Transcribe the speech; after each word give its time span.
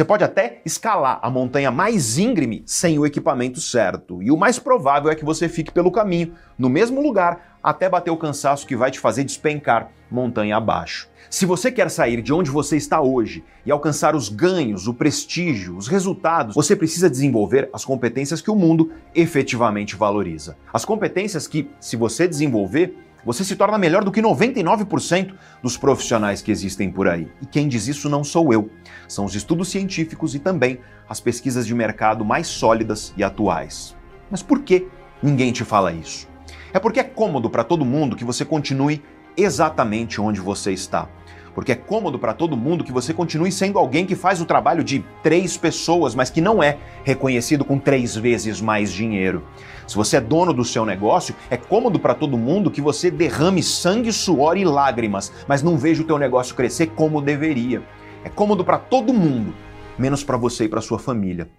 Você 0.00 0.04
pode 0.06 0.24
até 0.24 0.62
escalar 0.64 1.18
a 1.20 1.28
montanha 1.28 1.70
mais 1.70 2.16
íngreme 2.16 2.62
sem 2.64 2.98
o 2.98 3.04
equipamento 3.04 3.60
certo. 3.60 4.22
E 4.22 4.30
o 4.30 4.36
mais 4.38 4.58
provável 4.58 5.10
é 5.10 5.14
que 5.14 5.26
você 5.26 5.46
fique 5.46 5.70
pelo 5.70 5.92
caminho, 5.92 6.32
no 6.58 6.70
mesmo 6.70 7.02
lugar, 7.02 7.58
até 7.62 7.86
bater 7.86 8.10
o 8.10 8.16
cansaço 8.16 8.66
que 8.66 8.74
vai 8.74 8.90
te 8.90 8.98
fazer 8.98 9.24
despencar 9.24 9.90
montanha 10.10 10.56
abaixo. 10.56 11.06
Se 11.28 11.44
você 11.44 11.70
quer 11.70 11.90
sair 11.90 12.22
de 12.22 12.32
onde 12.32 12.50
você 12.50 12.78
está 12.78 13.02
hoje 13.02 13.44
e 13.66 13.70
alcançar 13.70 14.16
os 14.16 14.30
ganhos, 14.30 14.88
o 14.88 14.94
prestígio, 14.94 15.76
os 15.76 15.86
resultados, 15.86 16.54
você 16.54 16.74
precisa 16.74 17.10
desenvolver 17.10 17.68
as 17.70 17.84
competências 17.84 18.40
que 18.40 18.50
o 18.50 18.56
mundo 18.56 18.90
efetivamente 19.14 19.96
valoriza. 19.96 20.56
As 20.72 20.82
competências 20.82 21.46
que, 21.46 21.68
se 21.78 21.94
você 21.94 22.26
desenvolver, 22.26 22.96
você 23.24 23.44
se 23.44 23.56
torna 23.56 23.78
melhor 23.78 24.04
do 24.04 24.12
que 24.12 24.22
99% 24.22 25.34
dos 25.62 25.76
profissionais 25.76 26.42
que 26.42 26.50
existem 26.50 26.90
por 26.90 27.08
aí. 27.08 27.28
E 27.40 27.46
quem 27.46 27.68
diz 27.68 27.86
isso 27.88 28.08
não 28.08 28.24
sou 28.24 28.52
eu. 28.52 28.70
São 29.08 29.24
os 29.24 29.34
estudos 29.34 29.68
científicos 29.68 30.34
e 30.34 30.38
também 30.38 30.80
as 31.08 31.20
pesquisas 31.20 31.66
de 31.66 31.74
mercado 31.74 32.24
mais 32.24 32.46
sólidas 32.46 33.12
e 33.16 33.22
atuais. 33.22 33.96
Mas 34.30 34.42
por 34.42 34.62
que 34.62 34.86
ninguém 35.22 35.52
te 35.52 35.64
fala 35.64 35.92
isso? 35.92 36.28
É 36.72 36.78
porque 36.78 37.00
é 37.00 37.04
cômodo 37.04 37.50
para 37.50 37.64
todo 37.64 37.84
mundo 37.84 38.16
que 38.16 38.24
você 38.24 38.44
continue 38.44 39.02
exatamente 39.36 40.20
onde 40.20 40.40
você 40.40 40.72
está 40.72 41.08
porque 41.54 41.72
é 41.72 41.74
cômodo 41.74 42.18
para 42.18 42.32
todo 42.32 42.56
mundo 42.56 42.84
que 42.84 42.92
você 42.92 43.12
continue 43.12 43.50
sendo 43.50 43.78
alguém 43.78 44.06
que 44.06 44.14
faz 44.14 44.40
o 44.40 44.46
trabalho 44.46 44.84
de 44.84 45.04
três 45.22 45.56
pessoas, 45.56 46.14
mas 46.14 46.30
que 46.30 46.40
não 46.40 46.62
é 46.62 46.78
reconhecido 47.04 47.64
com 47.64 47.78
três 47.78 48.16
vezes 48.16 48.60
mais 48.60 48.92
dinheiro. 48.92 49.44
Se 49.90 49.96
você 49.96 50.18
é 50.18 50.20
dono 50.20 50.54
do 50.54 50.64
seu 50.64 50.86
negócio, 50.86 51.34
é 51.50 51.56
cômodo 51.56 51.98
para 51.98 52.14
todo 52.14 52.38
mundo 52.38 52.70
que 52.70 52.80
você 52.80 53.10
derrame 53.10 53.60
sangue, 53.60 54.12
suor 54.12 54.56
e 54.56 54.64
lágrimas, 54.64 55.32
mas 55.48 55.64
não 55.64 55.76
veja 55.76 56.00
o 56.00 56.06
teu 56.06 56.16
negócio 56.16 56.54
crescer 56.54 56.86
como 56.90 57.20
deveria. 57.20 57.82
É 58.22 58.28
cômodo 58.28 58.64
para 58.64 58.78
todo 58.78 59.12
mundo, 59.12 59.52
menos 59.98 60.22
para 60.22 60.36
você 60.36 60.66
e 60.66 60.68
para 60.68 60.80
sua 60.80 61.00
família. 61.00 61.50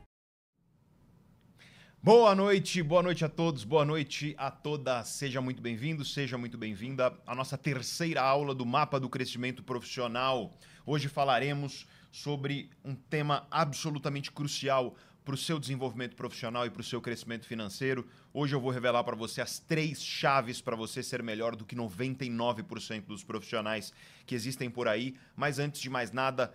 Boa 2.01 2.33
noite, 2.33 2.81
boa 2.81 3.03
noite 3.03 3.25
a 3.25 3.29
todos, 3.29 3.65
boa 3.65 3.83
noite 3.83 4.33
a 4.37 4.49
todas. 4.49 5.09
Seja 5.09 5.41
muito 5.41 5.61
bem-vindo, 5.61 6.05
seja 6.05 6.37
muito 6.37 6.57
bem-vinda 6.57 7.13
à 7.27 7.35
nossa 7.35 7.57
terceira 7.57 8.21
aula 8.21 8.55
do 8.55 8.65
Mapa 8.65 8.97
do 8.97 9.09
Crescimento 9.09 9.61
Profissional. 9.61 10.57
Hoje 10.85 11.09
falaremos 11.09 11.85
sobre 12.09 12.69
um 12.83 12.95
tema 12.95 13.45
absolutamente 13.51 14.31
crucial 14.31 14.95
para 15.23 15.35
o 15.35 15.37
seu 15.37 15.59
desenvolvimento 15.59 16.15
profissional 16.15 16.65
e 16.65 16.69
para 16.69 16.81
o 16.81 16.83
seu 16.83 17.01
crescimento 17.01 17.45
financeiro. 17.45 18.07
Hoje 18.33 18.55
eu 18.55 18.61
vou 18.61 18.71
revelar 18.71 19.03
para 19.03 19.15
você 19.15 19.41
as 19.41 19.59
três 19.59 20.01
chaves 20.01 20.61
para 20.61 20.73
você 20.73 21.03
ser 21.03 21.21
melhor 21.21 21.53
do 21.53 21.65
que 21.65 21.75
99% 21.75 23.05
dos 23.05 23.25
profissionais 23.25 23.91
que 24.25 24.33
existem 24.33 24.69
por 24.69 24.87
aí. 24.87 25.15
Mas 25.35 25.59
antes 25.59 25.81
de 25.81 25.89
mais 25.89 26.13
nada, 26.13 26.53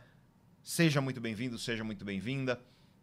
seja 0.62 1.02
muito 1.02 1.20
bem-vindo, 1.20 1.58
seja 1.58 1.84
muito 1.84 2.02
bem-vinda 2.02 2.58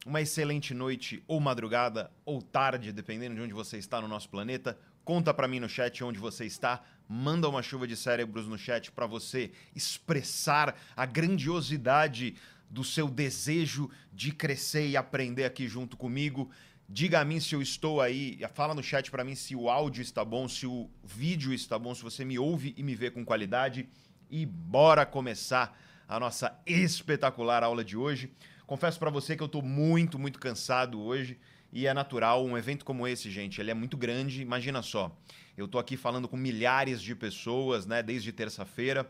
uma 0.06 0.22
excelente 0.22 0.74
noite 0.74 1.24
ou 1.28 1.40
madrugada 1.40 2.12
ou 2.26 2.42
tarde, 2.42 2.92
dependendo 2.92 3.36
de 3.36 3.42
onde 3.42 3.54
você 3.54 3.78
está 3.78 4.02
no 4.02 4.08
nosso 4.08 4.30
planeta. 4.30 4.78
Conta 5.04 5.34
para 5.34 5.48
mim 5.48 5.60
no 5.60 5.70
chat 5.70 6.04
onde 6.04 6.20
você 6.20 6.46
está. 6.46 6.82
Manda 7.08 7.48
uma 7.48 7.62
chuva 7.62 7.88
de 7.88 7.96
cérebros 7.96 8.48
no 8.48 8.58
chat 8.58 8.92
para 8.92 9.06
você 9.06 9.52
expressar 9.76 10.76
a 10.96 11.06
grandiosidade 11.06 12.36
do 12.70 12.84
seu 12.84 13.08
desejo 13.08 13.90
de 14.12 14.32
crescer 14.32 14.88
e 14.88 14.98
aprender 14.98 15.46
aqui 15.46 15.68
junto 15.68 15.96
comigo. 15.96 16.50
Diga 16.88 17.22
a 17.22 17.26
mim 17.26 17.40
se 17.40 17.56
eu 17.56 17.62
estou 17.62 18.02
aí, 18.02 18.40
fala 18.54 18.76
no 18.76 18.84
chat 18.84 19.10
para 19.10 19.24
mim 19.24 19.36
se 19.36 19.56
o 19.56 19.70
áudio 19.70 20.02
está 20.02 20.24
bom, 20.24 20.48
se 20.48 20.68
o 20.68 20.90
vídeo 21.04 21.54
está 21.54 21.80
bom, 21.80 21.96
se 21.96 22.04
você 22.04 22.26
me 22.26 22.38
ouve 22.38 22.74
e 22.78 22.84
me 22.84 22.94
vê 22.94 23.10
com 23.10 23.26
qualidade. 23.26 23.88
E 24.30 24.46
bora 24.46 25.06
começar 25.06 25.80
a 26.08 26.20
nossa 26.20 26.60
espetacular 26.66 27.64
aula 27.64 27.84
de 27.84 27.96
hoje. 27.96 28.32
Confesso 28.68 29.00
para 29.00 29.10
você 29.10 29.36
que 29.36 29.44
eu 29.44 29.48
estou 29.48 29.62
muito, 29.62 30.20
muito 30.20 30.40
cansado 30.40 31.02
hoje 31.02 31.40
e 31.72 31.88
é 31.88 31.94
natural. 31.94 32.46
Um 32.46 32.58
evento 32.58 32.86
como 32.86 33.08
esse, 33.08 33.32
gente, 33.32 33.60
ele 33.60 33.72
é 33.72 33.74
muito 33.74 33.98
grande. 33.98 34.42
Imagina 34.42 34.82
só, 34.82 35.16
eu 35.58 35.66
estou 35.66 35.80
aqui 35.80 35.98
falando 35.98 36.28
com 36.28 36.38
milhares 36.38 37.02
de 37.02 37.16
pessoas, 37.16 37.86
né, 37.86 38.04
desde 38.04 38.32
terça-feira. 38.32 39.10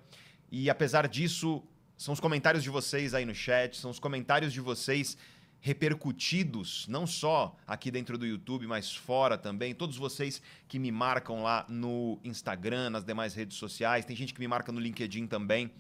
E 0.51 0.69
apesar 0.69 1.07
disso, 1.07 1.63
são 1.97 2.13
os 2.13 2.19
comentários 2.19 2.63
de 2.63 2.69
vocês 2.69 3.13
aí 3.13 3.25
no 3.25 3.35
chat, 3.35 3.77
são 3.77 3.91
os 3.91 3.99
comentários 3.99 4.51
de 4.51 4.61
vocês 4.61 5.17
repercutidos, 5.63 6.85
não 6.89 7.07
só 7.07 7.55
aqui 7.65 7.89
dentro 7.89 8.17
do 8.17 8.25
YouTube, 8.25 8.67
mas 8.67 8.93
fora 8.93 9.37
também. 9.37 9.73
Todos 9.73 9.95
vocês 9.95 10.41
que 10.67 10.77
me 10.77 10.91
marcam 10.91 11.41
lá 11.41 11.65
no 11.69 12.19
Instagram, 12.21 12.89
nas 12.89 13.05
demais 13.05 13.33
redes 13.33 13.55
sociais, 13.55 14.03
tem 14.03 14.13
gente 14.13 14.33
que 14.33 14.41
me 14.41 14.47
marca 14.47 14.73
no 14.73 14.79
LinkedIn 14.81 15.25
também. 15.25 15.71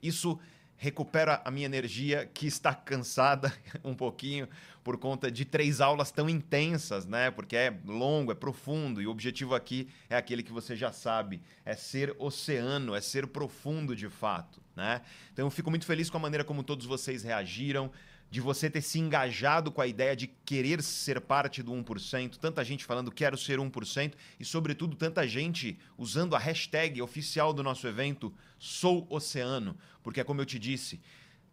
Isso 0.00 0.38
recupera 0.76 1.42
a 1.44 1.50
minha 1.50 1.66
energia 1.66 2.24
que 2.32 2.46
está 2.46 2.72
cansada 2.72 3.52
um 3.82 3.96
pouquinho 3.96 4.48
por 4.84 4.96
conta 4.96 5.28
de 5.28 5.44
três 5.44 5.80
aulas 5.80 6.12
tão 6.12 6.30
intensas, 6.30 7.04
né? 7.04 7.28
Porque 7.32 7.56
é 7.56 7.76
longo, 7.84 8.30
é 8.30 8.36
profundo 8.36 9.02
e 9.02 9.08
o 9.08 9.10
objetivo 9.10 9.56
aqui 9.56 9.88
é 10.08 10.16
aquele 10.16 10.44
que 10.44 10.52
você 10.52 10.76
já 10.76 10.92
sabe, 10.92 11.42
é 11.64 11.74
ser 11.74 12.14
oceano, 12.16 12.94
é 12.94 13.00
ser 13.00 13.26
profundo 13.26 13.96
de 13.96 14.08
fato, 14.08 14.62
né? 14.76 15.02
Então 15.32 15.44
eu 15.44 15.50
fico 15.50 15.68
muito 15.68 15.84
feliz 15.84 16.08
com 16.08 16.16
a 16.16 16.20
maneira 16.20 16.44
como 16.44 16.62
todos 16.62 16.86
vocês 16.86 17.24
reagiram 17.24 17.90
de 18.32 18.40
você 18.40 18.70
ter 18.70 18.80
se 18.80 18.98
engajado 18.98 19.70
com 19.70 19.82
a 19.82 19.86
ideia 19.86 20.16
de 20.16 20.26
querer 20.26 20.82
ser 20.82 21.20
parte 21.20 21.62
do 21.62 21.70
1%, 21.70 22.38
tanta 22.38 22.64
gente 22.64 22.82
falando 22.82 23.12
quero 23.12 23.36
ser 23.36 23.58
1%, 23.58 24.14
e 24.40 24.44
sobretudo 24.44 24.96
tanta 24.96 25.28
gente 25.28 25.78
usando 25.98 26.34
a 26.34 26.38
hashtag 26.38 27.02
oficial 27.02 27.52
do 27.52 27.62
nosso 27.62 27.86
evento, 27.86 28.32
Sou 28.58 29.06
Oceano, 29.10 29.76
porque 30.02 30.18
é 30.18 30.24
como 30.24 30.40
eu 30.40 30.46
te 30.46 30.58
disse, 30.58 30.98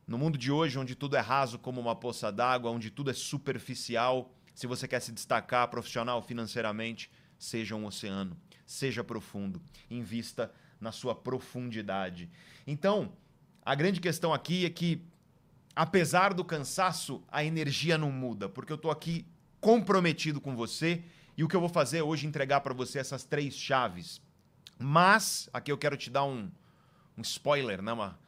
no 0.07 0.18
mundo 0.18 0.38
de 0.38 0.53
hoje, 0.53 0.79
onde 0.79 0.95
tudo 0.95 1.18
é 1.18 1.19
raso 1.19 1.59
como 1.59 1.81
uma 1.81 1.97
poça 1.97 2.31
d'água, 2.31 2.72
onde 2.72 2.89
tudo 2.89 3.12
é 3.12 3.13
superficial, 3.13 4.34
se 4.56 4.66
você 4.66 4.88
quer 4.88 5.01
se 5.01 5.12
destacar 5.12 5.68
profissional 5.68 6.22
financeiramente, 6.22 7.12
seja 7.38 7.75
um 7.75 7.88
oceano, 7.88 8.38
seja 8.66 9.03
profundo, 9.03 9.62
invista 9.91 10.50
na 10.79 10.94
sua 10.94 11.13
profundidade. 11.13 12.29
Então, 12.66 13.12
a 13.62 13.75
grande 13.75 14.00
questão 14.00 14.34
aqui 14.34 14.66
é 14.66 14.69
que 14.69 15.06
apesar 15.75 16.34
do 16.34 16.44
cansaço, 16.44 17.24
a 17.30 17.44
energia 17.44 17.97
não 17.97 18.12
muda, 18.12 18.50
porque 18.50 18.72
eu 18.72 18.75
estou 18.75 18.91
aqui 18.91 19.25
comprometido 19.59 20.40
com 20.40 20.56
você 20.56 21.03
e 21.38 21.44
o 21.44 21.47
que 21.47 21.56
eu 21.56 21.59
vou 21.59 21.69
fazer 21.69 22.02
hoje 22.02 22.25
é 22.25 22.30
entregar 22.30 22.62
para 22.62 22.74
você 22.74 23.00
essas 23.00 23.24
três 23.24 23.56
chaves. 23.56 24.22
Mas, 24.78 25.50
aqui 25.53 25.72
eu 25.72 25.78
quero 25.78 25.97
te 25.97 26.09
dar 26.09 26.24
um, 26.24 26.50
um 27.18 27.22
spoiler, 27.22 27.81
né? 27.81 27.91
uma, 27.91 28.19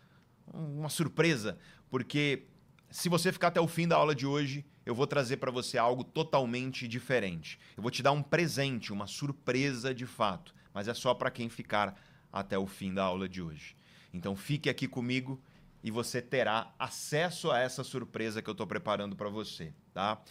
uma 0.54 0.90
surpresa, 0.90 1.58
porque 1.90 2.44
se 2.90 3.08
você 3.08 3.32
ficar 3.32 3.48
até 3.48 3.62
o 3.62 3.68
fim 3.68 3.88
da 3.88 3.96
aula 3.96 4.14
de 4.14 4.26
hoje, 4.26 4.66
eu 4.86 4.94
vou 4.94 5.08
trazer 5.08 5.38
para 5.38 5.52
você 5.52 5.78
algo 5.78 6.04
totalmente 6.04 6.88
diferente. 6.88 7.60
Eu 7.78 7.84
vou 7.84 7.92
te 7.92 8.04
dar 8.04 8.12
um 8.12 8.22
presente, 8.22 8.92
uma 8.92 9.08
surpresa 9.08 9.94
de 9.94 10.06
fato, 10.06 10.54
mas 10.74 10.88
é 10.88 10.94
só 10.94 11.14
para 11.14 11.32
quem 11.32 11.50
ficar 11.50 11.98
até 12.32 12.58
o 12.58 12.66
fim 12.68 12.94
da 12.94 13.04
aula 13.04 13.28
de 13.28 13.42
hoje. 13.42 13.76
Então 14.14 14.36
fique 14.36 14.70
aqui 14.70 14.88
comigo 14.88 15.42
e 15.84 15.90
você 15.90 16.22
terá 16.22 16.74
acesso 16.78 17.52
a 17.52 17.60
essa 17.60 17.84
surpresa 17.84 18.42
que 18.42 18.50
eu 18.50 18.54
estou 18.54 18.68
preparando 18.68 19.16
para 19.16 19.30
você, 19.30 19.74
tá? 19.94 20.22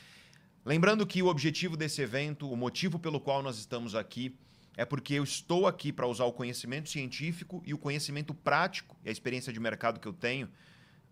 Lembrando 0.65 1.07
que 1.07 1.23
o 1.23 1.27
objetivo 1.27 1.77
desse 1.77 2.03
evento, 2.03 2.51
o 2.51 2.57
motivo 2.57 2.99
pelo 2.99 3.21
qual 3.21 3.43
nós 3.43 3.59
estamos 3.59 3.95
aqui, 3.95 4.37
é 4.77 4.85
porque 4.85 5.15
eu 5.15 5.25
estou 5.25 5.67
aqui 5.67 5.93
para 5.93 6.07
usar 6.07 6.25
o 6.25 6.33
conhecimento 6.33 6.89
científico 6.89 7.63
e 7.67 7.75
o 7.75 7.79
conhecimento 7.79 8.33
prático 8.33 8.97
e 9.05 9.09
a 9.09 9.13
experiência 9.13 9.53
de 9.53 9.59
mercado 9.59 9.99
que 9.99 10.07
eu 10.07 10.13
tenho, 10.13 10.49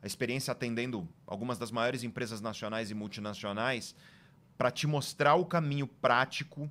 a 0.00 0.06
experiência 0.06 0.52
atendendo 0.52 1.08
algumas 1.26 1.58
das 1.58 1.70
maiores 1.70 2.04
empresas 2.04 2.40
nacionais 2.40 2.90
e 2.90 2.94
multinacionais, 2.94 3.94
para 4.56 4.70
te 4.70 4.86
mostrar 4.86 5.34
o 5.34 5.46
caminho 5.46 5.86
prático 5.86 6.70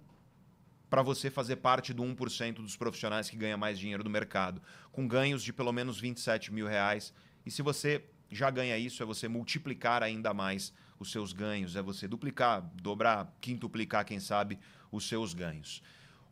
para 0.89 1.01
você 1.01 1.29
fazer 1.29 1.57
parte 1.57 1.93
do 1.93 2.03
1% 2.03 2.55
dos 2.55 2.77
profissionais 2.77 3.29
que 3.29 3.35
ganha 3.35 3.57
mais 3.57 3.77
dinheiro 3.77 4.03
do 4.03 4.09
mercado, 4.09 4.61
com 4.91 5.07
ganhos 5.07 5.43
de 5.43 5.51
pelo 5.51 5.73
menos 5.73 5.99
27 5.99 6.53
mil 6.53 6.67
reais 6.67 7.13
e 7.47 7.51
se 7.51 7.61
você 7.61 8.03
já 8.29 8.49
ganha 8.49 8.77
isso, 8.77 9.01
é 9.01 9.05
você 9.05 9.29
multiplicar 9.29 10.03
ainda 10.03 10.33
mais 10.33 10.73
os 10.99 11.13
seus 11.13 11.31
ganhos, 11.31 11.77
é 11.77 11.81
você 11.81 12.05
duplicar, 12.05 12.61
dobrar, 12.75 13.33
quintuplicar, 13.39 14.03
quem 14.03 14.19
sabe, 14.19 14.59
os 14.91 15.07
seus 15.07 15.33
ganhos. 15.33 15.81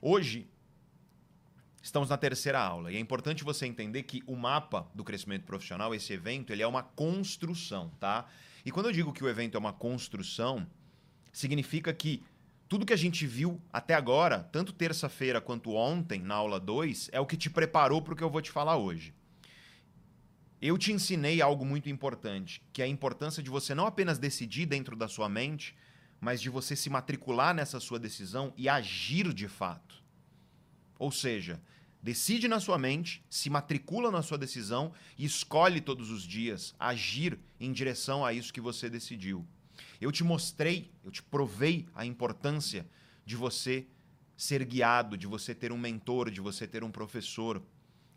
Hoje, 0.02 0.46
estamos 1.82 2.10
na 2.10 2.18
terceira 2.18 2.60
aula 2.60 2.92
e 2.92 2.98
é 2.98 3.00
importante 3.00 3.46
você 3.46 3.66
entender 3.66 4.04
que 4.04 4.22
o 4.28 4.36
mapa 4.36 4.86
do 4.94 5.06
crescimento 5.06 5.46
profissional, 5.46 5.96
esse 5.96 6.12
evento, 6.12 6.52
ele 6.52 6.62
é 6.62 6.68
uma 6.68 6.84
construção, 6.84 7.90
tá? 7.98 8.28
E 8.66 8.72
quando 8.72 8.88
eu 8.88 8.92
digo 8.92 9.14
que 9.14 9.24
o 9.24 9.30
evento 9.30 9.56
é 9.56 9.58
uma 9.58 9.72
construção, 9.72 10.68
significa 11.32 11.94
que 11.94 12.22
tudo 12.68 12.86
que 12.86 12.92
a 12.92 12.98
gente 12.98 13.26
viu 13.26 13.62
até 13.72 13.94
agora, 13.94 14.50
tanto 14.52 14.74
terça-feira 14.74 15.40
quanto 15.40 15.72
ontem, 15.76 16.20
na 16.20 16.36
aula 16.36 16.60
2, 16.60 17.10
é 17.14 17.22
o 17.22 17.26
que 17.26 17.38
te 17.38 17.50
preparou 17.50 18.02
para 18.02 18.14
o 18.14 18.18
que 18.18 18.24
eu 18.24 18.30
vou 18.30 18.42
te 18.42 18.52
falar 18.52 18.76
hoje. 18.76 19.14
Eu 20.68 20.80
te 20.80 20.92
ensinei 20.92 21.44
algo 21.44 21.64
muito 21.64 21.90
importante, 21.90 22.60
que 22.74 22.82
é 22.82 22.86
a 22.86 22.88
importância 22.88 23.44
de 23.44 23.52
você 23.52 23.76
não 23.76 23.86
apenas 23.86 24.18
decidir 24.18 24.66
dentro 24.66 24.96
da 24.96 25.08
sua 25.08 25.30
mente, 25.30 25.76
mas 26.20 26.42
de 26.42 26.50
você 26.50 26.76
se 26.76 26.90
matricular 26.90 27.54
nessa 27.54 27.80
sua 27.80 28.00
decisão 28.00 28.52
e 28.58 28.68
agir 28.68 29.32
de 29.32 29.48
fato. 29.48 30.04
Ou 30.98 31.12
seja, 31.12 31.62
Decide 32.02 32.48
na 32.48 32.60
sua 32.60 32.78
mente, 32.78 33.26
se 33.28 33.50
matricula 33.50 34.12
na 34.12 34.22
sua 34.22 34.38
decisão 34.38 34.94
e 35.18 35.26
escolhe 35.26 35.82
todos 35.82 36.12
os 36.12 36.22
dias 36.22 36.76
agir 36.80 37.40
em 37.60 37.74
direção 37.74 38.24
a 38.24 38.32
isso 38.32 38.54
que 38.54 38.62
você 38.62 38.88
decidiu. 38.88 39.44
Eu 40.00 40.12
te 40.12 40.24
mostrei, 40.24 40.92
eu 41.04 41.10
te 41.10 41.24
provei 41.24 41.88
a 41.96 42.06
importância 42.06 42.88
de 43.26 43.36
você 43.36 43.88
ser 44.38 44.64
guiado, 44.66 45.18
de 45.18 45.26
você 45.26 45.56
ter 45.56 45.72
um 45.72 45.80
mentor, 45.80 46.30
de 46.30 46.40
você 46.40 46.68
ter 46.68 46.84
um 46.84 46.92
professor. 46.92 47.60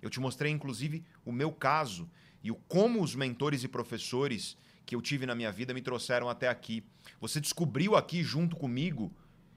Eu 0.03 0.11
te 0.11 0.21
mostrei, 0.21 0.53
inclusive, 0.53 1.03
o 1.25 1.33
meu 1.33 1.51
caso 1.51 2.11
e 2.43 2.51
o 2.51 2.55
como 2.55 3.03
os 3.03 3.15
mentores 3.15 3.65
e 3.65 3.69
professores 3.69 4.57
que 4.87 4.95
eu 4.95 5.03
tive 5.03 5.27
na 5.27 5.35
minha 5.35 5.53
vida 5.53 5.75
me 5.75 5.83
trouxeram 5.83 6.29
até 6.29 6.49
aqui. 6.49 6.83
Você 7.21 7.41
descobriu 7.41 7.95
aqui 7.95 8.23
junto 8.23 8.57
comigo 8.57 9.13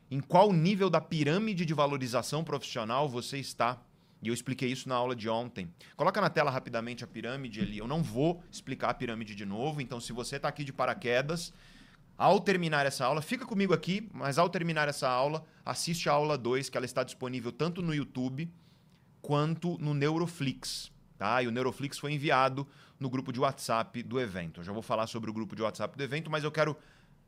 em 0.10 0.20
qual 0.20 0.52
nível 0.52 0.90
da 0.90 1.00
pirâmide 1.00 1.66
de 1.66 1.74
valorização 1.74 2.44
profissional 2.44 3.08
você 3.08 3.38
está. 3.38 3.82
E 4.22 4.28
eu 4.28 4.34
expliquei 4.34 4.70
isso 4.70 4.90
na 4.90 4.96
aula 4.96 5.16
de 5.16 5.30
ontem. 5.30 5.74
Coloca 5.96 6.20
na 6.20 6.30
tela 6.30 6.52
rapidamente 6.52 7.04
a 7.04 7.08
pirâmide 7.08 7.62
ali. 7.62 7.78
Eu 7.78 7.88
não 7.88 8.04
vou 8.04 8.44
explicar 8.52 8.90
a 8.90 8.94
pirâmide 8.94 9.34
de 9.34 9.46
novo, 9.46 9.82
então 9.82 10.00
se 10.00 10.12
você 10.12 10.36
está 10.36 10.50
aqui 10.50 10.64
de 10.64 10.74
paraquedas, 10.74 11.54
ao 12.18 12.40
terminar 12.40 12.86
essa 12.86 13.06
aula, 13.06 13.22
fica 13.22 13.46
comigo 13.46 13.74
aqui, 13.74 14.08
mas 14.14 14.38
ao 14.38 14.50
terminar 14.50 14.88
essa 14.88 15.10
aula, 15.10 15.44
assiste 15.66 16.08
a 16.08 16.12
aula 16.12 16.38
2, 16.38 16.70
que 16.70 16.78
ela 16.78 16.86
está 16.86 17.04
disponível 17.04 17.52
tanto 17.52 17.82
no 17.82 17.96
YouTube 17.96 18.52
quanto 19.22 19.78
no 19.80 19.94
Neuroflix. 19.94 20.92
Tá? 21.22 21.40
E 21.44 21.48
o 21.48 21.52
Neuroflix 21.52 22.00
foi 22.00 22.14
enviado 22.14 22.68
no 23.00 23.08
grupo 23.08 23.32
de 23.32 23.40
WhatsApp 23.40 24.02
do 24.02 24.20
evento. 24.20 24.62
Eu 24.62 24.64
já 24.64 24.72
vou 24.72 24.82
falar 24.82 25.06
sobre 25.06 25.30
o 25.30 25.34
grupo 25.34 25.56
de 25.56 25.62
WhatsApp 25.62 25.96
do 25.96 26.04
evento, 26.04 26.32
mas 26.32 26.44
eu 26.44 26.52
quero 26.52 26.76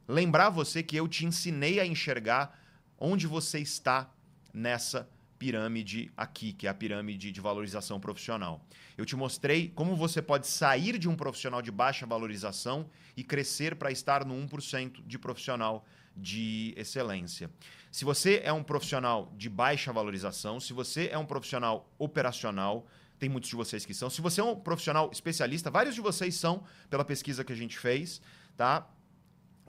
lembrar 0.07 0.49
você 0.49 0.81
que 0.81 0.95
eu 0.95 1.07
te 1.07 1.27
ensinei 1.27 1.79
a 1.79 1.85
enxergar 1.85 2.59
onde 2.97 3.27
você 3.27 3.59
está 3.59 4.09
nessa 4.51 5.07
pirâmide 5.37 6.11
aqui, 6.17 6.53
que 6.53 6.65
é 6.65 6.71
a 6.71 6.73
pirâmide 6.73 7.31
de 7.31 7.39
valorização 7.39 7.99
profissional. 7.99 8.65
Eu 8.97 9.05
te 9.05 9.15
mostrei 9.15 9.69
como 9.69 9.95
você 9.95 10.23
pode 10.23 10.47
sair 10.47 10.97
de 10.97 11.07
um 11.07 11.15
profissional 11.15 11.61
de 11.61 11.69
baixa 11.69 12.07
valorização 12.07 12.89
e 13.15 13.23
crescer 13.23 13.75
para 13.75 13.91
estar 13.91 14.25
no 14.25 14.33
1% 14.33 15.05
de 15.05 15.19
profissional 15.19 15.85
de 16.17 16.73
excelência. 16.75 17.47
Se 17.91 18.03
você 18.03 18.41
é 18.43 18.51
um 18.51 18.63
profissional 18.63 19.31
de 19.37 19.51
baixa 19.51 19.93
valorização, 19.93 20.59
se 20.59 20.73
você 20.73 21.09
é 21.11 21.17
um 21.17 21.27
profissional 21.27 21.87
operacional, 21.99 22.87
tem 23.19 23.29
muitos 23.29 23.49
de 23.49 23.55
vocês 23.55 23.85
que 23.85 23.93
são. 23.93 24.09
Se 24.09 24.21
você 24.21 24.41
é 24.41 24.43
um 24.43 24.55
profissional 24.55 25.09
especialista, 25.11 25.71
vários 25.71 25.95
de 25.95 26.01
vocês 26.01 26.35
são, 26.35 26.63
pela 26.89 27.05
pesquisa 27.05 27.43
que 27.43 27.53
a 27.53 27.55
gente 27.55 27.77
fez, 27.77 28.21
tá? 28.57 28.87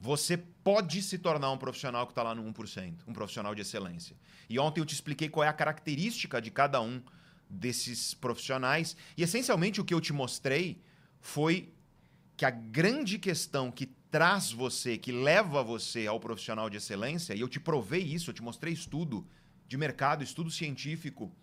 você 0.05 0.37
pode 0.37 1.00
se 1.02 1.17
tornar 1.17 1.50
um 1.50 1.56
profissional 1.56 2.06
que 2.06 2.12
está 2.12 2.23
lá 2.23 2.35
no 2.35 2.44
1%, 2.52 2.94
um 3.06 3.12
profissional 3.14 3.55
de 3.55 3.62
excelência. 3.62 4.14
E 4.50 4.58
ontem 4.58 4.81
eu 4.81 4.85
te 4.85 4.93
expliquei 4.93 5.31
qual 5.31 5.44
é 5.44 5.49
a 5.49 5.52
característica 5.52 6.43
de 6.43 6.50
cada 6.50 6.79
um 6.81 7.02
desses 7.49 8.12
profissionais. 8.12 8.96
E 9.17 9.23
essencialmente 9.23 9.81
o 9.81 9.85
que 9.85 9.94
eu 9.94 10.00
te 10.02 10.12
mostrei 10.12 10.82
foi 11.20 11.73
que 12.37 12.44
a 12.44 12.50
grande 12.50 13.19
questão 13.19 13.70
que 13.70 13.87
traz 13.87 14.52
você, 14.52 14.99
que 14.99 15.11
leva 15.11 15.62
você 15.62 16.06
ao 16.06 16.20
profissional 16.20 16.69
de 16.69 16.76
excelência, 16.76 17.35
e 17.35 17.40
eu 17.40 17.49
te 17.49 17.58
provei 17.58 18.02
isso, 18.02 18.29
eu 18.29 18.35
te 18.35 18.43
mostrei 18.43 18.75
estudo 18.75 19.26
de 19.67 19.76
mercado, 19.79 20.23
estudo 20.23 20.50
científico. 20.50 21.35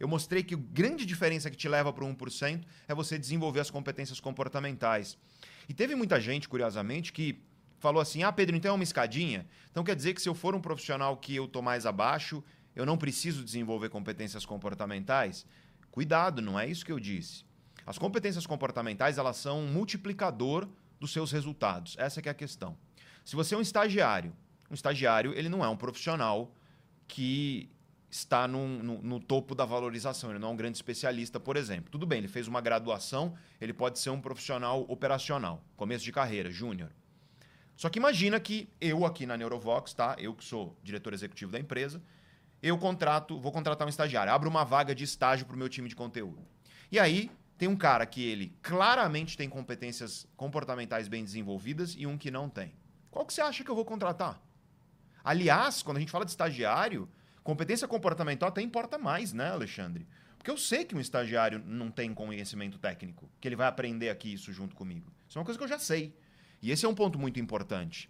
Eu 0.00 0.08
mostrei 0.08 0.42
que 0.42 0.54
a 0.54 0.58
grande 0.58 1.04
diferença 1.04 1.50
que 1.50 1.56
te 1.56 1.68
leva 1.68 1.92
para 1.92 2.02
o 2.02 2.16
1% 2.16 2.64
é 2.88 2.94
você 2.94 3.18
desenvolver 3.18 3.60
as 3.60 3.70
competências 3.70 4.18
comportamentais. 4.18 5.18
E 5.68 5.74
teve 5.74 5.94
muita 5.94 6.18
gente, 6.18 6.48
curiosamente, 6.48 7.12
que 7.12 7.38
falou 7.78 8.00
assim: 8.00 8.22
ah, 8.22 8.32
Pedro, 8.32 8.56
então 8.56 8.70
é 8.70 8.74
uma 8.74 8.82
escadinha? 8.82 9.46
Então 9.70 9.84
quer 9.84 9.94
dizer 9.94 10.14
que 10.14 10.22
se 10.22 10.28
eu 10.28 10.34
for 10.34 10.54
um 10.54 10.60
profissional 10.60 11.18
que 11.18 11.36
eu 11.36 11.46
tô 11.46 11.60
mais 11.60 11.84
abaixo, 11.84 12.42
eu 12.74 12.86
não 12.86 12.96
preciso 12.96 13.44
desenvolver 13.44 13.90
competências 13.90 14.46
comportamentais? 14.46 15.44
Cuidado, 15.90 16.40
não 16.40 16.58
é 16.58 16.66
isso 16.66 16.84
que 16.84 16.92
eu 16.92 16.98
disse. 16.98 17.44
As 17.84 17.98
competências 17.98 18.46
comportamentais 18.46 19.18
elas 19.18 19.36
são 19.36 19.60
um 19.60 19.68
multiplicador 19.70 20.66
dos 20.98 21.12
seus 21.12 21.30
resultados. 21.30 21.94
Essa 21.98 22.20
é 22.20 22.30
a 22.30 22.34
questão. 22.34 22.74
Se 23.22 23.36
você 23.36 23.54
é 23.54 23.58
um 23.58 23.62
estagiário, 23.62 24.32
um 24.70 24.74
estagiário 24.74 25.34
ele 25.34 25.50
não 25.50 25.62
é 25.62 25.68
um 25.68 25.76
profissional 25.76 26.54
que 27.06 27.68
está 28.10 28.48
no, 28.48 28.66
no, 28.68 29.20
topo 29.20 29.54
da 29.54 29.64
valorização. 29.64 30.30
Ele 30.30 30.38
não 30.38 30.48
é 30.48 30.52
um 30.52 30.56
grande 30.56 30.76
especialista, 30.76 31.38
por 31.38 31.56
exemplo. 31.56 31.90
Tudo 31.90 32.06
bem, 32.06 32.18
ele 32.18 32.28
fez 32.28 32.48
uma 32.48 32.60
graduação, 32.60 33.34
ele 33.60 33.72
pode 33.72 33.98
ser 33.98 34.10
um 34.10 34.20
profissional 34.20 34.84
operacional, 34.88 35.62
começo 35.76 36.04
de 36.04 36.10
carreira, 36.10 36.50
júnior. 36.50 36.90
Só 37.76 37.88
que 37.88 37.98
imagina 37.98 38.38
que 38.40 38.68
eu 38.80 39.06
aqui 39.06 39.24
na 39.24 39.36
Neurovox, 39.36 39.94
tá? 39.94 40.16
Eu 40.18 40.34
que 40.34 40.44
sou 40.44 40.76
diretor 40.82 41.14
executivo 41.14 41.52
da 41.52 41.58
empresa, 41.58 42.02
eu 42.62 42.76
contrato, 42.76 43.40
vou 43.40 43.52
contratar 43.52 43.86
um 43.86 43.90
estagiário, 43.90 44.32
abro 44.32 44.50
uma 44.50 44.64
vaga 44.64 44.94
de 44.94 45.04
estágio 45.04 45.46
para 45.46 45.54
o 45.54 45.58
meu 45.58 45.68
time 45.68 45.88
de 45.88 45.96
conteúdo. 45.96 46.44
E 46.92 46.98
aí 46.98 47.30
tem 47.56 47.68
um 47.68 47.76
cara 47.76 48.04
que 48.04 48.22
ele 48.22 48.54
claramente 48.60 49.36
tem 49.36 49.48
competências 49.48 50.26
comportamentais 50.36 51.08
bem 51.08 51.24
desenvolvidas 51.24 51.94
e 51.96 52.06
um 52.06 52.18
que 52.18 52.30
não 52.30 52.48
tem. 52.48 52.74
Qual 53.10 53.24
que 53.24 53.32
você 53.32 53.40
acha 53.40 53.64
que 53.64 53.70
eu 53.70 53.74
vou 53.74 53.84
contratar? 53.84 54.40
Aliás, 55.24 55.82
quando 55.82 55.98
a 55.98 56.00
gente 56.00 56.12
fala 56.12 56.24
de 56.24 56.30
estagiário, 56.30 57.08
competência 57.42 57.88
comportamental 57.88 58.48
até 58.48 58.62
importa 58.62 58.98
mais, 58.98 59.32
né, 59.32 59.50
Alexandre? 59.50 60.06
Porque 60.40 60.50
eu 60.50 60.56
sei 60.56 60.84
que 60.86 60.94
um 60.94 61.00
estagiário 61.00 61.62
não 61.66 61.90
tem 61.90 62.14
conhecimento 62.14 62.78
técnico, 62.78 63.28
que 63.40 63.46
ele 63.46 63.56
vai 63.56 63.66
aprender 63.66 64.08
aqui 64.08 64.32
isso 64.32 64.52
junto 64.52 64.74
comigo. 64.74 65.12
Isso 65.28 65.38
é 65.38 65.40
uma 65.40 65.44
coisa 65.44 65.58
que 65.58 65.64
eu 65.64 65.68
já 65.68 65.78
sei. 65.78 66.16
E 66.62 66.70
esse 66.70 66.86
é 66.86 66.88
um 66.88 66.94
ponto 66.94 67.18
muito 67.18 67.38
importante. 67.38 68.08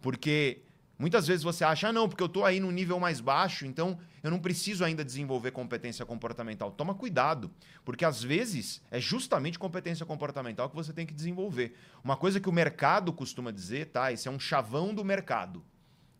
Porque 0.00 0.62
muitas 0.98 1.26
vezes 1.26 1.42
você 1.42 1.64
acha, 1.64 1.88
ah, 1.88 1.92
não, 1.92 2.06
porque 2.06 2.22
eu 2.22 2.26
estou 2.26 2.44
aí 2.44 2.60
no 2.60 2.70
nível 2.70 3.00
mais 3.00 3.20
baixo, 3.20 3.64
então 3.64 3.98
eu 4.22 4.30
não 4.30 4.38
preciso 4.38 4.84
ainda 4.84 5.02
desenvolver 5.02 5.52
competência 5.52 6.04
comportamental. 6.04 6.70
Toma 6.70 6.94
cuidado, 6.94 7.50
porque 7.84 8.04
às 8.04 8.22
vezes 8.22 8.82
é 8.90 9.00
justamente 9.00 9.58
competência 9.58 10.04
comportamental 10.04 10.68
que 10.68 10.76
você 10.76 10.92
tem 10.92 11.06
que 11.06 11.14
desenvolver. 11.14 11.74
Uma 12.02 12.16
coisa 12.16 12.38
que 12.38 12.48
o 12.48 12.52
mercado 12.52 13.12
costuma 13.12 13.50
dizer, 13.50 13.86
tá? 13.86 14.12
Esse 14.12 14.28
é 14.28 14.30
um 14.30 14.38
chavão 14.38 14.94
do 14.94 15.02
mercado. 15.02 15.64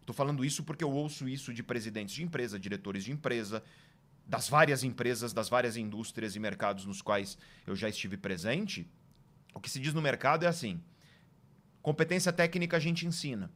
Estou 0.05 0.15
falando 0.15 0.45
isso 0.45 0.63
porque 0.63 0.85
eu 0.85 0.91
ouço 0.91 1.27
isso 1.27 1.51
de 1.51 1.63
presidentes 1.63 2.15
de 2.15 2.23
empresa, 2.23 2.59
diretores 2.59 3.05
de 3.05 3.11
empresa, 3.11 3.65
das 4.27 4.51
várias 4.51 4.85
empresas, 4.85 5.33
das 5.33 5.49
várias 5.49 5.79
indústrias 5.79 6.37
e 6.37 6.39
mercados 6.39 6.85
nos 6.85 7.01
quais 7.01 7.39
eu 7.67 7.75
já 7.75 7.89
estive 7.89 8.19
presente. 8.19 8.87
O 9.55 9.61
que 9.61 9.71
se 9.71 9.81
diz 9.81 9.95
no 9.95 10.03
mercado 10.03 10.45
é 10.45 10.47
assim: 10.47 10.79
Competência 11.81 12.35
técnica 12.35 12.77
a 12.77 12.81
gente 12.81 13.07
ensina. 13.07 13.51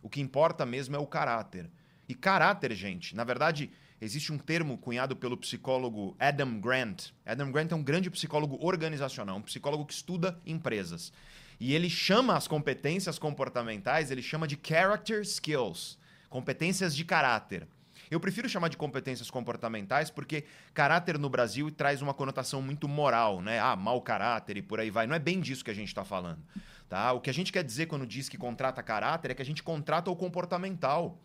O 0.00 0.08
que 0.08 0.20
importa 0.20 0.64
mesmo 0.64 0.94
é 0.94 0.98
o 1.00 1.08
caráter. 1.08 1.68
E 2.08 2.14
caráter, 2.14 2.72
gente, 2.72 3.16
na 3.16 3.24
verdade, 3.24 3.68
existe 4.00 4.32
um 4.32 4.38
termo 4.38 4.78
cunhado 4.78 5.16
pelo 5.16 5.36
psicólogo 5.36 6.14
Adam 6.20 6.60
Grant. 6.60 7.08
Adam 7.26 7.50
Grant 7.50 7.72
é 7.72 7.74
um 7.74 7.82
grande 7.82 8.08
psicólogo 8.08 8.64
organizacional, 8.64 9.38
um 9.38 9.42
psicólogo 9.42 9.84
que 9.84 9.92
estuda 9.92 10.40
empresas. 10.46 11.12
E 11.60 11.74
ele 11.74 11.90
chama 11.90 12.34
as 12.34 12.48
competências 12.48 13.18
comportamentais, 13.18 14.10
ele 14.10 14.22
chama 14.22 14.48
de 14.48 14.58
character 14.60 15.20
skills, 15.20 15.98
competências 16.30 16.96
de 16.96 17.04
caráter. 17.04 17.68
Eu 18.10 18.18
prefiro 18.18 18.48
chamar 18.48 18.68
de 18.68 18.78
competências 18.78 19.30
comportamentais 19.30 20.10
porque 20.10 20.44
caráter 20.72 21.18
no 21.18 21.28
Brasil 21.28 21.70
traz 21.70 22.00
uma 22.00 22.14
conotação 22.14 22.62
muito 22.62 22.88
moral, 22.88 23.42
né? 23.42 23.60
Ah, 23.60 23.76
mau 23.76 24.00
caráter 24.00 24.56
e 24.56 24.62
por 24.62 24.80
aí 24.80 24.90
vai. 24.90 25.06
Não 25.06 25.14
é 25.14 25.18
bem 25.18 25.38
disso 25.38 25.62
que 25.62 25.70
a 25.70 25.74
gente 25.74 25.88
está 25.88 26.04
falando. 26.04 26.42
Tá? 26.88 27.12
O 27.12 27.20
que 27.20 27.30
a 27.30 27.34
gente 27.34 27.52
quer 27.52 27.62
dizer 27.62 27.86
quando 27.86 28.06
diz 28.06 28.28
que 28.28 28.38
contrata 28.38 28.82
caráter 28.82 29.30
é 29.30 29.34
que 29.34 29.42
a 29.42 29.44
gente 29.44 29.62
contrata 29.62 30.10
o 30.10 30.16
comportamental. 30.16 31.20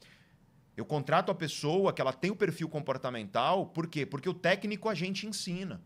Eu 0.76 0.86
contrato 0.86 1.32
a 1.32 1.36
pessoa 1.36 1.94
que 1.94 2.02
ela 2.02 2.12
tem 2.12 2.30
o 2.30 2.36
perfil 2.36 2.68
comportamental, 2.68 3.68
por 3.68 3.88
quê? 3.88 4.06
Porque 4.06 4.28
o 4.28 4.34
técnico 4.34 4.90
a 4.90 4.94
gente 4.94 5.26
ensina. 5.26 5.82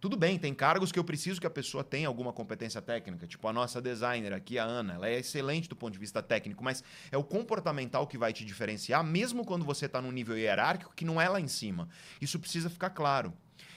Tudo 0.00 0.16
bem, 0.16 0.38
tem 0.38 0.54
cargos 0.54 0.92
que 0.92 0.98
eu 0.98 1.02
preciso 1.02 1.40
que 1.40 1.46
a 1.46 1.50
pessoa 1.50 1.82
tenha 1.82 2.06
alguma 2.06 2.32
competência 2.32 2.80
técnica, 2.80 3.26
tipo 3.26 3.48
a 3.48 3.52
nossa 3.52 3.82
designer 3.82 4.32
aqui, 4.32 4.56
a 4.56 4.64
Ana, 4.64 4.94
ela 4.94 5.08
é 5.08 5.18
excelente 5.18 5.68
do 5.68 5.74
ponto 5.74 5.92
de 5.92 5.98
vista 5.98 6.22
técnico, 6.22 6.62
mas 6.62 6.84
é 7.10 7.16
o 7.16 7.24
comportamental 7.24 8.06
que 8.06 8.16
vai 8.16 8.32
te 8.32 8.44
diferenciar, 8.44 9.02
mesmo 9.02 9.44
quando 9.44 9.64
você 9.64 9.86
está 9.86 10.00
num 10.00 10.12
nível 10.12 10.38
hierárquico 10.38 10.94
que 10.94 11.04
não 11.04 11.20
é 11.20 11.28
lá 11.28 11.40
em 11.40 11.48
cima. 11.48 11.88
Isso 12.20 12.38
precisa 12.38 12.70
ficar 12.70 12.90
claro. 12.90 13.32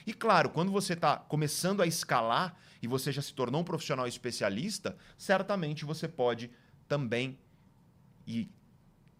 E 0.06 0.14
claro, 0.14 0.50
quando 0.50 0.70
você 0.70 0.92
está 0.92 1.16
começando 1.16 1.82
a 1.82 1.86
escalar 1.88 2.56
e 2.80 2.86
você 2.86 3.10
já 3.10 3.20
se 3.20 3.34
tornou 3.34 3.60
um 3.60 3.64
profissional 3.64 4.06
especialista, 4.06 4.96
certamente 5.18 5.84
você 5.84 6.06
pode 6.06 6.52
também 6.86 7.36
e 8.24 8.48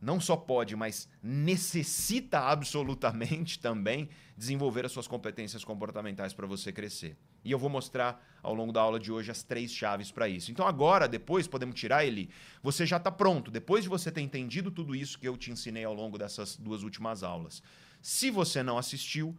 não 0.02 0.20
só 0.20 0.34
pode, 0.34 0.74
mas 0.74 1.08
necessita 1.22 2.40
absolutamente 2.40 3.60
também 3.60 4.08
desenvolver 4.36 4.84
as 4.84 4.90
suas 4.90 5.06
competências 5.06 5.64
comportamentais 5.64 6.34
para 6.34 6.44
você 6.44 6.72
crescer. 6.72 7.16
E 7.44 7.52
eu 7.52 7.58
vou 7.58 7.70
mostrar 7.70 8.20
ao 8.42 8.52
longo 8.52 8.72
da 8.72 8.80
aula 8.80 8.98
de 8.98 9.12
hoje 9.12 9.30
as 9.30 9.44
três 9.44 9.72
chaves 9.72 10.10
para 10.10 10.28
isso. 10.28 10.50
Então 10.50 10.66
agora, 10.66 11.06
depois, 11.06 11.46
podemos 11.46 11.76
tirar 11.76 12.04
ele, 12.04 12.28
você 12.60 12.84
já 12.84 12.96
está 12.96 13.12
pronto. 13.12 13.48
Depois 13.48 13.84
de 13.84 13.88
você 13.88 14.10
ter 14.10 14.22
entendido 14.22 14.72
tudo 14.72 14.96
isso 14.96 15.16
que 15.16 15.28
eu 15.28 15.36
te 15.36 15.52
ensinei 15.52 15.84
ao 15.84 15.94
longo 15.94 16.18
dessas 16.18 16.56
duas 16.56 16.82
últimas 16.82 17.22
aulas. 17.22 17.62
Se 18.00 18.28
você 18.28 18.60
não 18.60 18.78
assistiu, 18.78 19.38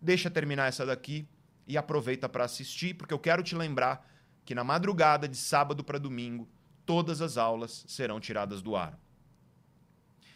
deixa 0.00 0.30
terminar 0.30 0.68
essa 0.68 0.86
daqui 0.86 1.28
e 1.66 1.76
aproveita 1.76 2.26
para 2.26 2.44
assistir, 2.44 2.94
porque 2.94 3.12
eu 3.12 3.18
quero 3.18 3.42
te 3.42 3.54
lembrar 3.54 4.10
que 4.46 4.54
na 4.54 4.64
madrugada 4.64 5.28
de 5.28 5.36
sábado 5.36 5.84
para 5.84 5.98
domingo, 5.98 6.48
todas 6.86 7.20
as 7.20 7.36
aulas 7.36 7.84
serão 7.86 8.18
tiradas 8.18 8.62
do 8.62 8.74
ar. 8.74 8.98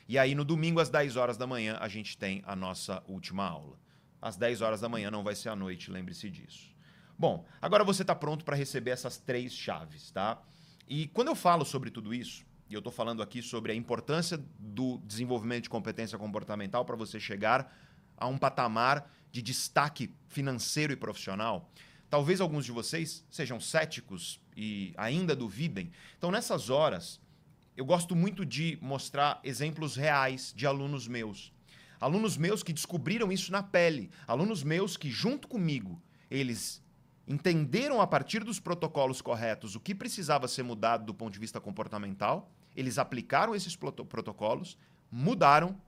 E 0.09 0.19
aí 0.19 0.35
no 0.35 0.45
domingo 0.45 0.81
às 0.81 0.91
10 0.91 1.17
horas 1.17 1.37
da 1.37 1.47
manhã 1.47 1.79
a 1.81 1.89
gente 1.89 2.17
tem 2.17 2.43
a 2.47 2.55
nossa 2.55 3.03
última 3.07 3.45
aula. 3.47 3.79
às 4.21 4.37
10 4.37 4.63
horas 4.63 4.81
da 4.81 4.89
manhã, 4.89 5.11
não 5.11 5.23
vai 5.23 5.35
ser 5.35 5.51
à 5.51 5.57
noite, 5.57 5.91
lembre-se 5.91 6.31
disso. 6.31 6.75
Bom, 7.19 7.45
agora 7.61 7.85
você 7.85 8.01
está 8.01 8.15
pronto 8.15 8.43
para 8.43 8.57
receber 8.57 8.91
essas 8.91 9.19
três 9.19 9.53
chaves, 9.53 10.11
tá? 10.11 10.43
E 10.89 11.09
quando 11.09 11.29
eu 11.29 11.35
falo 11.35 11.63
sobre 11.63 11.91
tudo 11.91 12.15
isso, 12.15 12.43
e 12.69 12.73
eu 12.73 12.79
estou 12.79 12.91
falando 12.91 13.23
aqui 13.23 13.43
sobre 13.43 13.71
a 13.71 13.75
importância 13.75 14.43
do 14.59 14.99
desenvolvimento 15.05 15.65
de 15.65 15.69
competência 15.69 16.17
comportamental 16.19 16.87
para 16.87 16.97
você 16.97 17.21
chegar 17.21 17.77
a 18.17 18.27
um 18.27 18.39
patamar 18.39 19.11
de 19.31 19.43
destaque 19.43 20.15
financeiro 20.27 20.93
e 20.93 20.97
profissional, 20.97 21.71
talvez 22.09 22.41
alguns 22.41 22.65
de 22.65 22.73
vocês 22.73 23.27
sejam 23.31 23.61
céticos 23.61 24.41
e 24.57 24.95
ainda 24.97 25.37
duvidem. 25.37 25.93
Então, 26.17 26.31
nessas 26.31 26.71
horas, 26.71 27.21
eu 27.77 27.85
gosto 27.85 28.15
muito 28.15 28.45
de 28.45 28.79
mostrar 28.81 29.41
exemplos 29.43 29.97
reais 29.97 30.53
de 30.55 30.67
alunos 30.67 31.09
meus. 31.09 31.53
Alunos 32.01 32.37
meus 32.37 32.63
que 32.63 32.73
descobriram 32.73 33.33
isso 33.33 33.51
na 33.51 33.63
pele. 33.63 34.11
Alunos 34.27 34.63
meus 34.63 34.97
que, 34.97 35.11
junto 35.11 35.49
comigo, 35.49 36.01
eles 36.31 36.83
entenderam 37.27 38.01
a 38.01 38.07
partir 38.07 38.45
dos 38.45 38.61
protocolos 38.61 39.23
corretos 39.23 39.75
o 39.75 39.81
que 39.81 39.95
precisava 39.95 40.47
ser 40.47 40.63
mudado 40.63 41.07
do 41.07 41.15
ponto 41.15 41.33
de 41.33 41.39
vista 41.39 41.61
comportamental, 41.61 42.53
eles 42.77 42.99
aplicaram 42.99 43.55
esses 43.55 43.75
protocolos, 43.75 44.77
mudaram 45.11 45.81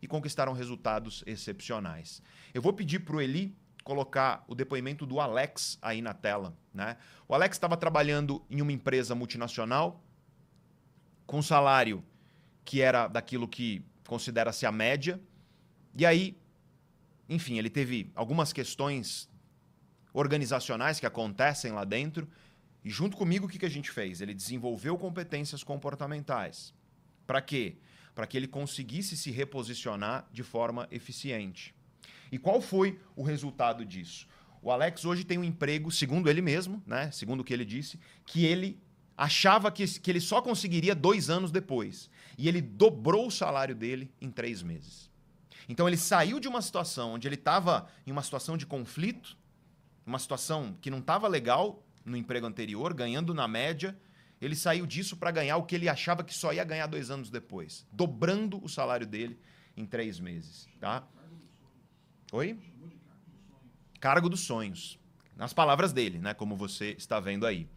e 0.00 0.08
conquistaram 0.08 0.52
resultados 0.52 1.22
excepcionais. 1.26 2.20
Eu 2.52 2.60
vou 2.60 2.72
pedir 2.72 3.00
para 3.00 3.16
o 3.16 3.20
Eli 3.20 3.56
colocar 3.84 4.44
o 4.48 4.54
depoimento 4.54 5.06
do 5.06 5.20
Alex 5.20 5.78
aí 5.80 6.02
na 6.02 6.12
tela. 6.12 6.56
Né? 6.74 6.96
O 7.28 7.34
Alex 7.34 7.56
estava 7.56 7.76
trabalhando 7.76 8.44
em 8.50 8.60
uma 8.60 8.72
empresa 8.72 9.14
multinacional 9.14 10.02
com 11.32 11.40
salário 11.40 12.04
que 12.62 12.82
era 12.82 13.08
daquilo 13.08 13.48
que 13.48 13.82
considera-se 14.06 14.66
a 14.66 14.70
média. 14.70 15.18
E 15.96 16.04
aí, 16.04 16.36
enfim, 17.26 17.56
ele 17.56 17.70
teve 17.70 18.12
algumas 18.14 18.52
questões 18.52 19.30
organizacionais 20.12 21.00
que 21.00 21.06
acontecem 21.06 21.72
lá 21.72 21.84
dentro. 21.84 22.28
E 22.84 22.90
junto 22.90 23.16
comigo, 23.16 23.46
o 23.46 23.48
que, 23.48 23.58
que 23.58 23.64
a 23.64 23.70
gente 23.70 23.90
fez? 23.90 24.20
Ele 24.20 24.34
desenvolveu 24.34 24.98
competências 24.98 25.64
comportamentais. 25.64 26.74
Para 27.26 27.40
quê? 27.40 27.78
Para 28.14 28.26
que 28.26 28.36
ele 28.36 28.46
conseguisse 28.46 29.16
se 29.16 29.30
reposicionar 29.30 30.28
de 30.30 30.42
forma 30.42 30.86
eficiente. 30.90 31.74
E 32.30 32.36
qual 32.36 32.60
foi 32.60 33.00
o 33.16 33.22
resultado 33.22 33.86
disso? 33.86 34.28
O 34.60 34.70
Alex 34.70 35.06
hoje 35.06 35.24
tem 35.24 35.38
um 35.38 35.44
emprego, 35.44 35.90
segundo 35.90 36.28
ele 36.28 36.42
mesmo, 36.42 36.82
né? 36.86 37.10
segundo 37.10 37.40
o 37.40 37.44
que 37.44 37.54
ele 37.54 37.64
disse, 37.64 37.98
que 38.26 38.44
ele 38.44 38.78
achava 39.22 39.70
que, 39.70 39.86
que 40.00 40.10
ele 40.10 40.20
só 40.20 40.42
conseguiria 40.42 40.96
dois 40.96 41.30
anos 41.30 41.52
depois. 41.52 42.10
E 42.36 42.48
ele 42.48 42.60
dobrou 42.60 43.28
o 43.28 43.30
salário 43.30 43.72
dele 43.72 44.12
em 44.20 44.28
três 44.28 44.64
meses. 44.64 45.08
Então 45.68 45.86
ele 45.86 45.96
saiu 45.96 46.40
de 46.40 46.48
uma 46.48 46.60
situação 46.60 47.12
onde 47.12 47.28
ele 47.28 47.36
estava 47.36 47.86
em 48.04 48.10
uma 48.10 48.22
situação 48.24 48.56
de 48.56 48.66
conflito, 48.66 49.38
uma 50.04 50.18
situação 50.18 50.76
que 50.80 50.90
não 50.90 50.98
estava 50.98 51.28
legal 51.28 51.86
no 52.04 52.16
emprego 52.16 52.46
anterior, 52.46 52.92
ganhando 52.92 53.32
na 53.32 53.46
média. 53.46 53.96
Ele 54.40 54.56
saiu 54.56 54.86
disso 54.86 55.16
para 55.16 55.30
ganhar 55.30 55.56
o 55.56 55.62
que 55.62 55.76
ele 55.76 55.88
achava 55.88 56.24
que 56.24 56.34
só 56.34 56.52
ia 56.52 56.64
ganhar 56.64 56.88
dois 56.88 57.08
anos 57.08 57.30
depois, 57.30 57.86
dobrando 57.92 58.62
o 58.64 58.68
salário 58.68 59.06
dele 59.06 59.38
em 59.76 59.86
três 59.86 60.18
meses. 60.18 60.68
Tá? 60.80 61.06
Oi? 62.32 62.58
Cargo 64.00 64.28
dos 64.28 64.40
sonhos. 64.40 64.98
Nas 65.36 65.52
palavras 65.52 65.92
dele, 65.92 66.18
né? 66.18 66.34
Como 66.34 66.56
você 66.56 66.96
está 66.98 67.20
vendo 67.20 67.46
aí. 67.46 67.68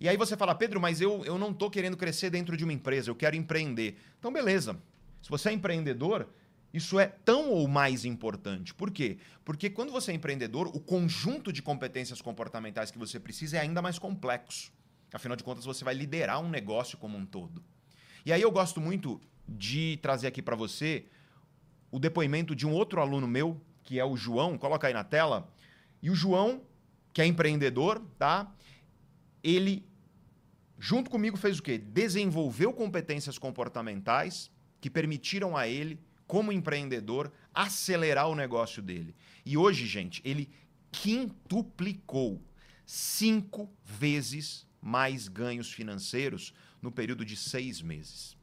E 0.00 0.08
aí 0.08 0.16
você 0.16 0.36
fala, 0.36 0.54
Pedro, 0.54 0.80
mas 0.80 1.00
eu, 1.00 1.24
eu 1.24 1.38
não 1.38 1.50
estou 1.50 1.70
querendo 1.70 1.96
crescer 1.96 2.30
dentro 2.30 2.56
de 2.56 2.64
uma 2.64 2.72
empresa, 2.72 3.10
eu 3.10 3.14
quero 3.14 3.36
empreender. 3.36 3.96
Então, 4.18 4.32
beleza. 4.32 4.76
Se 5.22 5.30
você 5.30 5.48
é 5.48 5.52
empreendedor, 5.52 6.28
isso 6.72 6.98
é 6.98 7.06
tão 7.06 7.50
ou 7.50 7.68
mais 7.68 8.04
importante. 8.04 8.74
Por 8.74 8.90
quê? 8.90 9.18
Porque 9.44 9.70
quando 9.70 9.92
você 9.92 10.10
é 10.10 10.14
empreendedor, 10.14 10.66
o 10.74 10.80
conjunto 10.80 11.52
de 11.52 11.62
competências 11.62 12.20
comportamentais 12.20 12.90
que 12.90 12.98
você 12.98 13.20
precisa 13.20 13.56
é 13.56 13.60
ainda 13.60 13.80
mais 13.80 13.98
complexo. 13.98 14.72
Afinal 15.12 15.36
de 15.36 15.44
contas, 15.44 15.64
você 15.64 15.84
vai 15.84 15.94
liderar 15.94 16.40
um 16.40 16.48
negócio 16.48 16.98
como 16.98 17.16
um 17.16 17.24
todo. 17.24 17.62
E 18.26 18.32
aí 18.32 18.42
eu 18.42 18.50
gosto 18.50 18.80
muito 18.80 19.20
de 19.48 19.98
trazer 20.02 20.26
aqui 20.26 20.42
para 20.42 20.56
você 20.56 21.06
o 21.92 21.98
depoimento 22.00 22.56
de 22.56 22.66
um 22.66 22.72
outro 22.72 23.00
aluno 23.00 23.28
meu, 23.28 23.60
que 23.84 24.00
é 24.00 24.04
o 24.04 24.16
João, 24.16 24.58
coloca 24.58 24.88
aí 24.88 24.92
na 24.92 25.04
tela. 25.04 25.48
E 26.02 26.10
o 26.10 26.14
João, 26.14 26.62
que 27.12 27.22
é 27.22 27.26
empreendedor, 27.26 28.02
tá? 28.18 28.52
Ele 29.44 29.86
junto 30.78 31.08
comigo 31.08 31.36
fez 31.36 31.58
o 31.58 31.62
quê? 31.62 31.78
Desenvolveu 31.78 32.72
competências 32.72 33.38
comportamentais 33.38 34.50
que 34.80 34.90
permitiram 34.90 35.56
a 35.56 35.68
ele 35.68 36.00
como 36.26 36.52
empreendedor, 36.52 37.30
acelerar 37.52 38.28
o 38.28 38.34
negócio 38.34 38.82
dele. 38.82 39.14
E 39.44 39.56
hoje, 39.56 39.86
gente, 39.86 40.20
ele 40.24 40.50
quintuplicou 40.90 42.42
cinco 42.86 43.70
vezes 43.84 44.66
mais 44.80 45.28
ganhos 45.28 45.72
financeiros 45.72 46.54
no 46.80 46.90
período 46.90 47.24
de 47.24 47.36
seis 47.36 47.80
meses. 47.80 48.36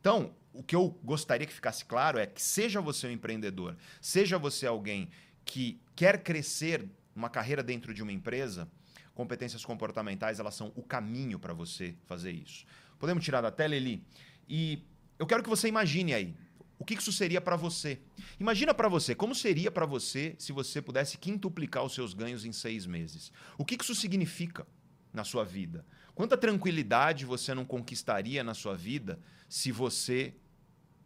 Então, 0.00 0.34
o 0.52 0.62
que 0.62 0.74
eu 0.76 0.90
gostaria 1.04 1.46
que 1.46 1.52
ficasse 1.52 1.84
claro 1.84 2.18
é 2.18 2.26
que, 2.26 2.42
seja 2.42 2.80
você 2.80 3.06
um 3.06 3.10
empreendedor, 3.10 3.76
seja 4.00 4.38
você 4.38 4.66
alguém 4.66 5.10
que 5.44 5.80
quer 5.94 6.22
crescer 6.22 6.88
uma 7.14 7.28
carreira 7.28 7.62
dentro 7.62 7.92
de 7.92 8.02
uma 8.02 8.12
empresa, 8.12 8.70
competências 9.18 9.64
comportamentais 9.64 10.38
elas 10.38 10.54
são 10.54 10.72
o 10.76 10.82
caminho 10.82 11.40
para 11.40 11.52
você 11.52 11.96
fazer 12.06 12.30
isso. 12.30 12.64
Podemos 13.00 13.24
tirar 13.24 13.40
da 13.40 13.50
tela, 13.50 13.74
Eli? 13.74 14.00
E 14.48 14.84
eu 15.18 15.26
quero 15.26 15.42
que 15.42 15.48
você 15.48 15.66
imagine 15.66 16.14
aí. 16.14 16.36
O 16.78 16.84
que 16.84 16.94
isso 16.94 17.10
seria 17.10 17.40
para 17.40 17.56
você? 17.56 17.98
Imagina 18.38 18.72
para 18.72 18.88
você, 18.88 19.16
como 19.16 19.34
seria 19.34 19.72
para 19.72 19.84
você 19.84 20.36
se 20.38 20.52
você 20.52 20.80
pudesse 20.80 21.18
quintuplicar 21.18 21.84
os 21.84 21.94
seus 21.94 22.14
ganhos 22.14 22.44
em 22.44 22.52
seis 22.52 22.86
meses? 22.86 23.32
O 23.58 23.64
que 23.64 23.76
isso 23.82 23.92
significa 23.92 24.64
na 25.12 25.24
sua 25.24 25.44
vida? 25.44 25.84
Quanta 26.14 26.38
tranquilidade 26.38 27.26
você 27.26 27.52
não 27.52 27.64
conquistaria 27.64 28.44
na 28.44 28.54
sua 28.54 28.76
vida 28.76 29.18
se 29.48 29.72
você 29.72 30.32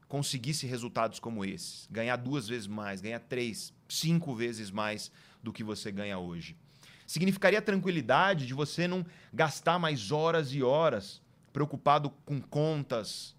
conseguisse 0.07 0.67
resultados 0.67 1.19
como 1.19 1.47
esses? 1.47 1.89
Ganhar 1.91 2.17
duas 2.17 2.47
vezes 2.47 2.67
mais, 2.67 3.01
ganhar 3.01 3.21
três, 3.21 3.73
cinco 3.89 4.35
vezes 4.35 4.71
mais 4.71 5.11
do 5.43 5.51
que 5.51 5.65
você 5.65 5.91
ganha 5.91 6.19
hoje. 6.19 6.55
Significaria 7.07 7.61
tranquilidade 7.61 8.47
de 8.47 8.55
você 8.55 8.87
não 8.87 9.05
gastar 9.33 9.79
mais 9.79 10.11
horas 10.11 10.53
e 10.53 10.63
horas 10.63 11.21
preocupado 11.53 12.11
com 12.25 12.41
contas, 12.41 13.37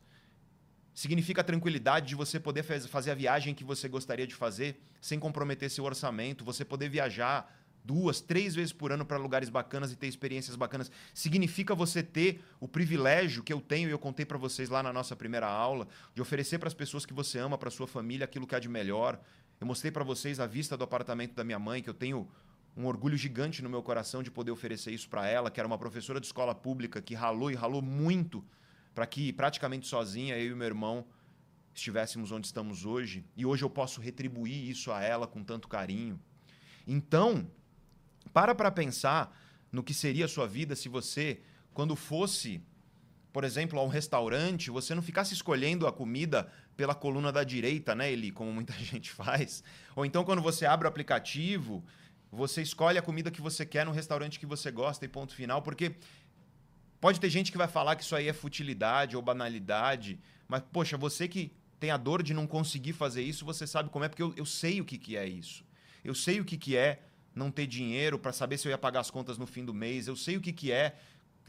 Significa 0.93 1.41
a 1.41 1.43
tranquilidade 1.43 2.07
de 2.07 2.15
você 2.15 2.39
poder 2.39 2.61
fazer 2.63 3.11
a 3.11 3.15
viagem 3.15 3.55
que 3.55 3.63
você 3.63 3.89
gostaria 3.89 4.27
de 4.27 4.35
fazer 4.35 4.79
sem 5.01 5.19
comprometer 5.19 5.69
seu 5.69 5.83
orçamento, 5.83 6.45
você 6.45 6.63
poder 6.63 6.87
viajar 6.87 7.51
duas, 7.83 8.21
três 8.21 8.53
vezes 8.53 8.71
por 8.71 8.91
ano 8.91 9.03
para 9.03 9.17
lugares 9.17 9.49
bacanas 9.49 9.91
e 9.91 9.95
ter 9.95 10.05
experiências 10.05 10.55
bacanas. 10.55 10.91
Significa 11.11 11.73
você 11.73 12.03
ter 12.03 12.43
o 12.59 12.67
privilégio 12.67 13.41
que 13.41 13.51
eu 13.51 13.59
tenho 13.59 13.89
e 13.89 13.91
eu 13.91 13.97
contei 13.97 14.23
para 14.23 14.37
vocês 14.37 14.69
lá 14.69 14.83
na 14.83 14.93
nossa 14.93 15.15
primeira 15.15 15.47
aula, 15.47 15.87
de 16.13 16.21
oferecer 16.21 16.59
para 16.59 16.67
as 16.67 16.75
pessoas 16.75 17.07
que 17.07 17.13
você 17.13 17.39
ama, 17.39 17.57
para 17.57 17.71
sua 17.71 17.87
família, 17.87 18.25
aquilo 18.25 18.45
que 18.45 18.53
há 18.53 18.59
de 18.59 18.69
melhor. 18.69 19.19
Eu 19.59 19.65
mostrei 19.65 19.91
para 19.91 20.03
vocês 20.03 20.39
a 20.39 20.45
vista 20.45 20.77
do 20.77 20.83
apartamento 20.83 21.33
da 21.33 21.43
minha 21.43 21.59
mãe, 21.59 21.81
que 21.81 21.89
eu 21.89 21.93
tenho 21.93 22.29
um 22.75 22.85
orgulho 22.85 23.17
gigante 23.17 23.61
no 23.61 23.69
meu 23.69 23.83
coração 23.83 24.23
de 24.23 24.31
poder 24.31 24.51
oferecer 24.51 24.91
isso 24.91 25.07
para 25.07 25.27
ela, 25.27 25.51
que 25.51 25.59
era 25.59 25.67
uma 25.67 25.77
professora 25.77 26.19
de 26.19 26.25
escola 26.25 26.55
pública 26.55 27.01
que 27.01 27.13
ralou 27.13 27.51
e 27.51 27.55
ralou 27.55 27.81
muito 27.81 28.43
para 28.93 29.05
que 29.05 29.31
praticamente 29.33 29.87
sozinha 29.87 30.37
eu 30.37 30.51
e 30.51 30.55
meu 30.55 30.67
irmão 30.67 31.05
estivéssemos 31.73 32.31
onde 32.31 32.47
estamos 32.47 32.85
hoje 32.85 33.25
e 33.35 33.45
hoje 33.45 33.63
eu 33.63 33.69
posso 33.69 33.99
retribuir 33.99 34.69
isso 34.69 34.91
a 34.91 35.01
ela 35.01 35.27
com 35.27 35.43
tanto 35.43 35.67
carinho. 35.67 36.19
Então, 36.85 37.49
para 38.31 38.53
para 38.53 38.71
pensar 38.71 39.35
no 39.71 39.83
que 39.83 39.93
seria 39.93 40.25
a 40.25 40.27
sua 40.27 40.47
vida 40.47 40.75
se 40.75 40.87
você, 40.87 41.41
quando 41.73 41.95
fosse, 41.95 42.61
por 43.31 43.43
exemplo, 43.43 43.79
a 43.79 43.83
um 43.83 43.87
restaurante, 43.87 44.69
você 44.69 44.93
não 44.93 45.01
ficasse 45.01 45.33
escolhendo 45.33 45.87
a 45.87 45.91
comida 45.91 46.51
pela 46.77 46.93
coluna 46.93 47.31
da 47.31 47.43
direita, 47.43 47.95
né, 47.95 48.11
Eli, 48.11 48.31
como 48.31 48.51
muita 48.51 48.73
gente 48.77 49.11
faz. 49.11 49.63
Ou 49.95 50.05
então 50.05 50.23
quando 50.23 50.41
você 50.41 50.65
abre 50.65 50.85
o 50.85 50.89
aplicativo, 50.89 51.83
você 52.35 52.61
escolhe 52.61 52.97
a 52.97 53.01
comida 53.01 53.31
que 53.31 53.41
você 53.41 53.65
quer 53.65 53.85
no 53.85 53.91
restaurante 53.91 54.39
que 54.39 54.45
você 54.45 54.71
gosta 54.71 55.05
e 55.05 55.07
ponto 55.07 55.33
final, 55.33 55.61
porque 55.61 55.95
Pode 57.03 57.19
ter 57.19 57.29
gente 57.29 57.51
que 57.51 57.57
vai 57.57 57.67
falar 57.67 57.97
que 57.97 58.03
isso 58.03 58.15
aí 58.15 58.29
é 58.29 58.31
futilidade 58.31 59.17
ou 59.17 59.21
banalidade, 59.21 60.17
mas, 60.47 60.63
poxa, 60.71 60.95
você 60.95 61.27
que 61.27 61.51
tem 61.77 61.91
a 61.91 61.97
dor 61.97 62.23
de 62.23 62.33
não 62.33 62.47
conseguir 62.47 62.93
fazer 62.93 63.21
isso, 63.21 63.43
você 63.43 63.67
sabe 63.67 63.89
como 63.89 64.05
é, 64.05 64.07
porque 64.07 64.23
eu, 64.23 64.33
eu 64.37 64.45
sei 64.45 64.79
o 64.79 64.85
que, 64.85 64.97
que 64.97 65.17
é 65.17 65.27
isso. 65.27 65.65
Eu 66.01 66.15
sei 66.15 66.39
o 66.39 66.45
que, 66.45 66.55
que 66.55 66.77
é 66.77 67.01
não 67.35 67.51
ter 67.51 67.67
dinheiro 67.67 68.17
para 68.17 68.31
saber 68.31 68.57
se 68.57 68.69
eu 68.69 68.69
ia 68.69 68.77
pagar 68.77 69.01
as 69.01 69.11
contas 69.11 69.37
no 69.37 69.45
fim 69.45 69.65
do 69.65 69.73
mês. 69.73 70.07
Eu 70.07 70.15
sei 70.15 70.37
o 70.37 70.39
que, 70.39 70.53
que 70.53 70.71
é 70.71 70.95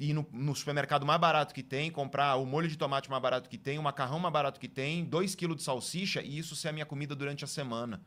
ir 0.00 0.12
no, 0.12 0.26
no, 0.32 0.56
supermercado 0.56 1.06
mais 1.06 1.20
barato 1.20 1.54
que 1.54 1.62
tem, 1.62 1.88
comprar 1.88 2.34
o 2.34 2.44
molho 2.44 2.66
de 2.66 2.76
tomate 2.76 3.08
mais 3.08 3.22
barato 3.22 3.48
que 3.48 3.56
tem, 3.56 3.78
o 3.78 3.82
macarrão 3.84 4.18
mais 4.18 4.32
barato 4.32 4.58
que 4.58 4.68
tem, 4.68 5.04
2 5.04 5.36
quilos 5.36 5.58
de 5.58 5.62
salsicha 5.62 6.20
e 6.20 6.36
isso 6.36 6.56
ser 6.56 6.70
a 6.70 6.72
minha 6.72 6.84
comida 6.84 7.14
durante 7.14 7.44
a 7.44 7.46
semana. 7.46 8.02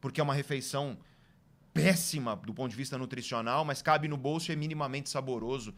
Porque 0.00 0.22
é 0.22 0.24
uma 0.24 0.32
refeição 0.32 0.96
péssima 1.72 2.36
do 2.36 2.54
ponto 2.54 2.70
de 2.70 2.76
vista 2.76 2.98
nutricional, 2.98 3.64
mas 3.64 3.82
cabe 3.82 4.08
no 4.08 4.16
bolso 4.16 4.50
e 4.50 4.52
é 4.52 4.56
minimamente 4.56 5.08
saboroso 5.08 5.74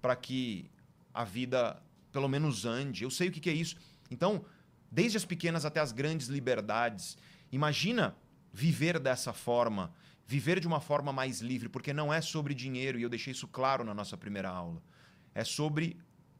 para 0.00 0.16
que 0.16 0.70
a 1.12 1.24
vida 1.24 1.82
pelo 2.10 2.28
menos 2.28 2.64
ande. 2.64 3.04
Eu 3.04 3.10
sei 3.10 3.28
o 3.28 3.32
que, 3.32 3.40
que 3.40 3.50
é 3.50 3.52
isso. 3.52 3.76
Então, 4.10 4.44
desde 4.94 5.16
as 5.16 5.24
pequenas 5.24 5.64
até 5.64 5.80
as 5.80 5.90
grandes 5.90 6.28
liberdades. 6.28 7.18
Imagina 7.50 8.16
viver 8.52 9.00
dessa 9.00 9.32
forma, 9.32 9.92
viver 10.24 10.60
de 10.60 10.66
uma 10.68 10.80
forma 10.80 11.12
mais 11.12 11.40
livre, 11.40 11.68
porque 11.68 11.92
não 11.92 12.14
é 12.14 12.20
sobre 12.20 12.54
dinheiro, 12.54 12.96
e 12.96 13.02
eu 13.02 13.08
deixei 13.08 13.32
isso 13.32 13.48
claro 13.48 13.82
na 13.82 13.92
nossa 13.92 14.16
primeira 14.16 14.48
aula. 14.48 14.80
É 15.34 15.42
sobre 15.42 15.96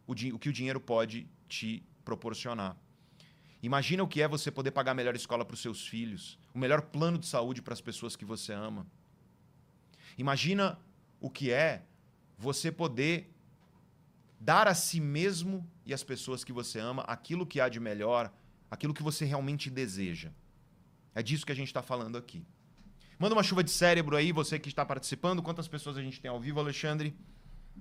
o, 0.06 0.12
o 0.12 0.38
que 0.38 0.48
o 0.48 0.52
dinheiro 0.52 0.80
pode 0.80 1.26
te 1.48 1.82
proporcionar. 2.04 2.76
Imagina 3.60 4.04
o 4.04 4.08
que 4.08 4.22
é 4.22 4.28
você 4.28 4.50
poder 4.50 4.70
pagar 4.70 4.94
melhor 4.94 5.16
escola 5.16 5.44
para 5.44 5.54
os 5.54 5.60
seus 5.60 5.84
filhos, 5.84 6.38
o 6.54 6.58
melhor 6.58 6.82
plano 6.82 7.18
de 7.18 7.26
saúde 7.26 7.60
para 7.60 7.74
as 7.74 7.80
pessoas 7.80 8.16
que 8.16 8.24
você 8.24 8.52
ama. 8.52 8.86
Imagina 10.16 10.78
o 11.20 11.28
que 11.28 11.50
é 11.50 11.84
você 12.38 12.70
poder 12.70 13.30
dar 14.38 14.68
a 14.68 14.74
si 14.74 15.00
mesmo 15.00 15.68
e 15.84 15.92
às 15.92 16.04
pessoas 16.04 16.44
que 16.44 16.52
você 16.52 16.78
ama 16.78 17.02
aquilo 17.02 17.46
que 17.46 17.60
há 17.60 17.68
de 17.68 17.80
melhor, 17.80 18.32
aquilo 18.70 18.94
que 18.94 19.02
você 19.02 19.24
realmente 19.24 19.68
deseja. 19.68 20.30
É 21.14 21.22
disso 21.22 21.46
que 21.46 21.52
a 21.52 21.56
gente 21.56 21.68
está 21.68 21.82
falando 21.82 22.16
aqui. 22.16 22.44
Manda 23.18 23.34
uma 23.34 23.42
chuva 23.42 23.62
de 23.62 23.70
cérebro 23.70 24.16
aí, 24.16 24.32
você 24.32 24.58
que 24.58 24.68
está 24.68 24.84
participando. 24.84 25.42
Quantas 25.42 25.68
pessoas 25.68 25.96
a 25.96 26.02
gente 26.02 26.20
tem 26.20 26.30
ao 26.30 26.40
vivo, 26.40 26.60
Alexandre? 26.60 27.16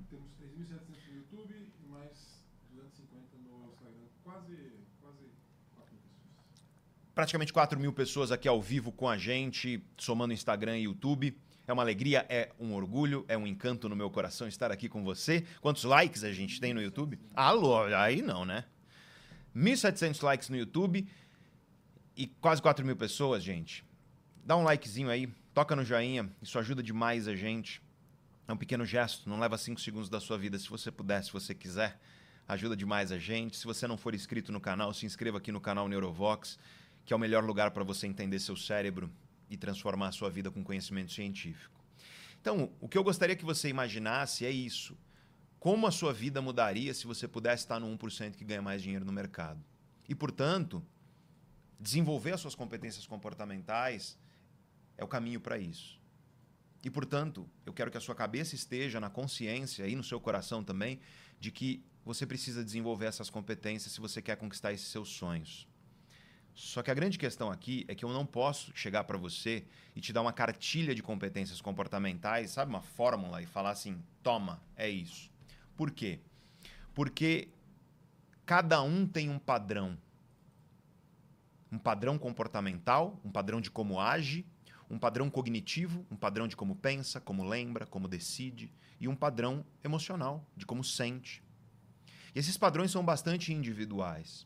Temos 0.10 0.32
3.700 0.40 1.10
no 1.10 1.16
YouTube 1.18 1.54
e 1.84 1.88
mais 1.88 2.46
250 2.70 3.38
no 3.38 3.72
Instagram. 3.72 4.08
Quase, 4.24 4.56
quase 5.02 5.32
4 5.76 5.96
mil 5.96 6.04
pessoas. 6.22 6.64
Praticamente 7.14 7.54
4 7.54 7.80
mil 7.80 7.94
pessoas 7.94 8.32
aqui 8.32 8.48
ao 8.48 8.60
vivo 8.60 8.92
com 8.92 9.08
a 9.08 9.16
gente, 9.20 9.86
somando 9.96 10.34
Instagram 10.34 10.80
e 10.80 10.86
YouTube. 10.86 11.38
É 11.68 11.72
uma 11.72 11.84
alegria, 11.84 12.26
é 12.28 12.52
um 12.60 12.74
orgulho, 12.74 13.24
é 13.28 13.38
um 13.38 13.46
encanto 13.46 13.88
no 13.88 13.96
meu 13.96 14.10
coração 14.10 14.48
estar 14.48 14.72
aqui 14.72 14.90
com 14.90 15.04
você. 15.04 15.46
Quantos 15.62 15.84
likes 15.84 16.24
a 16.24 16.34
gente 16.34 16.60
tem 16.60 16.74
no 16.74 16.82
YouTube? 16.82 17.20
Alô, 17.36 17.84
aí 17.84 18.24
não, 18.24 18.44
né? 18.44 18.66
1.700 19.56 20.24
likes 20.24 20.50
no 20.50 20.58
YouTube 20.58 21.08
e 22.18 22.26
quase 22.26 22.60
4 22.60 22.84
mil 22.84 22.96
pessoas, 22.96 23.44
gente. 23.44 23.86
Dá 24.44 24.58
um 24.58 24.64
likezinho 24.64 25.12
aí, 25.12 25.28
toca 25.54 25.76
no 25.76 25.86
joinha, 25.86 26.28
isso 26.42 26.58
ajuda 26.58 26.82
demais 26.82 27.28
a 27.28 27.36
gente. 27.36 27.80
É 28.48 28.52
um 28.52 28.58
pequeno 28.58 28.86
gesto, 28.86 29.30
não 29.30 29.40
leva 29.40 29.56
5 29.56 29.80
segundos 29.80 30.10
da 30.10 30.20
sua 30.20 30.40
vida, 30.40 30.58
se 30.58 30.68
você 30.68 30.92
puder, 30.92 31.24
se 31.24 31.32
você 31.32 31.54
quiser. 31.54 32.00
Ajuda 32.48 32.76
demais 32.76 33.12
a 33.12 33.18
gente. 33.18 33.56
Se 33.56 33.66
você 33.66 33.88
não 33.88 33.98
for 33.98 34.14
inscrito 34.14 34.52
no 34.52 34.60
canal, 34.60 34.94
se 34.94 35.06
inscreva 35.06 35.38
aqui 35.38 35.52
no 35.52 35.62
canal 35.62 35.88
Neurovox, 35.88 36.58
que 37.06 37.14
é 37.14 37.16
o 37.16 37.20
melhor 37.20 37.44
lugar 37.44 37.72
para 37.72 37.84
você 37.84 38.08
entender 38.08 38.40
seu 38.40 38.56
cérebro 38.56 39.12
e 39.50 39.58
transformar 39.58 40.10
a 40.10 40.12
sua 40.12 40.30
vida 40.30 40.50
com 40.50 40.64
conhecimento 40.64 41.12
científico. 41.12 41.84
Então, 42.42 42.72
o 42.82 42.88
que 42.88 42.98
eu 42.98 43.04
gostaria 43.04 43.36
que 43.36 43.46
você 43.46 43.70
imaginasse 43.70 44.46
é 44.46 44.52
isso. 44.52 44.98
Como 45.60 45.88
a 45.88 45.92
sua 45.92 46.12
vida 46.12 46.42
mudaria 46.42 46.94
se 46.94 47.08
você 47.08 47.28
pudesse 47.28 47.64
estar 47.64 47.80
no 47.80 47.88
1% 47.98 48.36
que 48.36 48.44
ganha 48.44 48.62
mais 48.62 48.82
dinheiro 48.82 49.06
no 49.06 49.14
mercado? 49.14 49.64
E, 50.10 50.14
portanto, 50.14 50.86
desenvolver 51.80 52.34
as 52.34 52.42
suas 52.42 52.56
competências 52.56 53.08
comportamentais 53.08 54.18
é 54.98 55.04
o 55.04 55.08
caminho 55.08 55.40
para 55.40 55.58
isso. 55.58 56.02
E, 56.84 56.90
portanto, 56.90 57.50
eu 57.66 57.72
quero 57.72 57.90
que 57.90 57.98
a 57.98 58.02
sua 58.02 58.14
cabeça 58.14 58.56
esteja 58.56 59.00
na 59.00 59.10
consciência 59.10 59.88
e 59.88 59.96
no 59.96 60.04
seu 60.04 60.20
coração 60.20 60.64
também 60.64 61.00
de 61.40 61.50
que 61.50 61.82
você 62.04 62.26
precisa 62.26 62.64
desenvolver 62.64 63.06
essas 63.06 63.30
competências 63.30 63.94
se 63.94 64.02
você 64.02 64.22
quer 64.22 64.36
conquistar 64.36 64.74
esses 64.74 64.88
seus 64.88 65.10
sonhos. 65.10 65.66
Só 66.56 66.84
que 66.84 66.92
a 66.92 66.94
grande 66.94 67.18
questão 67.18 67.52
aqui 67.52 67.84
é 67.88 67.96
que 67.96 68.06
eu 68.06 68.10
não 68.10 68.26
posso 68.26 68.72
chegar 68.76 69.04
para 69.06 69.18
você 69.18 69.66
e 69.96 70.02
te 70.02 70.14
dar 70.14 70.22
uma 70.22 70.32
cartilha 70.32 70.94
de 70.94 71.02
competências 71.02 71.60
comportamentais, 71.60 72.52
sabe, 72.52 72.70
uma 72.70 72.82
fórmula 72.82 73.42
e 73.42 73.46
falar 73.46 73.72
assim: 73.72 74.02
toma, 74.22 74.62
é 74.76 74.88
isso. 74.88 75.32
Por 75.76 75.90
quê? 75.90 76.20
Porque 76.94 77.50
cada 78.46 78.82
um 78.84 79.08
tem 79.08 79.30
um 79.30 79.40
padrão. 79.40 79.98
Um 81.72 81.80
padrão 81.80 82.20
comportamental, 82.20 83.20
um 83.26 83.32
padrão 83.32 83.60
de 83.60 83.72
como 83.72 84.00
age, 84.00 84.46
um 84.88 85.00
padrão 85.00 85.28
cognitivo, 85.32 86.06
um 86.12 86.16
padrão 86.16 86.48
de 86.48 86.56
como 86.56 86.76
pensa, 86.76 87.20
como 87.20 87.44
lembra, 87.44 87.88
como 87.88 88.08
decide, 88.08 88.72
e 89.00 89.08
um 89.08 89.16
padrão 89.16 89.66
emocional, 89.84 90.46
de 90.56 90.68
como 90.68 90.84
sente. 90.84 91.44
E 92.36 92.40
esses 92.40 92.58
padrões 92.58 92.92
são 92.92 93.04
bastante 93.04 93.52
individuais. 93.52 94.46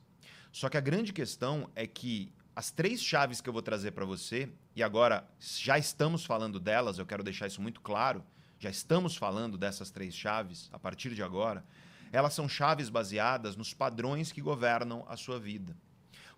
Só 0.58 0.70
que 0.70 0.78
a 0.78 0.82
grande 0.82 1.14
questão 1.14 1.70
é 1.76 1.86
que 1.86 2.34
as 2.56 2.72
três 2.72 3.00
chaves 3.04 3.40
que 3.40 3.48
eu 3.48 3.54
vou 3.54 3.62
trazer 3.62 3.92
para 3.92 4.06
você, 4.06 4.52
e 4.76 4.82
agora 4.82 5.24
já 5.40 5.78
estamos 5.78 6.26
falando 6.26 6.60
delas, 6.60 6.98
eu 6.98 7.06
quero 7.06 7.24
deixar 7.24 7.46
isso 7.46 7.62
muito 7.62 7.80
claro, 7.80 8.24
já 8.58 8.68
estamos 8.68 9.16
falando 9.16 9.56
dessas 9.56 9.92
três 9.92 10.16
chaves 10.16 10.68
a 10.74 10.80
partir 10.80 11.14
de 11.14 11.22
agora, 11.22 11.64
elas 12.12 12.34
são 12.34 12.50
chaves 12.50 12.90
baseadas 12.90 13.56
nos 13.56 13.72
padrões 13.72 14.32
que 14.32 14.42
governam 14.42 15.06
a 15.08 15.16
sua 15.16 15.40
vida. 15.40 15.78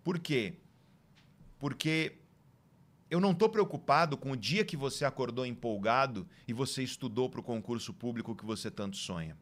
Por 0.04 0.20
quê? 0.20 0.56
Porque 1.58 2.18
eu 3.10 3.22
não 3.22 3.32
estou 3.32 3.48
preocupado 3.48 4.18
com 4.18 4.32
o 4.32 4.38
dia 4.38 4.66
que 4.66 4.76
você 4.76 5.06
acordou 5.06 5.46
empolgado 5.46 6.28
e 6.46 6.52
você 6.52 6.84
estudou 6.84 7.30
para 7.30 7.40
o 7.40 7.44
concurso 7.44 7.94
público 7.94 8.36
que 8.36 8.46
você 8.46 8.70
tanto 8.70 8.98
sonha. 8.98 9.38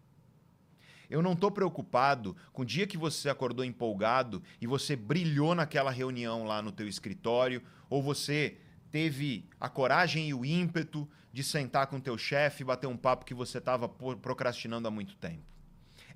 Eu 1.10 1.22
não 1.22 1.34
estou 1.34 1.50
preocupado 1.50 2.36
com 2.52 2.64
o 2.64 2.66
dia 2.66 2.86
que 2.86 2.98
você 2.98 3.30
acordou 3.30 3.64
empolgado 3.64 4.44
e 4.60 4.68
você 4.68 4.96
brilhou 4.96 5.56
naquela 5.56 5.92
reunião 5.92 6.44
lá 6.44 6.62
no 6.62 6.72
teu 6.72 6.88
escritório, 6.88 7.62
ou 7.90 8.04
você 8.04 8.58
teve 8.92 9.46
a 9.60 9.70
coragem 9.70 10.30
e 10.30 10.34
o 10.34 10.44
ímpeto 10.46 11.08
de 11.32 11.44
sentar 11.44 11.88
com 11.88 12.00
teu 12.00 12.18
chefe 12.18 12.64
e 12.64 12.66
bater 12.66 12.88
um 12.88 12.98
papo 12.98 13.26
que 13.26 13.34
você 13.34 13.58
estava 13.60 13.88
procrastinando 13.88 14.88
há 14.88 14.92
muito 14.92 15.16
tempo. 15.16 15.44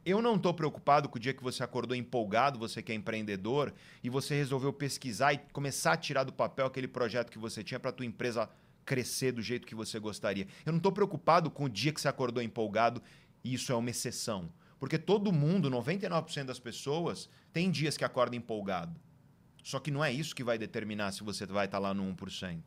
Eu 0.03 0.19
não 0.19 0.35
estou 0.35 0.51
preocupado 0.51 1.07
com 1.07 1.17
o 1.17 1.21
dia 1.21 1.33
que 1.33 1.43
você 1.43 1.63
acordou 1.63 1.95
empolgado, 1.95 2.57
você 2.57 2.81
que 2.81 2.91
é 2.91 2.95
empreendedor, 2.95 3.71
e 4.03 4.09
você 4.09 4.35
resolveu 4.35 4.73
pesquisar 4.73 5.33
e 5.33 5.37
começar 5.53 5.93
a 5.93 5.97
tirar 5.97 6.23
do 6.23 6.33
papel 6.33 6.65
aquele 6.65 6.87
projeto 6.87 7.29
que 7.29 7.37
você 7.37 7.63
tinha 7.63 7.79
para 7.79 7.91
tua 7.91 8.05
empresa 8.05 8.49
crescer 8.83 9.31
do 9.31 9.43
jeito 9.43 9.67
que 9.67 9.75
você 9.75 9.99
gostaria. 9.99 10.47
Eu 10.65 10.71
não 10.71 10.77
estou 10.77 10.91
preocupado 10.91 11.51
com 11.51 11.65
o 11.65 11.69
dia 11.69 11.93
que 11.93 12.01
você 12.01 12.07
acordou 12.07 12.41
empolgado 12.41 13.01
e 13.43 13.53
isso 13.53 13.71
é 13.71 13.75
uma 13.75 13.91
exceção. 13.91 14.49
Porque 14.81 14.97
todo 14.97 15.31
mundo, 15.31 15.69
99% 15.69 16.45
das 16.45 16.59
pessoas, 16.59 17.29
tem 17.53 17.69
dias 17.69 17.95
que 17.95 18.03
acorda 18.03 18.35
empolgado. 18.35 18.99
Só 19.63 19.79
que 19.79 19.91
não 19.91 20.03
é 20.03 20.11
isso 20.11 20.35
que 20.35 20.43
vai 20.43 20.57
determinar 20.57 21.11
se 21.11 21.23
você 21.23 21.45
vai 21.45 21.65
estar 21.65 21.77
lá 21.77 21.93
no 21.93 22.03
1%. 22.15 22.63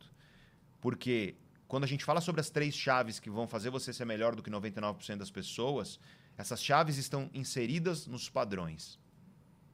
Porque 0.79 1.35
quando 1.67 1.83
a 1.83 1.87
gente 1.87 2.05
fala 2.05 2.21
sobre 2.21 2.39
as 2.39 2.49
três 2.49 2.73
chaves 2.73 3.19
que 3.19 3.29
vão 3.29 3.49
fazer 3.49 3.69
você 3.69 3.91
ser 3.91 4.05
melhor 4.05 4.33
do 4.33 4.41
que 4.41 4.49
99% 4.49 5.17
das 5.17 5.29
pessoas, 5.29 5.99
essas 6.37 6.63
chaves 6.63 6.95
estão 6.95 7.29
inseridas 7.33 8.07
nos 8.07 8.29
padrões. 8.29 8.97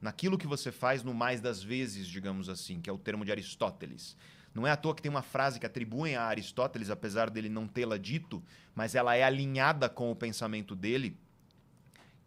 Naquilo 0.01 0.35
que 0.35 0.47
você 0.47 0.71
faz 0.71 1.03
no 1.03 1.13
mais 1.13 1.41
das 1.41 1.61
vezes, 1.61 2.07
digamos 2.07 2.49
assim, 2.49 2.81
que 2.81 2.89
é 2.89 2.93
o 2.93 2.97
termo 2.97 3.23
de 3.23 3.31
Aristóteles. 3.31 4.17
Não 4.51 4.65
é 4.65 4.71
à 4.71 4.75
toa 4.75 4.95
que 4.95 5.01
tem 5.03 5.11
uma 5.11 5.21
frase 5.21 5.59
que 5.59 5.65
atribuem 5.67 6.15
a 6.15 6.23
Aristóteles, 6.23 6.89
apesar 6.89 7.29
dele 7.29 7.49
não 7.49 7.67
tê-la 7.67 7.99
dito, 7.99 8.43
mas 8.73 8.95
ela 8.95 9.15
é 9.15 9.21
alinhada 9.21 9.87
com 9.87 10.09
o 10.09 10.15
pensamento 10.15 10.75
dele, 10.75 11.15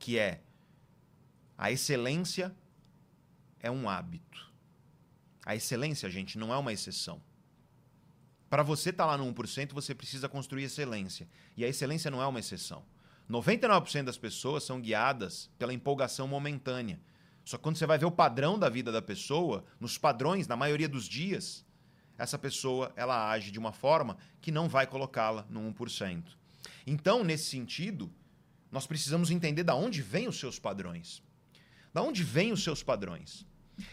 que 0.04 0.18
é 0.18 0.42
a 1.56 1.72
excelência 1.72 2.54
é 3.58 3.70
um 3.70 3.88
hábito. 3.88 4.52
A 5.46 5.56
excelência, 5.56 6.10
gente, 6.10 6.36
não 6.36 6.52
é 6.52 6.58
uma 6.58 6.74
exceção. 6.74 7.22
Para 8.50 8.62
você 8.62 8.90
estar 8.90 9.04
tá 9.04 9.12
lá 9.12 9.16
no 9.16 9.24
1%, 9.32 9.72
você 9.72 9.94
precisa 9.94 10.28
construir 10.28 10.64
excelência. 10.64 11.26
E 11.56 11.64
a 11.64 11.68
excelência 11.68 12.10
não 12.10 12.20
é 12.20 12.26
uma 12.26 12.38
exceção. 12.38 12.84
99% 13.30 14.02
das 14.02 14.18
pessoas 14.18 14.62
são 14.64 14.78
guiadas 14.78 15.50
pela 15.58 15.72
empolgação 15.72 16.28
momentânea. 16.28 17.00
Só 17.42 17.56
que 17.56 17.62
quando 17.62 17.78
você 17.78 17.86
vai 17.86 17.96
ver 17.96 18.04
o 18.04 18.10
padrão 18.10 18.58
da 18.58 18.68
vida 18.68 18.92
da 18.92 19.00
pessoa, 19.00 19.64
nos 19.80 19.96
padrões, 19.96 20.46
na 20.46 20.54
maioria 20.54 20.86
dos 20.86 21.08
dias, 21.08 21.64
essa 22.18 22.38
pessoa 22.38 22.92
ela 22.94 23.30
age 23.30 23.50
de 23.50 23.58
uma 23.58 23.72
forma 23.72 24.18
que 24.42 24.52
não 24.52 24.68
vai 24.68 24.86
colocá-la 24.86 25.46
no 25.48 25.62
1%. 25.72 26.24
Então, 26.86 27.24
nesse 27.24 27.44
sentido, 27.44 28.12
nós 28.74 28.88
precisamos 28.88 29.30
entender 29.30 29.62
da 29.62 29.76
onde 29.76 30.02
vêm 30.02 30.26
os 30.26 30.36
seus 30.36 30.58
padrões. 30.58 31.22
Da 31.92 32.02
onde 32.02 32.24
vêm 32.24 32.50
os 32.50 32.64
seus 32.64 32.82
padrões? 32.82 33.46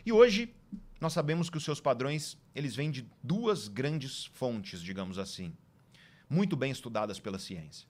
E 0.04 0.12
hoje 0.12 0.52
nós 1.00 1.14
sabemos 1.14 1.52
que 1.52 1.58
os 1.58 1.64
seus 1.64 1.80
padrões, 1.80 2.36
eles 2.56 2.76
vêm 2.76 2.90
de 2.90 3.08
duas 3.22 3.68
grandes 3.68 4.26
fontes, 4.26 4.82
digamos 4.82 5.20
assim, 5.20 5.56
muito 6.28 6.56
bem 6.56 6.72
estudadas 6.72 7.20
pela 7.20 7.38
ciência. 7.38 7.88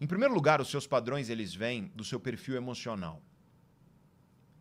Em 0.00 0.06
primeiro 0.06 0.32
lugar, 0.32 0.60
os 0.60 0.68
seus 0.68 0.86
padrões 0.86 1.28
eles 1.28 1.52
vêm 1.52 1.90
do 1.92 2.04
seu 2.04 2.20
perfil 2.20 2.54
emocional. 2.54 3.20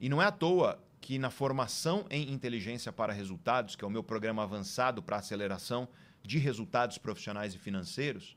E 0.01 0.09
não 0.09 0.19
é 0.19 0.25
à 0.25 0.31
toa 0.31 0.83
que 0.99 1.19
na 1.19 1.29
formação 1.29 2.07
em 2.09 2.33
inteligência 2.33 2.91
para 2.91 3.13
resultados, 3.13 3.75
que 3.75 3.85
é 3.85 3.87
o 3.87 3.91
meu 3.91 4.03
programa 4.03 4.41
avançado 4.41 5.03
para 5.03 5.17
aceleração 5.17 5.87
de 6.23 6.39
resultados 6.39 6.97
profissionais 6.97 7.53
e 7.53 7.59
financeiros, 7.59 8.35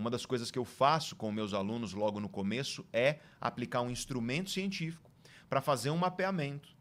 uma 0.00 0.10
das 0.10 0.24
coisas 0.24 0.50
que 0.50 0.58
eu 0.58 0.64
faço 0.64 1.14
com 1.14 1.30
meus 1.30 1.52
alunos 1.52 1.92
logo 1.92 2.18
no 2.18 2.28
começo 2.28 2.86
é 2.90 3.18
aplicar 3.38 3.82
um 3.82 3.90
instrumento 3.90 4.50
científico 4.50 5.10
para 5.48 5.60
fazer 5.60 5.90
um 5.90 5.96
mapeamento. 5.98 6.74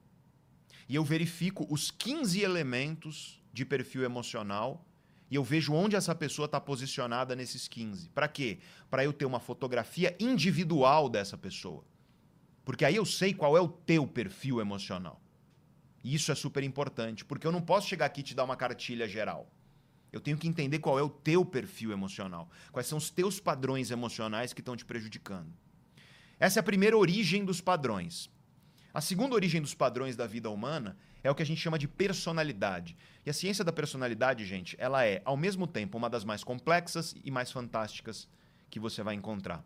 E 0.88 0.96
eu 0.96 1.04
verifico 1.04 1.68
os 1.70 1.92
15 1.92 2.42
elementos 2.42 3.44
de 3.52 3.66
perfil 3.66 4.04
emocional 4.04 4.86
e 5.30 5.36
eu 5.36 5.44
vejo 5.44 5.74
onde 5.74 5.98
essa 5.98 6.16
pessoa 6.16 6.46
está 6.46 6.62
posicionada 6.62 7.36
nesses 7.36 7.68
15. 7.68 8.10
Para 8.10 8.28
quê? 8.28 8.60
Para 8.90 9.04
eu 9.04 9.12
ter 9.12 9.26
uma 9.26 9.40
fotografia 9.40 10.16
individual 10.18 11.10
dessa 11.10 11.38
pessoa. 11.38 11.84
Porque 12.64 12.86
aí 12.86 12.96
eu 12.96 13.06
sei 13.06 13.34
qual 13.34 13.58
é 13.58 13.62
o 13.62 13.68
teu 13.68 14.08
perfil 14.08 14.62
emocional. 14.62 15.22
E 16.04 16.16
isso 16.16 16.32
é 16.32 16.36
super 16.36 16.64
importante, 16.64 17.26
porque 17.26 17.46
eu 17.46 17.52
não 17.52 17.62
posso 17.62 17.88
chegar 17.90 18.06
aqui 18.06 18.22
e 18.22 18.24
te 18.24 18.34
dar 18.34 18.46
uma 18.46 18.56
cartilha 18.56 19.08
geral. 19.08 19.52
Eu 20.12 20.20
tenho 20.20 20.38
que 20.38 20.48
entender 20.48 20.80
qual 20.80 20.98
é 20.98 21.04
o 21.04 21.10
teu 21.10 21.46
perfil 21.46 21.92
emocional, 21.92 22.50
quais 22.72 22.88
são 22.88 22.98
os 22.98 23.10
teus 23.10 23.40
padrões 23.40 23.92
emocionais 23.92 24.54
que 24.54 24.62
estão 24.62 24.76
te 24.76 24.86
prejudicando. 24.86 25.54
Essa 26.40 26.60
é 26.60 26.62
a 26.62 26.64
primeira 26.64 26.98
origem 26.98 27.46
dos 27.46 27.62
padrões. 27.62 28.30
A 28.94 29.02
segunda 29.02 29.36
origem 29.36 29.62
dos 29.62 29.76
padrões 29.76 30.16
da 30.16 30.26
vida 30.26 30.50
humana 30.50 30.98
é 31.24 31.30
o 31.30 31.36
que 31.36 31.44
a 31.44 31.46
gente 31.46 31.62
chama 31.62 31.78
de 31.78 31.88
personalidade. 31.88 32.98
E 33.26 33.30
a 33.30 33.34
ciência 33.34 33.64
da 33.64 33.72
personalidade, 33.72 34.46
gente, 34.46 34.76
ela 34.80 35.06
é, 35.06 35.22
ao 35.26 35.38
mesmo 35.38 35.68
tempo, 35.68 35.98
uma 35.98 36.10
das 36.10 36.24
mais 36.24 36.44
complexas 36.44 37.14
e 37.24 37.30
mais 37.30 37.52
fantásticas 37.52 38.28
que 38.70 38.80
você 38.80 39.04
vai 39.04 39.16
encontrar. 39.16 39.64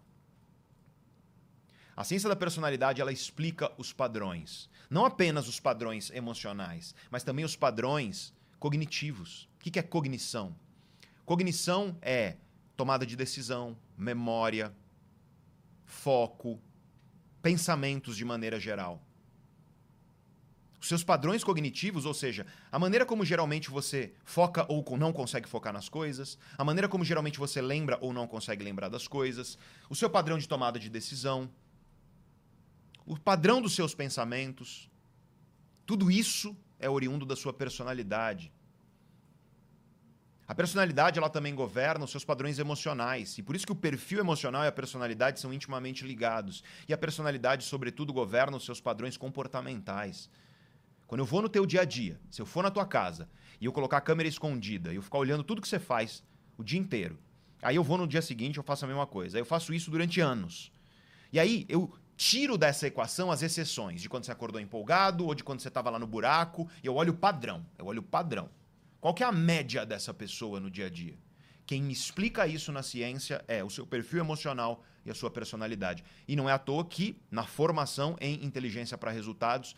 A 1.96 2.04
ciência 2.04 2.28
da 2.28 2.36
personalidade 2.36 3.00
ela 3.00 3.12
explica 3.12 3.72
os 3.78 3.94
padrões, 3.94 4.68
não 4.90 5.06
apenas 5.06 5.48
os 5.48 5.60
padrões 5.60 6.10
emocionais, 6.10 6.96
mas 7.12 7.24
também 7.24 7.46
os 7.46 7.56
padrões 7.56 8.34
cognitivos. 8.60 9.48
O 9.66 9.72
que 9.72 9.80
é 9.80 9.82
cognição? 9.82 10.54
Cognição 11.26 11.98
é 12.02 12.36
tomada 12.76 13.06
de 13.06 13.16
decisão, 13.16 13.78
memória, 13.98 14.76
foco, 15.86 16.60
pensamentos 17.42 18.18
de 18.18 18.26
maneira 18.26 18.60
geral. 18.60 19.02
Os 20.82 20.90
seus 20.90 21.02
padrões 21.02 21.46
cognitivos, 21.46 22.06
ou 22.06 22.14
seja, 22.14 22.46
a 22.70 22.78
maneira 22.78 23.06
como 23.06 23.24
geralmente 23.24 23.70
você 23.70 24.12
foca 24.26 24.66
ou 24.68 24.98
não 24.98 25.14
consegue 25.14 25.48
focar 25.48 25.72
nas 25.72 25.88
coisas, 25.88 26.38
a 26.58 26.64
maneira 26.66 26.90
como 26.90 27.06
geralmente 27.06 27.40
você 27.40 27.62
lembra 27.62 27.98
ou 28.02 28.12
não 28.12 28.28
consegue 28.28 28.66
lembrar 28.66 28.90
das 28.90 29.08
coisas, 29.08 29.58
o 29.90 29.96
seu 29.96 30.10
padrão 30.10 30.38
de 30.38 30.46
tomada 30.46 30.78
de 30.78 30.90
decisão, 30.90 31.50
o 33.06 33.18
padrão 33.18 33.62
dos 33.62 33.76
seus 33.76 33.96
pensamentos, 33.96 34.92
tudo 35.86 36.12
isso 36.12 36.54
é 36.78 36.90
oriundo 36.90 37.26
da 37.26 37.38
sua 37.38 37.54
personalidade. 37.54 38.52
A 40.46 40.54
personalidade 40.54 41.18
ela 41.18 41.30
também 41.30 41.56
governa 41.56 42.04
os 42.04 42.12
seus 42.12 42.26
padrões 42.26 42.60
emocionais. 42.60 43.38
E 43.38 43.44
por 43.44 43.56
isso 43.56 43.66
que 43.66 43.72
o 43.72 43.76
perfil 43.76 44.20
emocional 44.20 44.64
e 44.64 44.68
a 44.68 44.72
personalidade 44.72 45.40
são 45.40 45.54
intimamente 45.54 46.06
ligados. 46.06 46.64
E 46.88 46.94
a 46.94 46.98
personalidade, 46.98 47.64
sobretudo, 47.64 48.12
governa 48.12 48.58
os 48.58 48.66
seus 48.66 48.82
padrões 48.82 49.16
comportamentais. 49.16 50.30
Quando 51.08 51.20
eu 51.20 51.26
vou 51.26 51.42
no 51.42 51.50
teu 51.50 51.66
dia 51.66 51.82
a 51.82 51.86
dia, 51.86 52.20
se 52.30 52.42
eu 52.42 52.46
for 52.46 52.62
na 52.62 52.72
tua 52.72 52.86
casa 52.86 53.30
e 53.62 53.66
eu 53.66 53.72
colocar 53.72 53.98
a 53.98 54.02
câmera 54.02 54.28
escondida 54.28 54.92
e 54.92 54.98
eu 54.98 55.02
ficar 55.02 55.20
olhando 55.20 55.44
tudo 55.44 55.62
que 55.62 55.68
você 55.68 55.80
faz 55.80 56.24
o 56.58 56.64
dia 56.64 56.80
inteiro, 56.80 57.18
aí 57.62 57.78
eu 57.78 57.84
vou 57.84 57.98
no 57.98 58.08
dia 58.08 58.22
seguinte 58.22 58.58
eu 58.58 58.64
faço 58.64 58.84
a 58.84 58.88
mesma 58.88 59.08
coisa. 59.08 59.38
Aí 59.38 59.42
eu 59.42 59.46
faço 59.46 59.74
isso 59.74 59.90
durante 59.90 60.20
anos. 60.20 60.74
E 61.32 61.40
aí 61.40 61.66
eu 61.70 61.94
tiro 62.18 62.58
dessa 62.58 62.86
equação 62.86 63.32
as 63.32 63.42
exceções 63.42 64.02
de 64.02 64.10
quando 64.10 64.26
você 64.26 64.32
acordou 64.32 64.60
empolgado 64.60 65.26
ou 65.26 65.34
de 65.34 65.44
quando 65.44 65.62
você 65.62 65.70
estava 65.70 65.90
lá 65.90 65.98
no 65.98 66.08
buraco. 66.08 66.68
E 66.84 66.88
eu 66.88 66.96
olho 66.96 67.14
o 67.14 67.16
padrão. 67.16 67.66
Eu 67.78 67.86
olho 67.86 68.02
o 68.02 68.04
padrão. 68.04 68.50
Qual 69.04 69.14
que 69.14 69.22
é 69.22 69.26
a 69.26 69.34
média 69.34 69.86
dessa 69.86 70.14
pessoa 70.14 70.62
no 70.62 70.72
dia 70.72 70.86
a 70.86 70.90
dia? 70.90 71.18
Quem 71.66 71.84
me 71.84 71.92
explica 71.92 72.48
isso 72.48 72.72
na 72.72 72.82
ciência 72.82 73.44
é 73.50 73.62
o 73.62 73.70
seu 73.70 73.86
perfil 73.86 74.22
emocional 74.22 74.82
e 75.06 75.12
a 75.12 75.14
sua 75.14 75.30
personalidade. 75.30 76.06
E 76.26 76.38
não 76.38 76.50
é 76.50 76.54
à 76.54 76.58
toa 76.58 76.86
que, 76.86 77.22
na 77.30 77.44
formação 77.44 78.16
em 78.22 78.46
inteligência 78.46 78.98
para 78.98 79.12
resultados, 79.12 79.76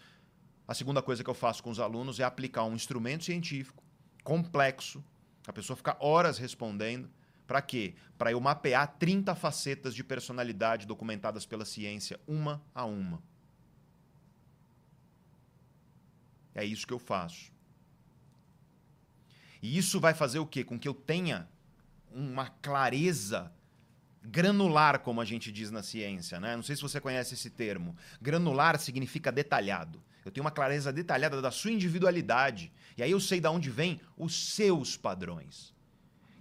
a 0.68 0.76
segunda 0.76 1.02
coisa 1.02 1.24
que 1.24 1.30
eu 1.32 1.34
faço 1.34 1.64
com 1.64 1.72
os 1.72 1.80
alunos 1.80 2.20
é 2.20 2.24
aplicar 2.24 2.66
um 2.66 2.76
instrumento 2.76 3.24
científico 3.24 3.84
complexo, 4.24 5.04
a 5.48 5.52
pessoa 5.52 5.76
fica 5.76 5.98
horas 6.00 6.38
respondendo. 6.38 7.10
Para 7.48 7.64
quê? 7.64 7.96
Para 8.20 8.32
eu 8.32 8.40
mapear 8.40 8.96
30 9.00 9.34
facetas 9.34 9.96
de 9.96 10.04
personalidade 10.04 10.86
documentadas 10.86 11.48
pela 11.48 11.66
ciência, 11.66 12.20
uma 12.28 12.62
a 12.76 12.86
uma. 12.86 13.24
É 16.54 16.64
isso 16.64 16.86
que 16.86 16.94
eu 16.94 17.00
faço. 17.00 17.55
E 19.62 19.78
isso 19.78 20.00
vai 20.00 20.14
fazer 20.14 20.40
o 20.40 20.46
quê? 20.46 20.64
Com 20.64 20.80
que 20.80 20.88
eu 20.88 20.94
tenha 20.94 21.48
uma 22.12 22.48
clareza 22.48 23.52
granular, 24.24 25.00
como 25.00 25.22
a 25.22 25.26
gente 25.26 25.52
diz 25.52 25.70
na 25.70 25.84
ciência, 25.84 26.40
né? 26.40 26.56
Não 26.56 26.64
sei 26.64 26.76
se 26.76 26.82
você 26.82 27.00
conhece 27.00 27.34
esse 27.34 27.50
termo. 27.50 27.96
Granular 28.22 28.80
significa 28.80 29.32
detalhado. 29.32 30.02
Eu 30.24 30.32
tenho 30.32 30.44
uma 30.44 30.52
clareza 30.52 30.92
detalhada 30.92 31.42
da 31.42 31.52
sua 31.52 31.72
individualidade. 31.72 32.72
E 32.98 33.04
aí 33.04 33.12
eu 33.12 33.20
sei 33.20 33.40
de 33.40 33.48
onde 33.48 33.70
vêm 33.70 34.00
os 34.18 34.54
seus 34.54 34.98
padrões. 34.98 35.74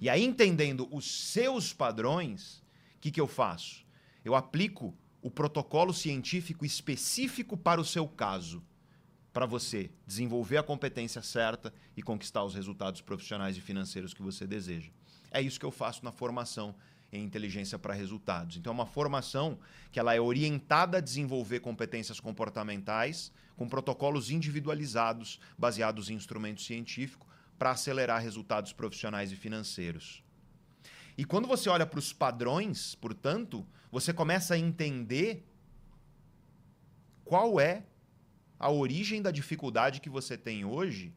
E 0.00 0.08
aí, 0.08 0.24
entendendo 0.24 0.88
os 0.90 1.30
seus 1.30 1.72
padrões, 1.72 2.62
o 2.96 3.00
que, 3.00 3.10
que 3.10 3.20
eu 3.20 3.28
faço? 3.28 3.84
Eu 4.24 4.34
aplico 4.34 4.96
o 5.22 5.30
protocolo 5.30 5.92
científico 5.92 6.64
específico 6.64 7.56
para 7.56 7.80
o 7.80 7.84
seu 7.84 8.06
caso 8.08 8.62
para 9.34 9.46
você 9.46 9.90
desenvolver 10.06 10.58
a 10.58 10.62
competência 10.62 11.20
certa 11.20 11.74
e 11.96 12.02
conquistar 12.02 12.44
os 12.44 12.54
resultados 12.54 13.00
profissionais 13.00 13.56
e 13.56 13.60
financeiros 13.60 14.14
que 14.14 14.22
você 14.22 14.46
deseja. 14.46 14.90
É 15.32 15.42
isso 15.42 15.58
que 15.58 15.66
eu 15.66 15.72
faço 15.72 16.04
na 16.04 16.12
formação 16.12 16.72
em 17.12 17.24
inteligência 17.24 17.76
para 17.76 17.92
resultados. 17.92 18.56
Então 18.56 18.70
é 18.70 18.74
uma 18.74 18.86
formação 18.86 19.58
que 19.90 19.98
ela 19.98 20.14
é 20.14 20.20
orientada 20.20 20.98
a 20.98 21.00
desenvolver 21.00 21.58
competências 21.60 22.20
comportamentais 22.20 23.32
com 23.56 23.68
protocolos 23.68 24.30
individualizados, 24.30 25.40
baseados 25.58 26.08
em 26.08 26.14
instrumento 26.14 26.62
científico, 26.62 27.26
para 27.58 27.72
acelerar 27.72 28.22
resultados 28.22 28.72
profissionais 28.72 29.32
e 29.32 29.36
financeiros. 29.36 30.22
E 31.18 31.24
quando 31.24 31.48
você 31.48 31.68
olha 31.68 31.86
para 31.86 31.98
os 31.98 32.12
padrões, 32.12 32.94
portanto, 32.94 33.66
você 33.90 34.12
começa 34.12 34.54
a 34.54 34.58
entender 34.58 35.44
qual 37.24 37.60
é 37.60 37.84
a 38.58 38.70
origem 38.70 39.20
da 39.20 39.30
dificuldade 39.30 40.00
que 40.00 40.08
você 40.08 40.36
tem 40.36 40.64
hoje 40.64 41.12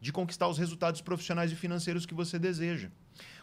de 0.00 0.12
conquistar 0.12 0.48
os 0.48 0.58
resultados 0.58 1.00
profissionais 1.00 1.52
e 1.52 1.56
financeiros 1.56 2.04
que 2.04 2.14
você 2.14 2.38
deseja. 2.38 2.90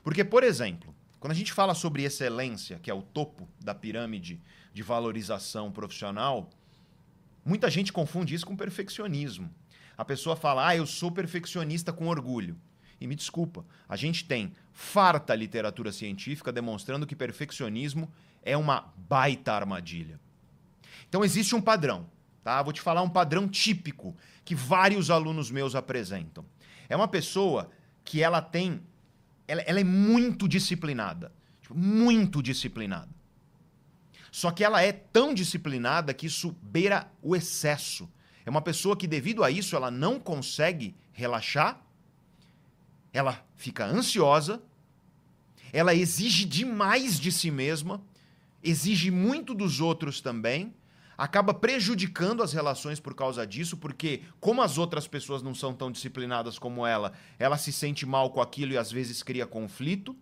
Porque, 0.04 0.24
por 0.24 0.44
exemplo, 0.44 0.94
quando 1.20 1.32
a 1.32 1.36
gente 1.36 1.54
fala 1.54 1.74
sobre 1.74 2.04
excelência, 2.04 2.80
que 2.80 2.92
é 2.92 2.94
o 2.94 3.02
topo 3.02 3.48
da 3.60 3.74
pirâmide 3.74 4.42
de 4.74 4.84
valorização 4.84 5.72
profissional, 5.72 6.50
muita 7.46 7.70
gente 7.70 7.94
confunde 7.94 8.36
isso 8.36 8.46
com 8.46 8.56
perfeccionismo. 8.56 9.50
A 9.98 10.06
pessoa 10.06 10.36
fala, 10.36 10.68
ah, 10.68 10.76
eu 10.76 10.86
sou 10.86 11.12
perfeccionista 11.12 11.92
com 11.92 12.08
orgulho. 12.08 12.58
E 13.02 13.08
me 13.08 13.16
desculpa, 13.16 13.66
a 13.88 13.96
gente 13.96 14.26
tem 14.26 14.54
farta 14.74 15.34
literatura 15.34 15.92
científica 15.92 16.52
demonstrando 16.52 17.08
que 17.08 17.16
perfeccionismo 17.16 18.12
é 18.44 18.58
uma 18.58 18.94
baita 18.98 19.54
armadilha. 19.54 20.20
Então 21.08 21.24
existe 21.24 21.56
um 21.56 21.62
padrão. 21.62 22.10
Tá? 22.44 22.62
Vou 22.62 22.74
te 22.74 22.82
falar 22.82 23.02
um 23.02 23.10
padrão 23.10 23.48
típico 23.48 24.16
que 24.46 24.56
vários 24.56 25.10
alunos 25.10 25.52
meus 25.52 25.76
apresentam. 25.76 26.46
É 26.88 26.96
uma 26.96 27.08
pessoa 27.08 27.70
que 28.04 28.22
ela 28.24 28.42
tem. 28.42 28.82
Ela, 29.48 29.62
ela 29.62 29.80
é 29.80 29.84
muito 29.84 30.48
disciplinada. 30.48 31.32
Tipo, 31.62 31.76
muito 31.76 32.42
disciplinada. 32.42 33.10
Só 34.32 34.52
que 34.52 34.64
ela 34.64 34.82
é 34.82 34.92
tão 34.92 35.34
disciplinada 35.34 36.14
que 36.14 36.28
isso 36.28 36.56
beira 36.62 37.12
o 37.22 37.36
excesso. 37.36 38.10
É 38.46 38.50
uma 38.50 38.62
pessoa 38.62 38.96
que, 38.96 39.08
devido 39.08 39.44
a 39.44 39.52
isso, 39.52 39.76
ela 39.76 39.92
não 39.92 40.20
consegue 40.20 40.96
relaxar, 41.12 41.82
ela 43.12 43.44
fica 43.56 43.86
ansiosa, 43.86 44.62
ela 45.74 45.94
exige 45.94 46.46
demais 46.46 47.20
de 47.20 47.32
si 47.32 47.52
mesma, 47.52 48.02
exige 48.64 49.12
muito 49.12 49.54
dos 49.54 49.80
outros 49.80 50.22
também, 50.22 50.74
acaba 51.20 51.54
prejudicando 51.54 52.42
as 52.42 52.54
relações 52.54 52.98
por 52.98 53.14
causa 53.14 53.46
disso, 53.46 53.76
porque 53.76 54.22
como 54.40 54.62
as 54.62 54.78
outras 54.78 55.06
pessoas 55.06 55.44
não 55.44 55.54
são 55.54 55.74
tão 55.74 55.92
disciplinadas 55.92 56.58
como 56.58 56.88
ela, 56.88 57.12
ela 57.38 57.58
se 57.58 57.74
sente 57.74 58.06
mal 58.06 58.30
com 58.30 58.42
aquilo 58.42 58.72
e 58.72 58.78
às 58.78 58.90
vezes 58.90 59.22
cria 59.22 59.46
conflito. 59.46 60.16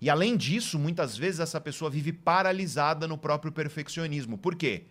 E 0.00 0.08
além 0.08 0.34
disso, 0.34 0.78
muitas 0.78 1.14
vezes 1.14 1.40
essa 1.40 1.60
pessoa 1.60 1.90
vive 1.90 2.10
paralisada 2.10 3.06
no 3.06 3.18
próprio 3.18 3.52
perfeccionismo. 3.52 4.38
Por 4.38 4.56
quê? 4.56 4.84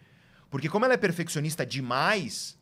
Porque 0.52 0.70
como 0.70 0.86
ela 0.86 0.94
é 0.94 0.98
perfeccionista 0.98 1.66
demais, 1.66 2.56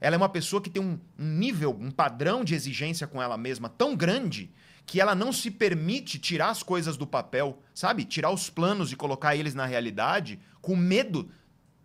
ela 0.00 0.16
é 0.16 0.18
uma 0.18 0.28
pessoa 0.28 0.60
que 0.60 0.68
tem 0.68 0.82
um 0.82 0.98
nível, 1.16 1.78
um 1.80 1.92
padrão 1.92 2.42
de 2.42 2.56
exigência 2.56 3.06
com 3.06 3.22
ela 3.22 3.38
mesma 3.38 3.68
tão 3.68 3.94
grande 3.94 4.50
que 4.86 5.00
ela 5.00 5.14
não 5.14 5.32
se 5.32 5.50
permite 5.50 6.18
tirar 6.18 6.50
as 6.50 6.62
coisas 6.62 6.96
do 6.96 7.06
papel, 7.06 7.62
sabe? 7.74 8.04
Tirar 8.04 8.30
os 8.30 8.50
planos 8.50 8.92
e 8.92 8.96
colocar 8.96 9.34
eles 9.34 9.54
na 9.54 9.66
realidade 9.66 10.38
com 10.60 10.76
medo 10.76 11.30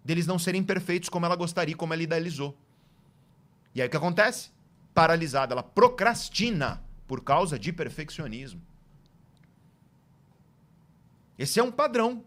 deles 0.04 0.28
não 0.28 0.40
serem 0.40 0.64
perfeitos 0.64 1.10
como 1.10 1.26
ela 1.26 1.36
gostaria, 1.36 1.76
como 1.76 1.94
ela 1.94 2.04
idealizou. 2.04 2.58
E 3.74 3.82
aí 3.82 3.88
o 3.88 3.92
que 3.92 3.98
acontece? 3.98 4.52
Paralisada, 4.94 5.54
ela 5.54 5.64
procrastina 5.64 6.84
por 7.08 7.24
causa 7.24 7.58
de 7.58 7.72
perfeccionismo. 7.72 8.62
Esse 11.38 11.60
é 11.60 11.64
um 11.64 11.72
padrão. 11.72 12.24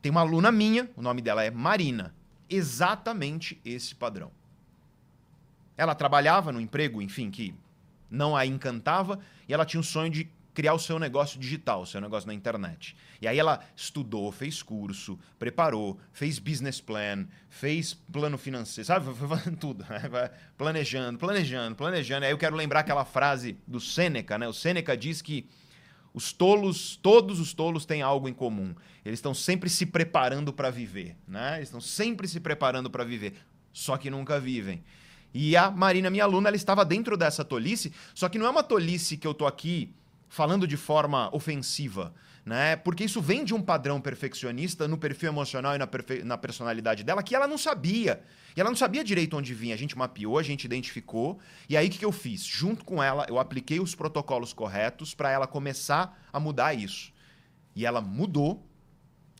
Tem 0.00 0.10
uma 0.10 0.22
aluna 0.22 0.50
minha, 0.50 0.90
o 0.96 1.02
nome 1.02 1.20
dela 1.20 1.44
é 1.44 1.50
Marina. 1.50 2.14
Exatamente 2.48 3.60
esse 3.64 3.94
padrão. 3.94 4.32
Ela 5.76 5.94
trabalhava 5.94 6.52
no 6.52 6.60
emprego, 6.60 7.02
enfim, 7.02 7.30
que 7.30 7.54
não 8.10 8.36
a 8.36 8.44
encantava 8.44 9.18
e 9.48 9.54
ela 9.54 9.64
tinha 9.64 9.80
o 9.80 9.84
sonho 9.84 10.10
de 10.10 10.28
criar 10.52 10.74
o 10.74 10.78
seu 10.78 10.98
negócio 10.98 11.38
digital, 11.38 11.82
o 11.82 11.86
seu 11.86 12.00
negócio 12.00 12.26
na 12.26 12.34
internet. 12.34 12.96
E 13.20 13.28
aí 13.28 13.38
ela 13.38 13.60
estudou, 13.74 14.30
fez 14.32 14.62
curso, 14.62 15.18
preparou, 15.38 15.98
fez 16.12 16.38
business 16.38 16.80
plan, 16.80 17.26
fez 17.48 17.94
plano 17.94 18.36
financeiro, 18.36 18.86
sabe? 18.86 19.14
Foi 19.14 19.28
fazendo 19.28 19.56
tudo, 19.56 19.86
né? 19.88 20.30
planejando, 20.58 21.18
planejando, 21.18 21.76
planejando. 21.76 22.24
E 22.24 22.26
aí 22.26 22.32
eu 22.32 22.38
quero 22.38 22.56
lembrar 22.56 22.80
aquela 22.80 23.04
frase 23.04 23.56
do 23.66 23.80
Sêneca, 23.80 24.36
né? 24.36 24.48
O 24.48 24.52
Sêneca 24.52 24.96
diz 24.96 25.22
que 25.22 25.48
os 26.12 26.32
tolos, 26.32 26.96
todos 26.96 27.38
os 27.38 27.54
tolos 27.54 27.86
têm 27.86 28.02
algo 28.02 28.28
em 28.28 28.34
comum. 28.34 28.74
Eles 29.04 29.18
estão 29.18 29.32
sempre 29.32 29.70
se 29.70 29.86
preparando 29.86 30.52
para 30.52 30.68
viver, 30.68 31.16
né? 31.26 31.56
Eles 31.56 31.68
estão 31.68 31.80
sempre 31.80 32.26
se 32.26 32.40
preparando 32.40 32.90
para 32.90 33.04
viver, 33.04 33.34
só 33.72 33.96
que 33.96 34.10
nunca 34.10 34.40
vivem. 34.40 34.82
E 35.32 35.56
a 35.56 35.70
Marina, 35.70 36.10
minha 36.10 36.24
aluna, 36.24 36.48
ela 36.48 36.56
estava 36.56 36.84
dentro 36.84 37.16
dessa 37.16 37.44
tolice, 37.44 37.92
só 38.14 38.28
que 38.28 38.38
não 38.38 38.46
é 38.46 38.50
uma 38.50 38.62
tolice 38.62 39.16
que 39.16 39.26
eu 39.26 39.34
tô 39.34 39.46
aqui 39.46 39.94
falando 40.28 40.66
de 40.66 40.76
forma 40.76 41.28
ofensiva, 41.34 42.14
né? 42.44 42.76
Porque 42.76 43.04
isso 43.04 43.20
vem 43.20 43.44
de 43.44 43.52
um 43.52 43.60
padrão 43.60 44.00
perfeccionista 44.00 44.88
no 44.88 44.96
perfil 44.96 45.28
emocional 45.28 45.74
e 45.74 45.78
na, 45.78 45.88
na 46.24 46.38
personalidade 46.38 47.04
dela 47.04 47.22
que 47.22 47.34
ela 47.34 47.46
não 47.46 47.58
sabia. 47.58 48.22
E 48.56 48.60
ela 48.60 48.70
não 48.70 48.76
sabia 48.76 49.04
direito 49.04 49.36
onde 49.36 49.54
vinha. 49.54 49.74
A 49.74 49.78
gente 49.78 49.96
mapeou, 49.96 50.38
a 50.38 50.42
gente 50.42 50.64
identificou. 50.64 51.38
E 51.68 51.76
aí 51.76 51.88
o 51.88 51.90
que, 51.90 51.98
que 51.98 52.04
eu 52.04 52.12
fiz? 52.12 52.44
Junto 52.44 52.84
com 52.84 53.02
ela, 53.02 53.26
eu 53.28 53.38
apliquei 53.38 53.80
os 53.80 53.94
protocolos 53.94 54.52
corretos 54.52 55.14
para 55.14 55.30
ela 55.30 55.46
começar 55.46 56.20
a 56.32 56.40
mudar 56.40 56.74
isso. 56.74 57.12
E 57.74 57.84
ela 57.84 58.00
mudou. 58.00 58.66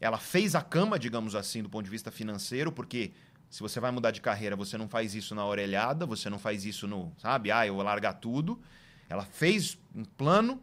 Ela 0.00 0.18
fez 0.18 0.54
a 0.54 0.62
cama, 0.62 0.98
digamos 0.98 1.34
assim, 1.34 1.62
do 1.62 1.68
ponto 1.68 1.84
de 1.84 1.90
vista 1.90 2.10
financeiro, 2.10 2.72
porque 2.72 3.12
se 3.50 3.60
você 3.60 3.80
vai 3.80 3.90
mudar 3.90 4.12
de 4.12 4.20
carreira, 4.20 4.54
você 4.54 4.78
não 4.78 4.88
faz 4.88 5.12
isso 5.12 5.34
na 5.34 5.44
orelhada, 5.44 6.06
você 6.06 6.30
não 6.30 6.38
faz 6.38 6.64
isso 6.64 6.86
no, 6.86 7.12
sabe, 7.18 7.50
ah, 7.50 7.66
eu 7.66 7.74
vou 7.74 7.82
largar 7.82 8.14
tudo. 8.14 8.60
Ela 9.08 9.24
fez 9.24 9.76
um 9.92 10.04
plano, 10.04 10.62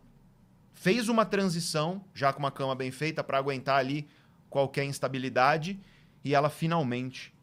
fez 0.73 1.09
uma 1.09 1.25
transição, 1.25 2.01
já 2.13 2.31
com 2.31 2.39
uma 2.39 2.49
cama 2.49 2.73
bem 2.73 2.89
feita, 2.89 3.21
para 3.21 3.37
aguentar 3.37 3.77
ali 3.77 4.07
qualquer 4.49 4.85
instabilidade, 4.85 5.77
e 6.23 6.33
ela 6.33 6.49
finalmente 6.49 7.33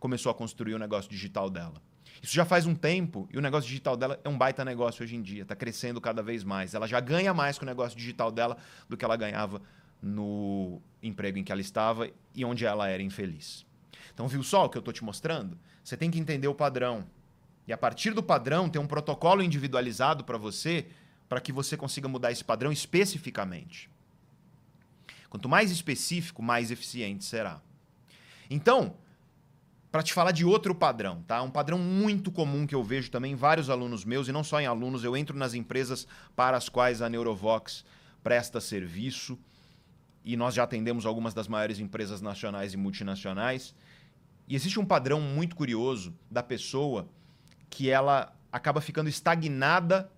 começou 0.00 0.32
a 0.32 0.34
construir 0.34 0.72
o 0.72 0.78
negócio 0.78 1.10
digital 1.10 1.50
dela. 1.50 1.82
Isso 2.22 2.34
já 2.34 2.46
faz 2.46 2.64
um 2.64 2.74
tempo 2.74 3.28
e 3.30 3.36
o 3.36 3.42
negócio 3.42 3.68
digital 3.68 3.98
dela 3.98 4.18
é 4.24 4.28
um 4.30 4.38
baita 4.38 4.64
negócio 4.64 5.02
hoje 5.02 5.14
em 5.14 5.20
dia, 5.20 5.42
está 5.42 5.54
crescendo 5.54 6.00
cada 6.00 6.22
vez 6.22 6.42
mais. 6.42 6.72
Ela 6.72 6.86
já 6.86 7.00
ganha 7.00 7.34
mais 7.34 7.58
com 7.58 7.66
o 7.66 7.68
negócio 7.68 7.98
digital 7.98 8.32
dela 8.32 8.56
do 8.88 8.96
que 8.96 9.04
ela 9.04 9.16
ganhava 9.16 9.60
no 10.00 10.80
emprego 11.02 11.36
em 11.36 11.44
que 11.44 11.52
ela 11.52 11.60
estava 11.60 12.08
e 12.34 12.44
onde 12.46 12.64
ela 12.64 12.88
era 12.88 13.02
infeliz. 13.02 13.66
Então, 14.14 14.28
viu 14.28 14.42
só 14.42 14.64
o 14.64 14.68
que 14.68 14.78
eu 14.78 14.80
estou 14.80 14.94
te 14.94 15.04
mostrando? 15.04 15.58
Você 15.82 15.96
tem 15.96 16.10
que 16.10 16.18
entender 16.18 16.48
o 16.48 16.54
padrão. 16.54 17.04
E 17.66 17.72
a 17.72 17.76
partir 17.76 18.12
do 18.12 18.22
padrão, 18.22 18.68
tem 18.68 18.80
um 18.80 18.86
protocolo 18.86 19.42
individualizado 19.42 20.24
para 20.24 20.38
você, 20.38 20.86
para 21.28 21.40
que 21.40 21.52
você 21.52 21.76
consiga 21.76 22.08
mudar 22.08 22.30
esse 22.30 22.44
padrão 22.44 22.70
especificamente. 22.70 23.90
Quanto 25.28 25.48
mais 25.48 25.70
específico, 25.70 26.42
mais 26.42 26.70
eficiente 26.70 27.24
será. 27.24 27.60
Então, 28.48 28.94
para 29.90 30.02
te 30.02 30.12
falar 30.12 30.32
de 30.32 30.44
outro 30.44 30.74
padrão, 30.74 31.22
tá? 31.22 31.42
Um 31.42 31.50
padrão 31.50 31.78
muito 31.78 32.30
comum 32.30 32.66
que 32.66 32.74
eu 32.74 32.82
vejo 32.82 33.10
também 33.10 33.32
em 33.32 33.36
vários 33.36 33.70
alunos 33.70 34.04
meus, 34.04 34.28
e 34.28 34.32
não 34.32 34.44
só 34.44 34.60
em 34.60 34.66
alunos, 34.66 35.02
eu 35.04 35.16
entro 35.16 35.36
nas 35.36 35.54
empresas 35.54 36.06
para 36.36 36.56
as 36.56 36.68
quais 36.68 37.00
a 37.00 37.08
Neurovox 37.08 37.84
presta 38.22 38.60
serviço, 38.60 39.38
e 40.24 40.36
nós 40.36 40.54
já 40.54 40.64
atendemos 40.64 41.06
algumas 41.06 41.34
das 41.34 41.46
maiores 41.46 41.78
empresas 41.78 42.20
nacionais 42.20 42.74
e 42.74 42.76
multinacionais. 42.76 43.74
E 44.46 44.54
existe 44.54 44.78
um 44.78 44.84
padrão 44.84 45.20
muito 45.20 45.56
curioso 45.56 46.14
da 46.30 46.42
pessoa 46.42 47.08
que 47.70 47.90
ela 47.90 48.34
acaba 48.52 48.80
ficando 48.80 49.08
estagnada 49.08 50.10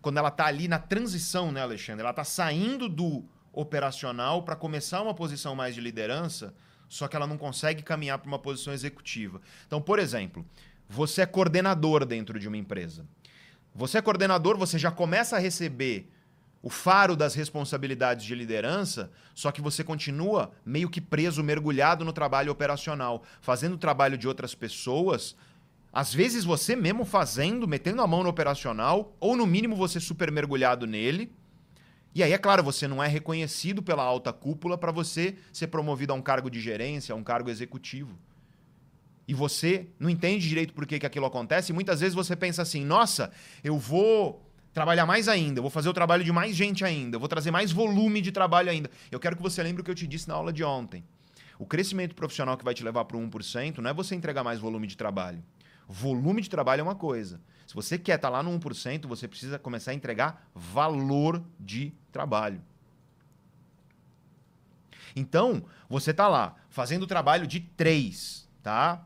quando 0.00 0.18
ela 0.18 0.28
está 0.28 0.46
ali 0.46 0.68
na 0.68 0.78
transição, 0.78 1.50
né, 1.50 1.62
Alexandre? 1.62 2.02
Ela 2.02 2.10
está 2.10 2.24
saindo 2.24 2.88
do 2.88 3.24
operacional 3.52 4.42
para 4.42 4.56
começar 4.56 5.02
uma 5.02 5.14
posição 5.14 5.54
mais 5.54 5.74
de 5.74 5.80
liderança, 5.80 6.54
só 6.88 7.08
que 7.08 7.16
ela 7.16 7.26
não 7.26 7.36
consegue 7.36 7.82
caminhar 7.82 8.18
para 8.18 8.28
uma 8.28 8.38
posição 8.38 8.72
executiva. 8.72 9.40
Então, 9.66 9.80
por 9.80 9.98
exemplo, 9.98 10.46
você 10.88 11.22
é 11.22 11.26
coordenador 11.26 12.04
dentro 12.04 12.38
de 12.38 12.48
uma 12.48 12.56
empresa. 12.56 13.06
Você 13.74 13.98
é 13.98 14.02
coordenador, 14.02 14.56
você 14.56 14.78
já 14.78 14.90
começa 14.90 15.36
a 15.36 15.38
receber 15.38 16.10
o 16.62 16.68
faro 16.68 17.16
das 17.16 17.34
responsabilidades 17.34 18.24
de 18.24 18.34
liderança, 18.34 19.10
só 19.34 19.50
que 19.50 19.62
você 19.62 19.82
continua 19.82 20.52
meio 20.64 20.90
que 20.90 21.00
preso, 21.00 21.42
mergulhado 21.42 22.04
no 22.04 22.12
trabalho 22.12 22.52
operacional, 22.52 23.22
fazendo 23.40 23.74
o 23.74 23.78
trabalho 23.78 24.18
de 24.18 24.28
outras 24.28 24.54
pessoas. 24.54 25.34
Às 25.90 26.12
vezes 26.12 26.44
você 26.44 26.76
mesmo 26.76 27.04
fazendo, 27.04 27.66
metendo 27.66 28.02
a 28.02 28.06
mão 28.06 28.22
no 28.22 28.28
operacional, 28.28 29.16
ou 29.18 29.36
no 29.36 29.46
mínimo 29.46 29.74
você 29.74 29.98
super 29.98 30.30
mergulhado 30.30 30.86
nele. 30.86 31.32
E 32.14 32.22
aí, 32.22 32.32
é 32.32 32.38
claro, 32.38 32.62
você 32.62 32.86
não 32.86 33.02
é 33.02 33.06
reconhecido 33.06 33.82
pela 33.82 34.02
alta 34.02 34.32
cúpula 34.32 34.76
para 34.76 34.92
você 34.92 35.36
ser 35.52 35.68
promovido 35.68 36.12
a 36.12 36.16
um 36.16 36.22
cargo 36.22 36.50
de 36.50 36.60
gerência, 36.60 37.12
a 37.12 37.16
um 37.16 37.22
cargo 37.22 37.48
executivo. 37.48 38.18
E 39.26 39.32
você 39.32 39.86
não 39.98 40.10
entende 40.10 40.48
direito 40.48 40.74
por 40.74 40.84
que, 40.84 40.98
que 40.98 41.06
aquilo 41.06 41.24
acontece. 41.24 41.70
E 41.70 41.72
muitas 41.72 42.00
vezes 42.00 42.14
você 42.14 42.34
pensa 42.34 42.62
assim: 42.62 42.84
nossa, 42.84 43.30
eu 43.62 43.78
vou 43.78 44.49
trabalhar 44.72 45.06
mais 45.06 45.28
ainda, 45.28 45.60
vou 45.60 45.70
fazer 45.70 45.88
o 45.88 45.92
trabalho 45.92 46.24
de 46.24 46.32
mais 46.32 46.54
gente 46.54 46.84
ainda, 46.84 47.18
vou 47.18 47.28
trazer 47.28 47.50
mais 47.50 47.72
volume 47.72 48.20
de 48.20 48.32
trabalho 48.32 48.70
ainda. 48.70 48.90
Eu 49.10 49.18
quero 49.18 49.36
que 49.36 49.42
você 49.42 49.62
lembre 49.62 49.82
o 49.82 49.84
que 49.84 49.90
eu 49.90 49.94
te 49.94 50.06
disse 50.06 50.28
na 50.28 50.34
aula 50.34 50.52
de 50.52 50.62
ontem. 50.62 51.04
O 51.58 51.66
crescimento 51.66 52.14
profissional 52.14 52.56
que 52.56 52.64
vai 52.64 52.72
te 52.72 52.82
levar 52.82 53.04
para 53.04 53.16
o 53.16 53.20
1% 53.20 53.78
não 53.78 53.90
é 53.90 53.92
você 53.94 54.14
entregar 54.14 54.42
mais 54.42 54.58
volume 54.58 54.86
de 54.86 54.96
trabalho. 54.96 55.42
Volume 55.86 56.40
de 56.40 56.48
trabalho 56.48 56.80
é 56.80 56.82
uma 56.82 56.94
coisa. 56.94 57.40
Se 57.66 57.74
você 57.74 57.98
quer 57.98 58.16
estar 58.16 58.28
tá 58.28 58.32
lá 58.36 58.42
no 58.42 58.58
1%, 58.58 59.06
você 59.06 59.28
precisa 59.28 59.58
começar 59.58 59.90
a 59.90 59.94
entregar 59.94 60.48
valor 60.54 61.42
de 61.58 61.92
trabalho. 62.10 62.62
Então, 65.14 65.64
você 65.88 66.12
está 66.12 66.28
lá 66.28 66.54
fazendo 66.68 67.02
o 67.02 67.06
trabalho 67.06 67.46
de 67.46 67.60
3, 67.60 68.48
tá? 68.62 69.04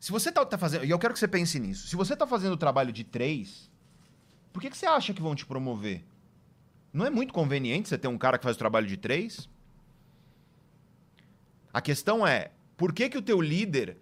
Se 0.00 0.12
você 0.12 0.28
está 0.28 0.46
tá 0.46 0.56
fazendo. 0.56 0.84
E 0.84 0.90
eu 0.90 0.98
quero 0.98 1.12
que 1.12 1.18
você 1.18 1.28
pense 1.28 1.58
nisso. 1.58 1.88
Se 1.88 1.96
você 1.96 2.14
está 2.14 2.26
fazendo 2.26 2.52
o 2.52 2.56
trabalho 2.56 2.92
de 2.92 3.04
3, 3.04 3.67
por 4.58 4.62
que, 4.62 4.70
que 4.70 4.76
você 4.76 4.86
acha 4.86 5.14
que 5.14 5.22
vão 5.22 5.36
te 5.36 5.46
promover? 5.46 6.04
Não 6.92 7.06
é 7.06 7.10
muito 7.10 7.32
conveniente 7.32 7.88
você 7.88 7.96
ter 7.96 8.08
um 8.08 8.18
cara 8.18 8.36
que 8.36 8.42
faz 8.42 8.56
o 8.56 8.58
trabalho 8.58 8.88
de 8.88 8.96
três? 8.96 9.48
A 11.72 11.80
questão 11.80 12.26
é, 12.26 12.50
por 12.76 12.92
que, 12.92 13.08
que 13.08 13.16
o 13.16 13.22
teu 13.22 13.40
líder 13.40 13.98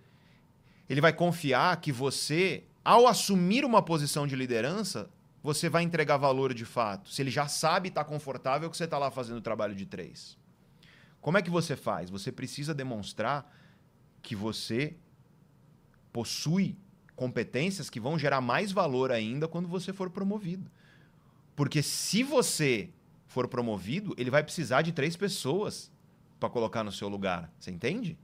ele 0.89 1.03
vai 1.03 1.13
confiar 1.13 1.79
que 1.79 1.93
você, 1.93 2.65
ao 2.83 3.07
assumir 3.07 3.67
uma 3.67 3.83
posição 3.83 4.27
de 4.27 4.35
liderança, 4.35 5.11
você 5.43 5.69
vai 5.69 5.83
entregar 5.83 6.17
valor 6.17 6.55
de 6.55 6.65
fato? 6.65 7.11
Se 7.11 7.21
ele 7.21 7.31
já 7.31 7.47
sabe 7.47 7.89
e 7.89 7.91
está 7.91 8.03
confortável 8.03 8.71
que 8.71 8.79
você 8.79 8.85
está 8.85 8.97
lá 8.97 9.11
fazendo 9.11 9.37
o 9.37 9.43
trabalho 9.43 9.75
de 9.75 9.85
três. 9.85 10.39
Como 11.21 11.37
é 11.37 11.43
que 11.43 11.51
você 11.51 11.77
faz? 11.77 12.09
Você 12.09 12.33
precisa 12.33 12.73
demonstrar 12.73 13.55
que 14.23 14.35
você 14.35 14.97
possui 16.11 16.79
competências 17.17 17.91
que 17.91 17.99
vão 17.99 18.19
gerar 18.19 18.41
mais 18.41 18.71
valor 18.71 19.11
ainda 19.11 19.49
quando 19.49 19.67
você 19.67 19.93
for 19.93 20.11
promovido. 20.11 20.71
Porque 21.57 21.83
se 21.83 22.23
você 22.23 22.91
for 23.27 23.49
promovido, 23.49 24.15
ele 24.19 24.31
vai 24.31 24.43
precisar 24.43 24.83
de 24.83 24.93
três 24.93 25.17
pessoas 25.17 25.91
para 26.39 26.51
colocar 26.51 26.85
no 26.85 26.93
seu 26.93 27.09
lugar. 27.09 27.51
Você 27.59 27.71
entende? 27.71 28.19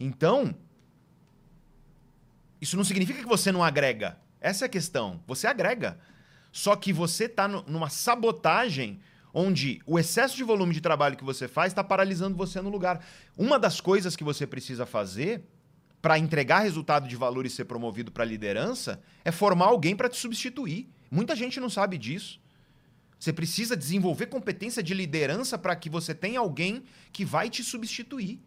Então, 0.00 0.54
isso 2.60 2.76
não 2.76 2.84
significa 2.84 3.20
que 3.20 3.28
você 3.28 3.52
não 3.52 3.62
agrega. 3.62 4.18
Essa 4.40 4.64
é 4.64 4.66
a 4.66 4.70
questão. 4.70 5.22
Você 5.26 5.46
agrega. 5.46 5.98
Só 6.50 6.74
que 6.74 6.92
você 6.92 7.24
está 7.24 7.46
numa 7.46 7.90
sabotagem 7.90 9.00
onde 9.34 9.82
o 9.86 9.98
excesso 9.98 10.36
de 10.36 10.42
volume 10.42 10.72
de 10.72 10.80
trabalho 10.80 11.16
que 11.16 11.24
você 11.24 11.46
faz 11.46 11.72
está 11.72 11.84
paralisando 11.84 12.36
você 12.36 12.60
no 12.62 12.70
lugar. 12.70 13.04
Uma 13.36 13.58
das 13.58 13.80
coisas 13.80 14.16
que 14.16 14.24
você 14.24 14.46
precisa 14.46 14.86
fazer 14.86 15.44
para 16.00 16.18
entregar 16.18 16.60
resultado 16.60 17.08
de 17.08 17.16
valor 17.16 17.44
e 17.44 17.50
ser 17.50 17.64
promovido 17.64 18.12
para 18.12 18.24
liderança 18.24 19.00
é 19.24 19.32
formar 19.32 19.66
alguém 19.66 19.96
para 19.96 20.08
te 20.08 20.16
substituir. 20.16 20.88
Muita 21.10 21.34
gente 21.34 21.58
não 21.58 21.68
sabe 21.68 21.98
disso. 21.98 22.40
Você 23.18 23.32
precisa 23.32 23.76
desenvolver 23.76 24.26
competência 24.26 24.82
de 24.82 24.94
liderança 24.94 25.58
para 25.58 25.74
que 25.74 25.90
você 25.90 26.14
tenha 26.14 26.38
alguém 26.38 26.84
que 27.12 27.24
vai 27.24 27.50
te 27.50 27.64
substituir. 27.64 28.40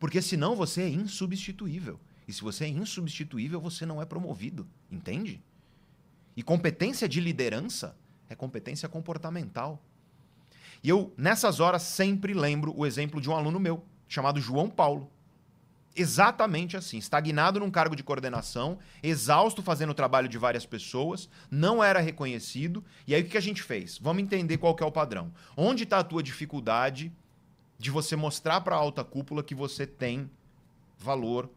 Porque 0.00 0.20
senão 0.20 0.56
você 0.56 0.82
é 0.82 0.88
insubstituível. 0.88 2.00
E 2.26 2.32
se 2.32 2.42
você 2.42 2.64
é 2.64 2.68
insubstituível, 2.68 3.60
você 3.60 3.86
não 3.86 4.02
é 4.02 4.04
promovido. 4.04 4.66
Entende? 4.90 5.40
E 6.36 6.42
competência 6.42 7.08
de 7.08 7.20
liderança 7.20 7.96
é 8.28 8.34
competência 8.34 8.88
comportamental. 8.88 9.80
E 10.82 10.88
eu, 10.88 11.14
nessas 11.16 11.60
horas, 11.60 11.82
sempre 11.82 12.34
lembro 12.34 12.76
o 12.76 12.84
exemplo 12.84 13.20
de 13.20 13.30
um 13.30 13.36
aluno 13.36 13.60
meu, 13.60 13.84
chamado 14.08 14.40
João 14.40 14.68
Paulo 14.68 15.10
exatamente 15.96 16.76
assim, 16.76 16.98
estagnado 16.98 17.58
num 17.58 17.70
cargo 17.70 17.96
de 17.96 18.02
coordenação, 18.02 18.78
exausto 19.02 19.62
fazendo 19.62 19.90
o 19.90 19.94
trabalho 19.94 20.28
de 20.28 20.38
várias 20.38 20.66
pessoas, 20.66 21.28
não 21.50 21.82
era 21.82 22.00
reconhecido. 22.00 22.84
E 23.06 23.14
aí 23.14 23.22
o 23.22 23.28
que 23.28 23.38
a 23.38 23.42
gente 23.42 23.62
fez? 23.62 23.98
Vamos 23.98 24.22
entender 24.22 24.58
qual 24.58 24.76
é 24.78 24.84
o 24.84 24.92
padrão. 24.92 25.32
Onde 25.56 25.84
está 25.84 25.98
a 25.98 26.04
tua 26.04 26.22
dificuldade 26.22 27.12
de 27.78 27.90
você 27.90 28.14
mostrar 28.14 28.60
para 28.60 28.76
a 28.76 28.78
alta 28.78 29.02
cúpula 29.02 29.42
que 29.42 29.54
você 29.54 29.86
tem 29.86 30.30
valor 30.98 31.50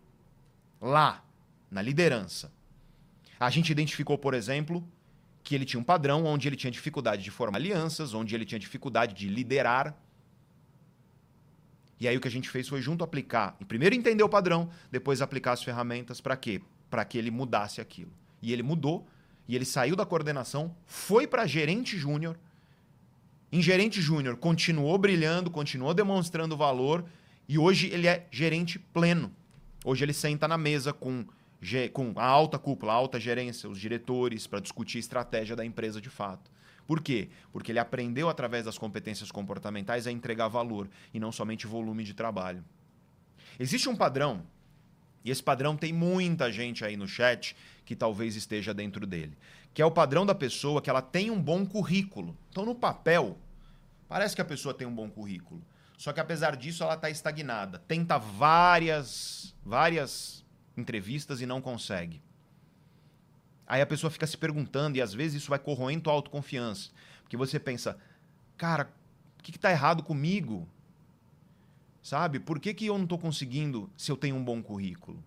lá, 0.81 1.23
na 1.69 1.81
liderança? 1.81 2.51
A 3.39 3.49
gente 3.49 3.71
identificou, 3.71 4.17
por 4.17 4.33
exemplo, 4.33 4.83
que 5.43 5.55
ele 5.55 5.65
tinha 5.65 5.79
um 5.79 5.83
padrão 5.83 6.25
onde 6.25 6.47
ele 6.47 6.55
tinha 6.55 6.69
dificuldade 6.69 7.23
de 7.23 7.31
formar 7.31 7.57
alianças, 7.57 8.13
onde 8.13 8.35
ele 8.35 8.45
tinha 8.45 8.59
dificuldade 8.59 9.13
de 9.13 9.27
liderar. 9.27 9.95
E 11.99 12.07
aí 12.07 12.15
o 12.15 12.21
que 12.21 12.27
a 12.27 12.31
gente 12.31 12.49
fez 12.49 12.67
foi 12.67 12.81
junto 12.81 13.03
aplicar, 13.03 13.55
e 13.59 13.65
primeiro 13.65 13.93
entender 13.93 14.23
o 14.23 14.29
padrão, 14.29 14.69
depois 14.89 15.21
aplicar 15.21 15.51
as 15.51 15.63
ferramentas 15.63 16.21
para 16.21 16.37
quê? 16.37 16.61
Para 16.89 17.03
que 17.03 17.17
ele 17.17 17.29
mudasse 17.29 17.81
aquilo. 17.81 18.11
E 18.41 18.53
ele 18.53 18.63
mudou, 18.63 19.05
e 19.47 19.55
ele 19.55 19.65
saiu 19.65 19.95
da 19.95 20.05
coordenação, 20.05 20.75
foi 20.85 21.27
para 21.27 21.45
gerente 21.45 21.97
júnior. 21.97 22.37
Em 23.51 23.61
gerente 23.61 23.99
júnior 23.99 24.37
continuou 24.37 24.97
brilhando, 24.97 25.49
continuou 25.49 25.93
demonstrando 25.93 26.55
valor 26.55 27.03
e 27.47 27.57
hoje 27.57 27.87
ele 27.87 28.07
é 28.07 28.27
gerente 28.29 28.77
pleno. 28.77 29.31
Hoje 29.83 30.05
ele 30.05 30.13
senta 30.13 30.47
na 30.47 30.57
mesa 30.57 30.93
com, 30.93 31.25
com 31.91 32.13
a 32.15 32.25
alta 32.25 32.59
cúpula, 32.59 32.93
a 32.93 32.95
alta 32.95 33.19
gerência, 33.19 33.67
os 33.67 33.79
diretores, 33.79 34.45
para 34.45 34.59
discutir 34.59 34.99
estratégia 34.99 35.55
da 35.55 35.65
empresa 35.65 35.99
de 35.99 36.09
fato. 36.09 36.51
Por 36.89 37.01
quê? 37.01 37.29
Porque 37.53 37.71
ele 37.71 37.77
aprendeu 37.77 38.29
através 38.29 38.65
das 38.65 38.75
competências 38.75 39.31
comportamentais 39.31 40.07
a 40.07 40.11
entregar 40.11 40.47
valor 40.47 40.89
e 41.13 41.19
não 41.19 41.31
somente 41.31 41.67
volume 41.67 42.03
de 42.03 42.15
trabalho. 42.15 42.65
Existe 43.59 43.87
um 43.87 43.95
padrão, 43.95 44.41
e 45.23 45.29
esse 45.29 45.43
padrão 45.43 45.77
tem 45.77 45.93
muita 45.93 46.51
gente 46.51 46.83
aí 46.83 46.97
no 46.97 47.07
chat 47.07 47.55
que 47.85 47.95
talvez 47.95 48.35
esteja 48.35 48.73
dentro 48.73 49.05
dele, 49.05 49.37
que 49.71 49.83
é 49.83 49.85
o 49.85 49.91
padrão 49.91 50.25
da 50.25 50.33
pessoa 50.33 50.81
que 50.81 50.89
ela 50.89 51.03
tem 51.03 51.29
um 51.29 51.39
bom 51.39 51.63
currículo. 51.63 52.35
Então, 52.49 52.65
no 52.65 52.73
papel, 52.73 53.37
parece 54.07 54.33
que 54.33 54.41
a 54.41 54.45
pessoa 54.45 54.73
tem 54.73 54.87
um 54.87 54.95
bom 54.95 55.11
currículo. 55.11 55.61
Só 55.95 56.11
que 56.11 56.19
apesar 56.19 56.55
disso, 56.57 56.81
ela 56.81 56.95
está 56.95 57.07
estagnada. 57.07 57.77
Tenta 57.87 58.17
várias, 58.17 59.55
várias 59.63 60.43
entrevistas 60.75 61.39
e 61.39 61.45
não 61.45 61.61
consegue. 61.61 62.19
Aí 63.69 63.83
a 63.83 63.85
pessoa 63.85 64.09
fica 64.09 64.25
se 64.25 64.35
perguntando, 64.35 64.97
e 64.97 65.01
às 65.01 65.13
vezes 65.13 65.43
isso 65.43 65.51
vai 65.51 65.59
corroendo 65.59 66.05
tua 66.05 66.13
autoconfiança. 66.13 66.89
Porque 67.21 67.37
você 67.37 67.59
pensa, 67.59 67.99
cara, 68.57 68.91
o 69.37 69.43
que 69.43 69.51
está 69.51 69.69
errado 69.69 70.01
comigo? 70.01 70.67
Sabe? 72.01 72.39
Por 72.39 72.59
que, 72.59 72.73
que 72.73 72.87
eu 72.87 72.97
não 72.97 73.03
estou 73.03 73.19
conseguindo 73.19 73.87
se 73.95 74.11
eu 74.11 74.17
tenho 74.17 74.35
um 74.35 74.43
bom 74.43 74.63
currículo? 74.63 75.23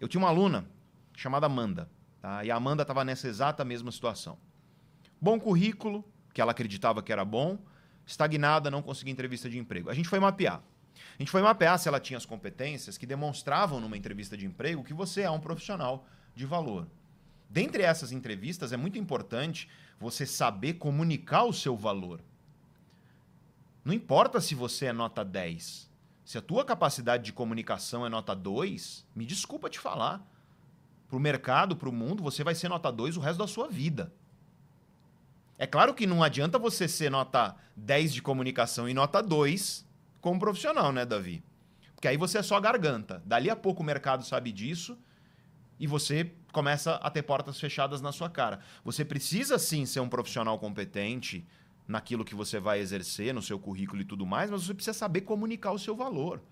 Eu 0.00 0.08
tinha 0.08 0.20
uma 0.20 0.28
aluna 0.28 0.66
chamada 1.14 1.46
Amanda. 1.46 1.88
Tá? 2.20 2.44
E 2.44 2.50
a 2.50 2.56
Amanda 2.56 2.82
estava 2.82 3.04
nessa 3.04 3.28
exata 3.28 3.64
mesma 3.64 3.92
situação. 3.92 4.36
Bom 5.20 5.38
currículo, 5.38 6.04
que 6.34 6.40
ela 6.40 6.50
acreditava 6.50 7.04
que 7.04 7.12
era 7.12 7.24
bom, 7.24 7.56
estagnada, 8.04 8.68
não 8.68 8.82
conseguia 8.82 9.12
entrevista 9.12 9.48
de 9.48 9.58
emprego. 9.58 9.90
A 9.90 9.94
gente 9.94 10.08
foi 10.08 10.18
mapear. 10.18 10.60
A 11.16 11.22
gente 11.22 11.30
foi 11.30 11.42
mapear 11.42 11.78
se 11.78 11.86
ela 11.86 12.00
tinha 12.00 12.16
as 12.16 12.26
competências 12.26 12.98
que 12.98 13.06
demonstravam 13.06 13.78
numa 13.78 13.96
entrevista 13.96 14.36
de 14.36 14.44
emprego 14.44 14.82
que 14.82 14.92
você 14.92 15.20
é 15.20 15.30
um 15.30 15.38
profissional 15.38 16.04
de 16.34 16.44
valor. 16.44 16.88
Dentre 17.48 17.82
essas 17.82 18.12
entrevistas, 18.12 18.72
é 18.72 18.76
muito 18.76 18.98
importante 18.98 19.68
você 19.98 20.26
saber 20.26 20.74
comunicar 20.74 21.44
o 21.44 21.52
seu 21.52 21.76
valor. 21.76 22.20
Não 23.84 23.94
importa 23.94 24.40
se 24.40 24.54
você 24.54 24.86
é 24.86 24.92
nota 24.92 25.24
10. 25.24 25.90
Se 26.24 26.36
a 26.36 26.42
tua 26.42 26.64
capacidade 26.64 27.24
de 27.24 27.32
comunicação 27.32 28.04
é 28.04 28.08
nota 28.10 28.34
2, 28.34 29.06
me 29.16 29.24
desculpa 29.24 29.70
te 29.70 29.78
falar. 29.78 30.22
Para 31.08 31.16
o 31.16 31.20
mercado, 31.20 31.74
para 31.74 31.88
o 31.88 31.92
mundo, 31.92 32.22
você 32.22 32.44
vai 32.44 32.54
ser 32.54 32.68
nota 32.68 32.92
2 32.92 33.16
o 33.16 33.20
resto 33.20 33.38
da 33.38 33.46
sua 33.46 33.66
vida. 33.66 34.12
É 35.56 35.66
claro 35.66 35.94
que 35.94 36.06
não 36.06 36.22
adianta 36.22 36.58
você 36.58 36.86
ser 36.86 37.10
nota 37.10 37.56
10 37.74 38.12
de 38.12 38.20
comunicação 38.20 38.86
e 38.88 38.92
nota 38.92 39.22
2 39.22 39.86
como 40.20 40.38
profissional, 40.38 40.92
né, 40.92 41.06
Davi? 41.06 41.42
Porque 41.94 42.06
aí 42.06 42.16
você 42.18 42.38
é 42.38 42.42
só 42.42 42.60
garganta. 42.60 43.22
Dali 43.24 43.48
a 43.48 43.56
pouco 43.56 43.82
o 43.82 43.86
mercado 43.86 44.24
sabe 44.24 44.52
disso 44.52 44.98
e 45.78 45.86
você 45.86 46.32
começa 46.52 46.94
a 46.96 47.10
ter 47.10 47.22
portas 47.22 47.58
fechadas 47.60 48.00
na 48.00 48.12
sua 48.12 48.28
cara. 48.28 48.60
Você 48.84 49.04
precisa 49.04 49.58
sim 49.58 49.86
ser 49.86 50.00
um 50.00 50.08
profissional 50.08 50.58
competente 50.58 51.46
naquilo 51.86 52.24
que 52.24 52.34
você 52.34 52.58
vai 52.58 52.80
exercer, 52.80 53.32
no 53.32 53.42
seu 53.42 53.58
currículo 53.58 54.02
e 54.02 54.04
tudo 54.04 54.26
mais, 54.26 54.50
mas 54.50 54.64
você 54.64 54.74
precisa 54.74 54.96
saber 54.96 55.22
comunicar 55.22 55.72
o 55.72 55.78
seu 55.78 55.94
valor. 55.96 56.42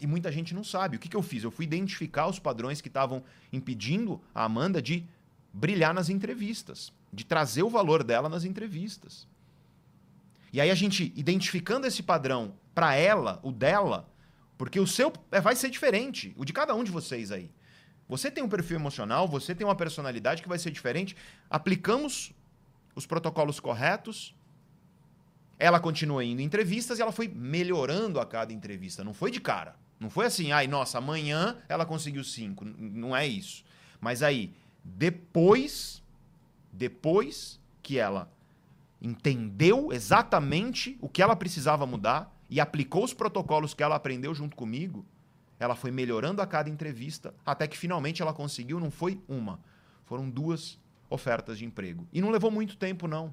E 0.00 0.06
muita 0.06 0.32
gente 0.32 0.54
não 0.54 0.64
sabe. 0.64 0.96
O 0.96 1.00
que, 1.00 1.08
que 1.08 1.16
eu 1.16 1.22
fiz? 1.22 1.44
Eu 1.44 1.50
fui 1.50 1.64
identificar 1.64 2.26
os 2.26 2.38
padrões 2.38 2.80
que 2.80 2.88
estavam 2.88 3.22
impedindo 3.52 4.20
a 4.34 4.44
Amanda 4.44 4.80
de 4.80 5.06
brilhar 5.52 5.92
nas 5.92 6.08
entrevistas 6.08 6.92
de 7.12 7.26
trazer 7.26 7.62
o 7.62 7.68
valor 7.68 8.02
dela 8.02 8.28
nas 8.28 8.44
entrevistas. 8.44 9.28
E 10.52 10.60
aí 10.60 10.70
a 10.70 10.74
gente 10.74 11.12
identificando 11.14 11.86
esse 11.86 12.02
padrão 12.02 12.54
para 12.74 12.94
ela, 12.94 13.38
o 13.42 13.52
dela, 13.52 14.08
porque 14.56 14.80
o 14.80 14.86
seu 14.86 15.12
vai 15.42 15.54
ser 15.54 15.68
diferente, 15.68 16.32
o 16.36 16.44
de 16.44 16.52
cada 16.52 16.74
um 16.74 16.82
de 16.82 16.90
vocês 16.90 17.30
aí. 17.30 17.50
Você 18.12 18.30
tem 18.30 18.44
um 18.44 18.48
perfil 18.48 18.76
emocional, 18.76 19.26
você 19.26 19.54
tem 19.54 19.66
uma 19.66 19.74
personalidade 19.74 20.42
que 20.42 20.48
vai 20.48 20.58
ser 20.58 20.70
diferente. 20.70 21.16
Aplicamos 21.48 22.30
os 22.94 23.06
protocolos 23.06 23.58
corretos. 23.58 24.34
Ela 25.58 25.80
continua 25.80 26.22
indo 26.22 26.42
em 26.42 26.44
entrevistas 26.44 26.98
e 26.98 27.02
ela 27.02 27.10
foi 27.10 27.26
melhorando 27.26 28.20
a 28.20 28.26
cada 28.26 28.52
entrevista. 28.52 29.02
Não 29.02 29.14
foi 29.14 29.30
de 29.30 29.40
cara. 29.40 29.76
Não 29.98 30.10
foi 30.10 30.26
assim, 30.26 30.52
ai, 30.52 30.66
nossa, 30.66 30.98
amanhã 30.98 31.56
ela 31.70 31.86
conseguiu 31.86 32.22
cinco. 32.22 32.66
Não 32.66 33.16
é 33.16 33.26
isso. 33.26 33.64
Mas 33.98 34.22
aí, 34.22 34.52
depois 34.84 36.02
depois 36.70 37.58
que 37.82 37.98
ela 37.98 38.30
entendeu 39.00 39.90
exatamente 39.90 40.98
o 41.00 41.08
que 41.08 41.22
ela 41.22 41.34
precisava 41.34 41.86
mudar 41.86 42.30
e 42.50 42.60
aplicou 42.60 43.04
os 43.04 43.14
protocolos 43.14 43.72
que 43.72 43.82
ela 43.82 43.96
aprendeu 43.96 44.34
junto 44.34 44.54
comigo, 44.54 45.02
ela 45.62 45.76
foi 45.76 45.92
melhorando 45.92 46.42
a 46.42 46.46
cada 46.46 46.68
entrevista 46.68 47.32
até 47.46 47.68
que 47.68 47.78
finalmente 47.78 48.20
ela 48.20 48.34
conseguiu, 48.34 48.80
não 48.80 48.90
foi 48.90 49.20
uma, 49.28 49.60
foram 50.04 50.28
duas 50.28 50.76
ofertas 51.08 51.56
de 51.56 51.64
emprego. 51.64 52.04
E 52.12 52.20
não 52.20 52.30
levou 52.30 52.50
muito 52.50 52.76
tempo, 52.76 53.06
não. 53.06 53.32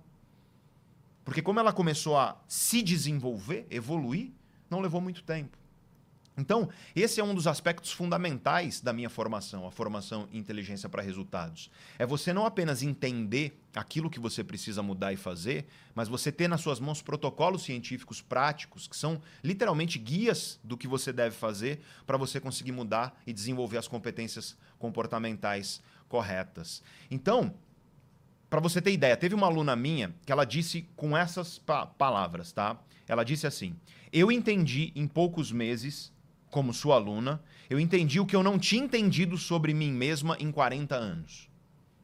Porque 1.25 1.41
como 1.41 1.59
ela 1.59 1.73
começou 1.73 2.17
a 2.17 2.39
se 2.47 2.83
desenvolver, 2.83 3.65
evoluir, 3.71 4.31
não 4.69 4.79
levou 4.79 5.01
muito 5.01 5.23
tempo. 5.23 5.57
Então, 6.39 6.69
esse 6.95 7.19
é 7.19 7.23
um 7.23 7.35
dos 7.35 7.47
aspectos 7.47 7.91
fundamentais 7.91 8.79
da 8.79 8.93
minha 8.93 9.09
formação, 9.09 9.67
a 9.67 9.71
formação 9.71 10.27
inteligência 10.31 10.87
para 10.87 11.01
resultados. 11.01 11.69
É 11.97 12.05
você 12.05 12.31
não 12.31 12.45
apenas 12.45 12.81
entender 12.81 13.59
aquilo 13.75 14.09
que 14.09 14.21
você 14.21 14.41
precisa 14.41 14.81
mudar 14.81 15.11
e 15.11 15.17
fazer, 15.17 15.67
mas 15.93 16.07
você 16.07 16.31
ter 16.31 16.47
nas 16.47 16.61
suas 16.61 16.79
mãos 16.79 17.01
protocolos 17.01 17.63
científicos 17.63 18.21
práticos, 18.21 18.87
que 18.87 18.95
são 18.95 19.21
literalmente 19.43 19.99
guias 19.99 20.57
do 20.63 20.77
que 20.77 20.87
você 20.87 21.11
deve 21.11 21.35
fazer 21.35 21.81
para 22.07 22.17
você 22.17 22.39
conseguir 22.39 22.71
mudar 22.71 23.21
e 23.27 23.33
desenvolver 23.33 23.77
as 23.77 23.87
competências 23.87 24.57
comportamentais 24.79 25.81
corretas. 26.07 26.81
Então, 27.11 27.53
para 28.49 28.61
você 28.61 28.81
ter 28.81 28.93
ideia, 28.93 29.17
teve 29.17 29.35
uma 29.35 29.45
aluna 29.45 29.75
minha 29.75 30.15
que 30.25 30.31
ela 30.31 30.45
disse 30.45 30.87
com 30.95 31.15
essas 31.17 31.59
pa 31.59 31.85
palavras, 31.85 32.51
tá? 32.53 32.79
Ela 33.07 33.23
disse 33.23 33.45
assim: 33.45 33.75
"Eu 34.11 34.31
entendi 34.31 34.91
em 34.95 35.05
poucos 35.05 35.51
meses 35.51 36.11
como 36.49 36.73
sua 36.73 36.95
aluna, 36.95 37.41
eu 37.69 37.79
entendi 37.79 38.19
o 38.19 38.25
que 38.25 38.35
eu 38.35 38.43
não 38.43 38.57
tinha 38.57 38.83
entendido 38.83 39.37
sobre 39.37 39.73
mim 39.73 39.91
mesma 39.91 40.35
em 40.39 40.51
40 40.51 40.95
anos. 40.95 41.49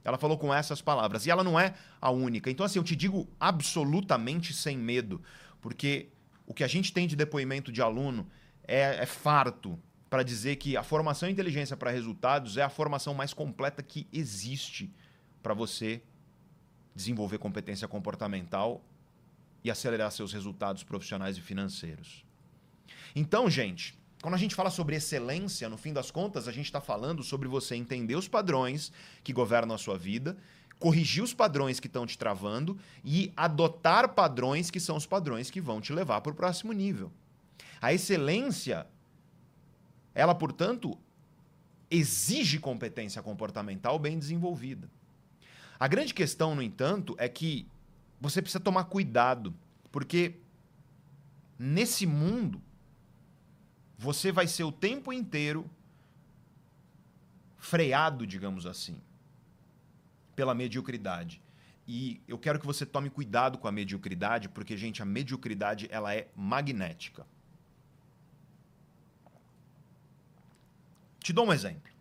Ela 0.04 0.20
falou 0.20 0.38
com 0.38 0.54
essas 0.54 0.82
palavras. 0.82 1.26
E 1.26 1.32
ela 1.32 1.44
não 1.44 1.60
é 1.60 1.74
a 2.00 2.12
única. 2.12 2.52
Então, 2.52 2.66
assim, 2.66 2.78
eu 2.78 2.84
te 2.84 2.96
digo 2.96 3.28
absolutamente 3.40 4.54
sem 4.54 4.78
medo, 4.78 5.22
porque 5.60 6.10
o 6.46 6.54
que 6.54 6.64
a 6.64 6.68
gente 6.68 6.94
tem 6.94 7.08
de 7.08 7.16
depoimento 7.16 7.72
de 7.72 7.82
aluno 7.82 8.28
é, 8.68 9.02
é 9.02 9.06
farto 9.06 9.80
para 10.08 10.22
dizer 10.22 10.58
que 10.58 10.78
a 10.78 10.84
formação 10.84 11.28
inteligência 11.28 11.76
para 11.76 11.90
resultados 11.90 12.56
é 12.56 12.62
a 12.62 12.70
formação 12.70 13.16
mais 13.16 13.34
completa 13.34 13.82
que 13.82 14.08
existe 14.14 14.94
para 15.42 15.56
você 15.56 16.02
desenvolver 16.96 17.40
competência 17.40 17.88
comportamental 17.88 18.86
e 19.64 19.72
acelerar 19.72 20.12
seus 20.12 20.32
resultados 20.32 20.84
profissionais 20.84 21.38
e 21.38 21.42
financeiros. 21.42 22.24
Então, 23.16 23.50
gente, 23.50 23.98
quando 24.26 24.34
a 24.34 24.40
gente 24.40 24.56
fala 24.56 24.72
sobre 24.72 24.96
excelência, 24.96 25.70
no 25.70 25.78
fim 25.78 25.94
das 25.94 26.10
contas, 26.10 26.48
a 26.48 26.52
gente 26.52 26.66
está 26.66 26.82
falando 26.82 27.22
sobre 27.22 27.48
você 27.48 27.76
entender 27.76 28.16
os 28.16 28.28
padrões 28.28 28.92
que 29.24 29.32
governam 29.32 29.76
a 29.76 29.78
sua 29.78 30.00
vida, 30.00 30.36
corrigir 30.80 31.24
os 31.24 31.32
padrões 31.32 31.80
que 31.80 31.86
estão 31.86 32.08
te 32.08 32.18
travando 32.18 32.76
e 33.04 33.32
adotar 33.38 34.16
padrões 34.16 34.72
que 34.72 34.80
são 34.80 34.98
os 34.98 35.06
padrões 35.06 35.52
que 35.52 35.62
vão 35.62 35.80
te 35.80 35.94
levar 35.94 36.22
para 36.22 36.32
o 36.32 36.36
próximo 36.36 36.74
nível. 36.74 37.12
A 37.80 37.94
excelência, 37.94 38.88
ela, 40.16 40.34
portanto, 40.34 40.98
exige 41.92 42.58
competência 42.58 43.22
comportamental 43.22 44.00
bem 44.00 44.18
desenvolvida. 44.18 44.90
A 45.80 45.88
grande 45.88 46.16
questão, 46.16 46.56
no 46.56 46.64
entanto, 46.64 47.16
é 47.20 47.30
que 47.30 47.68
você 48.20 48.42
precisa 48.42 48.60
tomar 48.60 48.86
cuidado, 48.86 49.54
porque 49.92 50.34
nesse 51.60 52.08
mundo 52.08 52.60
você 53.98 54.32
vai 54.32 54.48
ser 54.48 54.64
o 54.64 54.72
tempo 54.72 55.12
inteiro 55.14 55.70
freado, 57.58 58.28
digamos 58.28 58.66
assim, 58.66 59.00
pela 60.36 60.54
mediocridade. 60.54 61.42
E 61.88 62.22
eu 62.28 62.38
quero 62.38 62.60
que 62.60 62.66
você 62.66 62.86
tome 62.86 63.10
cuidado 63.10 63.58
com 63.58 63.68
a 63.68 63.72
mediocridade, 63.72 64.50
porque, 64.50 64.76
gente, 64.76 65.02
a 65.02 65.06
mediocridade 65.06 65.88
ela 65.92 66.14
é 66.14 66.28
magnética. 66.36 67.26
Te 71.20 71.32
dou 71.34 71.48
um 71.48 71.54
exemplo. 71.54 71.92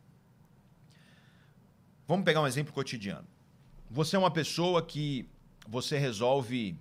Vamos 2.07 2.25
pegar 2.25 2.43
um 2.43 2.47
exemplo 2.47 2.73
cotidiano. 2.73 3.27
você 3.91 4.17
é 4.17 4.19
uma 4.19 4.31
pessoa 4.31 4.85
que 4.85 5.27
você 5.67 5.97
resolve 5.97 6.79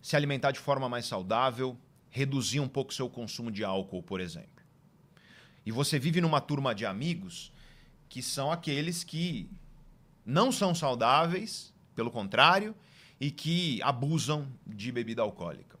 se 0.00 0.16
alimentar 0.16 0.52
de 0.52 0.58
forma 0.58 0.88
mais 0.88 1.04
saudável, 1.04 1.76
reduzir 2.10 2.60
um 2.60 2.68
pouco 2.68 2.92
seu 2.92 3.08
consumo 3.08 3.50
de 3.50 3.64
álcool, 3.64 4.02
por 4.02 4.20
exemplo. 4.20 4.48
E 5.64 5.72
você 5.72 5.98
vive 5.98 6.20
numa 6.20 6.40
turma 6.40 6.74
de 6.74 6.84
amigos 6.84 7.52
que 8.08 8.22
são 8.22 8.50
aqueles 8.50 9.04
que 9.04 9.48
não 10.26 10.50
são 10.50 10.74
saudáveis, 10.74 11.72
pelo 11.94 12.10
contrário, 12.10 12.74
e 13.20 13.30
que 13.30 13.80
abusam 13.82 14.50
de 14.66 14.90
bebida 14.90 15.22
alcoólica. 15.22 15.78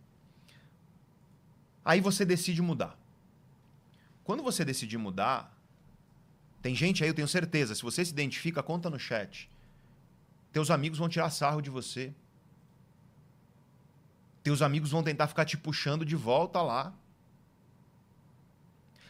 Aí 1.84 2.00
você 2.00 2.24
decide 2.24 2.62
mudar. 2.62 2.98
Quando 4.22 4.42
você 4.42 4.64
decidir 4.64 4.98
mudar, 4.98 5.58
tem 6.62 6.74
gente 6.74 7.02
aí, 7.02 7.10
eu 7.10 7.14
tenho 7.14 7.26
certeza, 7.26 7.74
se 7.74 7.82
você 7.82 8.04
se 8.04 8.12
identifica, 8.12 8.62
conta 8.62 8.90
no 8.90 8.98
chat. 8.98 9.50
Teus 10.52 10.70
amigos 10.70 10.98
vão 10.98 11.08
tirar 11.08 11.30
sarro 11.30 11.60
de 11.60 11.70
você. 11.70 12.14
Teus 14.50 14.62
amigos 14.62 14.90
vão 14.90 15.00
tentar 15.00 15.28
ficar 15.28 15.44
te 15.44 15.56
puxando 15.56 16.04
de 16.04 16.16
volta 16.16 16.60
lá. 16.60 16.92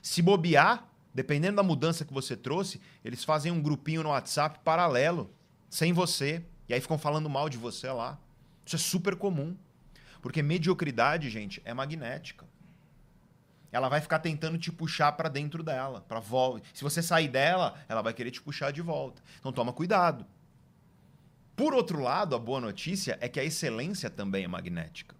Se 0.03 0.21
bobear, 0.21 0.87
dependendo 1.15 1.57
da 1.57 1.63
mudança 1.63 2.05
que 2.05 2.13
você 2.13 2.37
trouxe, 2.37 2.79
eles 3.03 3.25
fazem 3.25 3.51
um 3.51 3.63
grupinho 3.63 4.03
no 4.03 4.11
WhatsApp 4.11 4.59
paralelo, 4.63 5.31
sem 5.71 5.95
você. 5.95 6.45
E 6.69 6.75
aí 6.75 6.81
ficam 6.83 6.99
falando 6.99 7.31
mal 7.31 7.49
de 7.49 7.57
você 7.57 7.91
lá. 7.91 8.19
Isso 8.67 8.77
é 8.77 8.79
super 8.79 9.17
comum. 9.17 9.57
Porque 10.21 10.43
mediocridade, 10.43 11.31
gente, 11.31 11.63
é 11.65 11.73
magnética. 11.73 12.47
Ela 13.73 13.89
vai 13.89 14.03
ficar 14.03 14.19
tentando 14.19 14.59
te 14.59 14.71
puxar 14.71 15.13
para 15.13 15.31
dentro 15.31 15.63
dela, 15.63 16.03
para 16.03 16.21
volta. 16.21 16.69
Se 16.75 16.85
você 16.85 17.03
sair 17.03 17.29
dela, 17.29 17.83
ela 17.89 18.03
vai 18.03 18.13
querer 18.13 18.31
te 18.31 18.43
puxar 18.43 18.73
de 18.73 18.83
volta. 18.83 19.23
Então 19.39 19.55
toma 19.55 19.73
cuidado. 19.73 20.27
Por 21.57 21.73
outro 21.73 21.99
lado, 21.99 22.37
a 22.37 22.39
boa 22.39 22.61
notícia 22.61 23.17
é 23.23 23.27
que 23.27 23.41
a 23.41 23.45
excelência 23.45 24.11
também 24.11 24.45
é 24.45 24.49
magnética. 24.49 25.19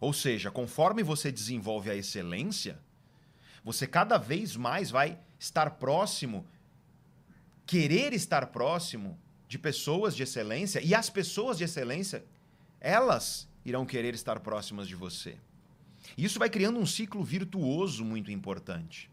Ou 0.00 0.12
seja, 0.12 0.50
conforme 0.50 1.02
você 1.02 1.32
desenvolve 1.32 1.90
a 1.90 1.94
excelência, 1.94 2.78
você 3.64 3.86
cada 3.86 4.16
vez 4.16 4.56
mais 4.56 4.90
vai 4.90 5.18
estar 5.38 5.70
próximo, 5.72 6.46
querer 7.66 8.12
estar 8.12 8.46
próximo 8.46 9.18
de 9.48 9.58
pessoas 9.58 10.14
de 10.14 10.22
excelência, 10.22 10.80
e 10.80 10.94
as 10.94 11.10
pessoas 11.10 11.58
de 11.58 11.64
excelência, 11.64 12.24
elas 12.80 13.48
irão 13.64 13.84
querer 13.84 14.14
estar 14.14 14.38
próximas 14.40 14.86
de 14.86 14.94
você. 14.94 15.36
Isso 16.16 16.38
vai 16.38 16.48
criando 16.48 16.78
um 16.78 16.86
ciclo 16.86 17.24
virtuoso 17.24 18.04
muito 18.04 18.30
importante. 18.30 19.10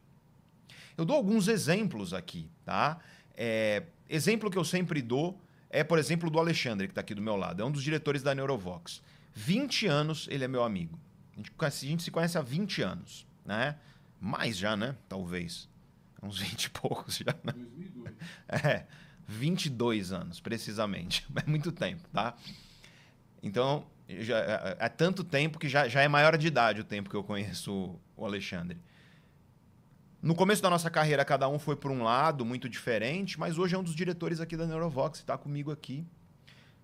Eu 0.98 1.04
dou 1.04 1.16
alguns 1.16 1.48
exemplos 1.48 2.14
aqui, 2.14 2.50
tá? 2.64 3.00
É, 3.36 3.84
exemplo 4.08 4.50
que 4.50 4.58
eu 4.58 4.64
sempre 4.64 5.02
dou 5.02 5.40
é, 5.76 5.84
por 5.84 6.00
exemplo, 6.00 6.30
do 6.30 6.40
Alexandre, 6.40 6.88
que 6.88 6.92
está 6.92 7.02
aqui 7.02 7.14
do 7.14 7.22
meu 7.22 7.36
lado. 7.36 7.62
É 7.62 7.66
um 7.66 7.70
dos 7.70 7.84
diretores 7.84 8.24
da 8.24 8.34
Neurovox. 8.34 9.02
20 9.36 9.86
anos 9.86 10.28
ele 10.32 10.46
é 10.46 10.48
meu 10.48 10.64
amigo. 10.64 10.98
A 11.34 11.38
gente, 11.38 11.52
a 11.60 11.70
gente 11.70 12.04
se 12.04 12.10
conhece 12.10 12.38
há 12.38 12.42
20 12.42 12.82
anos, 12.82 13.28
né? 13.46 13.78
Mais 14.20 14.58
já, 14.58 14.76
né? 14.76 14.96
Talvez. 15.08 15.70
Uns 16.24 16.40
20 16.40 16.64
e 16.64 16.70
poucos 16.72 17.18
já. 17.18 17.36
Né? 17.44 17.54
2002. 17.54 18.16
É, 18.48 18.86
22 19.28 20.12
anos, 20.14 20.40
precisamente. 20.40 21.28
É 21.36 21.50
muito 21.50 21.72
tempo, 21.72 22.08
tá? 22.14 22.36
Então, 23.44 23.86
já, 24.08 24.40
é, 24.40 24.78
é, 24.80 24.90
tanto 24.90 25.24
tempo 25.24 25.60
que 25.60 25.68
já, 25.68 25.88
já 25.88 26.02
é 26.02 26.08
maior 26.08 26.38
de 26.38 26.48
idade 26.48 26.82
o 26.82 26.86
tempo 26.86 27.10
que 27.10 27.16
eu 27.16 27.24
conheço 27.24 28.00
o 28.16 28.26
Alexandre. 28.26 28.80
No 30.22 30.34
começo 30.34 30.62
da 30.62 30.70
nossa 30.70 30.90
carreira, 30.90 31.24
cada 31.26 31.48
um 31.50 31.60
foi 31.60 31.76
por 31.76 31.92
um 31.92 32.02
lado, 32.02 32.46
muito 32.46 32.70
diferente, 32.70 33.38
mas 33.38 33.58
hoje 33.58 33.76
é 33.76 33.78
um 33.78 33.84
dos 33.84 33.94
diretores 33.94 34.40
aqui 34.40 34.56
da 34.56 34.66
Neurovox, 34.66 35.20
está 35.20 35.38
comigo 35.38 35.72
aqui. 35.72 36.04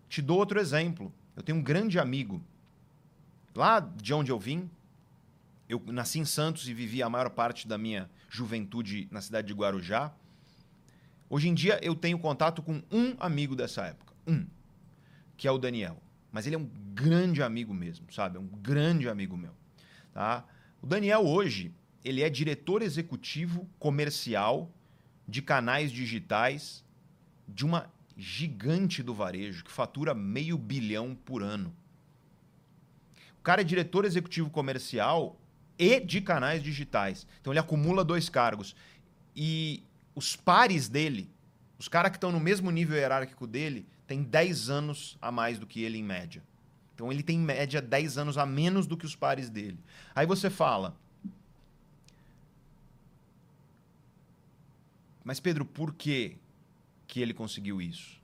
Te 0.10 0.22
dou 0.22 0.38
outro 0.38 0.60
exemplo. 0.60 1.12
Eu 1.36 1.44
tenho 1.44 1.58
um 1.58 1.62
grande 1.62 2.00
amigo. 2.00 2.42
Lá 3.56 3.80
de 3.80 4.14
onde 4.14 4.32
eu 4.32 4.40
vim, 4.40 4.70
eu 5.68 5.82
nasci 5.88 6.20
em 6.20 6.26
Santos 6.26 6.68
e 6.68 6.74
vivi 6.74 7.02
a 7.02 7.10
maior 7.10 7.30
parte 7.30 7.68
da 7.68 7.78
minha 7.78 8.10
juventude 8.30 9.08
na 9.12 9.22
cidade 9.22 9.48
de 9.48 9.54
Guarujá. 9.54 10.14
Hoje 11.30 11.48
em 11.48 11.54
dia 11.54 11.80
eu 11.82 11.96
tenho 11.96 12.20
contato 12.20 12.62
com 12.62 12.82
um 12.92 13.16
amigo 13.20 13.56
dessa 13.56 13.86
época. 13.86 14.14
Um. 14.28 14.46
Que 15.38 15.48
é 15.48 15.52
o 15.52 15.58
Daniel. 15.58 16.02
Mas 16.32 16.46
ele 16.46 16.56
é 16.56 16.60
um 16.60 16.70
grande 16.94 17.42
amigo 17.42 17.74
mesmo, 17.74 18.12
sabe? 18.12 18.38
É 18.38 18.40
um 18.40 18.48
grande 18.48 19.08
amigo 19.10 19.36
meu. 19.38 19.54
Tá? 20.14 20.46
O 20.82 20.88
Daniel 20.88 21.26
hoje, 21.26 21.74
ele 22.04 22.22
é 22.22 22.30
diretor 22.30 22.82
executivo 22.82 23.68
comercial 23.80 24.72
de 25.28 25.42
canais 25.42 25.92
digitais 25.92 26.84
de 27.48 27.66
uma 27.66 27.90
gigante 28.18 29.01
do 29.01 29.14
varejo 29.14 29.64
que 29.64 29.72
fatura 29.72 30.14
meio 30.14 30.57
bilhão 30.57 31.16
por 31.26 31.41
ano. 31.43 31.74
O 33.39 33.43
cara 33.43 33.62
é 33.62 33.64
diretor 33.64 34.05
executivo 34.05 34.49
comercial 34.49 35.39
e 35.78 35.99
de 35.99 36.22
canais 36.22 36.62
digitais. 36.62 37.26
Então 37.39 37.51
ele 37.51 37.59
acumula 37.59 38.03
dois 38.03 38.30
cargos. 38.30 38.76
E 39.36 39.84
os 40.14 40.36
pares 40.36 40.88
dele, 40.88 41.30
os 41.80 41.88
caras 41.88 42.12
que 42.12 42.18
estão 42.18 42.32
no 42.32 42.39
mesmo 42.39 42.70
nível 42.70 42.97
hierárquico 42.97 43.47
dele, 43.47 43.86
têm 44.05 44.22
10 44.22 44.70
anos 44.70 45.18
a 45.22 45.32
mais 45.32 45.57
do 45.57 45.66
que 45.66 45.82
ele 45.82 45.97
em 45.97 46.03
média. 46.03 46.43
Então 46.93 47.12
ele 47.12 47.24
tem 47.24 47.38
em 47.38 47.43
média 47.43 47.82
10 47.82 48.20
anos 48.20 48.38
a 48.38 48.45
menos 48.45 48.86
do 48.86 48.95
que 48.95 49.05
os 49.05 49.16
pares 49.16 49.49
dele. 49.49 49.80
Aí 50.14 50.28
você 50.28 50.49
fala. 50.49 50.95
Mas 55.24 55.39
Pedro, 55.39 55.66
por 55.66 55.95
que 55.95 56.38
que 57.12 57.20
ele 57.20 57.34
conseguiu 57.34 57.82
isso? 57.82 58.22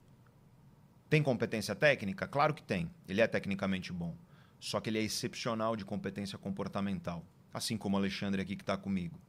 Tem 1.10 1.22
competência 1.22 1.74
técnica? 1.74 2.26
Claro 2.26 2.54
que 2.54 2.62
tem. 2.62 2.90
Ele 3.06 3.20
é 3.20 3.26
tecnicamente 3.26 3.92
bom. 3.92 4.16
Só 4.58 4.80
que 4.80 4.88
ele 4.88 4.98
é 4.98 5.02
excepcional 5.02 5.76
de 5.76 5.84
competência 5.84 6.38
comportamental. 6.38 7.22
Assim 7.52 7.76
como 7.76 7.96
o 7.96 7.98
Alexandre 7.98 8.40
aqui 8.40 8.56
que 8.56 8.62
está 8.62 8.78
comigo. 8.78 9.20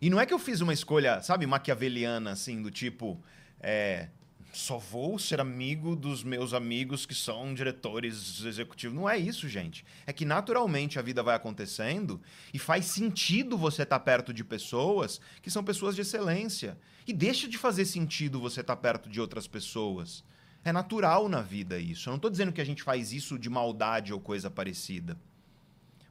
E 0.00 0.08
não 0.08 0.18
é 0.18 0.24
que 0.24 0.32
eu 0.32 0.38
fiz 0.38 0.62
uma 0.62 0.72
escolha, 0.72 1.20
sabe, 1.20 1.46
maquiaveliana, 1.46 2.30
assim, 2.30 2.62
do 2.62 2.70
tipo. 2.70 3.22
É, 3.60 4.08
só 4.52 4.76
vou 4.76 5.18
ser 5.18 5.40
amigo 5.40 5.96
dos 5.96 6.22
meus 6.22 6.52
amigos 6.52 7.06
que 7.06 7.14
são 7.14 7.54
diretores 7.54 8.44
executivos. 8.44 8.94
Não 8.94 9.08
é 9.08 9.16
isso, 9.16 9.48
gente. 9.48 9.84
É 10.06 10.12
que 10.12 10.26
naturalmente 10.26 10.98
a 10.98 11.02
vida 11.02 11.22
vai 11.22 11.34
acontecendo 11.34 12.20
e 12.52 12.58
faz 12.58 12.84
sentido 12.84 13.56
você 13.56 13.82
estar 13.82 13.98
tá 13.98 14.04
perto 14.04 14.32
de 14.32 14.44
pessoas 14.44 15.20
que 15.40 15.50
são 15.50 15.64
pessoas 15.64 15.94
de 15.94 16.02
excelência. 16.02 16.78
E 17.06 17.14
deixa 17.14 17.48
de 17.48 17.56
fazer 17.56 17.86
sentido 17.86 18.38
você 18.38 18.60
estar 18.60 18.76
tá 18.76 18.82
perto 18.82 19.08
de 19.08 19.20
outras 19.20 19.46
pessoas. 19.46 20.22
É 20.62 20.70
natural 20.70 21.30
na 21.30 21.40
vida 21.40 21.78
isso. 21.78 22.08
Eu 22.08 22.12
não 22.12 22.16
estou 22.16 22.30
dizendo 22.30 22.52
que 22.52 22.60
a 22.60 22.66
gente 22.66 22.82
faz 22.82 23.10
isso 23.10 23.38
de 23.38 23.48
maldade 23.48 24.12
ou 24.12 24.20
coisa 24.20 24.50
parecida. 24.50 25.18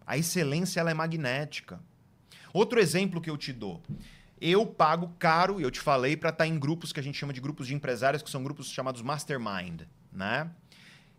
A 0.05 0.17
excelência 0.17 0.79
ela 0.79 0.89
é 0.89 0.95
magnética. 0.95 1.79
Outro 2.51 2.79
exemplo 2.79 3.21
que 3.21 3.29
eu 3.29 3.37
te 3.37 3.53
dou 3.53 3.81
eu 4.41 4.65
pago 4.65 5.13
caro, 5.19 5.61
eu 5.61 5.69
te 5.69 5.79
falei, 5.79 6.17
para 6.17 6.29
estar 6.29 6.45
tá 6.45 6.47
em 6.47 6.57
grupos 6.57 6.91
que 6.91 6.99
a 6.99 7.03
gente 7.03 7.17
chama 7.17 7.31
de 7.31 7.39
grupos 7.39 7.67
de 7.67 7.75
empresários, 7.75 8.23
que 8.23 8.29
são 8.29 8.43
grupos 8.43 8.69
chamados 8.69 9.01
mastermind, 9.03 9.83
né? 10.11 10.49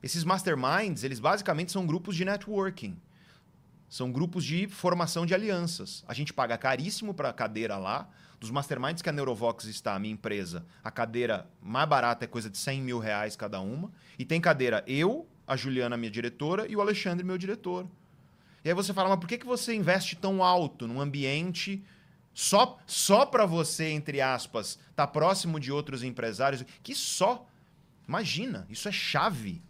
Esses 0.02 0.24
masterminds, 0.24 1.04
eles 1.04 1.20
basicamente 1.20 1.70
são 1.70 1.86
grupos 1.86 2.16
de 2.16 2.24
networking. 2.24 3.00
São 3.88 4.10
grupos 4.10 4.44
de 4.44 4.66
formação 4.66 5.24
de 5.24 5.34
alianças. 5.34 6.02
A 6.08 6.14
gente 6.14 6.32
paga 6.32 6.58
caríssimo 6.58 7.14
para 7.14 7.28
a 7.28 7.32
cadeira 7.32 7.76
lá. 7.76 8.08
Dos 8.40 8.50
masterminds 8.50 9.02
que 9.02 9.08
a 9.08 9.12
Neurovox 9.12 9.66
está, 9.66 9.94
a 9.94 9.98
minha 10.00 10.14
empresa, 10.14 10.66
a 10.82 10.90
cadeira 10.90 11.46
mais 11.60 11.88
barata 11.88 12.24
é 12.24 12.26
coisa 12.26 12.50
de 12.50 12.58
100 12.58 12.82
mil 12.82 12.98
reais 12.98 13.36
cada 13.36 13.60
uma. 13.60 13.92
E 14.18 14.24
tem 14.24 14.40
cadeira 14.40 14.82
eu, 14.86 15.28
a 15.46 15.56
Juliana, 15.56 15.96
minha 15.96 16.10
diretora, 16.10 16.66
e 16.66 16.74
o 16.74 16.80
Alexandre, 16.80 17.24
meu 17.24 17.38
diretor. 17.38 17.86
E 18.64 18.68
aí 18.68 18.74
você 18.74 18.92
fala, 18.92 19.10
mas 19.10 19.20
por 19.20 19.28
que, 19.28 19.38
que 19.38 19.46
você 19.46 19.74
investe 19.74 20.16
tão 20.16 20.42
alto 20.42 20.88
num 20.88 21.00
ambiente 21.00 21.84
só, 22.34 22.78
só 22.86 23.26
para 23.26 23.44
você, 23.44 23.90
entre 23.90 24.20
aspas, 24.20 24.78
tá 24.96 25.06
próximo 25.06 25.60
de 25.60 25.70
outros 25.70 26.02
empresários. 26.02 26.64
Que 26.82 26.94
só. 26.94 27.46
Imagina, 28.08 28.66
isso 28.70 28.88
é 28.88 28.92
chave. 28.92 29.62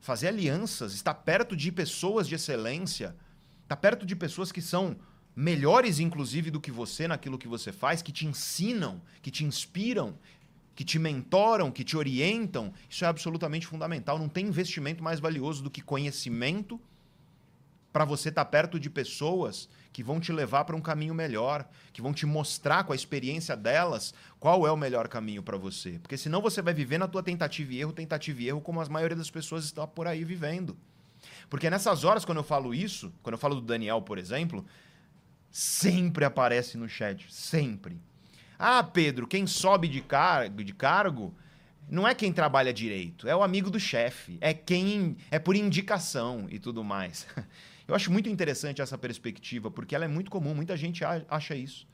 Fazer 0.00 0.28
alianças, 0.28 0.92
estar 0.92 1.14
perto 1.14 1.56
de 1.56 1.72
pessoas 1.72 2.28
de 2.28 2.34
excelência, 2.34 3.16
estar 3.62 3.76
perto 3.76 4.04
de 4.04 4.14
pessoas 4.14 4.52
que 4.52 4.60
são 4.60 4.96
melhores, 5.34 5.98
inclusive, 5.98 6.50
do 6.50 6.60
que 6.60 6.70
você 6.70 7.08
naquilo 7.08 7.38
que 7.38 7.48
você 7.48 7.72
faz, 7.72 8.02
que 8.02 8.12
te 8.12 8.26
ensinam, 8.26 9.00
que 9.22 9.30
te 9.30 9.44
inspiram, 9.44 10.18
que 10.74 10.84
te 10.84 10.98
mentoram, 10.98 11.70
que 11.70 11.84
te 11.84 11.96
orientam. 11.96 12.72
Isso 12.90 13.04
é 13.04 13.08
absolutamente 13.08 13.66
fundamental. 13.66 14.18
Não 14.18 14.28
tem 14.28 14.46
investimento 14.46 15.02
mais 15.02 15.20
valioso 15.20 15.62
do 15.62 15.70
que 15.70 15.80
conhecimento 15.80 16.78
para 17.92 18.04
você 18.04 18.28
estar 18.28 18.44
tá 18.44 18.50
perto 18.50 18.78
de 18.78 18.90
pessoas 18.90 19.68
que 19.94 20.02
vão 20.02 20.18
te 20.18 20.32
levar 20.32 20.64
para 20.64 20.74
um 20.74 20.80
caminho 20.80 21.14
melhor, 21.14 21.64
que 21.92 22.02
vão 22.02 22.12
te 22.12 22.26
mostrar 22.26 22.82
com 22.82 22.92
a 22.92 22.96
experiência 22.96 23.56
delas 23.56 24.12
qual 24.40 24.66
é 24.66 24.72
o 24.72 24.76
melhor 24.76 25.06
caminho 25.06 25.40
para 25.40 25.56
você. 25.56 26.00
Porque 26.00 26.16
senão 26.16 26.42
você 26.42 26.60
vai 26.60 26.74
viver 26.74 26.98
na 26.98 27.06
tua 27.06 27.22
tentativa 27.22 27.72
e 27.72 27.78
erro, 27.78 27.92
tentativa 27.92 28.42
e 28.42 28.48
erro, 28.48 28.60
como 28.60 28.80
a 28.80 28.88
maioria 28.88 29.16
das 29.16 29.30
pessoas 29.30 29.64
está 29.64 29.86
por 29.86 30.08
aí 30.08 30.24
vivendo. 30.24 30.76
Porque 31.48 31.70
nessas 31.70 32.02
horas, 32.02 32.24
quando 32.24 32.38
eu 32.38 32.44
falo 32.44 32.74
isso, 32.74 33.12
quando 33.22 33.34
eu 33.34 33.38
falo 33.38 33.54
do 33.54 33.60
Daniel, 33.60 34.02
por 34.02 34.18
exemplo, 34.18 34.66
sempre 35.48 36.24
aparece 36.24 36.76
no 36.76 36.88
chat, 36.88 37.32
sempre. 37.32 37.96
Ah, 38.58 38.82
Pedro, 38.82 39.28
quem 39.28 39.46
sobe 39.46 39.86
de, 39.86 40.00
car 40.00 40.48
de 40.48 40.74
cargo 40.74 41.32
não 41.88 42.08
é 42.08 42.16
quem 42.16 42.32
trabalha 42.32 42.72
direito, 42.72 43.28
é 43.28 43.36
o 43.36 43.44
amigo 43.44 43.70
do 43.70 43.78
chefe, 43.78 44.38
é 44.40 44.52
quem 44.52 45.16
é 45.30 45.38
por 45.38 45.54
indicação 45.54 46.48
e 46.50 46.58
tudo 46.58 46.82
mais. 46.82 47.28
Eu 47.86 47.94
acho 47.94 48.10
muito 48.10 48.28
interessante 48.28 48.80
essa 48.80 48.96
perspectiva, 48.96 49.70
porque 49.70 49.94
ela 49.94 50.04
é 50.04 50.08
muito 50.08 50.30
comum, 50.30 50.54
muita 50.54 50.76
gente 50.76 51.04
acha 51.04 51.54
isso. 51.54 51.86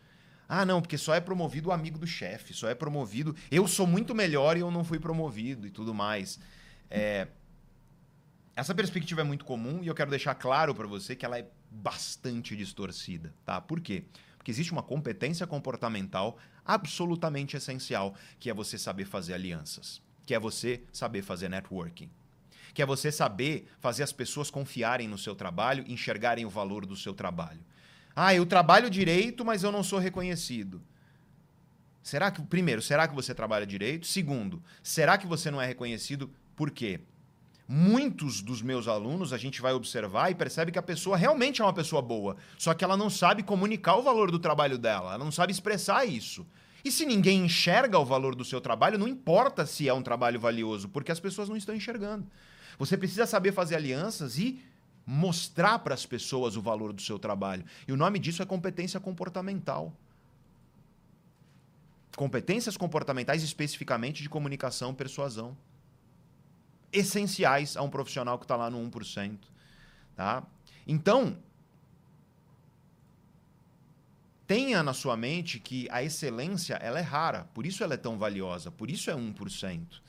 Ah, 0.49 0.65
não, 0.65 0.81
porque 0.81 0.99
só 0.99 1.15
é 1.15 1.21
promovido 1.21 1.69
o 1.69 1.73
amigo 1.73 1.99
do 1.99 2.07
chefe, 2.07 2.55
só 2.55 2.69
é 2.69 2.75
promovido. 2.75 3.35
Eu 3.51 3.67
sou 3.67 3.87
muito 3.87 4.15
melhor 4.15 4.57
e 4.57 4.61
eu 4.61 4.71
não 4.71 4.85
fui 4.85 4.99
promovido 4.99 5.67
e 5.67 5.71
tudo 5.71 5.93
mais. 5.93 6.39
É... 6.89 7.29
Essa 8.55 8.75
perspectiva 8.75 9.21
é 9.21 9.25
muito 9.25 9.45
comum 9.45 9.83
e 9.83 9.87
eu 9.87 9.95
quero 9.95 10.11
deixar 10.11 10.35
claro 10.35 10.75
para 10.75 10.87
você 10.87 11.15
que 11.17 11.25
ela 11.25 11.39
é 11.39 11.49
bastante 11.71 12.57
distorcida, 12.57 13.33
tá? 13.45 13.61
Por 13.61 13.81
quê? 13.81 14.05
Porque 14.37 14.51
existe 14.51 14.73
uma 14.73 14.83
competência 14.83 15.47
comportamental 15.47 16.37
absolutamente 16.65 17.57
essencial, 17.57 18.15
que 18.39 18.51
é 18.51 18.55
você 18.55 18.77
saber 18.77 19.05
fazer 19.05 19.35
alianças, 19.35 20.03
que 20.27 20.35
é 20.35 20.39
você 20.39 20.83
saber 20.93 21.23
fazer 21.23 21.49
networking 21.49 22.11
que 22.75 22.83
é 22.83 22.87
você 22.87 23.11
saber 23.11 23.67
fazer 23.79 24.03
as 24.03 24.13
pessoas 24.13 24.51
confiarem 24.51 25.09
no 25.09 25.19
seu 25.19 25.35
trabalho, 25.35 25.85
enxergarem 25.87 26.45
o 26.45 26.51
valor 26.51 26.87
do 26.87 26.97
seu 26.97 27.15
trabalho. 27.15 27.61
Ah, 28.15 28.35
eu 28.35 28.45
trabalho 28.45 28.91
direito, 28.91 29.45
mas 29.45 29.63
eu 29.63 29.73
não 29.73 29.83
sou 29.83 29.99
reconhecido. 29.99 30.83
Será 32.03 32.31
que, 32.31 32.43
primeiro, 32.43 32.81
será 32.83 33.07
que 33.07 33.15
você 33.15 33.35
trabalha 33.35 33.67
direito? 33.67 34.07
Segundo, 34.07 34.63
será 34.83 35.19
que 35.19 35.27
você 35.27 35.51
não 35.51 35.61
é 35.61 35.67
reconhecido? 35.67 36.31
Por 36.57 36.71
quê? 36.71 37.01
Muitos 37.69 38.43
dos 38.43 38.63
meus 38.63 38.89
alunos 38.89 39.33
a 39.33 39.39
gente 39.39 39.63
vai 39.63 39.73
observar 39.73 40.31
e 40.31 40.35
percebe 40.35 40.73
que 40.73 40.79
a 40.79 40.83
pessoa 40.83 41.17
realmente 41.17 41.61
é 41.63 41.65
uma 41.65 41.73
pessoa 41.73 42.03
boa, 42.03 42.37
só 42.59 42.75
que 42.75 42.83
ela 42.83 42.97
não 42.97 43.09
sabe 43.09 43.45
comunicar 43.45 43.95
o 43.95 44.03
valor 44.03 44.31
do 44.31 44.41
trabalho 44.41 44.77
dela, 44.77 45.15
ela 45.15 45.25
não 45.25 45.31
sabe 45.31 45.53
expressar 45.53 46.05
isso. 46.05 46.45
E 46.85 46.91
se 46.91 47.07
ninguém 47.07 47.45
enxerga 47.45 47.99
o 47.99 48.05
valor 48.05 48.35
do 48.35 48.45
seu 48.45 48.61
trabalho, 48.61 48.99
não 48.99 49.07
importa 49.07 49.65
se 49.67 49.89
é 49.89 49.95
um 49.95 50.03
trabalho 50.03 50.41
valioso, 50.41 50.89
porque 50.89 51.13
as 51.13 51.21
pessoas 51.21 51.49
não 51.49 51.57
estão 51.57 51.75
enxergando. 51.75 52.27
Você 52.79 52.97
precisa 52.97 53.27
saber 53.27 53.53
fazer 53.53 53.77
alianças 53.77 54.39
e 54.39 54.63
mostrar 55.07 55.79
para 55.81 55.95
as 55.95 56.07
pessoas 56.07 56.57
o 56.57 56.63
valor 56.63 56.93
do 56.93 57.03
seu 57.03 57.19
trabalho. 57.19 57.65
E 57.87 57.93
o 57.93 57.97
nome 57.97 58.19
disso 58.19 58.43
é 58.43 58.47
competência 58.47 59.01
comportamental. 59.01 59.93
Competências 62.17 62.77
comportamentais, 62.77 63.43
especificamente 63.43 64.23
de 64.23 64.29
comunicação, 64.29 64.95
persuasão. 64.95 65.57
Essenciais 66.93 67.77
a 67.77 67.83
um 67.83 67.91
profissional 67.91 68.39
que 68.39 68.45
está 68.45 68.57
lá 68.57 68.71
no 68.71 68.79
1%. 68.91 69.39
Tá? 70.17 70.43
Então, 70.87 71.37
tenha 74.47 74.83
na 74.83 74.93
sua 74.93 75.17
mente 75.17 75.61
que 75.61 75.89
a 75.91 76.03
excelência 76.03 76.75
ela 76.75 76.99
é 76.99 77.03
rara, 77.03 77.49
por 77.55 77.65
isso 77.65 77.85
ela 77.85 77.95
é 77.95 77.97
tão 77.97 78.19
valiosa, 78.19 78.71
por 78.71 78.91
isso 78.91 79.09
é 79.09 79.15
1%. 79.15 80.01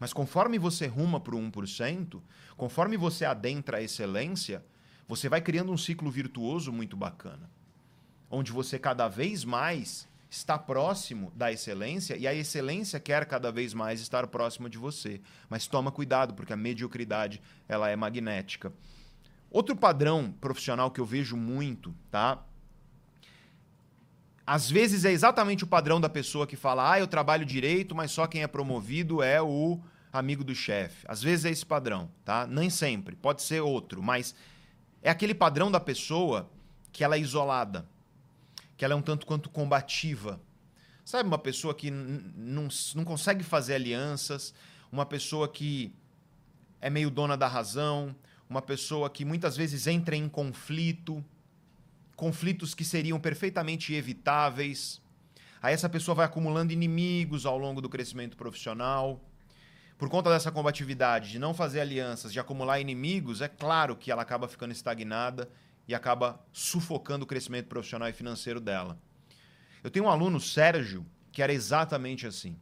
Mas 0.00 0.14
conforme 0.14 0.58
você 0.58 0.86
ruma 0.86 1.20
para 1.20 1.36
o 1.36 1.38
1%, 1.38 2.22
conforme 2.56 2.96
você 2.96 3.26
adentra 3.26 3.76
a 3.76 3.82
excelência, 3.82 4.64
você 5.06 5.28
vai 5.28 5.42
criando 5.42 5.70
um 5.70 5.76
ciclo 5.76 6.10
virtuoso 6.10 6.72
muito 6.72 6.96
bacana. 6.96 7.50
Onde 8.30 8.50
você 8.50 8.78
cada 8.78 9.06
vez 9.08 9.44
mais 9.44 10.08
está 10.30 10.56
próximo 10.56 11.32
da 11.34 11.52
excelência 11.52 12.16
e 12.16 12.26
a 12.26 12.32
excelência 12.32 12.98
quer 12.98 13.26
cada 13.26 13.52
vez 13.52 13.74
mais 13.74 14.00
estar 14.00 14.26
próxima 14.28 14.70
de 14.70 14.78
você. 14.78 15.20
Mas 15.50 15.66
toma 15.66 15.92
cuidado, 15.92 16.32
porque 16.32 16.52
a 16.52 16.56
mediocridade 16.56 17.42
ela 17.68 17.90
é 17.90 17.96
magnética. 17.96 18.72
Outro 19.50 19.76
padrão 19.76 20.32
profissional 20.40 20.90
que 20.90 21.00
eu 21.00 21.04
vejo 21.04 21.36
muito, 21.36 21.94
tá? 22.10 22.42
Às 24.46 24.70
vezes 24.70 25.04
é 25.04 25.10
exatamente 25.10 25.64
o 25.64 25.66
padrão 25.66 26.00
da 26.00 26.08
pessoa 26.08 26.46
que 26.46 26.56
fala: 26.56 26.92
"Ah, 26.92 27.00
eu 27.00 27.06
trabalho 27.06 27.44
direito, 27.44 27.94
mas 27.94 28.12
só 28.12 28.26
quem 28.26 28.42
é 28.42 28.46
promovido 28.46 29.22
é 29.22 29.42
o 29.42 29.80
amigo 30.12 30.42
do 30.42 30.54
chefe. 30.54 31.04
Às 31.08 31.22
vezes 31.22 31.44
é 31.44 31.50
esse 31.50 31.64
padrão, 31.64 32.10
tá? 32.24 32.46
Nem 32.46 32.68
sempre, 32.68 33.14
pode 33.16 33.42
ser 33.42 33.60
outro, 33.60 34.02
mas 34.02 34.34
é 35.02 35.10
aquele 35.10 35.34
padrão 35.34 35.70
da 35.70 35.80
pessoa 35.80 36.50
que 36.92 37.04
ela 37.04 37.16
é 37.16 37.20
isolada, 37.20 37.86
que 38.76 38.84
ela 38.84 38.94
é 38.94 38.96
um 38.96 39.02
tanto 39.02 39.26
quanto 39.26 39.48
combativa. 39.48 40.40
Sabe, 41.04 41.28
uma 41.28 41.38
pessoa 41.38 41.74
que 41.74 41.90
não 41.90 43.04
consegue 43.04 43.42
fazer 43.42 43.74
alianças, 43.74 44.54
uma 44.92 45.06
pessoa 45.06 45.48
que 45.48 45.92
é 46.80 46.90
meio 46.90 47.10
dona 47.10 47.36
da 47.36 47.48
razão, 47.48 48.14
uma 48.48 48.62
pessoa 48.62 49.08
que 49.08 49.24
muitas 49.24 49.56
vezes 49.56 49.86
entra 49.86 50.16
em 50.16 50.28
conflito, 50.28 51.24
conflitos 52.16 52.74
que 52.74 52.84
seriam 52.84 53.18
perfeitamente 53.18 53.94
evitáveis. 53.94 55.00
Aí 55.62 55.74
essa 55.74 55.88
pessoa 55.88 56.14
vai 56.14 56.26
acumulando 56.26 56.72
inimigos 56.72 57.46
ao 57.46 57.58
longo 57.58 57.80
do 57.80 57.88
crescimento 57.88 58.36
profissional 58.36 59.20
por 60.00 60.08
conta 60.08 60.30
dessa 60.30 60.50
combatividade, 60.50 61.32
de 61.32 61.38
não 61.38 61.52
fazer 61.52 61.78
alianças, 61.78 62.32
de 62.32 62.40
acumular 62.40 62.80
inimigos, 62.80 63.42
é 63.42 63.48
claro 63.48 63.94
que 63.94 64.10
ela 64.10 64.22
acaba 64.22 64.48
ficando 64.48 64.72
estagnada 64.72 65.46
e 65.86 65.94
acaba 65.94 66.42
sufocando 66.54 67.24
o 67.24 67.26
crescimento 67.26 67.66
profissional 67.66 68.08
e 68.08 68.12
financeiro 68.14 68.62
dela. 68.62 68.98
Eu 69.84 69.90
tenho 69.90 70.06
um 70.06 70.08
aluno, 70.08 70.40
Sérgio, 70.40 71.04
que 71.30 71.42
era 71.42 71.52
exatamente 71.52 72.26
assim. 72.26 72.56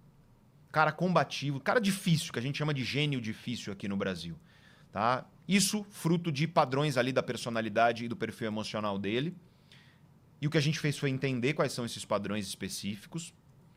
Cara 0.73 0.91
combativo, 0.91 1.61
cara 1.61 1.81
difícil, 1.81 2.33
que 2.33 2.41
a 2.41 2.43
gente 2.43 2.59
chama 2.59 2.75
de 2.75 2.83
gênio 2.83 3.21
difícil 3.21 3.73
aqui 3.73 3.87
no 3.87 3.97
Brasil. 3.97 4.37
Tá? 4.91 5.25
Isso 5.47 5.87
fruto 5.91 6.33
de 6.33 6.49
padrões 6.49 6.97
ali 6.97 7.13
da 7.13 7.23
personalidade 7.23 8.05
e 8.05 8.09
do 8.09 8.17
perfil 8.17 8.49
emocional 8.49 8.99
dele. 8.99 9.33
E 10.41 10.49
o 10.49 10.51
que 10.51 10.59
a 10.59 10.63
gente 10.63 10.81
fez 10.81 10.99
foi 10.99 11.09
entender 11.09 11.55
quais 11.55 11.71
são 11.71 11.85
esses 11.85 12.05
padrões 12.05 12.49
específicos, 12.49 13.33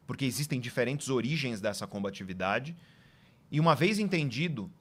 porque 0.08 0.26
existem 0.26 0.60
diferentes 0.60 1.10
origens 1.10 1.62
dessa 1.62 1.86
combatividade 1.86 2.76
e 3.52 3.60
uma 3.60 3.76
vez 3.76 4.00
entendido, 4.00 4.64
o 4.64 4.72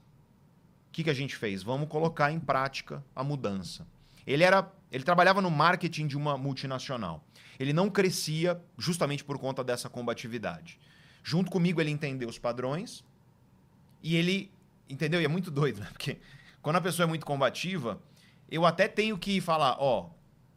que, 0.93 1.05
que 1.05 1.11
a 1.11 1.14
gente 1.14 1.35
fez? 1.35 1.62
Vamos 1.62 1.89
colocar 1.89 2.31
em 2.31 2.39
prática 2.39 3.05
a 3.14 3.25
mudança. 3.25 3.87
Ele 4.27 4.45
era, 4.45 4.71
ele 4.93 5.03
trabalhava 5.03 5.43
no 5.43 5.51
marketing 5.51 6.07
de 6.07 6.16
uma 6.16 6.39
multinacional. 6.39 7.25
Ele 7.59 7.73
não 7.73 7.91
crescia 7.91 8.61
justamente 8.79 9.25
por 9.25 9.39
conta 9.39 9.64
dessa 9.64 9.89
combatividade. 9.89 10.79
Junto 11.23 11.51
comigo 11.51 11.81
ele 11.81 11.91
entendeu 11.91 12.29
os 12.29 12.39
padrões 12.39 13.05
e 14.03 14.16
ele 14.16 14.51
entendeu 14.89 15.21
e 15.21 15.25
é 15.25 15.29
muito 15.29 15.51
doido, 15.51 15.81
né? 15.81 15.89
Porque 15.93 16.18
quando 16.62 16.77
a 16.77 16.81
pessoa 16.81 17.05
é 17.05 17.09
muito 17.09 17.27
combativa, 17.27 18.01
eu 18.51 18.64
até 18.64 18.87
tenho 18.87 19.18
que 19.18 19.41
falar, 19.41 19.77
ó, 19.79 20.07
oh, 20.07 20.11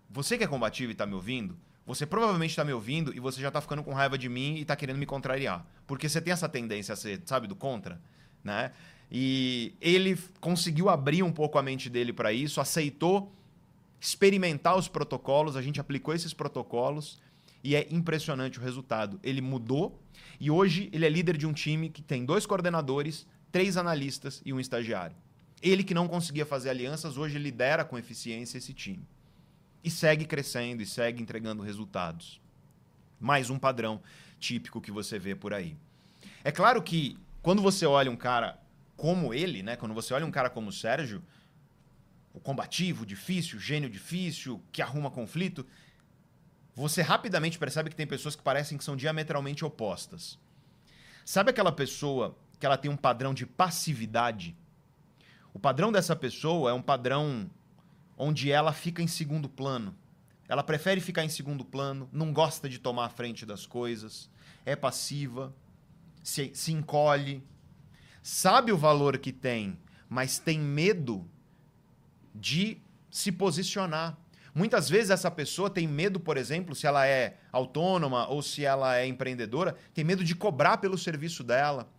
você 0.10 0.38
que 0.38 0.44
é 0.44 0.48
combativo 0.48 0.92
e 0.92 0.94
está 0.94 1.06
me 1.06 1.16
ouvindo, 1.16 1.58
você 1.86 2.06
provavelmente 2.06 2.52
está 2.52 2.64
me 2.64 2.72
ouvindo 2.72 3.14
e 3.16 3.20
você 3.20 3.42
já 3.42 3.50
está 3.50 3.60
ficando 3.60 3.84
com 3.84 3.94
raiva 3.94 4.18
de 4.18 4.30
mim 4.30 4.56
e 4.56 4.62
está 4.62 4.76
querendo 4.76 4.98
me 4.98 5.06
contrariar. 5.06 5.66
Porque 5.86 6.08
você 6.08 6.22
tem 6.22 6.32
essa 6.32 6.48
tendência 6.48 6.94
a 6.94 6.96
ser, 6.96 7.22
sabe, 7.26 7.46
do 7.48 7.56
contra, 7.56 8.00
né? 8.44 8.72
E 9.12 9.74
ele 9.82 10.18
conseguiu 10.40 10.90
abrir 10.90 11.24
um 11.24 11.32
pouco 11.32 11.58
a 11.58 11.62
mente 11.62 11.90
dele 11.90 12.14
para 12.14 12.32
isso, 12.32 12.62
aceitou 12.62 13.32
experimentar 14.00 14.78
os 14.78 14.88
protocolos, 14.88 15.56
a 15.56 15.62
gente 15.62 15.80
aplicou 15.80 16.14
esses 16.14 16.34
protocolos 16.34 17.22
e 17.64 17.76
é 17.76 17.88
impressionante 17.92 18.60
o 18.60 18.62
resultado. 18.62 19.20
Ele 19.22 19.42
mudou 19.42 20.00
e 20.40 20.50
hoje 20.50 20.90
ele 20.92 21.06
é 21.06 21.10
líder 21.10 21.38
de 21.38 21.46
um 21.46 21.54
time 21.54 21.90
que 21.90 22.02
tem 22.02 22.26
dois 22.26 22.46
coordenadores, 22.46 23.28
três 23.52 23.78
analistas 23.78 24.42
e 24.46 24.54
um 24.54 24.60
estagiário. 24.60 25.16
Ele 25.62 25.84
que 25.84 25.94
não 25.94 26.08
conseguia 26.08 26.46
fazer 26.46 26.70
alianças, 26.70 27.18
hoje 27.18 27.38
lidera 27.38 27.86
com 27.86 27.98
eficiência 27.98 28.58
esse 28.58 28.74
time 28.74 29.06
e 29.84 29.92
segue 29.92 30.26
crescendo 30.26 30.82
e 30.82 30.86
segue 30.86 31.22
entregando 31.22 31.62
resultados. 31.62 32.40
Mais 33.20 33.50
um 33.50 33.60
padrão 33.60 34.02
típico 34.40 34.82
que 34.82 34.92
você 34.92 35.20
vê 35.20 35.36
por 35.36 35.54
aí. 35.54 35.78
É 36.44 36.52
claro 36.52 36.82
que 36.82 37.18
quando 37.42 37.62
você 37.62 37.86
olha 37.86 38.10
um 38.10 38.16
cara 38.16 38.60
como 38.96 39.34
ele, 39.34 39.62
né, 39.62 39.76
quando 39.76 39.94
você 39.94 40.14
olha 40.14 40.26
um 40.26 40.32
cara 40.32 40.50
como 40.50 40.70
o 40.70 40.74
Sérgio, 40.74 41.22
o 42.34 42.40
combativo, 42.40 43.06
difícil, 43.06 43.60
gênio 43.60 43.90
difícil, 43.90 44.62
que 44.72 44.82
arruma 44.82 45.12
conflito, 45.12 45.66
você 46.76 47.02
rapidamente 47.02 47.60
percebe 47.60 47.90
que 47.90 47.96
tem 47.96 48.08
pessoas 48.08 48.36
que 48.36 48.42
parecem 48.42 48.78
que 48.78 48.84
são 48.84 48.96
diametralmente 48.96 49.64
opostas. 49.64 50.40
Sabe 51.24 51.52
aquela 51.52 51.72
pessoa 51.72 52.36
que 52.60 52.66
ela 52.66 52.78
tem 52.78 52.90
um 52.90 52.98
padrão 52.98 53.34
de 53.34 53.46
passividade? 53.46 54.56
O 55.54 55.60
padrão 55.60 55.92
dessa 55.92 56.16
pessoa 56.16 56.72
é 56.72 56.74
um 56.74 56.82
padrão 56.82 57.50
onde 58.18 58.52
ela 58.52 58.74
fica 58.74 59.02
em 59.02 59.08
segundo 59.08 59.50
plano. 59.50 59.96
Ela 60.48 60.64
prefere 60.64 61.02
ficar 61.02 61.24
em 61.24 61.30
segundo 61.30 61.64
plano, 61.64 62.10
não 62.12 62.34
gosta 62.34 62.68
de 62.70 62.78
tomar 62.78 63.06
a 63.06 63.10
frente 63.10 63.46
das 63.46 63.66
coisas, 63.66 64.30
é 64.66 64.76
passiva, 64.76 65.54
se, 66.22 66.52
se 66.54 66.72
encolhe, 66.72 67.44
sabe 68.22 68.72
o 68.72 68.78
valor 68.78 69.18
que 69.18 69.32
tem, 69.32 69.78
mas 70.08 70.38
tem 70.38 70.60
medo 70.60 71.28
de 72.34 72.78
se 73.10 73.32
posicionar. 73.32 74.18
Muitas 74.56 74.88
vezes 74.88 75.10
essa 75.10 75.32
pessoa 75.32 75.70
tem 75.70 75.88
medo, 75.88 76.20
por 76.20 76.38
exemplo, 76.38 76.76
se 76.76 76.86
ela 76.86 77.08
é 77.08 77.38
autônoma 77.52 78.28
ou 78.28 78.42
se 78.42 78.64
ela 78.64 78.96
é 78.98 79.08
empreendedora, 79.08 79.76
tem 79.94 80.04
medo 80.04 80.24
de 80.24 80.36
cobrar 80.36 80.78
pelo 80.78 80.98
serviço 80.98 81.44
dela, 81.44 81.90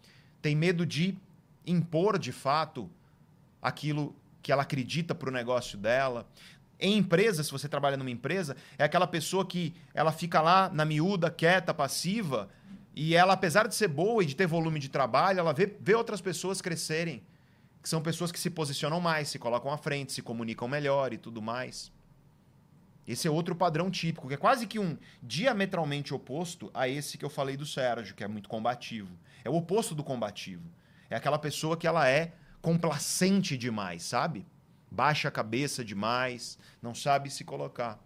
tem 0.41 0.55
medo 0.55 0.87
de 0.87 1.19
impor 1.67 2.19
de 2.19 2.31
fato 2.31 2.89
aquilo 3.61 4.15
que 4.45 4.53
ela 4.53 4.63
acredita 4.63 5.15
para 5.15 5.31
o 5.31 5.33
negócio 5.33 5.79
dela. 5.79 6.29
Em 6.79 6.99
empresa, 6.99 7.43
se 7.43 7.51
você 7.51 7.67
trabalha 7.67 7.97
numa 7.97 8.11
empresa, 8.11 8.55
é 8.79 8.85
aquela 8.85 9.07
pessoa 9.07 9.47
que 9.47 9.75
ela 9.95 10.13
fica 10.13 10.43
lá 10.43 10.69
na 10.69 10.85
miúda, 10.85 11.31
quieta, 11.31 11.73
passiva, 11.73 12.51
E 12.97 13.17
ela, 13.17 13.33
apesar 13.33 13.67
de 13.67 13.75
ser 13.75 13.89
boa 13.89 14.23
e 14.23 14.27
de 14.27 14.37
ter 14.37 14.47
volume 14.47 14.79
de 14.79 14.89
trabalho, 14.89 15.41
ela 15.41 15.53
vê, 15.53 15.75
vê 15.81 15.95
outras 15.95 16.21
pessoas 16.21 16.61
crescerem, 16.61 17.25
que 17.83 17.89
são 17.89 18.01
pessoas 18.01 18.31
que 18.31 18.39
se 18.39 18.51
posicionam 18.51 19.01
mais, 19.01 19.29
se 19.29 19.39
colocam 19.39 19.73
à 19.73 19.77
frente, 19.77 20.13
se 20.13 20.23
comunicam 20.23 20.69
melhor 20.69 21.13
e 21.13 21.19
tudo 21.19 21.43
mais. 21.43 21.91
Esse 23.09 23.27
é 23.27 23.31
outro 23.31 23.57
padrão 23.57 23.91
típico, 23.91 24.29
que 24.29 24.35
é 24.35 24.37
quase 24.37 24.67
que 24.67 24.79
um 24.79 24.97
diametralmente 25.23 26.15
oposto 26.15 26.71
a 26.73 26.87
esse 26.87 27.19
que 27.19 27.25
eu 27.25 27.31
falei 27.31 27.57
do 27.57 27.67
Sérgio, 27.67 28.15
que 28.15 28.23
é 28.23 28.29
muito 28.29 28.49
combativo. 28.49 29.11
É 29.43 29.51
o 29.51 29.57
oposto 29.57 29.95
do 29.95 30.05
combativo. 30.05 30.69
É 31.11 31.17
aquela 31.17 31.39
pessoa 31.39 31.77
que 31.77 31.87
ela 31.87 32.09
é 32.09 32.33
complacente 32.65 33.59
demais, 33.59 34.03
sabe? 34.03 34.47
Baixa 34.91 35.29
a 35.29 35.31
cabeça 35.31 35.85
demais, 35.85 36.59
não 36.81 36.95
sabe 36.95 37.29
se 37.29 37.45
colocar. 37.45 38.03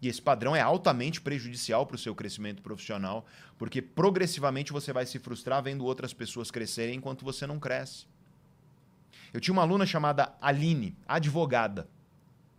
E 0.00 0.06
esse 0.06 0.22
padrão 0.22 0.54
é 0.54 0.60
altamente 0.60 1.20
prejudicial 1.20 1.84
para 1.84 1.96
o 1.96 1.98
seu 1.98 2.14
crescimento 2.14 2.62
profissional, 2.62 3.26
porque 3.58 3.82
progressivamente 3.82 4.72
você 4.72 4.92
vai 4.92 5.04
se 5.04 5.18
frustrar 5.18 5.60
vendo 5.64 5.84
outras 5.84 6.14
pessoas 6.14 6.48
crescerem 6.48 6.94
enquanto 6.94 7.24
você 7.24 7.44
não 7.44 7.58
cresce. 7.58 8.06
Eu 9.32 9.40
tinha 9.40 9.52
uma 9.52 9.62
aluna 9.62 9.84
chamada 9.84 10.32
Aline, 10.40 10.96
advogada. 11.04 11.88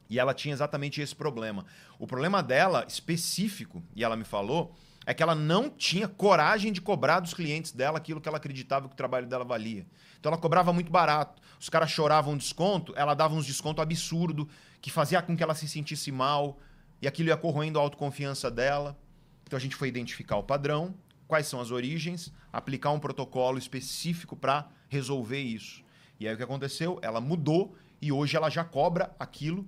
E 0.10 0.20
ela 0.20 0.34
tinha 0.34 0.54
exatamente 0.54 1.00
esse 1.00 1.16
problema. 1.16 1.66
O 1.98 2.06
problema 2.06 2.44
dela, 2.44 2.84
específico, 2.86 3.82
e 3.96 4.04
ela 4.04 4.18
me 4.18 4.26
falou, 4.26 4.76
é 5.06 5.14
que 5.14 5.22
ela 5.22 5.36
não 5.36 5.70
tinha 5.70 6.08
coragem 6.08 6.74
de 6.74 6.82
cobrar 6.82 7.20
dos 7.20 7.34
clientes 7.34 7.72
dela 7.72 7.98
aquilo 7.98 8.20
que 8.20 8.28
ela 8.28 8.38
acreditava 8.38 8.88
que 8.88 8.94
o 8.94 8.98
trabalho 8.98 9.28
dela 9.28 9.46
valia. 9.46 9.86
Então 10.26 10.34
ela 10.34 10.42
cobrava 10.42 10.74
muito 10.74 10.92
barato. 10.92 11.40
Os 11.60 11.70
caras 11.70 11.92
choravam 11.92 12.36
desconto, 12.36 12.92
ela 12.96 13.14
dava 13.14 13.36
uns 13.36 13.46
desconto 13.46 13.80
absurdo, 13.80 14.50
que 14.82 14.90
fazia 14.90 15.22
com 15.22 15.38
que 15.38 15.44
ela 15.44 15.54
se 15.54 15.70
sentisse 15.70 16.12
mal, 16.12 16.58
e 17.00 17.08
aquilo 17.08 17.30
ia 17.30 17.38
corroendo 17.38 17.78
a 17.78 17.82
autoconfiança 17.84 18.50
dela. 18.50 18.98
Então 19.44 19.56
a 19.56 19.60
gente 19.60 19.76
foi 19.76 19.88
identificar 19.88 20.38
o 20.38 20.44
padrão, 20.44 20.96
quais 21.28 21.46
são 21.46 21.62
as 21.62 21.70
origens, 21.70 22.34
aplicar 22.52 22.90
um 22.90 23.00
protocolo 23.00 23.60
específico 23.60 24.36
para 24.36 24.68
resolver 24.90 25.40
isso. 25.40 25.84
E 26.20 26.28
aí 26.28 26.34
o 26.34 26.38
que 26.38 26.44
aconteceu? 26.44 26.98
Ela 27.04 27.22
mudou 27.22 27.76
e 28.02 28.12
hoje 28.12 28.36
ela 28.36 28.50
já 28.50 28.64
cobra 28.64 29.16
aquilo 29.20 29.68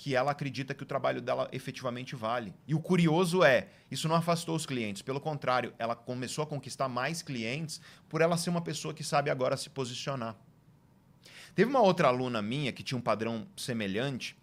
que 0.00 0.16
ela 0.16 0.30
acredita 0.30 0.72
que 0.72 0.82
o 0.82 0.86
trabalho 0.86 1.20
dela 1.20 1.46
efetivamente 1.52 2.16
vale. 2.16 2.54
E 2.66 2.74
o 2.74 2.80
curioso 2.80 3.44
é, 3.44 3.68
isso 3.90 4.08
não 4.08 4.16
afastou 4.16 4.56
os 4.56 4.64
clientes, 4.64 5.02
pelo 5.02 5.20
contrário, 5.20 5.74
ela 5.78 5.94
começou 5.94 6.42
a 6.42 6.46
conquistar 6.46 6.88
mais 6.88 7.20
clientes 7.20 7.82
por 8.08 8.22
ela 8.22 8.38
ser 8.38 8.48
uma 8.48 8.62
pessoa 8.62 8.94
que 8.94 9.04
sabe 9.04 9.28
agora 9.28 9.58
se 9.58 9.68
posicionar. 9.68 10.34
Teve 11.54 11.68
uma 11.68 11.82
outra 11.82 12.08
aluna 12.08 12.40
minha 12.40 12.72
que 12.72 12.82
tinha 12.82 12.96
um 12.96 13.02
padrão 13.02 13.46
semelhante, 13.54 14.34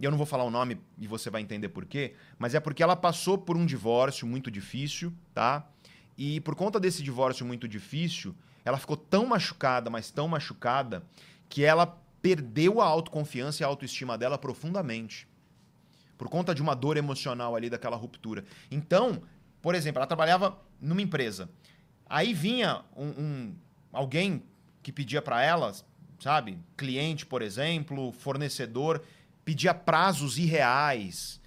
e 0.00 0.04
eu 0.06 0.10
não 0.10 0.16
vou 0.16 0.26
falar 0.26 0.44
o 0.44 0.50
nome 0.50 0.80
e 0.98 1.06
você 1.06 1.28
vai 1.28 1.42
entender 1.42 1.68
por 1.68 1.84
quê, 1.84 2.14
mas 2.38 2.54
é 2.54 2.60
porque 2.60 2.82
ela 2.82 2.96
passou 2.96 3.36
por 3.36 3.54
um 3.54 3.66
divórcio 3.66 4.26
muito 4.26 4.50
difícil, 4.50 5.12
tá? 5.34 5.68
E 6.16 6.40
por 6.40 6.54
conta 6.54 6.80
desse 6.80 7.02
divórcio 7.02 7.44
muito 7.44 7.68
difícil, 7.68 8.34
ela 8.64 8.78
ficou 8.78 8.96
tão 8.96 9.26
machucada, 9.26 9.90
mas 9.90 10.10
tão 10.10 10.26
machucada, 10.26 11.04
que 11.50 11.62
ela 11.62 12.01
perdeu 12.22 12.80
a 12.80 12.86
autoconfiança 12.86 13.62
e 13.62 13.64
a 13.64 13.66
autoestima 13.66 14.16
dela 14.16 14.38
profundamente. 14.38 15.28
Por 16.16 16.28
conta 16.28 16.54
de 16.54 16.62
uma 16.62 16.74
dor 16.74 16.96
emocional 16.96 17.56
ali 17.56 17.68
daquela 17.68 17.96
ruptura. 17.96 18.44
Então, 18.70 19.22
por 19.60 19.74
exemplo, 19.74 19.98
ela 19.98 20.06
trabalhava 20.06 20.56
numa 20.80 21.02
empresa. 21.02 21.50
Aí 22.08 22.32
vinha 22.32 22.82
um, 22.96 23.08
um 23.08 23.54
alguém 23.92 24.42
que 24.82 24.92
pedia 24.92 25.20
para 25.20 25.42
ela, 25.42 25.72
sabe, 26.20 26.58
cliente, 26.76 27.26
por 27.26 27.42
exemplo, 27.42 28.12
fornecedor, 28.12 29.02
pedia 29.44 29.74
prazos 29.74 30.38
irreais, 30.38 31.40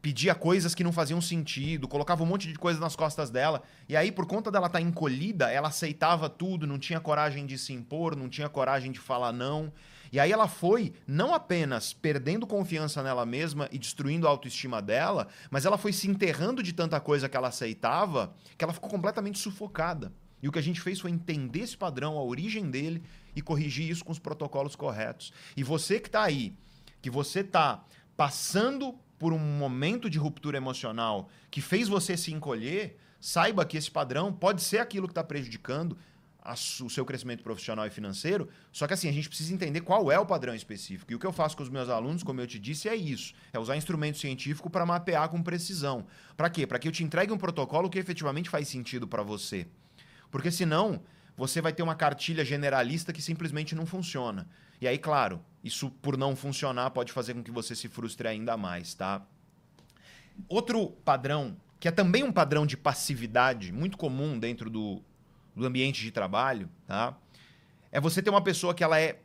pedia 0.00 0.34
coisas 0.34 0.74
que 0.74 0.84
não 0.84 0.92
faziam 0.92 1.20
sentido, 1.20 1.86
colocava 1.86 2.22
um 2.22 2.26
monte 2.26 2.48
de 2.48 2.58
coisa 2.58 2.80
nas 2.80 2.96
costas 2.96 3.30
dela. 3.30 3.62
E 3.88 3.96
aí, 3.96 4.10
por 4.10 4.26
conta 4.26 4.50
dela 4.50 4.66
estar 4.66 4.78
tá 4.78 4.84
encolhida, 4.84 5.50
ela 5.50 5.68
aceitava 5.68 6.28
tudo, 6.28 6.66
não 6.66 6.78
tinha 6.78 7.00
coragem 7.00 7.46
de 7.46 7.58
se 7.58 7.72
impor, 7.72 8.16
não 8.16 8.28
tinha 8.28 8.48
coragem 8.48 8.92
de 8.92 8.98
falar 8.98 9.32
não. 9.32 9.72
E 10.12 10.18
aí 10.18 10.32
ela 10.32 10.48
foi 10.48 10.92
não 11.06 11.32
apenas 11.32 11.92
perdendo 11.92 12.46
confiança 12.46 13.02
nela 13.02 13.24
mesma 13.24 13.68
e 13.70 13.78
destruindo 13.78 14.26
a 14.26 14.30
autoestima 14.30 14.82
dela, 14.82 15.28
mas 15.50 15.64
ela 15.64 15.78
foi 15.78 15.92
se 15.92 16.08
enterrando 16.08 16.62
de 16.62 16.72
tanta 16.72 17.00
coisa 17.00 17.28
que 17.28 17.36
ela 17.36 17.48
aceitava, 17.48 18.34
que 18.58 18.64
ela 18.64 18.72
ficou 18.72 18.90
completamente 18.90 19.38
sufocada. 19.38 20.12
E 20.42 20.48
o 20.48 20.52
que 20.52 20.58
a 20.58 20.62
gente 20.62 20.80
fez 20.80 20.98
foi 20.98 21.10
entender 21.10 21.60
esse 21.60 21.76
padrão, 21.76 22.16
a 22.16 22.22
origem 22.22 22.70
dele 22.70 23.02
e 23.36 23.42
corrigir 23.42 23.88
isso 23.88 24.04
com 24.04 24.12
os 24.12 24.18
protocolos 24.18 24.74
corretos. 24.74 25.32
E 25.56 25.62
você 25.62 26.00
que 26.00 26.08
está 26.08 26.22
aí, 26.22 26.54
que 27.00 27.10
você 27.10 27.40
está 27.40 27.84
passando 28.16 28.98
por 29.18 29.32
um 29.32 29.38
momento 29.38 30.08
de 30.08 30.18
ruptura 30.18 30.56
emocional 30.56 31.28
que 31.50 31.60
fez 31.60 31.88
você 31.88 32.16
se 32.16 32.32
encolher, 32.32 32.98
saiba 33.20 33.66
que 33.66 33.76
esse 33.76 33.90
padrão 33.90 34.32
pode 34.32 34.62
ser 34.62 34.78
aquilo 34.78 35.06
que 35.06 35.12
está 35.12 35.22
prejudicando 35.22 35.96
o 36.82 36.88
seu 36.88 37.04
crescimento 37.04 37.42
profissional 37.42 37.86
e 37.86 37.90
financeiro. 37.90 38.48
Só 38.72 38.86
que 38.86 38.94
assim, 38.94 39.08
a 39.08 39.12
gente 39.12 39.28
precisa 39.28 39.52
entender 39.52 39.80
qual 39.82 40.10
é 40.10 40.18
o 40.18 40.26
padrão 40.26 40.54
específico. 40.54 41.12
E 41.12 41.14
o 41.14 41.18
que 41.18 41.26
eu 41.26 41.32
faço 41.32 41.56
com 41.56 41.62
os 41.62 41.68
meus 41.68 41.88
alunos, 41.88 42.22
como 42.22 42.40
eu 42.40 42.46
te 42.46 42.58
disse, 42.58 42.88
é 42.88 42.96
isso: 42.96 43.34
é 43.52 43.58
usar 43.58 43.76
instrumento 43.76 44.18
científico 44.18 44.70
para 44.70 44.86
mapear 44.86 45.28
com 45.28 45.42
precisão. 45.42 46.06
Para 46.36 46.50
quê? 46.50 46.66
Para 46.66 46.78
que 46.78 46.88
eu 46.88 46.92
te 46.92 47.04
entregue 47.04 47.32
um 47.32 47.38
protocolo 47.38 47.90
que 47.90 47.98
efetivamente 47.98 48.50
faz 48.50 48.68
sentido 48.68 49.06
para 49.06 49.22
você. 49.22 49.66
Porque 50.30 50.50
senão, 50.50 51.02
você 51.36 51.60
vai 51.60 51.72
ter 51.72 51.82
uma 51.82 51.94
cartilha 51.94 52.44
generalista 52.44 53.12
que 53.12 53.22
simplesmente 53.22 53.74
não 53.74 53.86
funciona. 53.86 54.48
E 54.80 54.86
aí, 54.86 54.98
claro, 54.98 55.42
isso 55.62 55.90
por 55.90 56.16
não 56.16 56.34
funcionar 56.34 56.90
pode 56.90 57.12
fazer 57.12 57.34
com 57.34 57.42
que 57.42 57.50
você 57.50 57.74
se 57.74 57.88
frustre 57.88 58.28
ainda 58.28 58.56
mais, 58.56 58.94
tá? 58.94 59.26
Outro 60.48 60.88
padrão, 61.04 61.56
que 61.78 61.88
é 61.88 61.90
também 61.90 62.22
um 62.22 62.32
padrão 62.32 62.66
de 62.66 62.76
passividade 62.76 63.72
muito 63.72 63.98
comum 63.98 64.38
dentro 64.38 64.70
do, 64.70 65.02
do 65.54 65.66
ambiente 65.66 66.02
de 66.02 66.10
trabalho, 66.10 66.68
tá? 66.86 67.16
É 67.92 68.00
você 68.00 68.22
ter 68.22 68.30
uma 68.30 68.42
pessoa 68.42 68.74
que 68.74 68.84
ela 68.84 69.00
é 69.00 69.20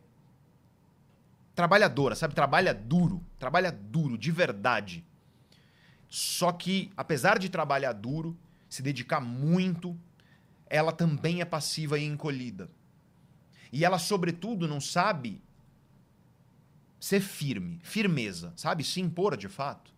trabalhadora, 1.53 2.15
sabe? 2.15 2.33
Trabalha 2.35 2.73
duro, 2.73 3.23
trabalha 3.39 3.71
duro, 3.71 4.17
de 4.17 4.31
verdade. 4.31 5.05
Só 6.09 6.51
que, 6.51 6.91
apesar 6.95 7.39
de 7.39 7.49
trabalhar 7.49 7.93
duro, 7.93 8.37
se 8.69 8.81
dedicar 8.81 9.19
muito, 9.19 9.97
ela 10.67 10.91
também 10.91 11.41
é 11.41 11.45
passiva 11.45 11.97
e 11.97 12.03
encolhida. 12.03 12.69
E 13.71 13.83
ela, 13.83 13.99
sobretudo, 13.99 14.67
não 14.67 14.81
sabe 14.81 15.41
ser 16.99 17.21
firme, 17.21 17.79
firmeza, 17.83 18.53
sabe? 18.55 18.83
Se 18.83 18.99
impor 18.99 19.37
de 19.37 19.47
fato. 19.47 19.93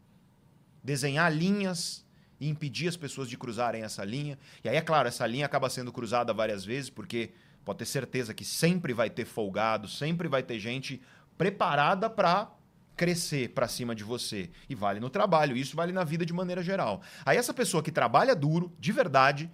Desenhar 0.84 1.32
linhas 1.32 2.06
e 2.40 2.48
impedir 2.50 2.88
as 2.88 2.98
pessoas 2.98 3.30
de 3.30 3.38
cruzarem 3.38 3.84
essa 3.84 4.04
linha. 4.04 4.38
E 4.64 4.70
aí, 4.70 4.76
é 4.76 4.82
claro, 4.82 5.08
essa 5.08 5.26
linha 5.26 5.46
acaba 5.46 5.70
sendo 5.70 5.92
cruzada 5.92 6.34
várias 6.34 6.64
vezes, 6.64 6.90
porque 6.90 7.32
pode 7.66 7.80
ter 7.80 7.86
certeza 7.86 8.34
que 8.34 8.46
sempre 8.46 8.94
vai 8.94 9.10
ter 9.10 9.26
folgado, 9.26 9.88
sempre 9.88 10.28
vai 10.28 10.44
ter 10.44 10.60
gente 10.60 11.02
preparada 11.38 12.10
para 12.10 12.52
crescer 12.96 13.50
para 13.50 13.68
cima 13.68 13.94
de 13.94 14.04
você. 14.04 14.50
E 14.68 14.74
vale 14.74 15.00
no 15.00 15.10
trabalho, 15.10 15.56
isso 15.56 15.76
vale 15.76 15.92
na 15.92 16.04
vida 16.04 16.26
de 16.26 16.34
maneira 16.34 16.64
geral. 16.64 17.02
Aí 17.26 17.38
essa 17.38 17.54
pessoa 17.54 17.84
que 17.84 17.92
trabalha 17.92 18.36
duro, 18.36 18.74
de 18.80 18.92
verdade, 18.92 19.50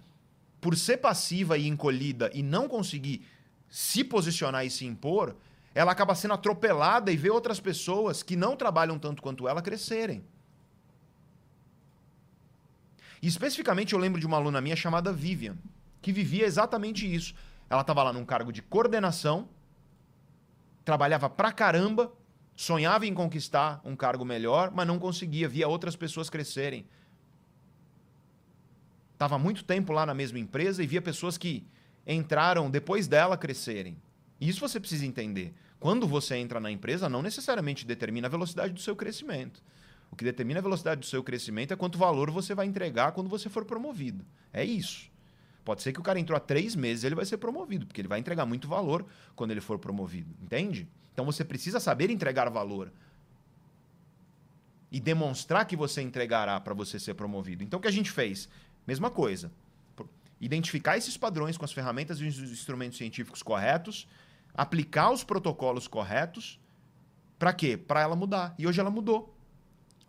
por 0.60 0.76
ser 0.76 0.96
passiva 0.96 1.58
e 1.58 1.68
encolhida 1.68 2.30
e 2.32 2.42
não 2.42 2.66
conseguir 2.66 3.26
se 3.68 4.02
posicionar 4.02 4.64
e 4.64 4.70
se 4.70 4.86
impor, 4.86 5.36
ela 5.74 5.92
acaba 5.92 6.14
sendo 6.14 6.34
atropelada 6.34 7.12
e 7.12 7.16
vê 7.16 7.28
outras 7.28 7.60
pessoas 7.60 8.22
que 8.22 8.36
não 8.36 8.56
trabalham 8.56 8.98
tanto 8.98 9.20
quanto 9.20 9.46
ela 9.46 9.60
crescerem. 9.60 10.24
E 13.24 13.26
especificamente 13.26 13.94
eu 13.94 13.98
lembro 13.98 14.20
de 14.20 14.26
uma 14.26 14.36
aluna 14.36 14.60
minha 14.60 14.76
chamada 14.76 15.10
Vivian, 15.10 15.56
que 16.02 16.12
vivia 16.12 16.44
exatamente 16.44 17.10
isso. 17.10 17.34
Ela 17.70 17.80
estava 17.80 18.02
lá 18.02 18.12
num 18.12 18.22
cargo 18.22 18.52
de 18.52 18.60
coordenação, 18.60 19.48
trabalhava 20.84 21.30
pra 21.30 21.50
caramba, 21.50 22.12
sonhava 22.54 23.06
em 23.06 23.14
conquistar 23.14 23.80
um 23.82 23.96
cargo 23.96 24.26
melhor, 24.26 24.70
mas 24.70 24.86
não 24.86 24.98
conseguia, 24.98 25.48
via 25.48 25.66
outras 25.66 25.96
pessoas 25.96 26.28
crescerem. 26.28 26.84
Estava 29.14 29.38
muito 29.38 29.64
tempo 29.64 29.90
lá 29.90 30.04
na 30.04 30.12
mesma 30.12 30.38
empresa 30.38 30.82
e 30.82 30.86
via 30.86 31.00
pessoas 31.00 31.38
que 31.38 31.66
entraram 32.06 32.70
depois 32.70 33.08
dela 33.08 33.38
crescerem. 33.38 33.96
Isso 34.38 34.60
você 34.60 34.78
precisa 34.78 35.06
entender. 35.06 35.54
Quando 35.80 36.06
você 36.06 36.36
entra 36.36 36.60
na 36.60 36.70
empresa, 36.70 37.08
não 37.08 37.22
necessariamente 37.22 37.86
determina 37.86 38.26
a 38.26 38.30
velocidade 38.30 38.74
do 38.74 38.80
seu 38.80 38.94
crescimento. 38.94 39.62
O 40.14 40.16
que 40.16 40.24
determina 40.24 40.60
a 40.60 40.62
velocidade 40.62 41.00
do 41.00 41.06
seu 41.06 41.24
crescimento 41.24 41.74
é 41.74 41.76
quanto 41.76 41.98
valor 41.98 42.30
você 42.30 42.54
vai 42.54 42.66
entregar 42.66 43.10
quando 43.10 43.28
você 43.28 43.48
for 43.48 43.64
promovido. 43.64 44.24
É 44.52 44.64
isso. 44.64 45.10
Pode 45.64 45.82
ser 45.82 45.92
que 45.92 45.98
o 45.98 46.04
cara 46.04 46.20
entrou 46.20 46.36
há 46.36 46.40
três 46.40 46.76
meses 46.76 47.02
ele 47.02 47.16
vai 47.16 47.24
ser 47.24 47.36
promovido, 47.36 47.84
porque 47.84 48.00
ele 48.00 48.06
vai 48.06 48.20
entregar 48.20 48.46
muito 48.46 48.68
valor 48.68 49.04
quando 49.34 49.50
ele 49.50 49.60
for 49.60 49.76
promovido. 49.76 50.32
Entende? 50.40 50.86
Então 51.12 51.24
você 51.24 51.44
precisa 51.44 51.80
saber 51.80 52.10
entregar 52.10 52.48
valor 52.48 52.92
e 54.92 55.00
demonstrar 55.00 55.64
que 55.64 55.74
você 55.74 56.00
entregará 56.00 56.60
para 56.60 56.74
você 56.74 57.00
ser 57.00 57.14
promovido. 57.14 57.64
Então 57.64 57.78
o 57.80 57.82
que 57.82 57.88
a 57.88 57.92
gente 57.92 58.12
fez? 58.12 58.48
Mesma 58.86 59.10
coisa. 59.10 59.50
Identificar 60.40 60.96
esses 60.96 61.16
padrões 61.16 61.56
com 61.56 61.64
as 61.64 61.72
ferramentas 61.72 62.20
e 62.20 62.24
os 62.24 62.38
instrumentos 62.38 62.96
científicos 62.98 63.42
corretos 63.42 64.06
aplicar 64.54 65.10
os 65.10 65.24
protocolos 65.24 65.88
corretos. 65.88 66.60
Para 67.38 67.52
quê? 67.52 67.76
Para 67.76 68.00
ela 68.00 68.14
mudar. 68.14 68.54
E 68.56 68.66
hoje 68.66 68.80
ela 68.80 68.90
mudou. 68.90 69.33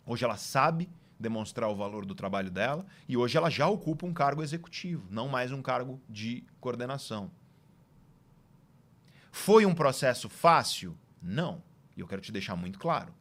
Hoje 0.06 0.24
ela 0.24 0.36
sabe 0.36 0.88
demonstrar 1.18 1.68
o 1.68 1.74
valor 1.74 2.06
do 2.06 2.14
trabalho 2.14 2.50
dela 2.50 2.86
e 3.08 3.16
hoje 3.16 3.36
ela 3.36 3.50
já 3.50 3.66
ocupa 3.66 4.06
um 4.06 4.12
cargo 4.12 4.42
executivo, 4.42 5.06
não 5.10 5.28
mais 5.28 5.50
um 5.50 5.60
cargo 5.60 6.00
de 6.08 6.44
coordenação. 6.60 7.30
Foi 9.32 9.66
um 9.66 9.74
processo 9.74 10.28
fácil? 10.28 10.96
Não. 11.20 11.62
E 11.96 12.00
eu 12.00 12.06
quero 12.06 12.22
te 12.22 12.30
deixar 12.30 12.54
muito 12.54 12.78
claro. 12.78 13.12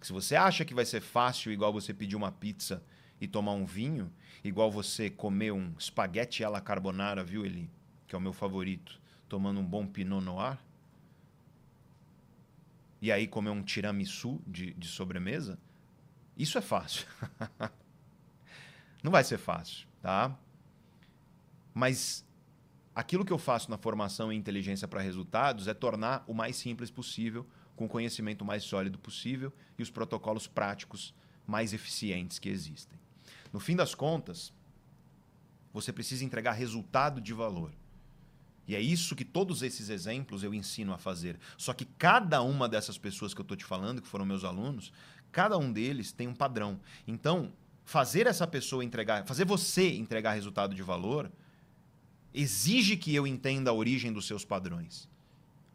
Que 0.00 0.06
se 0.06 0.12
você 0.12 0.34
acha 0.34 0.64
que 0.64 0.74
vai 0.74 0.84
ser 0.84 1.00
fácil, 1.00 1.52
igual 1.52 1.72
você 1.72 1.94
pedir 1.94 2.16
uma 2.16 2.32
pizza 2.32 2.82
e 3.20 3.28
tomar 3.28 3.52
um 3.52 3.64
vinho, 3.64 4.10
igual 4.42 4.70
você 4.70 5.08
comer 5.08 5.52
um 5.52 5.72
espaguete 5.78 6.42
alla 6.42 6.60
carbonara, 6.60 7.22
viu, 7.22 7.44
Eli? 7.44 7.70
Que 8.06 8.14
é 8.14 8.18
o 8.18 8.20
meu 8.20 8.32
favorito, 8.32 9.00
tomando 9.28 9.60
um 9.60 9.64
bom 9.64 9.86
Pinot 9.86 10.24
Noir. 10.24 10.58
E 13.00 13.12
aí 13.12 13.26
comer 13.26 13.50
um 13.50 13.62
tiramisu 13.62 14.40
de, 14.46 14.72
de 14.74 14.88
sobremesa, 14.88 15.58
isso 16.42 16.58
é 16.58 16.60
fácil. 16.60 17.06
Não 19.02 19.10
vai 19.10 19.24
ser 19.24 19.38
fácil, 19.38 19.86
tá? 20.02 20.36
Mas 21.72 22.24
aquilo 22.94 23.24
que 23.24 23.32
eu 23.32 23.38
faço 23.38 23.70
na 23.70 23.78
formação 23.78 24.32
em 24.32 24.38
inteligência 24.38 24.86
para 24.86 25.00
resultados 25.00 25.68
é 25.68 25.74
tornar 25.74 26.24
o 26.26 26.34
mais 26.34 26.56
simples 26.56 26.90
possível, 26.90 27.46
com 27.76 27.86
o 27.86 27.88
conhecimento 27.88 28.44
mais 28.44 28.62
sólido 28.62 28.98
possível 28.98 29.52
e 29.78 29.82
os 29.82 29.90
protocolos 29.90 30.46
práticos 30.46 31.14
mais 31.46 31.72
eficientes 31.72 32.38
que 32.38 32.48
existem. 32.48 32.98
No 33.52 33.58
fim 33.58 33.74
das 33.74 33.94
contas, 33.94 34.52
você 35.72 35.92
precisa 35.92 36.24
entregar 36.24 36.52
resultado 36.52 37.20
de 37.20 37.32
valor. 37.32 37.72
E 38.68 38.76
é 38.76 38.80
isso 38.80 39.16
que 39.16 39.24
todos 39.24 39.62
esses 39.62 39.88
exemplos 39.88 40.44
eu 40.44 40.54
ensino 40.54 40.92
a 40.92 40.98
fazer. 40.98 41.38
Só 41.56 41.72
que 41.72 41.84
cada 41.84 42.40
uma 42.42 42.68
dessas 42.68 42.96
pessoas 42.96 43.34
que 43.34 43.40
eu 43.40 43.42
estou 43.42 43.56
te 43.56 43.64
falando, 43.64 44.00
que 44.00 44.06
foram 44.06 44.24
meus 44.24 44.44
alunos, 44.44 44.92
cada 45.32 45.56
um 45.58 45.72
deles 45.72 46.12
tem 46.12 46.28
um 46.28 46.34
padrão. 46.34 46.80
Então, 47.06 47.52
fazer 47.84 48.26
essa 48.26 48.46
pessoa 48.46 48.84
entregar, 48.84 49.24
fazer 49.26 49.44
você 49.44 49.94
entregar 49.94 50.32
resultado 50.32 50.74
de 50.74 50.82
valor, 50.82 51.30
exige 52.32 52.96
que 52.96 53.14
eu 53.14 53.26
entenda 53.26 53.70
a 53.70 53.74
origem 53.74 54.12
dos 54.12 54.26
seus 54.26 54.44
padrões, 54.44 55.08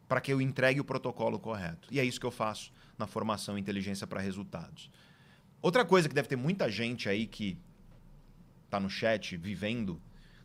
para 0.08 0.20
que 0.20 0.32
eu 0.32 0.40
entregue 0.40 0.80
o 0.80 0.84
protocolo 0.84 1.38
correto. 1.38 1.88
E 1.90 2.00
é 2.00 2.04
isso 2.04 2.20
que 2.20 2.26
eu 2.26 2.30
faço 2.30 2.72
na 2.96 3.06
formação 3.06 3.58
Inteligência 3.58 4.06
para 4.06 4.20
Resultados. 4.20 4.90
Outra 5.60 5.84
coisa 5.84 6.08
que 6.08 6.14
deve 6.14 6.28
ter 6.28 6.36
muita 6.36 6.70
gente 6.70 7.08
aí 7.08 7.26
que 7.26 7.58
está 8.64 8.80
no 8.80 8.88
chat 8.88 9.36
vivendo, 9.36 10.00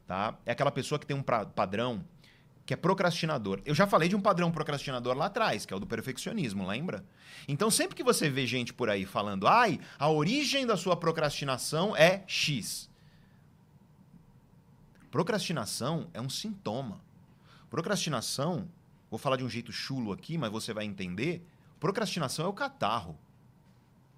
tá? 0.08 0.38
É 0.46 0.52
aquela 0.52 0.72
pessoa 0.72 1.00
que 1.00 1.06
tem 1.06 1.16
um 1.16 1.24
padrão 1.24 2.04
que 2.66 2.74
é 2.74 2.78
procrastinador. 2.78 3.62
Eu 3.66 3.74
já 3.74 3.88
falei 3.88 4.08
de 4.08 4.16
um 4.16 4.22
padrão 4.22 4.52
procrastinador 4.52 5.16
lá 5.16 5.26
atrás, 5.26 5.66
que 5.66 5.74
é 5.74 5.78
o 5.78 5.80
do 5.80 5.88
perfeccionismo, 5.88 6.68
lembra? 6.68 7.04
Então, 7.48 7.72
sempre 7.72 7.96
que 7.96 8.04
você 8.04 8.30
vê 8.30 8.46
gente 8.46 8.74
por 8.74 8.90
aí 8.90 9.06
falando, 9.06 9.48
ai, 9.48 9.80
a 9.98 10.10
origem 10.10 10.66
da 10.66 10.78
sua 10.78 10.96
procrastinação 10.96 11.96
é 11.96 12.24
X. 12.28 12.90
Procrastinação 15.10 16.10
é 16.14 16.22
um 16.22 16.30
sintoma. 16.30 17.02
Procrastinação, 17.70 18.70
vou 19.10 19.18
falar 19.18 19.38
de 19.38 19.44
um 19.44 19.50
jeito 19.50 19.72
chulo 19.72 20.12
aqui, 20.12 20.38
mas 20.38 20.52
você 20.52 20.74
vai 20.74 20.86
entender. 20.86 21.46
Procrastinação 21.80 22.46
é 22.46 22.48
o 22.48 22.54
catarro, 22.54 23.18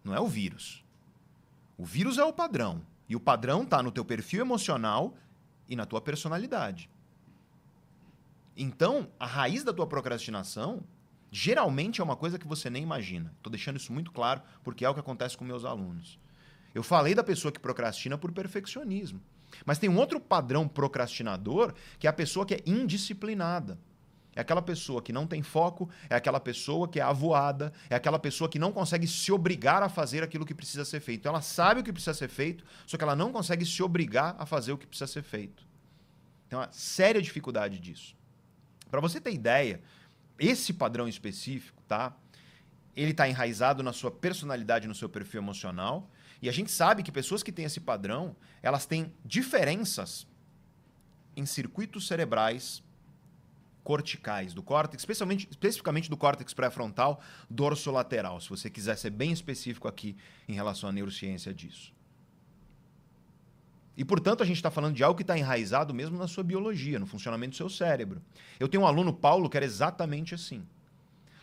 não 0.03 0.13
é 0.13 0.19
o 0.19 0.27
vírus. 0.27 0.83
O 1.77 1.85
vírus 1.85 2.17
é 2.17 2.23
o 2.23 2.33
padrão. 2.33 2.81
E 3.07 3.15
o 3.15 3.19
padrão 3.19 3.63
está 3.63 3.81
no 3.81 3.91
teu 3.91 4.05
perfil 4.05 4.41
emocional 4.41 5.15
e 5.67 5.75
na 5.75 5.85
tua 5.85 6.01
personalidade. 6.01 6.89
Então, 8.55 9.09
a 9.19 9.25
raiz 9.25 9.63
da 9.63 9.73
tua 9.73 9.87
procrastinação 9.87 10.83
geralmente 11.31 11.99
é 11.99 12.03
uma 12.03 12.15
coisa 12.15 12.37
que 12.37 12.47
você 12.47 12.69
nem 12.69 12.83
imagina. 12.83 13.33
Estou 13.37 13.49
deixando 13.49 13.77
isso 13.77 13.91
muito 13.91 14.11
claro 14.11 14.41
porque 14.63 14.85
é 14.85 14.89
o 14.89 14.93
que 14.93 14.99
acontece 14.99 15.35
com 15.35 15.43
meus 15.43 15.65
alunos. 15.65 16.19
Eu 16.73 16.83
falei 16.83 17.15
da 17.15 17.23
pessoa 17.23 17.51
que 17.51 17.59
procrastina 17.59 18.17
por 18.17 18.31
perfeccionismo. 18.31 19.21
Mas 19.65 19.79
tem 19.79 19.89
um 19.89 19.97
outro 19.97 20.19
padrão 20.19 20.67
procrastinador 20.67 21.73
que 21.99 22.07
é 22.07 22.09
a 22.09 22.13
pessoa 22.13 22.45
que 22.45 22.55
é 22.55 22.61
indisciplinada. 22.65 23.79
É 24.35 24.41
aquela 24.41 24.61
pessoa 24.63 25.01
que 25.01 25.13
não 25.13 25.27
tem 25.27 25.43
foco, 25.43 25.89
é 26.09 26.15
aquela 26.15 26.39
pessoa 26.39 26.87
que 26.87 26.99
é 26.99 27.03
avoada, 27.03 27.71
é 27.87 27.95
aquela 27.95 28.17
pessoa 28.17 28.49
que 28.49 28.57
não 28.57 28.71
consegue 28.71 29.07
se 29.07 29.31
obrigar 29.31 29.83
a 29.83 29.89
fazer 29.89 30.23
aquilo 30.23 30.45
que 30.45 30.55
precisa 30.55 30.83
ser 30.83 30.99
feito. 30.99 31.27
Ela 31.27 31.41
sabe 31.41 31.81
o 31.81 31.83
que 31.83 31.93
precisa 31.93 32.15
ser 32.15 32.29
feito, 32.29 32.63
só 32.87 32.97
que 32.97 33.03
ela 33.03 33.15
não 33.15 33.31
consegue 33.31 33.63
se 33.63 33.83
obrigar 33.83 34.35
a 34.39 34.45
fazer 34.45 34.71
o 34.71 34.77
que 34.77 34.87
precisa 34.87 35.05
ser 35.05 35.21
feito. 35.21 35.63
Tem 36.49 36.57
uma 36.57 36.71
séria 36.71 37.21
dificuldade 37.21 37.79
disso. 37.79 38.15
Para 38.93 39.01
você 39.01 39.19
ter 39.19 39.33
ideia, 39.33 39.81
esse 40.37 40.71
padrão 40.71 41.07
específico, 41.07 41.81
tá? 41.87 42.15
Ele 42.95 43.09
está 43.09 43.27
enraizado 43.27 43.81
na 43.81 43.91
sua 43.91 44.11
personalidade, 44.11 44.87
no 44.87 44.93
seu 44.93 45.09
perfil 45.09 45.41
emocional. 45.41 46.11
E 46.39 46.47
a 46.47 46.51
gente 46.51 46.69
sabe 46.69 47.01
que 47.01 47.11
pessoas 47.11 47.41
que 47.41 47.51
têm 47.51 47.65
esse 47.65 47.79
padrão, 47.79 48.35
elas 48.61 48.85
têm 48.85 49.11
diferenças 49.25 50.27
em 51.35 51.43
circuitos 51.43 52.05
cerebrais 52.05 52.83
corticais 53.83 54.53
do 54.53 54.61
córtex, 54.61 55.01
especialmente, 55.01 55.47
especificamente 55.49 56.07
do 56.07 56.15
córtex 56.15 56.53
pré-frontal 56.53 57.19
dorsolateral, 57.49 58.39
se 58.39 58.47
você 58.47 58.69
quiser 58.69 58.95
ser 58.95 59.09
bem 59.09 59.31
específico 59.31 59.87
aqui 59.87 60.15
em 60.47 60.53
relação 60.53 60.87
à 60.87 60.91
neurociência 60.91 61.51
disso. 61.51 61.91
E, 63.95 64.03
portanto, 64.03 64.41
a 64.41 64.45
gente 64.45 64.55
está 64.55 64.71
falando 64.71 64.95
de 64.95 65.03
algo 65.03 65.15
que 65.15 65.23
está 65.23 65.37
enraizado 65.37 65.93
mesmo 65.93 66.17
na 66.17 66.27
sua 66.27 66.43
biologia, 66.43 66.97
no 66.97 67.05
funcionamento 67.05 67.51
do 67.51 67.57
seu 67.57 67.69
cérebro. 67.69 68.21
Eu 68.59 68.67
tenho 68.67 68.83
um 68.83 68.87
aluno, 68.87 69.13
Paulo, 69.13 69.49
que 69.49 69.57
era 69.57 69.65
exatamente 69.65 70.33
assim. 70.33 70.63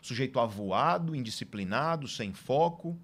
Sujeito 0.02 0.40
avoado, 0.40 1.14
indisciplinado, 1.14 2.08
sem 2.08 2.32
foco. 2.32 2.98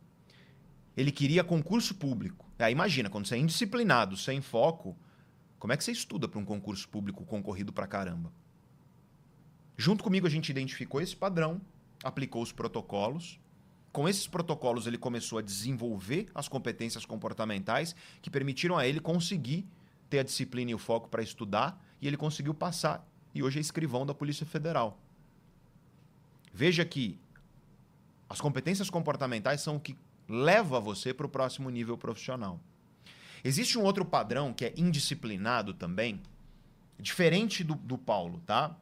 Ele 0.97 1.13
queria 1.13 1.45
concurso 1.45 1.95
público. 1.95 2.47
Aí 2.59 2.73
imagina, 2.73 3.09
quando 3.09 3.27
você 3.27 3.37
é 3.37 3.39
indisciplinado, 3.39 4.17
sem 4.17 4.41
foco, 4.41 4.97
como 5.59 5.73
é 5.73 5.77
que 5.77 5.85
você 5.85 5.93
estuda 5.93 6.27
para 6.27 6.41
um 6.41 6.45
concurso 6.45 6.89
público 6.89 7.25
concorrido 7.25 7.73
para 7.73 7.87
caramba? 7.87 8.33
Junto 9.77 10.03
comigo, 10.03 10.27
a 10.27 10.31
gente 10.31 10.49
identificou 10.49 11.01
esse 11.01 11.15
padrão, 11.15 11.61
aplicou 12.03 12.43
os 12.43 12.51
protocolos. 12.51 13.39
Com 13.97 14.07
esses 14.07 14.27
protocolos, 14.27 14.87
ele 14.87 14.99
começou 14.99 15.39
a 15.39 15.43
desenvolver 15.43 16.29
as 16.35 16.49
competências 16.49 17.07
comportamentais 17.07 17.97
que 18.21 18.29
permitiram 18.29 18.77
a 18.77 18.87
ele 18.87 19.01
conseguir 19.01 19.67
ter 20.11 20.19
a 20.19 20.23
disciplina 20.23 20.71
e 20.71 20.75
o 20.75 20.79
foco 20.79 21.09
para 21.09 21.23
estudar, 21.23 21.83
e 21.99 22.07
ele 22.07 22.19
conseguiu 22.19 22.53
passar. 22.53 23.09
E 23.35 23.43
hoje 23.43 23.57
é 23.57 23.61
escrivão 23.63 24.05
da 24.05 24.13
Polícia 24.13 24.45
Federal. 24.45 24.99
Veja 26.53 26.85
que 26.85 27.19
as 28.29 28.39
competências 28.39 28.91
comportamentais 28.91 29.63
são 29.63 29.77
o 29.77 29.81
que 29.81 29.97
leva 30.29 30.79
você 30.79 31.15
para 31.15 31.25
o 31.25 31.31
próximo 31.31 31.71
nível 31.71 31.97
profissional. 31.97 32.61
Existe 33.43 33.79
um 33.79 33.83
outro 33.83 34.05
padrão 34.05 34.53
que 34.53 34.67
é 34.67 34.75
indisciplinado 34.77 35.73
também, 35.73 36.21
diferente 37.01 37.65
do, 37.65 37.75
do 37.77 37.97
Paulo, 37.97 38.43
tá? 38.45 38.77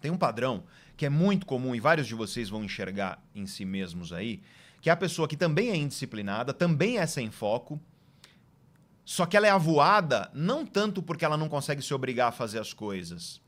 Tem 0.00 0.10
um 0.10 0.18
padrão 0.18 0.64
que 1.02 1.06
é 1.06 1.10
muito 1.10 1.46
comum 1.46 1.74
e 1.74 1.80
vários 1.80 2.06
de 2.06 2.14
vocês 2.14 2.48
vão 2.48 2.62
enxergar 2.62 3.20
em 3.34 3.44
si 3.44 3.64
mesmos 3.64 4.12
aí, 4.12 4.40
que 4.80 4.88
é 4.88 4.92
a 4.92 4.96
pessoa 4.96 5.26
que 5.26 5.36
também 5.36 5.68
é 5.68 5.76
indisciplinada, 5.76 6.54
também 6.54 6.98
é 6.98 7.06
sem 7.08 7.28
foco, 7.28 7.80
só 9.04 9.26
que 9.26 9.36
ela 9.36 9.48
é 9.48 9.50
avoada 9.50 10.30
não 10.32 10.64
tanto 10.64 11.02
porque 11.02 11.24
ela 11.24 11.36
não 11.36 11.48
consegue 11.48 11.82
se 11.82 11.92
obrigar 11.92 12.28
a 12.28 12.30
fazer 12.30 12.60
as 12.60 12.72
coisas. 12.72 13.40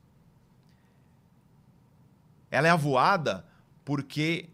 Ela 2.51 2.67
é 2.67 2.71
avoada 2.71 3.45
porque 3.85 4.49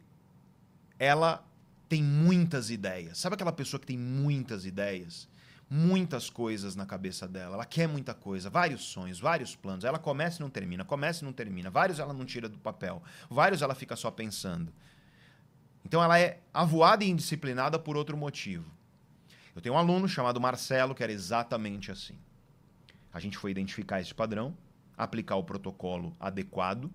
ela 1.00 1.44
tem 1.90 2.04
muitas 2.04 2.70
ideias. 2.70 3.18
Sabe 3.18 3.34
aquela 3.34 3.52
pessoa 3.52 3.80
que 3.80 3.88
tem 3.88 3.98
muitas 3.98 4.64
ideias? 4.64 5.28
Muitas 5.74 6.30
coisas 6.30 6.76
na 6.76 6.86
cabeça 6.86 7.26
dela. 7.26 7.56
Ela 7.56 7.66
quer 7.66 7.88
muita 7.88 8.14
coisa, 8.14 8.50
vários 8.50 8.84
sonhos, 8.84 9.22
vários 9.22 9.56
planos. 9.56 9.86
Ela 9.86 9.98
começa 9.98 10.40
e 10.40 10.42
não 10.42 10.50
termina, 10.50 10.84
começa 10.84 11.24
e 11.24 11.26
não 11.26 11.32
termina. 11.32 11.70
Vários 11.70 11.98
ela 11.98 12.14
não 12.14 12.26
tira 12.26 12.50
do 12.50 12.58
papel, 12.58 13.02
vários 13.30 13.62
ela 13.62 13.74
fica 13.74 13.96
só 13.96 14.12
pensando. 14.12 14.74
Então 15.86 16.04
ela 16.04 16.20
é 16.20 16.42
avoada 16.54 17.06
e 17.06 17.10
indisciplinada 17.10 17.80
por 17.80 17.96
outro 17.96 18.18
motivo. 18.18 18.70
Eu 19.56 19.62
tenho 19.62 19.76
um 19.76 19.78
aluno 19.78 20.10
chamado 20.10 20.42
Marcelo 20.42 20.94
que 20.94 21.04
era 21.04 21.12
exatamente 21.12 21.90
assim. 21.90 22.18
A 23.14 23.20
gente 23.22 23.38
foi 23.38 23.50
identificar 23.50 24.02
esse 24.02 24.14
padrão, 24.14 24.56
aplicar 24.98 25.38
o 25.38 25.44
protocolo 25.44 26.14
adequado, 26.20 26.92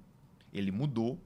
ele 0.53 0.71
mudou. 0.71 1.19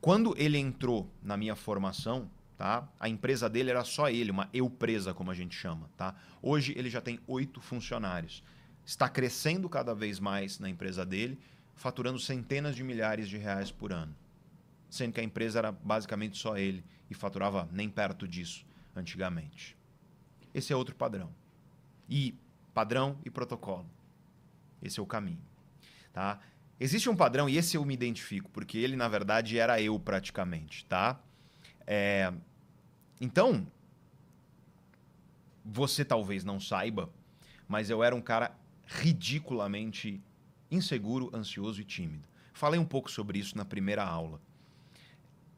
Quando 0.00 0.32
ele 0.38 0.58
entrou 0.58 1.10
na 1.20 1.36
minha 1.36 1.56
formação, 1.56 2.30
Tá? 2.62 2.88
A 3.00 3.08
empresa 3.08 3.50
dele 3.50 3.70
era 3.70 3.82
só 3.82 4.08
ele, 4.08 4.30
uma 4.30 4.48
eu-presa, 4.54 5.12
como 5.12 5.32
a 5.32 5.34
gente 5.34 5.52
chama. 5.52 5.90
Tá? 5.96 6.14
Hoje 6.40 6.72
ele 6.76 6.88
já 6.88 7.00
tem 7.00 7.18
oito 7.26 7.60
funcionários. 7.60 8.40
Está 8.86 9.08
crescendo 9.08 9.68
cada 9.68 9.92
vez 9.96 10.20
mais 10.20 10.60
na 10.60 10.68
empresa 10.68 11.04
dele, 11.04 11.40
faturando 11.74 12.20
centenas 12.20 12.76
de 12.76 12.84
milhares 12.84 13.28
de 13.28 13.36
reais 13.36 13.72
por 13.72 13.92
ano. 13.92 14.14
Sendo 14.88 15.12
que 15.12 15.20
a 15.20 15.24
empresa 15.24 15.58
era 15.58 15.72
basicamente 15.72 16.38
só 16.38 16.56
ele 16.56 16.84
e 17.10 17.14
faturava 17.14 17.68
nem 17.72 17.90
perto 17.90 18.28
disso 18.28 18.64
antigamente. 18.94 19.76
Esse 20.54 20.72
é 20.72 20.76
outro 20.76 20.94
padrão. 20.94 21.34
E 22.08 22.32
padrão 22.72 23.18
e 23.24 23.30
protocolo. 23.30 23.90
Esse 24.80 25.00
é 25.00 25.02
o 25.02 25.06
caminho. 25.06 25.42
Tá? 26.12 26.38
Existe 26.78 27.10
um 27.10 27.16
padrão, 27.16 27.48
e 27.48 27.58
esse 27.58 27.76
eu 27.76 27.84
me 27.84 27.94
identifico, 27.94 28.48
porque 28.52 28.78
ele, 28.78 28.94
na 28.94 29.08
verdade, 29.08 29.58
era 29.58 29.82
eu 29.82 29.98
praticamente. 29.98 30.84
Tá? 30.84 31.20
É, 31.84 32.32
então, 33.20 33.66
você 35.64 36.04
talvez 36.04 36.44
não 36.44 36.58
saiba, 36.58 37.10
mas 37.68 37.90
eu 37.90 38.02
era 38.02 38.14
um 38.14 38.20
cara 38.20 38.56
ridiculamente 38.86 40.20
inseguro, 40.70 41.30
ansioso 41.34 41.80
e 41.80 41.84
tímido. 41.84 42.28
Falei 42.52 42.78
um 42.78 42.84
pouco 42.84 43.10
sobre 43.10 43.38
isso 43.38 43.56
na 43.56 43.64
primeira 43.64 44.04
aula. 44.04 44.40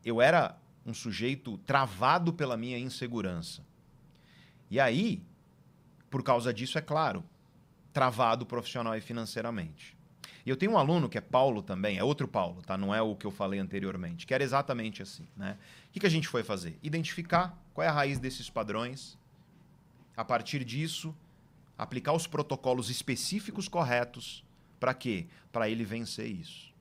Eu 0.05 0.21
era 0.21 0.57
um 0.85 0.93
sujeito 0.93 1.57
travado 1.59 2.33
pela 2.33 2.57
minha 2.57 2.79
insegurança. 2.79 3.65
E 4.71 4.79
aí, 4.79 5.23
por 6.11 6.23
causa 6.23 6.53
disso, 6.53 6.79
é 6.79 6.83
claro, 6.83 7.25
travado 7.93 8.45
profissional 8.45 8.97
e 8.97 9.01
financeiramente. 9.01 9.94
E 10.45 10.51
eu 10.51 10.57
tenho 10.57 10.73
um 10.73 10.79
aluno 10.79 11.09
que 11.09 11.17
é 11.17 11.23
Paulo 11.23 11.63
também, 11.63 11.97
é 11.97 12.05
outro 12.05 12.29
Paulo, 12.29 12.61
tá? 12.63 12.77
Não 12.77 12.95
é 12.95 13.01
o 13.01 13.17
que 13.17 13.27
eu 13.27 13.31
falei 13.31 13.59
anteriormente, 13.59 14.27
que 14.27 14.35
era 14.35 14.45
exatamente 14.45 15.03
assim, 15.03 15.27
né? 15.37 15.57
O 15.89 15.93
que, 15.93 16.01
que 16.01 16.07
a 16.07 16.11
gente 16.11 16.29
foi 16.29 16.43
fazer? 16.43 16.79
Identificar 16.83 17.59
qual 17.73 17.85
é 17.85 17.89
a 17.89 17.93
raiz 17.93 18.19
desses 18.19 18.51
padrões. 18.51 19.19
A 20.15 20.25
partir 20.25 20.63
disso, 20.63 21.15
aplicar 21.79 22.13
os 22.13 22.27
protocolos 22.27 22.91
específicos 22.91 23.69
corretos 23.69 24.45
para 24.79 24.93
quê? 24.93 25.27
Para 25.51 25.69
ele 25.69 25.85
vencer 25.85 26.27
isso. 26.27 26.74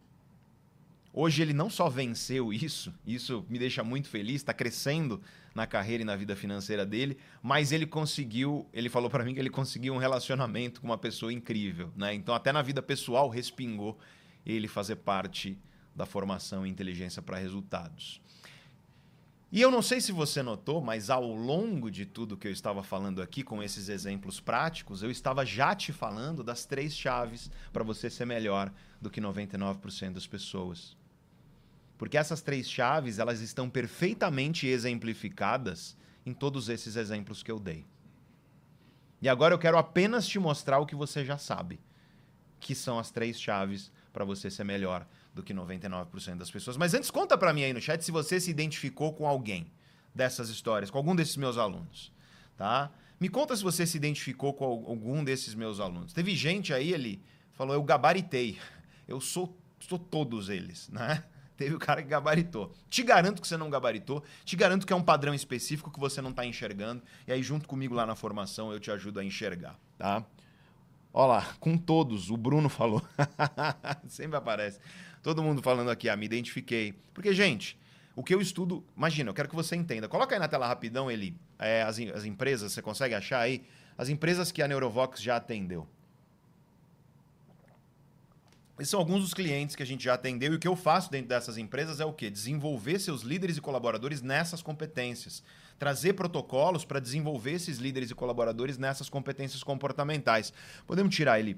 Hoje 1.16 1.44
ele 1.44 1.54
não 1.54 1.70
só 1.70 1.88
venceu 1.90 2.52
isso, 2.52 2.92
isso 3.06 3.46
me 3.48 3.60
deixa 3.60 3.84
muito 3.84 4.08
feliz, 4.08 4.38
está 4.38 4.52
crescendo 4.52 5.22
na 5.54 5.68
carreira 5.68 6.02
e 6.02 6.06
na 6.06 6.16
vida 6.16 6.36
financeira 6.36 6.84
dele, 6.84 7.20
mas 7.40 7.72
ele 7.72 7.86
conseguiu, 7.86 8.68
ele 8.74 8.90
falou 8.90 9.12
para 9.12 9.24
mim 9.24 9.36
que 9.36 9.40
ele 9.40 9.52
conseguiu 9.52 9.94
um 9.94 9.98
relacionamento 9.98 10.82
com 10.82 10.88
uma 10.88 10.98
pessoa 10.98 11.32
incrível, 11.32 11.92
né? 11.96 12.16
Então 12.16 12.34
até 12.34 12.52
na 12.52 12.64
vida 12.64 12.82
pessoal 12.82 13.30
respingou 13.30 14.00
ele 14.44 14.68
fazer 14.68 14.96
parte 14.96 15.56
da 15.96 16.08
formação 16.08 16.66
em 16.66 16.72
inteligência 16.72 17.22
para 17.22 17.38
resultados. 17.38 18.20
E 19.52 19.62
eu 19.62 19.70
não 19.70 19.84
sei 19.84 20.02
se 20.02 20.12
você 20.12 20.42
notou, 20.42 20.82
mas 20.82 21.12
ao 21.12 21.28
longo 21.28 21.92
de 21.92 22.08
tudo 22.08 22.36
que 22.36 22.48
eu 22.48 22.52
estava 22.52 22.82
falando 22.82 23.22
aqui, 23.22 23.44
com 23.44 23.62
esses 23.62 23.88
exemplos 23.88 24.40
práticos, 24.40 25.04
eu 25.04 25.12
estava 25.12 25.46
já 25.46 25.76
te 25.76 25.94
falando 25.94 26.44
das 26.44 26.66
três 26.66 26.98
chaves 26.98 27.52
para 27.72 27.84
você 27.84 28.10
ser 28.10 28.26
melhor 28.26 28.74
do 29.00 29.12
que 29.12 29.22
99% 29.22 30.14
das 30.14 30.26
pessoas. 30.26 30.98
Porque 32.04 32.18
essas 32.18 32.42
três 32.42 32.70
chaves, 32.70 33.18
elas 33.18 33.40
estão 33.40 33.70
perfeitamente 33.70 34.68
exemplificadas 34.68 35.96
em 36.26 36.34
todos 36.34 36.68
esses 36.68 36.98
exemplos 36.98 37.42
que 37.42 37.50
eu 37.50 37.58
dei. 37.58 37.86
E 39.22 39.30
agora 39.30 39.54
eu 39.54 39.58
quero 39.58 39.78
apenas 39.78 40.28
te 40.28 40.38
mostrar 40.38 40.80
o 40.80 40.86
que 40.86 40.98
você 40.98 41.24
já 41.24 41.38
sabe, 41.38 41.80
que 42.60 42.76
são 42.76 43.00
as 43.00 43.10
três 43.10 43.40
chaves 43.40 43.90
para 44.12 44.26
você 44.26 44.52
ser 44.52 44.66
melhor 44.66 45.08
do 45.34 45.42
que 45.42 45.54
99% 45.54 46.36
das 46.36 46.52
pessoas. 46.52 46.76
Mas 46.76 46.94
antes 46.94 47.10
conta 47.10 47.38
para 47.38 47.54
mim 47.54 47.64
aí 47.64 47.72
no 47.72 47.80
chat 47.80 48.04
se 48.04 48.12
você 48.12 48.38
se 48.38 48.52
identificou 48.52 49.14
com 49.14 49.26
alguém 49.26 49.72
dessas 50.14 50.50
histórias, 50.50 50.92
com 50.92 50.98
algum 50.98 51.16
desses 51.16 51.38
meus 51.38 51.58
alunos, 51.58 52.12
tá? 52.58 52.92
Me 53.18 53.30
conta 53.30 53.56
se 53.56 53.64
você 53.64 53.88
se 53.88 53.96
identificou 53.96 54.54
com 54.54 54.66
algum 54.66 55.24
desses 55.24 55.56
meus 55.56 55.80
alunos. 55.80 56.12
Teve 56.12 56.36
gente 56.36 56.74
aí, 56.74 56.92
ele 56.92 57.24
falou, 57.54 57.74
eu 57.74 57.82
gabaritei. 57.82 58.60
Eu 59.08 59.22
sou, 59.22 59.58
sou 59.80 59.98
todos 59.98 60.50
eles, 60.50 60.90
né? 60.90 61.24
Teve 61.64 61.76
o 61.76 61.80
cara 61.80 62.04
que 62.04 62.10
gabaritou. 62.10 62.74
Te 62.90 63.02
garanto 63.04 63.42
que 63.42 63.48
você 63.48 63.56
não 63.56 63.70
gabaritou. 63.70 64.22
Te 64.44 64.54
garanto 64.54 64.86
que 64.86 64.92
é 64.92 64.96
um 64.96 65.02
padrão 65.02 65.34
específico 65.34 65.90
que 65.90 65.98
você 65.98 66.22
não 66.22 66.32
está 66.32 66.46
enxergando. 66.46 67.02
E 67.26 67.32
aí, 67.32 67.42
junto 67.42 67.70
comigo 67.70 67.96
lá 67.96 68.06
na 68.06 68.16
formação, 68.16 68.74
eu 68.74 68.82
te 68.82 68.92
ajudo 68.92 69.22
a 69.22 69.24
enxergar, 69.24 69.80
tá? 69.98 70.26
Olha 71.14 71.28
lá, 71.28 71.56
com 71.62 71.78
todos, 71.78 72.30
o 72.30 72.36
Bruno 72.36 72.68
falou. 72.68 73.02
Sempre 74.10 74.36
aparece. 74.36 74.78
Todo 75.22 75.42
mundo 75.42 75.62
falando 75.62 75.90
aqui, 75.90 76.10
ah, 76.10 76.18
me 76.18 76.26
identifiquei. 76.26 76.96
Porque, 77.14 77.34
gente, 77.34 77.80
o 78.14 78.22
que 78.22 78.36
eu 78.36 78.42
estudo. 78.42 78.84
Imagina, 78.98 79.30
eu 79.30 79.34
quero 79.34 79.48
que 79.48 79.56
você 79.56 79.74
entenda. 79.74 80.10
Coloca 80.10 80.36
aí 80.36 80.40
na 80.40 80.50
tela 80.50 80.68
rapidão, 80.68 81.10
ele. 81.10 81.34
É, 81.58 81.84
as, 81.84 81.98
as 81.98 82.26
empresas, 82.26 82.74
você 82.74 82.82
consegue 82.82 83.16
achar 83.16 83.40
aí? 83.40 83.64
As 83.98 84.10
empresas 84.10 84.52
que 84.52 84.62
a 84.62 84.68
Neurovox 84.68 85.22
já 85.22 85.38
atendeu. 85.38 85.88
Esses 88.80 88.90
são 88.90 89.00
alguns 89.00 89.22
dos 89.22 89.34
clientes 89.36 89.76
que 89.76 89.84
a 89.84 89.86
gente 89.86 90.04
já 90.04 90.16
atendeu 90.16 90.52
e 90.52 90.56
o 90.56 90.60
que 90.60 90.68
eu 90.68 90.76
faço 90.76 91.12
dentro 91.12 91.28
dessas 91.28 91.58
empresas 91.58 92.00
é 92.00 92.06
o 92.06 92.12
quê? 92.12 92.30
Desenvolver 92.30 92.98
seus 92.98 93.22
líderes 93.22 93.56
e 93.56 93.62
colaboradores 93.62 94.22
nessas 94.22 94.64
competências. 94.64 95.44
Trazer 95.78 96.14
protocolos 96.14 96.84
para 96.84 97.00
desenvolver 97.00 97.52
esses 97.52 97.78
líderes 97.78 98.10
e 98.10 98.16
colaboradores 98.16 98.80
nessas 98.80 99.10
competências 99.10 99.64
comportamentais. 99.64 100.52
Podemos 100.88 101.16
tirar 101.16 101.40
ele. 101.40 101.56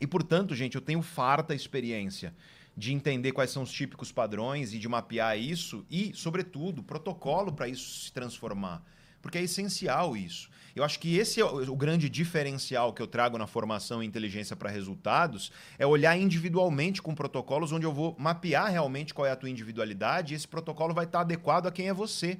E, 0.00 0.06
portanto, 0.08 0.54
gente, 0.54 0.74
eu 0.74 0.80
tenho 0.80 1.02
farta 1.02 1.54
experiência 1.54 2.34
de 2.76 2.92
entender 2.92 3.30
quais 3.30 3.50
são 3.50 3.62
os 3.62 3.70
típicos 3.70 4.10
padrões 4.10 4.72
e 4.72 4.78
de 4.78 4.88
mapear 4.88 5.38
isso 5.38 5.84
e, 5.88 6.12
sobretudo, 6.14 6.82
protocolo 6.82 7.52
para 7.52 7.68
isso 7.68 8.06
se 8.06 8.12
transformar. 8.12 8.82
Porque 9.20 9.38
é 9.38 9.42
essencial 9.42 10.16
isso. 10.16 10.50
Eu 10.74 10.84
acho 10.84 11.00
que 11.00 11.16
esse 11.16 11.40
é 11.40 11.44
o 11.44 11.76
grande 11.76 12.08
diferencial 12.08 12.92
que 12.92 13.02
eu 13.02 13.06
trago 13.06 13.36
na 13.36 13.46
formação 13.46 14.02
em 14.02 14.06
inteligência 14.06 14.54
para 14.54 14.70
resultados, 14.70 15.50
é 15.78 15.86
olhar 15.86 16.16
individualmente 16.16 17.02
com 17.02 17.14
protocolos 17.14 17.72
onde 17.72 17.84
eu 17.84 17.92
vou 17.92 18.16
mapear 18.18 18.70
realmente 18.70 19.12
qual 19.12 19.26
é 19.26 19.32
a 19.32 19.36
tua 19.36 19.50
individualidade 19.50 20.32
e 20.32 20.36
esse 20.36 20.46
protocolo 20.46 20.94
vai 20.94 21.06
estar 21.06 21.20
adequado 21.20 21.66
a 21.66 21.72
quem 21.72 21.88
é 21.88 21.94
você. 21.94 22.38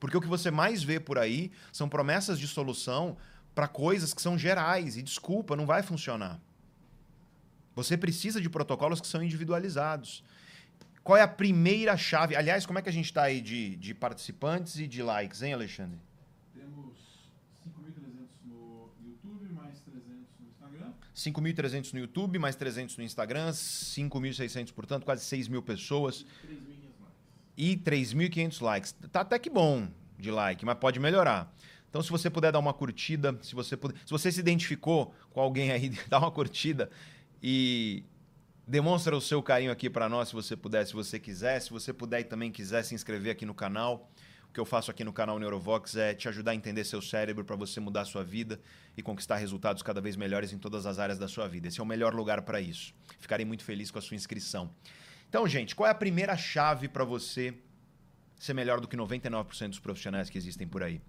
Porque 0.00 0.16
o 0.16 0.20
que 0.20 0.26
você 0.26 0.50
mais 0.50 0.82
vê 0.82 0.98
por 0.98 1.18
aí 1.18 1.52
são 1.72 1.88
promessas 1.88 2.38
de 2.38 2.48
solução 2.48 3.16
para 3.54 3.68
coisas 3.68 4.12
que 4.12 4.22
são 4.22 4.36
gerais 4.36 4.96
e 4.96 5.02
desculpa, 5.02 5.54
não 5.54 5.66
vai 5.66 5.82
funcionar. 5.82 6.40
Você 7.74 7.96
precisa 7.96 8.40
de 8.40 8.50
protocolos 8.50 9.00
que 9.00 9.06
são 9.06 9.22
individualizados. 9.22 10.24
Qual 11.04 11.16
é 11.16 11.22
a 11.22 11.28
primeira 11.28 11.96
chave? 11.96 12.34
Aliás, 12.34 12.66
como 12.66 12.78
é 12.78 12.82
que 12.82 12.88
a 12.88 12.92
gente 12.92 13.06
está 13.06 13.22
aí 13.22 13.40
de, 13.40 13.76
de 13.76 13.94
participantes 13.94 14.76
e 14.78 14.86
de 14.86 15.02
likes, 15.02 15.42
hein, 15.42 15.54
Alexandre? 15.54 15.98
5.300 21.14 21.92
no 21.92 22.00
YouTube, 22.00 22.38
mais 22.38 22.56
300 22.56 22.96
no 22.96 23.04
Instagram, 23.04 23.50
5.600, 23.50 24.72
portanto, 24.72 25.04
quase 25.04 25.24
6 25.24 25.48
mil 25.48 25.62
pessoas. 25.62 26.24
E 27.56 27.76
3.500 27.76 28.60
likes. 28.62 28.92
Tá 29.12 29.20
até 29.20 29.38
que 29.38 29.50
bom 29.50 29.88
de 30.18 30.30
like, 30.30 30.64
mas 30.64 30.78
pode 30.78 30.98
melhorar. 30.98 31.54
Então, 31.88 32.02
se 32.02 32.10
você 32.10 32.30
puder 32.30 32.52
dar 32.52 32.58
uma 32.58 32.72
curtida, 32.72 33.36
se 33.42 33.54
você, 33.54 33.76
puder, 33.76 33.98
se 33.98 34.10
você 34.10 34.30
se 34.30 34.38
identificou 34.38 35.12
com 35.30 35.40
alguém 35.40 35.72
aí, 35.72 35.90
dá 36.08 36.18
uma 36.18 36.30
curtida 36.30 36.88
e 37.42 38.04
demonstra 38.66 39.16
o 39.16 39.20
seu 39.20 39.42
carinho 39.42 39.72
aqui 39.72 39.90
para 39.90 40.08
nós, 40.08 40.28
se 40.28 40.34
você 40.34 40.56
puder, 40.56 40.86
se 40.86 40.92
você 40.92 41.18
quiser. 41.18 41.60
Se 41.60 41.70
você 41.70 41.92
puder 41.92 42.20
e 42.20 42.24
também 42.24 42.52
quiser 42.52 42.84
se 42.84 42.94
inscrever 42.94 43.32
aqui 43.32 43.44
no 43.44 43.54
canal. 43.54 44.08
O 44.50 44.52
que 44.52 44.58
eu 44.58 44.64
faço 44.64 44.90
aqui 44.90 45.04
no 45.04 45.12
canal 45.12 45.38
Neurovox 45.38 45.94
é 45.94 46.12
te 46.12 46.28
ajudar 46.28 46.50
a 46.50 46.54
entender 46.56 46.82
seu 46.82 47.00
cérebro 47.00 47.44
para 47.44 47.54
você 47.54 47.78
mudar 47.78 48.04
sua 48.04 48.24
vida 48.24 48.60
e 48.96 49.02
conquistar 49.02 49.36
resultados 49.36 49.80
cada 49.80 50.00
vez 50.00 50.16
melhores 50.16 50.52
em 50.52 50.58
todas 50.58 50.86
as 50.86 50.98
áreas 50.98 51.20
da 51.20 51.28
sua 51.28 51.46
vida. 51.46 51.68
Esse 51.68 51.78
é 51.78 51.82
o 51.84 51.86
melhor 51.86 52.12
lugar 52.12 52.42
para 52.42 52.60
isso. 52.60 52.92
Ficarei 53.20 53.46
muito 53.46 53.62
feliz 53.62 53.92
com 53.92 54.00
a 54.00 54.02
sua 54.02 54.16
inscrição. 54.16 54.68
Então, 55.28 55.46
gente, 55.46 55.76
qual 55.76 55.86
é 55.86 55.92
a 55.92 55.94
primeira 55.94 56.36
chave 56.36 56.88
para 56.88 57.04
você 57.04 57.54
ser 58.40 58.52
melhor 58.52 58.80
do 58.80 58.88
que 58.88 58.96
99% 58.96 59.68
dos 59.68 59.78
profissionais 59.78 60.28
que 60.28 60.36
existem 60.36 60.66
por 60.66 60.82
aí? 60.82 61.00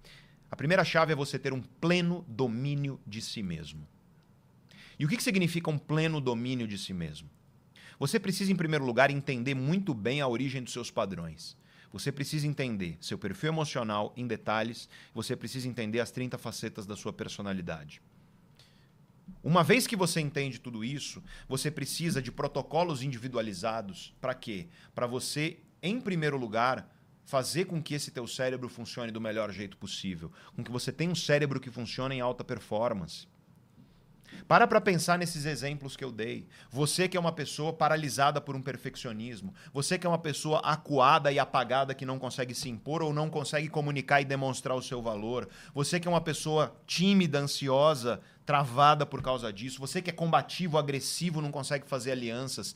A 0.48 0.54
primeira 0.54 0.84
chave 0.84 1.12
é 1.12 1.16
você 1.16 1.36
ter 1.36 1.52
um 1.52 1.60
pleno 1.60 2.24
domínio 2.28 3.00
de 3.04 3.20
si 3.20 3.42
mesmo. 3.42 3.84
E 5.00 5.04
o 5.04 5.08
que, 5.08 5.16
que 5.16 5.22
significa 5.22 5.68
um 5.68 5.78
pleno 5.78 6.20
domínio 6.20 6.68
de 6.68 6.78
si 6.78 6.94
mesmo? 6.94 7.28
Você 7.98 8.20
precisa, 8.20 8.52
em 8.52 8.56
primeiro 8.56 8.84
lugar, 8.84 9.10
entender 9.10 9.54
muito 9.56 9.92
bem 9.92 10.20
a 10.20 10.28
origem 10.28 10.62
dos 10.62 10.72
seus 10.72 10.92
padrões. 10.92 11.60
Você 11.92 12.10
precisa 12.10 12.46
entender 12.46 12.96
seu 13.00 13.18
perfil 13.18 13.50
emocional 13.50 14.12
em 14.16 14.26
detalhes, 14.26 14.88
você 15.14 15.36
precisa 15.36 15.68
entender 15.68 16.00
as 16.00 16.10
30 16.10 16.38
facetas 16.38 16.86
da 16.86 16.96
sua 16.96 17.12
personalidade. 17.12 18.00
Uma 19.42 19.62
vez 19.62 19.86
que 19.86 19.96
você 19.96 20.20
entende 20.20 20.60
tudo 20.60 20.84
isso, 20.84 21.22
você 21.48 21.70
precisa 21.70 22.22
de 22.22 22.30
protocolos 22.30 23.02
individualizados 23.02 24.14
para 24.20 24.34
quê? 24.34 24.68
Para 24.94 25.06
você, 25.06 25.58
em 25.82 26.00
primeiro 26.00 26.36
lugar, 26.36 26.88
fazer 27.24 27.64
com 27.66 27.82
que 27.82 27.94
esse 27.94 28.10
teu 28.10 28.26
cérebro 28.26 28.68
funcione 28.68 29.12
do 29.12 29.20
melhor 29.20 29.50
jeito 29.50 29.76
possível, 29.76 30.30
com 30.54 30.62
que 30.62 30.70
você 30.70 30.92
tenha 30.92 31.10
um 31.10 31.14
cérebro 31.14 31.60
que 31.60 31.70
funcione 31.70 32.16
em 32.16 32.20
alta 32.20 32.44
performance. 32.44 33.26
Para 34.46 34.66
para 34.66 34.80
pensar 34.80 35.18
nesses 35.18 35.44
exemplos 35.44 35.96
que 35.96 36.04
eu 36.04 36.12
dei. 36.12 36.46
Você 36.70 37.08
que 37.08 37.16
é 37.16 37.20
uma 37.20 37.32
pessoa 37.32 37.72
paralisada 37.72 38.40
por 38.40 38.56
um 38.56 38.62
perfeccionismo, 38.62 39.54
você 39.72 39.98
que 39.98 40.06
é 40.06 40.08
uma 40.08 40.18
pessoa 40.18 40.60
acuada 40.60 41.32
e 41.32 41.38
apagada 41.38 41.94
que 41.94 42.06
não 42.06 42.18
consegue 42.18 42.54
se 42.54 42.68
impor 42.68 43.02
ou 43.02 43.12
não 43.12 43.30
consegue 43.30 43.68
comunicar 43.68 44.20
e 44.20 44.24
demonstrar 44.24 44.76
o 44.76 44.82
seu 44.82 45.00
valor, 45.00 45.48
você 45.74 45.98
que 45.98 46.08
é 46.08 46.10
uma 46.10 46.20
pessoa 46.20 46.74
tímida, 46.86 47.38
ansiosa, 47.38 48.20
travada 48.44 49.06
por 49.06 49.22
causa 49.22 49.52
disso, 49.52 49.80
você 49.80 50.02
que 50.02 50.10
é 50.10 50.12
combativo, 50.12 50.78
agressivo, 50.78 51.40
não 51.40 51.52
consegue 51.52 51.86
fazer 51.86 52.12
alianças 52.12 52.74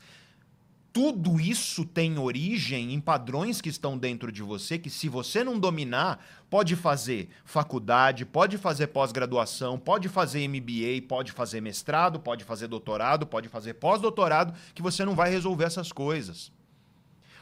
tudo 0.97 1.39
isso 1.39 1.85
tem 1.85 2.19
origem 2.19 2.95
em 2.95 2.99
padrões 3.03 3.61
que 3.61 3.69
estão 3.69 3.99
dentro 3.99 4.33
de 4.33 4.43
você 4.43 4.79
que, 4.79 4.89
se 4.89 5.11
você 5.11 5.45
não 5.45 5.61
dominar, 5.61 6.25
pode 6.49 6.75
fazer 6.75 7.29
faculdade, 7.45 8.25
pode 8.25 8.57
fazer 8.57 8.87
pós-graduação, 8.87 9.79
pode 9.79 10.09
fazer 10.09 10.49
MBA, 10.49 11.07
pode 11.07 11.33
fazer 11.33 11.61
mestrado, 11.61 12.19
pode 12.19 12.45
fazer 12.45 12.67
doutorado, 12.67 13.27
pode 13.27 13.47
fazer 13.47 13.75
pós-doutorado, 13.75 14.55
que 14.75 14.81
você 14.81 15.05
não 15.05 15.15
vai 15.15 15.29
resolver 15.29 15.65
essas 15.65 15.93
coisas. 15.93 16.51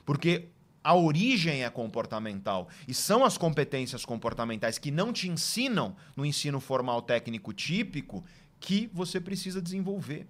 Porque 0.04 0.48
a 0.82 0.96
origem 0.96 1.62
é 1.62 1.70
comportamental. 1.70 2.68
E 2.88 2.92
são 2.92 3.24
as 3.24 3.38
competências 3.38 4.04
comportamentais 4.04 4.78
que 4.78 4.90
não 4.90 5.12
te 5.12 5.28
ensinam 5.28 5.94
no 6.16 6.26
ensino 6.26 6.58
formal 6.58 7.00
técnico 7.00 7.52
típico 7.52 8.24
que 8.58 8.90
você 8.92 9.20
precisa 9.20 9.62
desenvolver. 9.62 10.26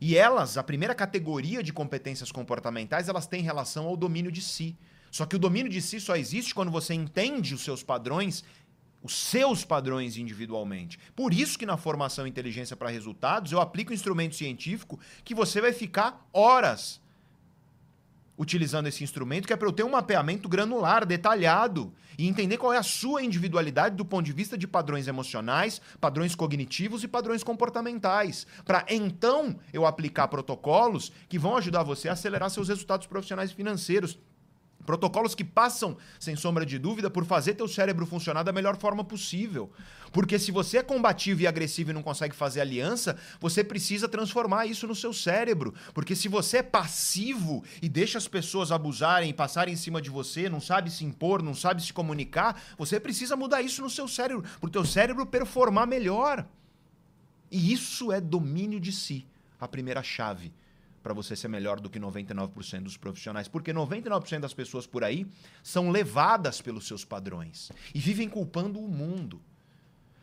E 0.00 0.16
elas, 0.16 0.56
a 0.56 0.62
primeira 0.62 0.94
categoria 0.94 1.62
de 1.62 1.72
competências 1.72 2.30
comportamentais, 2.30 3.08
elas 3.08 3.26
têm 3.26 3.42
relação 3.42 3.86
ao 3.86 3.96
domínio 3.96 4.30
de 4.30 4.40
si. 4.40 4.76
Só 5.10 5.26
que 5.26 5.36
o 5.36 5.38
domínio 5.38 5.70
de 5.70 5.80
si 5.80 6.00
só 6.00 6.16
existe 6.16 6.54
quando 6.54 6.70
você 6.70 6.94
entende 6.94 7.54
os 7.54 7.62
seus 7.62 7.82
padrões, 7.82 8.44
os 9.02 9.14
seus 9.14 9.64
padrões 9.64 10.16
individualmente. 10.16 10.98
Por 11.16 11.32
isso 11.32 11.58
que 11.58 11.66
na 11.66 11.76
formação 11.76 12.26
Inteligência 12.26 12.76
para 12.76 12.90
Resultados 12.90 13.50
eu 13.52 13.60
aplico 13.60 13.90
um 13.90 13.94
instrumento 13.94 14.34
científico 14.34 15.00
que 15.24 15.34
você 15.34 15.60
vai 15.60 15.72
ficar 15.72 16.28
horas 16.32 17.00
utilizando 18.38 18.86
esse 18.86 19.02
instrumento, 19.02 19.46
que 19.46 19.52
é 19.52 19.56
para 19.56 19.66
eu 19.66 19.72
ter 19.72 19.82
um 19.82 19.90
mapeamento 19.90 20.48
granular, 20.48 21.04
detalhado, 21.04 21.92
e 22.16 22.26
entender 22.26 22.56
qual 22.56 22.72
é 22.72 22.78
a 22.78 22.82
sua 22.82 23.22
individualidade 23.22 23.96
do 23.96 24.04
ponto 24.04 24.24
de 24.24 24.32
vista 24.32 24.56
de 24.56 24.66
padrões 24.66 25.08
emocionais, 25.08 25.80
padrões 26.00 26.34
cognitivos 26.34 27.02
e 27.02 27.08
padrões 27.08 27.42
comportamentais. 27.42 28.46
Para 28.64 28.84
então 28.88 29.58
eu 29.72 29.84
aplicar 29.84 30.28
protocolos 30.28 31.12
que 31.28 31.38
vão 31.38 31.56
ajudar 31.56 31.82
você 31.82 32.08
a 32.08 32.12
acelerar 32.12 32.50
seus 32.50 32.68
resultados 32.68 33.06
profissionais 33.06 33.50
e 33.50 33.54
financeiros. 33.54 34.18
Protocolos 34.88 35.34
que 35.34 35.44
passam, 35.44 35.98
sem 36.18 36.34
sombra 36.34 36.64
de 36.64 36.78
dúvida, 36.78 37.10
por 37.10 37.26
fazer 37.26 37.52
teu 37.52 37.68
cérebro 37.68 38.06
funcionar 38.06 38.42
da 38.42 38.54
melhor 38.54 38.74
forma 38.78 39.04
possível. 39.04 39.70
Porque 40.10 40.38
se 40.38 40.50
você 40.50 40.78
é 40.78 40.82
combativo 40.82 41.42
e 41.42 41.46
agressivo 41.46 41.90
e 41.90 41.92
não 41.92 42.02
consegue 42.02 42.34
fazer 42.34 42.62
aliança, 42.62 43.18
você 43.38 43.62
precisa 43.62 44.08
transformar 44.08 44.64
isso 44.64 44.86
no 44.86 44.94
seu 44.94 45.12
cérebro. 45.12 45.74
Porque 45.92 46.16
se 46.16 46.26
você 46.26 46.60
é 46.60 46.62
passivo 46.62 47.62
e 47.82 47.86
deixa 47.86 48.16
as 48.16 48.26
pessoas 48.26 48.72
abusarem 48.72 49.28
e 49.28 49.34
passarem 49.34 49.74
em 49.74 49.76
cima 49.76 50.00
de 50.00 50.08
você, 50.08 50.48
não 50.48 50.58
sabe 50.58 50.90
se 50.90 51.04
impor, 51.04 51.42
não 51.42 51.54
sabe 51.54 51.84
se 51.84 51.92
comunicar, 51.92 52.58
você 52.78 52.98
precisa 52.98 53.36
mudar 53.36 53.60
isso 53.60 53.82
no 53.82 53.90
seu 53.90 54.08
cérebro, 54.08 54.42
para 54.58 54.68
o 54.68 54.70
teu 54.70 54.86
cérebro 54.86 55.26
performar 55.26 55.86
melhor. 55.86 56.46
E 57.50 57.74
isso 57.74 58.10
é 58.10 58.22
domínio 58.22 58.80
de 58.80 58.92
si, 58.92 59.26
a 59.60 59.68
primeira 59.68 60.02
chave 60.02 60.50
para 61.08 61.14
você 61.14 61.34
ser 61.34 61.48
melhor 61.48 61.80
do 61.80 61.88
que 61.88 61.98
99% 61.98 62.82
dos 62.82 62.98
profissionais, 62.98 63.48
porque 63.48 63.72
99% 63.72 64.40
das 64.40 64.52
pessoas 64.52 64.86
por 64.86 65.02
aí 65.02 65.26
são 65.62 65.88
levadas 65.88 66.60
pelos 66.60 66.86
seus 66.86 67.02
padrões 67.02 67.72
e 67.94 67.98
vivem 67.98 68.28
culpando 68.28 68.78
o 68.78 68.86
mundo. 68.86 69.40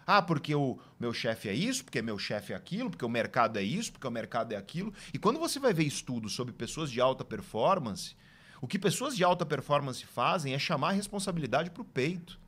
Ah, 0.06 0.22
porque 0.22 0.54
o 0.54 0.78
meu 1.00 1.12
chefe 1.12 1.50
é 1.50 1.56
isso, 1.56 1.84
porque 1.84 2.04
meu 2.04 2.20
chefe 2.20 2.54
é 2.54 2.56
aquilo, 2.56 2.92
porque 2.92 3.04
o 3.04 3.10
mercado 3.10 3.58
é 3.58 3.64
isso, 3.64 3.94
porque 3.94 4.06
o 4.06 4.12
mercado 4.12 4.52
é 4.52 4.56
aquilo. 4.56 4.94
E 5.12 5.18
quando 5.18 5.40
você 5.40 5.60
vai 5.60 5.74
ver 5.74 5.86
estudos 5.86 6.34
sobre 6.34 6.54
pessoas 6.54 6.92
de 6.92 7.02
alta 7.02 7.26
performance, 7.26 8.16
o 8.62 8.68
que 8.68 8.78
pessoas 8.78 9.18
de 9.18 9.24
alta 9.24 9.44
performance 9.44 10.06
fazem 10.06 10.54
é 10.54 10.60
chamar 10.60 10.90
a 10.90 10.92
responsabilidade 10.92 11.72
para 11.72 11.82
o 11.82 11.86
peito. 11.86 12.40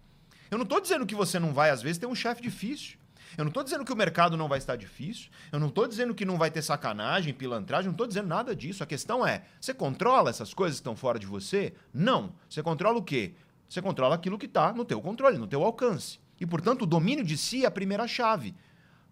Eu 0.52 0.60
não 0.60 0.64
estou 0.64 0.80
dizendo 0.80 1.08
que 1.08 1.16
você 1.16 1.40
não 1.40 1.56
vai, 1.56 1.72
às 1.72 1.82
vezes, 1.82 1.98
ter 1.98 2.06
um 2.06 2.14
chefe 2.14 2.44
difícil. 2.44 3.00
Eu 3.36 3.44
não 3.44 3.50
estou 3.50 3.64
dizendo 3.64 3.84
que 3.84 3.92
o 3.92 3.96
mercado 3.96 4.38
não 4.38 4.48
vai 4.48 4.60
estar 4.60 4.76
difícil. 4.76 5.30
Eu 5.52 5.60
não 5.60 5.68
estou 5.68 5.88
dizendo 5.88 6.14
que 6.14 6.26
não 6.26 6.38
vai 6.38 6.52
ter 6.52 6.62
sacanagem, 6.62 7.34
pilantragem. 7.34 7.86
Não 7.86 7.94
estou 7.94 8.08
dizendo 8.08 8.28
nada 8.28 8.56
disso. 8.56 8.84
A 8.84 8.86
questão 8.86 9.26
é: 9.26 9.44
você 9.60 9.74
controla 9.74 10.30
essas 10.30 10.54
coisas 10.54 10.78
que 10.78 10.82
estão 10.82 10.96
fora 10.96 11.18
de 11.18 11.26
você? 11.26 11.74
Não. 11.94 12.34
Você 12.48 12.62
controla 12.62 13.00
o 13.00 13.04
quê? 13.04 13.34
Você 13.68 13.82
controla 13.82 14.16
aquilo 14.16 14.38
que 14.38 14.46
está 14.46 14.72
no 14.72 14.86
teu 14.86 15.02
controle, 15.02 15.38
no 15.38 15.48
teu 15.48 15.64
alcance. 15.64 16.20
E, 16.40 16.46
portanto, 16.46 16.84
o 16.84 16.86
domínio 16.86 17.26
de 17.26 17.38
si 17.38 17.64
é 17.64 17.68
a 17.68 17.72
primeira 17.72 18.08
chave. 18.08 18.56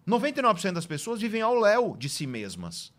99% 0.06 0.72
das 0.72 0.86
pessoas 0.86 1.20
vivem 1.20 1.42
ao 1.42 1.58
léu 1.58 1.96
de 1.98 2.08
si 2.08 2.26
mesmas. 2.26 2.92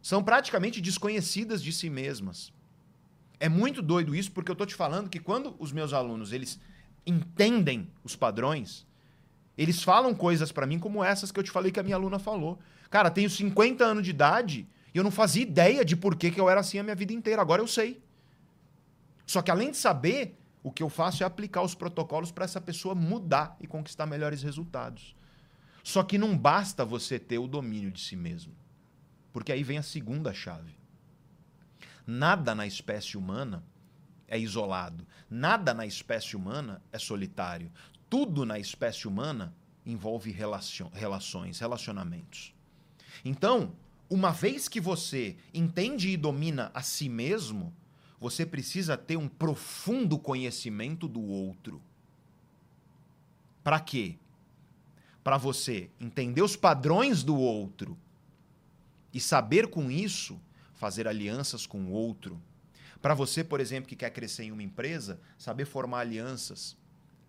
São 0.00 0.22
praticamente 0.22 0.80
desconhecidas 0.80 1.62
de 1.62 1.72
si 1.72 1.90
mesmas. 1.90 2.52
É 3.40 3.48
muito 3.48 3.82
doido 3.82 4.14
isso, 4.14 4.30
porque 4.30 4.50
eu 4.50 4.54
estou 4.54 4.66
te 4.66 4.74
falando 4.74 5.10
que 5.10 5.18
quando 5.18 5.56
os 5.58 5.72
meus 5.72 5.92
alunos 5.92 6.32
eles 6.32 6.60
entendem 7.04 7.90
os 8.02 8.14
padrões, 8.14 8.86
eles 9.56 9.82
falam 9.82 10.14
coisas 10.14 10.50
para 10.50 10.66
mim 10.66 10.78
como 10.78 11.02
essas 11.02 11.30
que 11.30 11.38
eu 11.38 11.44
te 11.44 11.50
falei 11.50 11.70
que 11.70 11.78
a 11.78 11.82
minha 11.82 11.96
aluna 11.96 12.18
falou. 12.18 12.58
Cara, 12.90 13.10
tenho 13.10 13.30
50 13.30 13.84
anos 13.84 14.02
de 14.02 14.10
idade 14.10 14.68
e 14.92 14.98
eu 14.98 15.04
não 15.04 15.10
fazia 15.10 15.42
ideia 15.42 15.84
de 15.84 15.96
por 15.96 16.16
que, 16.16 16.30
que 16.30 16.40
eu 16.40 16.50
era 16.50 16.60
assim 16.60 16.78
a 16.78 16.82
minha 16.82 16.96
vida 16.96 17.12
inteira. 17.12 17.40
Agora 17.40 17.62
eu 17.62 17.66
sei. 17.66 18.02
Só 19.26 19.42
que 19.42 19.50
além 19.50 19.70
de 19.70 19.76
saber, 19.76 20.38
o 20.62 20.72
que 20.72 20.82
eu 20.82 20.88
faço 20.88 21.22
é 21.22 21.26
aplicar 21.26 21.62
os 21.62 21.74
protocolos 21.74 22.32
para 22.32 22.44
essa 22.44 22.60
pessoa 22.60 22.94
mudar 22.94 23.56
e 23.60 23.66
conquistar 23.66 24.06
melhores 24.06 24.42
resultados. 24.42 25.14
Só 25.82 26.02
que 26.02 26.18
não 26.18 26.36
basta 26.36 26.84
você 26.84 27.18
ter 27.18 27.38
o 27.38 27.46
domínio 27.46 27.90
de 27.90 28.00
si 28.00 28.16
mesmo. 28.16 28.54
Porque 29.32 29.52
aí 29.52 29.62
vem 29.62 29.78
a 29.78 29.82
segunda 29.82 30.32
chave. 30.32 30.74
Nada 32.06 32.54
na 32.54 32.66
espécie 32.66 33.16
humana 33.16 33.64
é 34.26 34.38
isolado. 34.38 35.06
Nada 35.28 35.74
na 35.74 35.86
espécie 35.86 36.36
humana 36.36 36.82
é 36.92 36.98
solitário 36.98 37.70
tudo 38.08 38.44
na 38.44 38.58
espécie 38.58 39.08
humana 39.08 39.54
envolve 39.84 40.30
relações, 40.30 41.58
relacionamentos. 41.58 42.54
Então, 43.24 43.72
uma 44.08 44.30
vez 44.30 44.68
que 44.68 44.80
você 44.80 45.36
entende 45.52 46.10
e 46.10 46.16
domina 46.16 46.70
a 46.74 46.82
si 46.82 47.08
mesmo, 47.08 47.74
você 48.20 48.46
precisa 48.46 48.96
ter 48.96 49.16
um 49.16 49.28
profundo 49.28 50.18
conhecimento 50.18 51.06
do 51.06 51.22
outro. 51.22 51.82
Para 53.62 53.80
quê? 53.80 54.16
Para 55.22 55.36
você 55.38 55.90
entender 56.00 56.42
os 56.42 56.56
padrões 56.56 57.22
do 57.22 57.36
outro 57.36 57.98
e 59.12 59.20
saber 59.20 59.68
com 59.68 59.90
isso 59.90 60.40
fazer 60.74 61.08
alianças 61.08 61.66
com 61.66 61.84
o 61.84 61.90
outro. 61.92 62.40
Para 63.00 63.14
você, 63.14 63.42
por 63.42 63.60
exemplo, 63.60 63.88
que 63.88 63.96
quer 63.96 64.10
crescer 64.10 64.44
em 64.44 64.52
uma 64.52 64.62
empresa, 64.62 65.20
saber 65.38 65.64
formar 65.64 66.00
alianças 66.00 66.76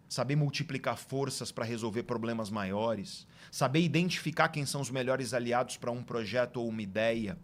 saber 0.08 0.36
multiplicar 0.36 0.98
forças 0.98 1.52
para 1.52 1.66
resolver 1.66 2.04
problemas 2.04 2.50
maiores, 2.50 3.28
saber 3.52 3.82
identificar 3.82 4.50
quem 4.50 4.66
são 4.66 4.82
os 4.82 4.90
melhores 4.90 5.34
aliados 5.34 5.78
para 5.78 5.92
um 5.92 6.04
projeto 6.04 6.58
ou 6.58 6.70
uma 6.70 6.82
ideia, 6.82 7.38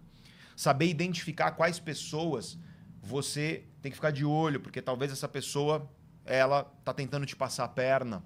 saber 0.55 0.87
identificar 0.87 1.51
quais 1.51 1.79
pessoas 1.79 2.57
você 3.01 3.63
tem 3.81 3.91
que 3.91 3.95
ficar 3.95 4.11
de 4.11 4.23
olho, 4.23 4.59
porque 4.59 4.81
talvez 4.81 5.11
essa 5.11 5.27
pessoa 5.27 5.89
ela 6.25 6.71
está 6.79 6.93
tentando 6.93 7.25
te 7.25 7.35
passar 7.35 7.63
a 7.63 7.67
perna. 7.67 8.23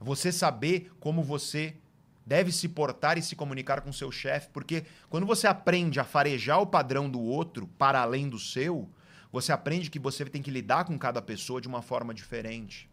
Você 0.00 0.32
saber 0.32 0.90
como 0.98 1.22
você 1.22 1.76
deve 2.26 2.52
se 2.52 2.68
portar 2.68 3.16
e 3.16 3.22
se 3.22 3.34
comunicar 3.34 3.80
com 3.80 3.92
seu 3.92 4.12
chefe, 4.12 4.50
porque 4.52 4.84
quando 5.08 5.26
você 5.26 5.46
aprende 5.46 5.98
a 5.98 6.04
farejar 6.04 6.60
o 6.60 6.66
padrão 6.66 7.08
do 7.08 7.20
outro 7.20 7.66
para 7.78 8.00
além 8.00 8.28
do 8.28 8.38
seu, 8.38 8.90
você 9.32 9.52
aprende 9.52 9.90
que 9.90 9.98
você 9.98 10.24
tem 10.24 10.42
que 10.42 10.50
lidar 10.50 10.84
com 10.84 10.98
cada 10.98 11.22
pessoa 11.22 11.60
de 11.60 11.68
uma 11.68 11.80
forma 11.80 12.12
diferente. 12.12 12.90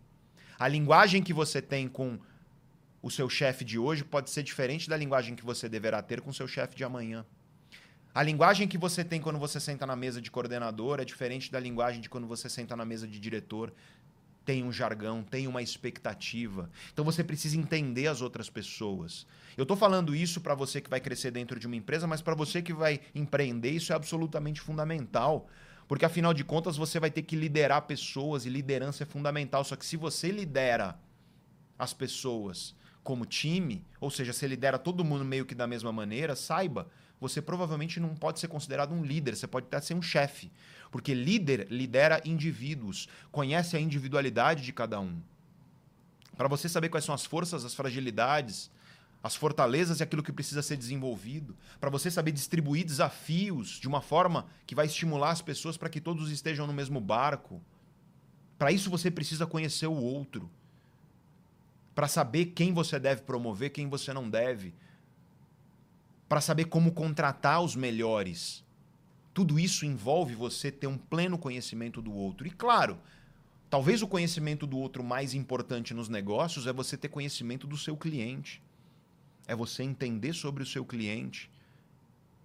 A 0.57 0.67
linguagem 0.67 1.21
que 1.21 1.33
você 1.33 1.61
tem 1.61 1.87
com 1.87 2.17
o 3.01 3.11
seu 3.11 3.29
chefe 3.29 3.65
de 3.65 3.77
hoje 3.77 4.03
pode 4.03 4.29
ser 4.29 4.41
diferente 4.41 4.89
da 4.89 4.95
linguagem 4.95 5.35
que 5.35 5.45
você 5.45 5.67
deverá 5.67 6.01
ter 6.01 6.21
com 6.21 6.29
o 6.29 6.33
seu 6.33 6.47
chefe 6.47 6.75
de 6.75 6.83
amanhã. 6.83 7.25
A 8.13 8.23
linguagem 8.23 8.65
que 8.65 8.77
você 8.77 9.03
tem 9.03 9.19
quando 9.19 9.37
você 9.37 9.59
senta 9.59 9.85
na 9.85 9.95
mesa 9.95 10.21
de 10.21 10.31
coordenador 10.31 11.01
é 11.01 11.05
diferente 11.05 11.51
da 11.51 11.59
linguagem 11.59 11.99
de 11.99 12.09
quando 12.09 12.25
você 12.25 12.47
senta 12.47 12.73
na 12.73 12.85
mesa 12.85 13.05
de 13.05 13.19
diretor. 13.19 13.73
Tem 14.45 14.63
um 14.63 14.71
jargão, 14.71 15.21
tem 15.21 15.45
uma 15.45 15.61
expectativa. 15.61 16.69
Então 16.93 17.03
você 17.03 17.23
precisa 17.23 17.57
entender 17.57 18.07
as 18.07 18.21
outras 18.21 18.49
pessoas. 18.49 19.27
Eu 19.57 19.63
estou 19.63 19.75
falando 19.75 20.15
isso 20.15 20.39
para 20.39 20.55
você 20.55 20.79
que 20.79 20.89
vai 20.89 21.01
crescer 21.01 21.31
dentro 21.31 21.59
de 21.59 21.67
uma 21.67 21.75
empresa, 21.75 22.07
mas 22.07 22.21
para 22.21 22.33
você 22.33 22.61
que 22.61 22.73
vai 22.73 23.01
empreender, 23.13 23.71
isso 23.71 23.91
é 23.91 23.95
absolutamente 23.95 24.61
fundamental. 24.61 25.49
Porque 25.87 26.05
afinal 26.05 26.33
de 26.33 26.43
contas 26.43 26.77
você 26.77 26.99
vai 26.99 27.11
ter 27.11 27.21
que 27.21 27.35
liderar 27.35 27.83
pessoas 27.83 28.45
e 28.45 28.49
liderança 28.49 29.03
é 29.03 29.05
fundamental. 29.05 29.63
Só 29.63 29.75
que 29.75 29.85
se 29.85 29.97
você 29.97 30.31
lidera 30.31 30.99
as 31.77 31.93
pessoas 31.93 32.75
como 33.03 33.25
time, 33.25 33.85
ou 33.99 34.09
seja, 34.09 34.33
você 34.33 34.47
lidera 34.47 34.79
todo 34.79 35.05
mundo 35.05 35.23
meio 35.23 35.45
que 35.45 35.53
da 35.53 35.67
mesma 35.67 35.91
maneira, 35.91 36.35
saiba, 36.35 36.87
você 37.21 37.41
provavelmente 37.41 37.99
não 37.99 38.15
pode 38.15 38.39
ser 38.39 38.47
considerado 38.47 38.93
um 38.93 39.03
líder, 39.03 39.35
você 39.35 39.45
pode 39.47 39.67
até 39.67 39.79
ser 39.79 39.93
um 39.93 40.01
chefe. 40.01 40.51
Porque 40.91 41.13
líder 41.13 41.67
lidera 41.69 42.21
indivíduos, 42.25 43.07
conhece 43.31 43.77
a 43.77 43.79
individualidade 43.79 44.63
de 44.63 44.73
cada 44.73 44.99
um. 44.99 45.21
Para 46.35 46.47
você 46.47 46.67
saber 46.67 46.89
quais 46.89 47.05
são 47.05 47.13
as 47.15 47.25
forças, 47.25 47.63
as 47.63 47.75
fragilidades, 47.75 48.71
as 49.25 49.35
fortalezas 49.35 49.99
e 49.99 50.03
aquilo 50.03 50.21
que 50.21 50.31
precisa 50.31 50.61
ser 50.61 50.77
desenvolvido, 50.77 51.57
para 51.79 51.89
você 51.89 52.11
saber 52.11 52.31
distribuir 52.31 52.85
desafios 52.85 53.79
de 53.79 53.87
uma 53.87 53.99
forma 53.99 54.45
que 54.67 54.75
vai 54.75 54.85
estimular 54.85 55.31
as 55.31 55.41
pessoas 55.41 55.75
para 55.77 55.89
que 55.89 55.99
todos 55.99 56.29
estejam 56.29 56.67
no 56.67 56.73
mesmo 56.73 57.01
barco. 57.01 57.59
Para 58.55 58.71
isso 58.71 58.87
você 58.87 59.09
precisa 59.09 59.47
conhecer 59.47 59.87
o 59.87 59.95
outro. 59.95 60.47
Para 61.95 62.07
saber 62.07 62.53
quem 62.53 62.71
você 62.71 62.99
deve 62.99 63.23
promover, 63.23 63.71
quem 63.71 63.89
você 63.89 64.13
não 64.13 64.29
deve. 64.29 64.75
Para 66.29 66.39
saber 66.39 66.65
como 66.65 66.91
contratar 66.91 67.63
os 67.63 67.75
melhores. 67.75 68.63
Tudo 69.33 69.59
isso 69.59 69.87
envolve 69.87 70.35
você 70.35 70.71
ter 70.71 70.85
um 70.85 70.99
pleno 70.99 71.39
conhecimento 71.39 71.99
do 71.99 72.13
outro. 72.13 72.45
E 72.45 72.51
claro, 72.51 72.99
talvez 73.71 74.03
o 74.03 74.07
conhecimento 74.07 74.67
do 74.67 74.77
outro 74.77 75.03
mais 75.03 75.33
importante 75.33 75.95
nos 75.95 76.09
negócios 76.09 76.67
é 76.67 76.71
você 76.71 76.95
ter 76.95 77.09
conhecimento 77.09 77.65
do 77.65 77.75
seu 77.75 77.97
cliente 77.97 78.61
é 79.47 79.55
você 79.55 79.83
entender 79.83 80.33
sobre 80.33 80.63
o 80.63 80.65
seu 80.65 80.85
cliente 80.85 81.49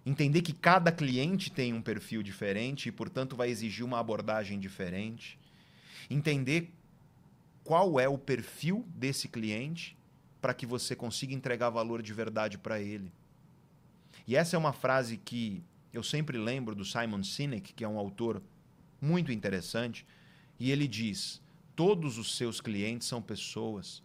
Entender 0.05 0.41
que 0.41 0.53
cada 0.53 0.91
cliente 0.91 1.51
tem 1.51 1.73
um 1.73 1.81
perfil 1.81 2.23
diferente 2.23 2.89
e, 2.89 2.91
portanto, 2.91 3.35
vai 3.35 3.49
exigir 3.49 3.85
uma 3.85 3.99
abordagem 3.99 4.59
diferente. 4.59 5.37
Entender 6.09 6.71
qual 7.63 7.99
é 7.99 8.09
o 8.09 8.17
perfil 8.17 8.83
desse 8.95 9.27
cliente 9.27 9.95
para 10.41 10.55
que 10.55 10.65
você 10.65 10.95
consiga 10.95 11.35
entregar 11.35 11.69
valor 11.69 12.01
de 12.01 12.11
verdade 12.13 12.57
para 12.57 12.81
ele. 12.81 13.11
E 14.27 14.35
essa 14.35 14.55
é 14.55 14.59
uma 14.59 14.73
frase 14.73 15.17
que 15.17 15.63
eu 15.93 16.01
sempre 16.01 16.37
lembro 16.37 16.73
do 16.73 16.83
Simon 16.83 17.23
Sinek, 17.23 17.71
que 17.73 17.83
é 17.83 17.87
um 17.87 17.99
autor 17.99 18.41
muito 18.99 19.31
interessante, 19.31 20.05
e 20.59 20.71
ele 20.71 20.87
diz: 20.87 21.39
todos 21.75 22.17
os 22.17 22.37
seus 22.37 22.59
clientes 22.59 23.07
são 23.07 23.21
pessoas, 23.21 24.01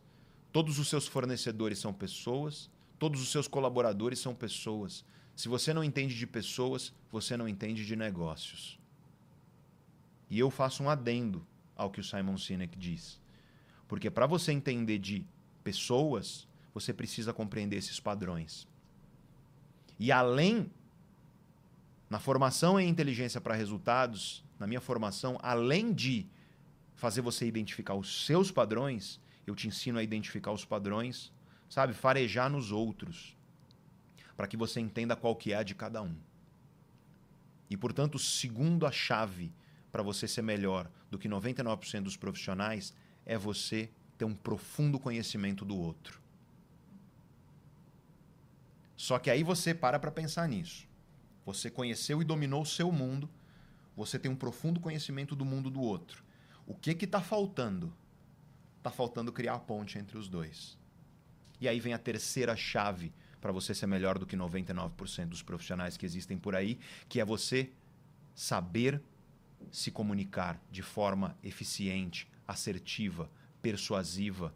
todos 0.53 0.79
os 0.79 0.89
seus 0.89 1.07
fornecedores 1.07 1.79
são 1.79 1.93
pessoas, 1.93 2.69
todos 2.99 3.21
os 3.21 3.31
seus 3.31 3.47
colaboradores 3.49 4.19
são 4.19 4.35
pessoas. 4.35 5.05
Se 5.35 5.49
você 5.49 5.75
não 5.75 5.85
entende 5.85 6.17
de 6.17 6.27
pessoas, 6.27 6.93
você 7.11 7.37
não 7.37 7.49
entende 7.49 7.85
de 7.85 7.95
negócios. 7.95 8.79
E 10.31 10.39
eu 10.39 10.51
faço 10.51 10.83
um 10.83 10.91
adendo 10.91 11.47
ao 11.77 11.91
que 11.91 12.01
o 12.01 12.05
Simon 12.05 12.39
Sinek 12.39 12.77
diz. 12.79 13.21
Porque 13.87 14.11
para 14.11 14.27
você 14.27 14.53
entender 14.53 14.99
de 14.99 15.25
pessoas, 15.63 16.49
você 16.73 16.93
precisa 16.93 17.33
compreender 17.33 17.77
esses 17.77 18.01
padrões. 18.01 18.67
E 19.99 20.11
além, 20.11 20.71
na 22.11 22.19
formação 22.19 22.79
em 22.79 22.89
inteligência 22.89 23.41
para 23.41 23.55
resultados, 23.55 24.45
na 24.59 24.67
minha 24.67 24.81
formação, 24.81 25.39
além 25.43 25.93
de 25.93 26.27
fazer 26.95 27.21
você 27.21 27.47
identificar 27.47 27.95
os 27.95 28.27
seus 28.27 28.51
padrões, 28.51 29.21
eu 29.47 29.55
te 29.55 29.69
ensino 29.69 29.99
a 29.99 30.03
identificar 30.03 30.51
os 30.51 30.65
padrões, 30.65 31.33
sabe? 31.69 31.93
Farejar 31.93 32.51
nos 32.51 32.73
outros, 32.73 33.37
para 34.37 34.47
que 34.47 34.57
você 34.57 34.81
entenda 34.81 35.17
qual 35.17 35.35
que 35.35 35.53
é 35.53 35.57
a 35.57 35.63
de 35.63 35.75
cada 35.75 36.03
um. 36.03 36.17
E, 37.69 37.77
portanto, 37.77 38.19
segundo 38.19 38.87
a 38.87 38.93
chave 38.93 39.53
para 39.91 40.03
você 40.03 40.29
ser 40.29 40.43
melhor 40.43 40.91
do 41.11 41.19
que 41.19 41.29
99% 41.29 42.03
dos 42.03 42.17
profissionais 42.17 42.95
é 43.25 43.37
você 43.37 43.91
ter 44.17 44.25
um 44.25 44.35
profundo 44.35 44.99
conhecimento 44.99 45.65
do 45.65 45.77
outro. 45.77 46.21
Só 48.97 49.19
que 49.19 49.31
aí 49.31 49.43
você 49.43 49.75
para 49.75 49.99
para 49.99 50.11
pensar 50.11 50.49
nisso. 50.49 50.89
Você 51.45 51.71
conheceu 51.71 52.21
e 52.21 52.25
dominou 52.25 52.63
o 52.63 52.67
seu 52.67 52.91
mundo, 52.91 53.29
você 53.97 54.19
tem 54.19 54.31
um 54.31 54.37
profundo 54.37 54.81
conhecimento 54.81 55.37
do 55.37 55.45
mundo 55.45 55.71
do 55.71 55.81
outro. 55.81 56.25
O 56.67 56.75
que 56.75 56.95
que 56.95 57.05
está 57.05 57.21
faltando? 57.21 57.93
Está 58.79 58.91
faltando 58.91 59.33
criar 59.33 59.55
a 59.55 59.59
ponte 59.59 59.99
entre 59.99 60.19
os 60.19 60.29
dois. 60.29 60.77
E 61.61 61.69
aí 61.69 61.81
vem 61.81 61.93
a 61.93 61.99
terceira 61.99 62.57
chave 62.57 63.13
para 63.41 63.53
você 63.53 63.75
ser 63.75 63.87
melhor 63.87 64.19
do 64.19 64.27
que 64.27 64.37
99% 64.37 65.27
dos 65.27 65.43
profissionais 65.43 65.97
que 65.97 66.05
existem 66.05 66.37
por 66.37 66.55
aí, 66.55 66.79
que 67.09 67.21
é 67.21 67.25
você 67.25 67.71
saber 68.35 69.01
se 69.71 69.91
comunicar 69.91 70.61
de 70.71 70.83
forma 70.83 71.37
eficiente, 71.43 72.29
assertiva, 72.47 73.31
persuasiva. 73.63 74.55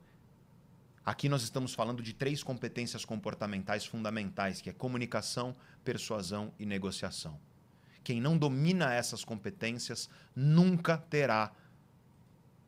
Aqui 1.04 1.28
nós 1.28 1.42
estamos 1.42 1.74
falando 1.74 2.02
de 2.02 2.12
três 2.12 2.42
competências 2.42 3.04
comportamentais 3.04 3.86
fundamentais, 3.86 4.60
que 4.60 4.68
é 4.68 4.72
comunicação, 4.72 5.56
persuasão 5.84 6.52
e 6.58 6.66
negociação. 6.66 7.40
Quem 8.04 8.20
não 8.20 8.36
domina 8.36 8.92
essas 8.92 9.24
competências 9.24 10.08
nunca 10.34 10.96
terá 10.96 11.52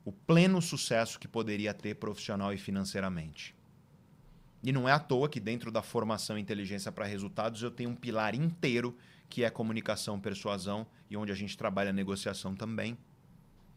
o 0.04 0.12
pleno 0.12 0.60
sucesso 0.60 1.18
que 1.18 1.28
poderia 1.28 1.72
ter 1.72 1.94
profissional 1.96 2.52
e 2.52 2.58
financeiramente. 2.58 3.54
E 4.62 4.70
não 4.72 4.88
é 4.88 4.92
à 4.92 4.98
toa 4.98 5.28
que 5.28 5.40
dentro 5.40 5.70
da 5.72 5.82
formação 5.82 6.38
inteligência 6.38 6.92
para 6.92 7.04
resultados 7.04 7.62
eu 7.62 7.70
tenho 7.70 7.90
um 7.90 7.96
pilar 7.96 8.34
inteiro 8.34 8.96
que 9.28 9.42
é 9.42 9.50
comunicação, 9.50 10.20
persuasão 10.20 10.86
e 11.10 11.16
onde 11.16 11.32
a 11.32 11.34
gente 11.34 11.56
trabalha 11.56 11.92
negociação 11.92 12.54
também. 12.54 12.96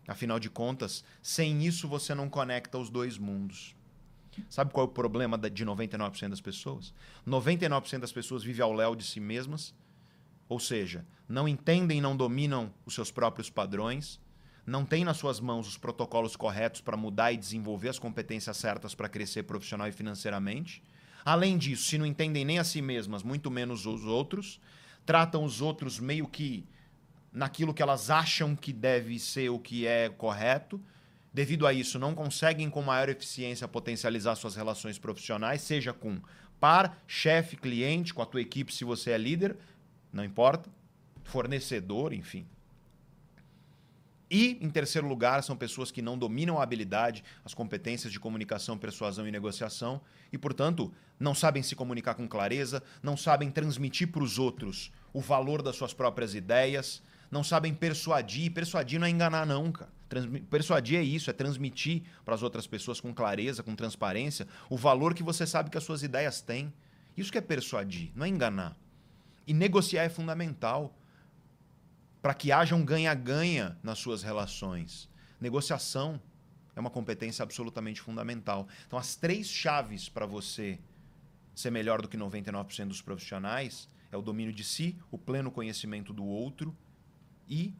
Afinal 0.07 0.39
de 0.39 0.49
contas, 0.49 1.03
sem 1.21 1.65
isso 1.65 1.87
você 1.87 2.13
não 2.13 2.29
conecta 2.29 2.77
os 2.77 2.89
dois 2.89 3.17
mundos. 3.17 3.75
Sabe 4.49 4.71
qual 4.71 4.85
é 4.85 4.89
o 4.89 4.91
problema 4.91 5.37
de 5.37 5.65
99% 5.65 6.29
das 6.29 6.41
pessoas? 6.41 6.93
99% 7.25 7.99
das 7.99 8.11
pessoas 8.11 8.43
vivem 8.43 8.63
ao 8.63 8.73
léu 8.73 8.95
de 8.95 9.03
si 9.03 9.19
mesmas, 9.19 9.73
ou 10.47 10.59
seja, 10.59 11.05
não 11.27 11.47
entendem 11.47 12.01
não 12.01 12.15
dominam 12.15 12.71
os 12.85 12.93
seus 12.93 13.11
próprios 13.11 13.49
padrões, 13.49 14.19
não 14.65 14.83
têm 14.83 15.03
nas 15.03 15.17
suas 15.17 15.39
mãos 15.39 15.67
os 15.67 15.77
protocolos 15.77 16.35
corretos 16.35 16.81
para 16.81 16.97
mudar 16.97 17.31
e 17.31 17.37
desenvolver 17.37 17.89
as 17.89 17.99
competências 17.99 18.57
certas 18.57 18.95
para 18.95 19.07
crescer 19.07 19.43
profissional 19.43 19.87
e 19.87 19.91
financeiramente. 19.91 20.81
Além 21.23 21.57
disso, 21.57 21.85
se 21.85 21.97
não 21.97 22.05
entendem 22.05 22.43
nem 22.43 22.59
a 22.59 22.63
si 22.63 22.81
mesmas, 22.81 23.23
muito 23.23 23.51
menos 23.51 23.85
os 23.85 24.05
outros, 24.05 24.59
tratam 25.05 25.43
os 25.43 25.61
outros 25.61 25.99
meio 25.99 26.27
que 26.27 26.67
naquilo 27.31 27.73
que 27.73 27.81
elas 27.81 28.09
acham 28.09 28.55
que 28.55 28.71
deve 28.71 29.19
ser 29.19 29.49
o 29.49 29.59
que 29.59 29.85
é 29.85 30.09
correto. 30.09 30.81
Devido 31.33 31.67
a 31.67 31.73
isso, 31.73 31.99
não 31.99 32.15
conseguem 32.15 32.69
com 32.69 32.81
maior 32.81 33.09
eficiência 33.09 33.67
potencializar 33.67 34.35
suas 34.35 34.55
relações 34.55 34.97
profissionais, 34.97 35.61
seja 35.61 35.93
com 35.93 36.19
par, 36.59 37.03
chefe, 37.05 37.57
cliente, 37.57 38.13
com 38.13 38.21
a 38.21 38.25
tua 38.25 38.41
equipe 38.41 38.73
se 38.73 38.85
você 38.85 39.11
é 39.11 39.17
líder, 39.17 39.57
não 40.13 40.23
importa, 40.23 40.69
fornecedor, 41.23 42.13
enfim. 42.13 42.47
E, 44.29 44.57
em 44.61 44.69
terceiro 44.69 45.07
lugar, 45.07 45.43
são 45.43 45.55
pessoas 45.55 45.91
que 45.91 46.01
não 46.01 46.17
dominam 46.17 46.59
a 46.59 46.63
habilidade, 46.63 47.23
as 47.43 47.53
competências 47.53 48.11
de 48.11 48.19
comunicação, 48.19 48.77
persuasão 48.77 49.27
e 49.27 49.31
negociação 49.31 50.01
e, 50.31 50.37
portanto, 50.37 50.91
não 51.19 51.35
sabem 51.35 51.61
se 51.61 51.75
comunicar 51.75 52.15
com 52.15 52.27
clareza, 52.27 52.81
não 53.03 53.15
sabem 53.15 53.51
transmitir 53.51 54.11
para 54.11 54.23
os 54.23 54.39
outros 54.39 54.91
o 55.13 55.21
valor 55.21 55.61
das 55.61 55.75
suas 55.75 55.93
próprias 55.93 56.33
ideias, 56.33 57.01
não 57.31 57.43
sabem 57.43 57.73
persuadir. 57.73 58.51
Persuadir 58.51 58.99
não 58.99 59.07
é 59.07 59.09
enganar, 59.09 59.45
não, 59.45 59.71
cara. 59.71 59.93
Transmi 60.07 60.39
persuadir 60.41 60.99
é 60.99 61.03
isso, 61.03 61.29
é 61.29 61.33
transmitir 61.33 62.03
para 62.23 62.35
as 62.35 62.43
outras 62.43 62.67
pessoas 62.67 63.01
com 63.01 63.13
clareza, 63.13 63.63
com 63.63 63.75
transparência, 63.75 64.47
o 64.69 64.77
valor 64.77 65.15
que 65.15 65.23
você 65.23 65.47
sabe 65.47 65.69
que 65.69 65.77
as 65.77 65.83
suas 65.83 66.03
ideias 66.03 66.41
têm. 66.41 66.71
Isso 67.17 67.31
que 67.31 67.37
é 67.37 67.41
persuadir, 67.41 68.11
não 68.15 68.25
é 68.25 68.29
enganar. 68.29 68.75
E 69.47 69.53
negociar 69.53 70.03
é 70.03 70.09
fundamental 70.09 70.95
para 72.25 72.33
que 72.33 72.51
haja 72.51 72.73
um 72.73 72.83
ganha-ganha 72.83 73.77
nas 73.83 73.99
suas 73.99 74.23
relações. 74.23 75.07
Negociação 75.39 76.19
é 76.75 76.79
uma 76.79 76.89
competência 76.89 77.43
absolutamente 77.43 78.01
fundamental. 78.01 78.67
Então, 78.87 78.97
as 78.97 79.15
três 79.15 79.47
chaves 79.47 80.09
para 80.09 80.25
você 80.25 80.79
ser 81.53 81.69
melhor 81.69 82.01
do 82.01 82.07
que 82.07 82.17
99% 82.17 82.87
dos 82.87 82.99
profissionais 82.99 83.87
é 84.11 84.17
o 84.17 84.23
domínio 84.23 84.51
de 84.51 84.63
si, 84.63 84.97
o 85.11 85.19
pleno 85.19 85.51
conhecimento 85.51 86.11
do 86.11 86.25
outro 86.25 86.75
e 87.47 87.75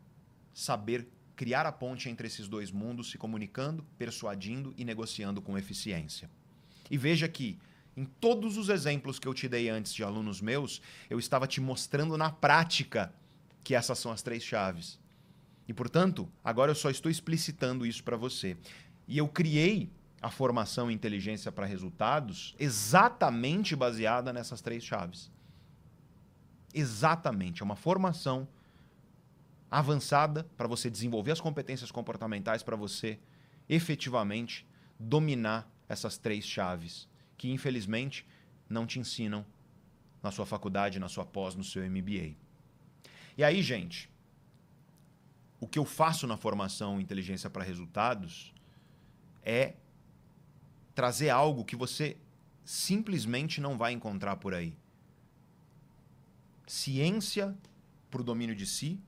saber 0.54 1.08
criar 1.36 1.66
a 1.66 1.72
ponte 1.72 2.08
entre 2.08 2.28
esses 2.28 2.48
dois 2.48 2.70
mundos, 2.70 3.10
se 3.10 3.18
comunicando, 3.18 3.84
persuadindo 3.98 4.76
e 4.78 4.86
negociando 4.86 5.42
com 5.42 5.58
eficiência. 5.58 6.30
E 6.92 7.00
veja 7.00 7.28
que 7.28 7.58
em 7.98 8.06
todos 8.06 8.58
os 8.58 8.70
exemplos 8.70 9.18
que 9.18 9.28
eu 9.28 9.34
te 9.34 9.50
dei 9.50 9.70
antes 9.70 9.92
de 9.92 10.04
alunos 10.04 10.40
meus, 10.40 10.84
eu 11.10 11.18
estava 11.18 11.48
te 11.48 11.60
mostrando 11.60 12.16
na 12.16 12.30
prática 12.30 13.12
que 13.66 13.74
essas 13.74 13.98
são 13.98 14.12
as 14.12 14.22
três 14.22 14.44
chaves. 14.44 15.00
E, 15.68 15.74
portanto, 15.74 16.32
agora 16.44 16.72
eu 16.72 16.76
só 16.76 16.92
estou 16.92 17.12
explicitando 17.12 17.84
isso 17.86 18.04
para 18.04 18.16
você. 18.16 18.56
E 19.08 19.18
eu 19.18 19.28
criei 19.28 19.92
a 20.22 20.30
formação 20.30 20.90
inteligência 20.92 21.52
para 21.52 21.66
resultados 21.66 22.56
exatamente 22.60 23.76
baseada 23.76 24.32
nessas 24.32 24.62
três 24.62 24.84
chaves. 24.84 25.32
Exatamente. 26.74 27.64
É 27.64 27.66
uma 27.66 27.76
formação 27.76 28.48
avançada 29.70 30.44
para 30.56 30.68
você 30.68 30.88
desenvolver 30.88 31.32
as 31.32 31.42
competências 31.42 31.92
comportamentais 31.92 32.62
para 32.62 32.76
você 32.76 33.20
efetivamente 33.68 34.66
dominar 35.00 35.68
essas 35.90 36.20
três 36.20 36.46
chaves 36.46 37.10
que 37.36 37.52
infelizmente 37.52 38.28
não 38.70 38.86
te 38.86 39.00
ensinam 39.00 39.44
na 40.22 40.30
sua 40.30 40.46
faculdade, 40.46 41.00
na 41.00 41.10
sua 41.10 41.26
pós, 41.26 41.56
no 41.56 41.64
seu 41.64 41.84
MBA. 41.90 42.45
E 43.38 43.44
aí, 43.44 43.62
gente, 43.62 44.10
o 45.60 45.68
que 45.68 45.80
eu 45.80 45.86
faço 45.86 46.26
na 46.26 46.38
formação 46.38 47.02
Inteligência 47.02 47.50
para 47.50 47.64
Resultados 47.64 48.54
é 49.44 49.74
trazer 50.94 51.30
algo 51.30 51.66
que 51.66 51.76
você 51.76 52.18
simplesmente 52.64 53.60
não 53.60 53.78
vai 53.78 53.92
encontrar 53.92 54.38
por 54.38 54.54
aí. 54.54 54.76
Ciência 56.66 57.56
para 58.10 58.22
o 58.22 58.24
domínio 58.24 58.56
de 58.56 58.66
si, 58.66 59.00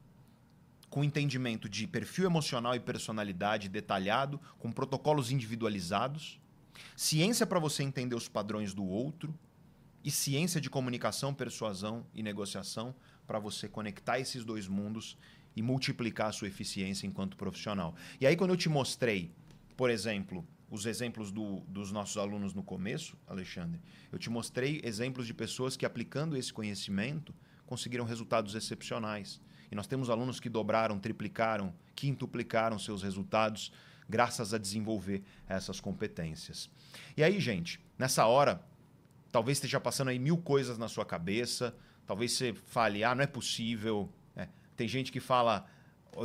com 0.90 1.04
entendimento 1.04 1.68
de 1.68 1.88
perfil 1.88 2.26
emocional 2.26 2.76
e 2.76 2.80
personalidade 2.80 3.70
detalhado, 3.70 4.40
com 4.60 4.72
protocolos 4.72 5.32
individualizados, 5.32 6.40
ciência 6.96 7.48
para 7.48 7.60
você 7.60 7.84
entender 7.84 8.16
os 8.16 8.28
padrões 8.28 8.74
do 8.74 8.86
outro 8.86 9.34
e 10.04 10.12
ciência 10.12 10.62
de 10.62 10.70
comunicação, 10.70 11.34
persuasão 11.34 12.06
e 12.14 12.22
negociação 12.22 12.96
para 13.28 13.38
você 13.38 13.68
conectar 13.68 14.20
esses 14.20 14.46
dois 14.46 14.68
mundos 14.68 15.18
e 15.56 15.62
multiplicar 15.62 16.30
a 16.30 16.32
sua 16.32 16.48
eficiência 16.48 17.06
enquanto 17.06 17.36
profissional. 17.36 17.96
E 18.22 18.26
aí, 18.26 18.36
quando 18.36 18.52
eu 18.52 18.58
te 18.58 18.70
mostrei, 18.70 19.32
por 19.76 19.90
exemplo, 19.90 20.48
os 20.70 20.86
exemplos 20.86 21.32
do, 21.32 21.62
dos 21.68 21.92
nossos 21.92 22.18
alunos 22.18 22.54
no 22.54 22.64
começo, 22.64 23.18
Alexandre, 23.28 23.80
eu 24.12 24.18
te 24.18 24.30
mostrei 24.30 24.82
exemplos 24.84 25.28
de 25.28 25.34
pessoas 25.34 25.76
que, 25.76 25.86
aplicando 25.86 26.38
esse 26.38 26.54
conhecimento, 26.54 27.34
conseguiram 27.66 28.06
resultados 28.06 28.56
excepcionais. 28.56 29.42
E 29.72 29.76
nós 29.76 29.88
temos 29.88 30.10
alunos 30.10 30.40
que 30.40 30.50
dobraram, 30.50 30.98
triplicaram, 30.98 31.74
quintuplicaram 31.96 32.80
seus 32.80 33.04
resultados 33.04 33.72
graças 34.10 34.54
a 34.54 34.58
desenvolver 34.58 35.24
essas 35.48 35.80
competências. 35.80 36.70
E 37.16 37.24
aí, 37.24 37.40
gente, 37.40 37.80
nessa 37.98 38.26
hora, 38.26 38.62
talvez 39.32 39.58
esteja 39.58 39.80
passando 39.80 40.10
aí 40.10 40.20
mil 40.20 40.38
coisas 40.38 40.78
na 40.78 40.88
sua 40.88 41.06
cabeça, 41.06 41.76
talvez 42.08 42.32
você 42.32 42.54
fale, 42.54 43.04
ah, 43.04 43.14
não 43.14 43.24
é 43.24 43.28
possível. 43.28 44.10
É. 44.36 44.48
Tem 44.76 44.88
gente 44.88 45.12
que 45.12 45.20
fala, 45.20 45.68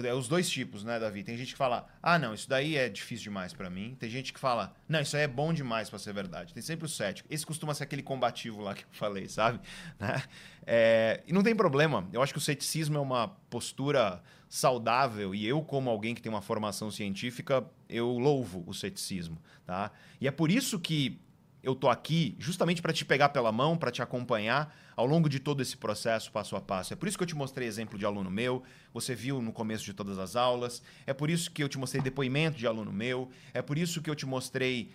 é 0.02 0.14
os 0.14 0.26
dois 0.26 0.48
tipos, 0.48 0.84
né, 0.84 0.98
Davi? 0.98 1.22
Tem 1.22 1.36
gente 1.36 1.52
que 1.52 1.58
fala, 1.58 1.86
ah, 2.02 2.18
não, 2.18 2.32
isso 2.32 2.48
daí 2.48 2.76
é 2.76 2.88
difícil 2.88 3.24
demais 3.24 3.52
para 3.52 3.68
mim. 3.68 3.94
Tem 3.98 4.08
gente 4.08 4.32
que 4.32 4.40
fala, 4.40 4.72
não, 4.88 5.00
isso 5.00 5.14
aí 5.16 5.24
é 5.24 5.28
bom 5.28 5.52
demais 5.52 5.90
para 5.90 5.98
ser 5.98 6.14
verdade. 6.14 6.54
Tem 6.54 6.62
sempre 6.62 6.86
o 6.86 6.88
cético. 6.88 7.28
Esse 7.30 7.44
costuma 7.44 7.74
ser 7.74 7.84
aquele 7.84 8.02
combativo 8.02 8.62
lá 8.62 8.74
que 8.74 8.84
eu 8.84 8.88
falei, 8.92 9.28
sabe? 9.28 9.60
Né? 10.00 10.22
É, 10.64 11.22
e 11.26 11.32
não 11.32 11.42
tem 11.42 11.54
problema. 11.54 12.08
Eu 12.12 12.22
acho 12.22 12.32
que 12.32 12.38
o 12.38 12.42
ceticismo 12.42 12.96
é 12.96 13.00
uma 13.00 13.28
postura 13.50 14.22
saudável 14.48 15.34
e 15.34 15.46
eu, 15.46 15.62
como 15.62 15.90
alguém 15.90 16.14
que 16.14 16.22
tem 16.22 16.30
uma 16.30 16.42
formação 16.42 16.90
científica, 16.90 17.64
eu 17.88 18.18
louvo 18.18 18.62
o 18.66 18.74
ceticismo, 18.74 19.40
tá? 19.64 19.90
E 20.20 20.28
é 20.28 20.30
por 20.30 20.50
isso 20.50 20.78
que 20.78 21.20
eu 21.62 21.74
tô 21.74 21.88
aqui 21.88 22.34
justamente 22.38 22.82
para 22.82 22.92
te 22.92 23.04
pegar 23.04 23.28
pela 23.28 23.52
mão, 23.52 23.76
para 23.76 23.90
te 23.90 24.02
acompanhar 24.02 24.74
ao 24.96 25.06
longo 25.06 25.28
de 25.28 25.38
todo 25.38 25.62
esse 25.62 25.76
processo 25.76 26.32
passo 26.32 26.56
a 26.56 26.60
passo. 26.60 26.92
É 26.92 26.96
por 26.96 27.08
isso 27.08 27.16
que 27.16 27.22
eu 27.22 27.28
te 27.28 27.36
mostrei 27.36 27.68
exemplo 27.68 27.98
de 27.98 28.04
aluno 28.04 28.30
meu, 28.30 28.62
você 28.92 29.14
viu 29.14 29.40
no 29.40 29.52
começo 29.52 29.84
de 29.84 29.94
todas 29.94 30.18
as 30.18 30.34
aulas. 30.34 30.82
É 31.06 31.14
por 31.14 31.30
isso 31.30 31.50
que 31.50 31.62
eu 31.62 31.68
te 31.68 31.78
mostrei 31.78 32.02
depoimento 32.02 32.58
de 32.58 32.66
aluno 32.66 32.92
meu. 32.92 33.30
É 33.54 33.62
por 33.62 33.78
isso 33.78 34.02
que 34.02 34.10
eu 34.10 34.14
te 34.14 34.26
mostrei 34.26 34.90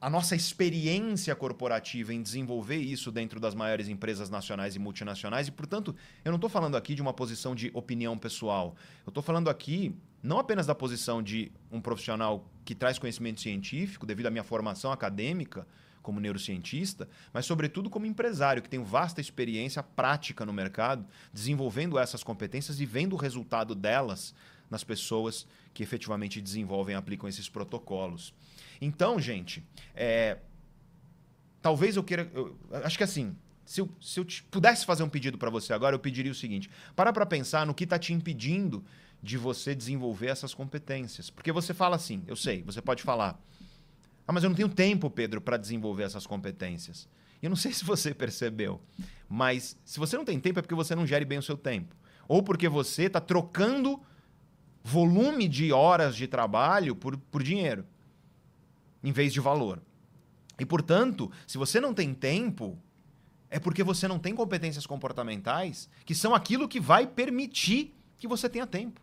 a 0.00 0.10
nossa 0.10 0.36
experiência 0.36 1.34
corporativa 1.34 2.12
em 2.12 2.22
desenvolver 2.22 2.76
isso 2.76 3.10
dentro 3.10 3.40
das 3.40 3.54
maiores 3.54 3.88
empresas 3.88 4.30
nacionais 4.30 4.76
e 4.76 4.78
multinacionais. 4.78 5.48
E, 5.48 5.50
portanto, 5.50 5.96
eu 6.24 6.30
não 6.30 6.36
estou 6.36 6.50
falando 6.50 6.76
aqui 6.76 6.94
de 6.94 7.02
uma 7.02 7.12
posição 7.12 7.54
de 7.54 7.70
opinião 7.74 8.16
pessoal. 8.16 8.76
Eu 9.06 9.10
estou 9.10 9.22
falando 9.22 9.48
aqui 9.48 9.96
não 10.22 10.38
apenas 10.38 10.66
da 10.66 10.74
posição 10.74 11.22
de 11.22 11.50
um 11.70 11.80
profissional 11.80 12.48
que 12.64 12.74
traz 12.74 12.98
conhecimento 12.98 13.40
científico, 13.40 14.04
devido 14.04 14.26
à 14.26 14.30
minha 14.30 14.44
formação 14.44 14.92
acadêmica, 14.92 15.66
como 16.06 16.20
neurocientista, 16.20 17.08
mas 17.32 17.46
sobretudo 17.46 17.90
como 17.90 18.06
empresário 18.06 18.62
que 18.62 18.68
tem 18.68 18.80
vasta 18.80 19.20
experiência 19.20 19.82
prática 19.82 20.46
no 20.46 20.52
mercado, 20.52 21.04
desenvolvendo 21.32 21.98
essas 21.98 22.22
competências 22.22 22.78
e 22.78 22.86
vendo 22.86 23.14
o 23.14 23.16
resultado 23.16 23.74
delas 23.74 24.32
nas 24.70 24.84
pessoas 24.84 25.48
que 25.74 25.82
efetivamente 25.82 26.40
desenvolvem 26.40 26.94
e 26.94 26.96
aplicam 26.96 27.28
esses 27.28 27.48
protocolos. 27.48 28.32
Então, 28.80 29.18
gente, 29.18 29.64
é, 29.96 30.38
talvez 31.60 31.96
eu 31.96 32.04
queira. 32.04 32.30
Eu, 32.32 32.56
acho 32.84 32.96
que 32.96 33.02
assim, 33.02 33.34
se 33.64 33.80
eu, 33.80 33.90
se 34.00 34.20
eu 34.20 34.26
pudesse 34.48 34.86
fazer 34.86 35.02
um 35.02 35.08
pedido 35.08 35.36
para 35.36 35.50
você 35.50 35.72
agora, 35.72 35.96
eu 35.96 35.98
pediria 35.98 36.30
o 36.30 36.36
seguinte: 36.36 36.70
para 36.94 37.12
para 37.12 37.26
pensar 37.26 37.66
no 37.66 37.74
que 37.74 37.82
está 37.82 37.98
te 37.98 38.12
impedindo 38.12 38.84
de 39.20 39.36
você 39.36 39.74
desenvolver 39.74 40.28
essas 40.28 40.54
competências. 40.54 41.30
Porque 41.30 41.50
você 41.50 41.74
fala 41.74 41.96
assim, 41.96 42.22
eu 42.28 42.36
sei, 42.36 42.62
você 42.62 42.80
pode 42.80 43.02
falar. 43.02 43.40
Ah, 44.26 44.32
mas 44.32 44.42
eu 44.42 44.50
não 44.50 44.56
tenho 44.56 44.68
tempo, 44.68 45.08
Pedro, 45.08 45.40
para 45.40 45.56
desenvolver 45.56 46.02
essas 46.02 46.26
competências. 46.26 47.08
Eu 47.42 47.48
não 47.48 47.56
sei 47.56 47.72
se 47.72 47.84
você 47.84 48.12
percebeu, 48.14 48.80
mas 49.28 49.76
se 49.84 49.98
você 49.98 50.16
não 50.16 50.24
tem 50.24 50.40
tempo 50.40 50.58
é 50.58 50.62
porque 50.62 50.74
você 50.74 50.94
não 50.94 51.06
gere 51.06 51.24
bem 51.24 51.38
o 51.38 51.42
seu 51.42 51.56
tempo. 51.56 51.94
Ou 52.26 52.42
porque 52.42 52.68
você 52.68 53.04
está 53.04 53.20
trocando 53.20 54.00
volume 54.82 55.48
de 55.48 55.72
horas 55.72 56.16
de 56.16 56.26
trabalho 56.26 56.94
por, 56.94 57.16
por 57.16 57.42
dinheiro, 57.42 57.84
em 59.02 59.12
vez 59.12 59.32
de 59.32 59.40
valor. 59.40 59.80
E, 60.58 60.64
portanto, 60.64 61.30
se 61.46 61.58
você 61.58 61.80
não 61.80 61.92
tem 61.92 62.14
tempo, 62.14 62.78
é 63.50 63.58
porque 63.58 63.82
você 63.82 64.08
não 64.08 64.18
tem 64.18 64.34
competências 64.34 64.86
comportamentais 64.86 65.88
que 66.04 66.14
são 66.14 66.34
aquilo 66.34 66.68
que 66.68 66.80
vai 66.80 67.06
permitir 67.06 67.94
que 68.18 68.26
você 68.26 68.48
tenha 68.48 68.66
tempo. 68.66 69.00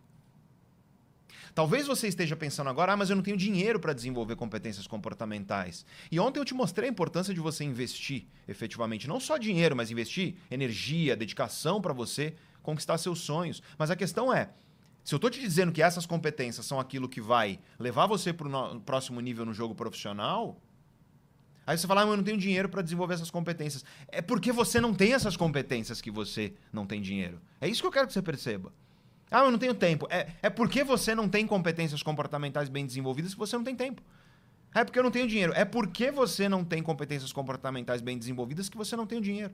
Talvez 1.54 1.86
você 1.86 2.08
esteja 2.08 2.34
pensando 2.34 2.68
agora, 2.68 2.92
ah, 2.92 2.96
mas 2.96 3.10
eu 3.10 3.16
não 3.16 3.22
tenho 3.22 3.36
dinheiro 3.36 3.78
para 3.78 3.92
desenvolver 3.92 4.34
competências 4.34 4.88
comportamentais. 4.88 5.86
E 6.10 6.18
ontem 6.18 6.40
eu 6.40 6.44
te 6.44 6.52
mostrei 6.52 6.88
a 6.88 6.92
importância 6.92 7.32
de 7.32 7.38
você 7.38 7.62
investir 7.62 8.26
efetivamente, 8.48 9.06
não 9.06 9.20
só 9.20 9.38
dinheiro, 9.38 9.76
mas 9.76 9.90
investir 9.90 10.34
energia, 10.50 11.16
dedicação 11.16 11.80
para 11.80 11.92
você 11.92 12.34
conquistar 12.60 12.98
seus 12.98 13.20
sonhos. 13.20 13.62
Mas 13.78 13.88
a 13.88 13.94
questão 13.94 14.34
é, 14.34 14.50
se 15.04 15.14
eu 15.14 15.16
estou 15.16 15.30
te 15.30 15.38
dizendo 15.38 15.70
que 15.70 15.82
essas 15.82 16.06
competências 16.06 16.66
são 16.66 16.80
aquilo 16.80 17.08
que 17.08 17.20
vai 17.20 17.60
levar 17.78 18.06
você 18.06 18.32
para 18.32 18.48
o 18.48 18.80
próximo 18.80 19.20
nível 19.20 19.44
no 19.44 19.54
jogo 19.54 19.74
profissional, 19.74 20.60
Aí 21.66 21.78
você 21.78 21.86
fala, 21.86 22.02
ah, 22.02 22.06
eu 22.06 22.16
não 22.16 22.22
tenho 22.22 22.36
dinheiro 22.36 22.68
para 22.68 22.82
desenvolver 22.82 23.14
essas 23.14 23.30
competências. 23.30 23.82
É 24.08 24.20
porque 24.20 24.52
você 24.52 24.82
não 24.82 24.92
tem 24.92 25.14
essas 25.14 25.34
competências 25.34 25.98
que 25.98 26.10
você 26.10 26.52
não 26.70 26.84
tem 26.84 27.00
dinheiro. 27.00 27.40
É 27.58 27.66
isso 27.66 27.80
que 27.80 27.86
eu 27.86 27.90
quero 27.90 28.06
que 28.06 28.12
você 28.12 28.20
perceba. 28.20 28.70
Ah, 29.34 29.40
eu 29.40 29.50
não 29.50 29.58
tenho 29.58 29.74
tempo. 29.74 30.06
É, 30.10 30.28
é 30.42 30.48
porque 30.48 30.84
você 30.84 31.12
não 31.12 31.28
tem 31.28 31.44
competências 31.44 32.04
comportamentais 32.04 32.68
bem 32.68 32.86
desenvolvidas 32.86 33.32
que 33.34 33.40
você 33.40 33.56
não 33.56 33.64
tem 33.64 33.74
tempo. 33.74 34.00
É 34.72 34.84
porque 34.84 34.96
eu 34.96 35.02
não 35.02 35.10
tenho 35.10 35.26
dinheiro. 35.26 35.52
É 35.56 35.64
porque 35.64 36.12
você 36.12 36.48
não 36.48 36.64
tem 36.64 36.80
competências 36.84 37.32
comportamentais 37.32 38.00
bem 38.00 38.16
desenvolvidas 38.16 38.68
que 38.68 38.76
você 38.76 38.94
não 38.94 39.08
tem 39.08 39.18
o 39.18 39.20
dinheiro. 39.20 39.52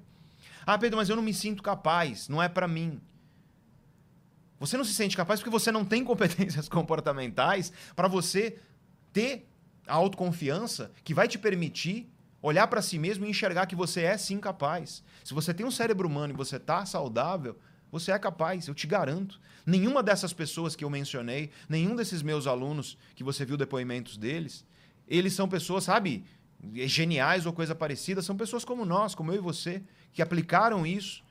Ah, 0.66 0.76
Pedro, 0.76 0.98
mas 0.98 1.08
eu 1.08 1.16
não 1.16 1.22
me 1.22 1.32
sinto 1.32 1.62
capaz. 1.62 2.28
Não 2.28 2.42
é 2.42 2.46
para 2.46 2.68
mim. 2.68 3.00
Você 4.58 4.76
não 4.76 4.84
se 4.84 4.92
sente 4.92 5.16
capaz 5.16 5.40
porque 5.40 5.48
você 5.48 5.72
não 5.72 5.82
tem 5.82 6.04
competências 6.04 6.68
comportamentais 6.68 7.72
para 7.96 8.06
você 8.06 8.58
ter 9.14 9.48
a 9.86 9.94
autoconfiança 9.94 10.92
que 11.02 11.14
vai 11.14 11.26
te 11.26 11.38
permitir 11.38 12.06
olhar 12.42 12.66
para 12.66 12.82
si 12.82 12.98
mesmo 12.98 13.24
e 13.24 13.30
enxergar 13.30 13.64
que 13.64 13.74
você 13.74 14.02
é 14.02 14.18
sim 14.18 14.38
capaz. 14.38 15.02
Se 15.24 15.32
você 15.32 15.54
tem 15.54 15.64
um 15.64 15.70
cérebro 15.70 16.06
humano 16.06 16.34
e 16.34 16.36
você 16.36 16.56
está 16.56 16.84
saudável, 16.84 17.58
você 17.90 18.12
é 18.12 18.18
capaz, 18.18 18.68
eu 18.68 18.74
te 18.74 18.86
garanto. 18.86 19.40
Nenhuma 19.66 20.02
dessas 20.02 20.32
pessoas 20.32 20.76
que 20.76 20.84
eu 20.84 20.90
mencionei, 20.90 21.50
nenhum 21.68 21.96
desses 21.96 22.22
meus 22.22 22.46
alunos 22.46 22.96
que 23.14 23.24
você 23.24 23.44
viu 23.44 23.56
depoimentos 23.56 24.16
deles, 24.16 24.64
eles 25.08 25.32
são 25.32 25.48
pessoas, 25.48 25.84
sabe, 25.84 26.24
geniais 26.86 27.46
ou 27.46 27.52
coisa 27.52 27.74
parecida, 27.74 28.22
são 28.22 28.36
pessoas 28.36 28.64
como 28.64 28.84
nós, 28.84 29.14
como 29.14 29.32
eu 29.32 29.36
e 29.36 29.40
você, 29.40 29.82
que 30.12 30.22
aplicaram 30.22 30.86
isso, 30.86 31.24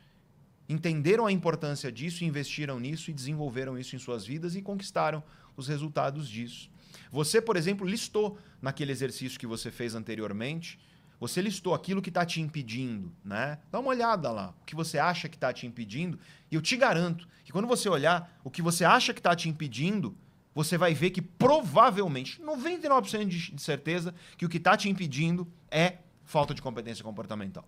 entenderam 0.67 1.25
a 1.25 1.31
importância 1.31 1.91
disso, 1.91 2.23
investiram 2.23 2.79
nisso 2.79 3.09
e 3.09 3.13
desenvolveram 3.13 3.77
isso 3.77 3.95
em 3.95 3.99
suas 3.99 4.25
vidas 4.25 4.55
e 4.55 4.61
conquistaram 4.61 5.23
os 5.55 5.67
resultados 5.67 6.27
disso. 6.27 6.69
Você, 7.11 7.41
por 7.41 7.55
exemplo, 7.55 7.87
listou 7.87 8.37
naquele 8.61 8.91
exercício 8.91 9.39
que 9.39 9.47
você 9.47 9.71
fez 9.71 9.95
anteriormente 9.95 10.79
você 11.19 11.41
listou 11.41 11.73
aquilo 11.73 12.01
que 12.01 12.09
está 12.09 12.25
te 12.25 12.39
impedindo, 12.39 13.11
né? 13.23 13.59
Dá 13.69 13.79
uma 13.79 13.89
olhada 13.89 14.31
lá, 14.31 14.53
o 14.61 14.65
que 14.65 14.75
você 14.75 14.97
acha 14.97 15.27
que 15.27 15.35
está 15.35 15.51
te 15.51 15.67
impedindo. 15.67 16.17
E 16.49 16.55
eu 16.55 16.61
te 16.61 16.77
garanto 16.77 17.27
que 17.43 17.51
quando 17.51 17.67
você 17.67 17.89
olhar 17.89 18.39
o 18.43 18.49
que 18.49 18.61
você 18.61 18.85
acha 18.85 19.13
que 19.13 19.19
está 19.19 19.35
te 19.35 19.49
impedindo, 19.49 20.15
você 20.55 20.77
vai 20.77 20.93
ver 20.93 21.09
que 21.09 21.21
provavelmente, 21.21 22.41
99% 22.41 23.27
de 23.27 23.61
certeza, 23.61 24.15
que 24.37 24.45
o 24.45 24.49
que 24.49 24.57
está 24.57 24.77
te 24.77 24.89
impedindo 24.89 25.47
é 25.69 25.97
falta 26.23 26.53
de 26.53 26.61
competência 26.61 27.03
comportamental. 27.03 27.67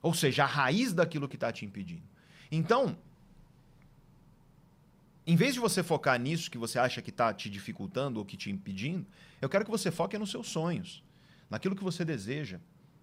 Ou 0.00 0.14
seja, 0.14 0.44
a 0.44 0.46
raiz 0.46 0.94
daquilo 0.94 1.28
que 1.28 1.36
está 1.36 1.52
te 1.52 1.64
impedindo. 1.64 2.02
Então, 2.50 2.96
em 5.30 5.36
vez 5.36 5.52
de 5.52 5.60
você 5.60 5.82
focar 5.82 6.18
nisso 6.18 6.50
que 6.50 6.56
você 6.56 6.78
acha 6.78 7.02
que 7.02 7.10
está 7.10 7.34
te 7.34 7.50
dificultando 7.50 8.18
ou 8.18 8.24
que 8.24 8.34
te 8.34 8.50
impedindo, 8.50 9.06
eu 9.42 9.48
quero 9.50 9.62
que 9.62 9.70
você 9.70 9.90
foque 9.90 10.16
nos 10.16 10.30
seus 10.30 10.48
sonhos, 10.48 11.04
naquilo 11.50 11.76
que 11.76 11.84
você 11.84 12.02
deseja. 12.02 12.58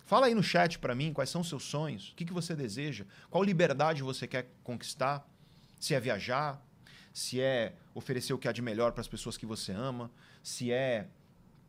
Fala 0.08 0.26
aí 0.26 0.34
no 0.34 0.42
chat 0.42 0.80
para 0.80 0.96
mim 0.96 1.14
quais 1.14 1.30
são 1.30 1.42
os 1.42 1.48
seus 1.48 1.64
sonhos, 1.64 2.10
o 2.10 2.16
que, 2.16 2.26
que 2.26 2.34
você 2.34 2.56
deseja, 2.56 3.06
qual 3.30 3.44
liberdade 3.44 4.02
você 4.02 4.26
quer 4.26 4.50
conquistar, 4.64 5.24
se 5.80 5.94
é 5.94 6.00
viajar, 6.00 6.60
se 7.14 7.40
é 7.40 7.76
oferecer 7.94 8.34
o 8.34 8.40
que 8.40 8.48
há 8.48 8.52
de 8.52 8.62
melhor 8.64 8.92
para 8.92 9.02
as 9.02 9.08
pessoas 9.08 9.38
que 9.38 9.46
você 9.46 9.72
ama, 9.72 10.10
se 10.42 10.72
é 10.72 11.08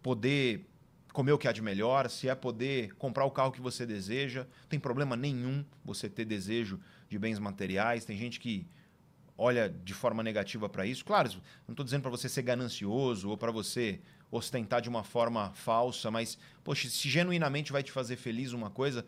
poder 0.02 0.66
comer 1.12 1.32
o 1.32 1.38
que 1.38 1.48
há 1.48 1.52
de 1.52 1.60
melhor, 1.60 2.08
se 2.08 2.30
é 2.30 2.34
poder 2.34 2.94
comprar 2.94 3.26
o 3.26 3.30
carro 3.30 3.52
que 3.52 3.60
você 3.60 3.84
deseja. 3.84 4.44
Não 4.62 4.68
tem 4.70 4.80
problema 4.80 5.16
nenhum 5.16 5.62
você 5.84 6.08
ter 6.08 6.24
desejo 6.24 6.80
de 7.10 7.18
bens 7.18 7.38
materiais. 7.38 8.06
Tem 8.06 8.16
gente 8.16 8.40
que 8.40 8.66
olha 9.36 9.68
de 9.68 9.92
forma 9.92 10.22
negativa 10.22 10.68
para 10.68 10.86
isso. 10.86 11.04
Claro, 11.04 11.30
não 11.66 11.72
estou 11.72 11.84
dizendo 11.84 12.02
para 12.02 12.10
você 12.10 12.28
ser 12.28 12.42
ganancioso 12.42 13.28
ou 13.28 13.36
para 13.36 13.52
você 13.52 14.00
ostentar 14.30 14.80
de 14.80 14.88
uma 14.88 15.04
forma 15.04 15.52
falsa, 15.54 16.10
mas, 16.10 16.38
poxa, 16.64 16.88
se 16.88 17.08
genuinamente 17.08 17.72
vai 17.72 17.82
te 17.82 17.92
fazer 17.92 18.16
feliz 18.16 18.52
uma 18.52 18.70
coisa, 18.70 19.06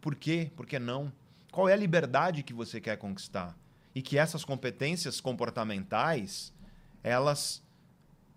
por 0.00 0.14
quê? 0.14 0.50
Por 0.56 0.66
que 0.66 0.78
não? 0.78 1.12
Qual 1.50 1.68
é 1.68 1.72
a 1.72 1.76
liberdade 1.76 2.42
que 2.42 2.52
você 2.52 2.80
quer 2.80 2.96
conquistar? 2.96 3.56
E 3.94 4.02
que 4.02 4.18
essas 4.18 4.44
competências 4.44 5.20
comportamentais, 5.20 6.52
elas 7.02 7.62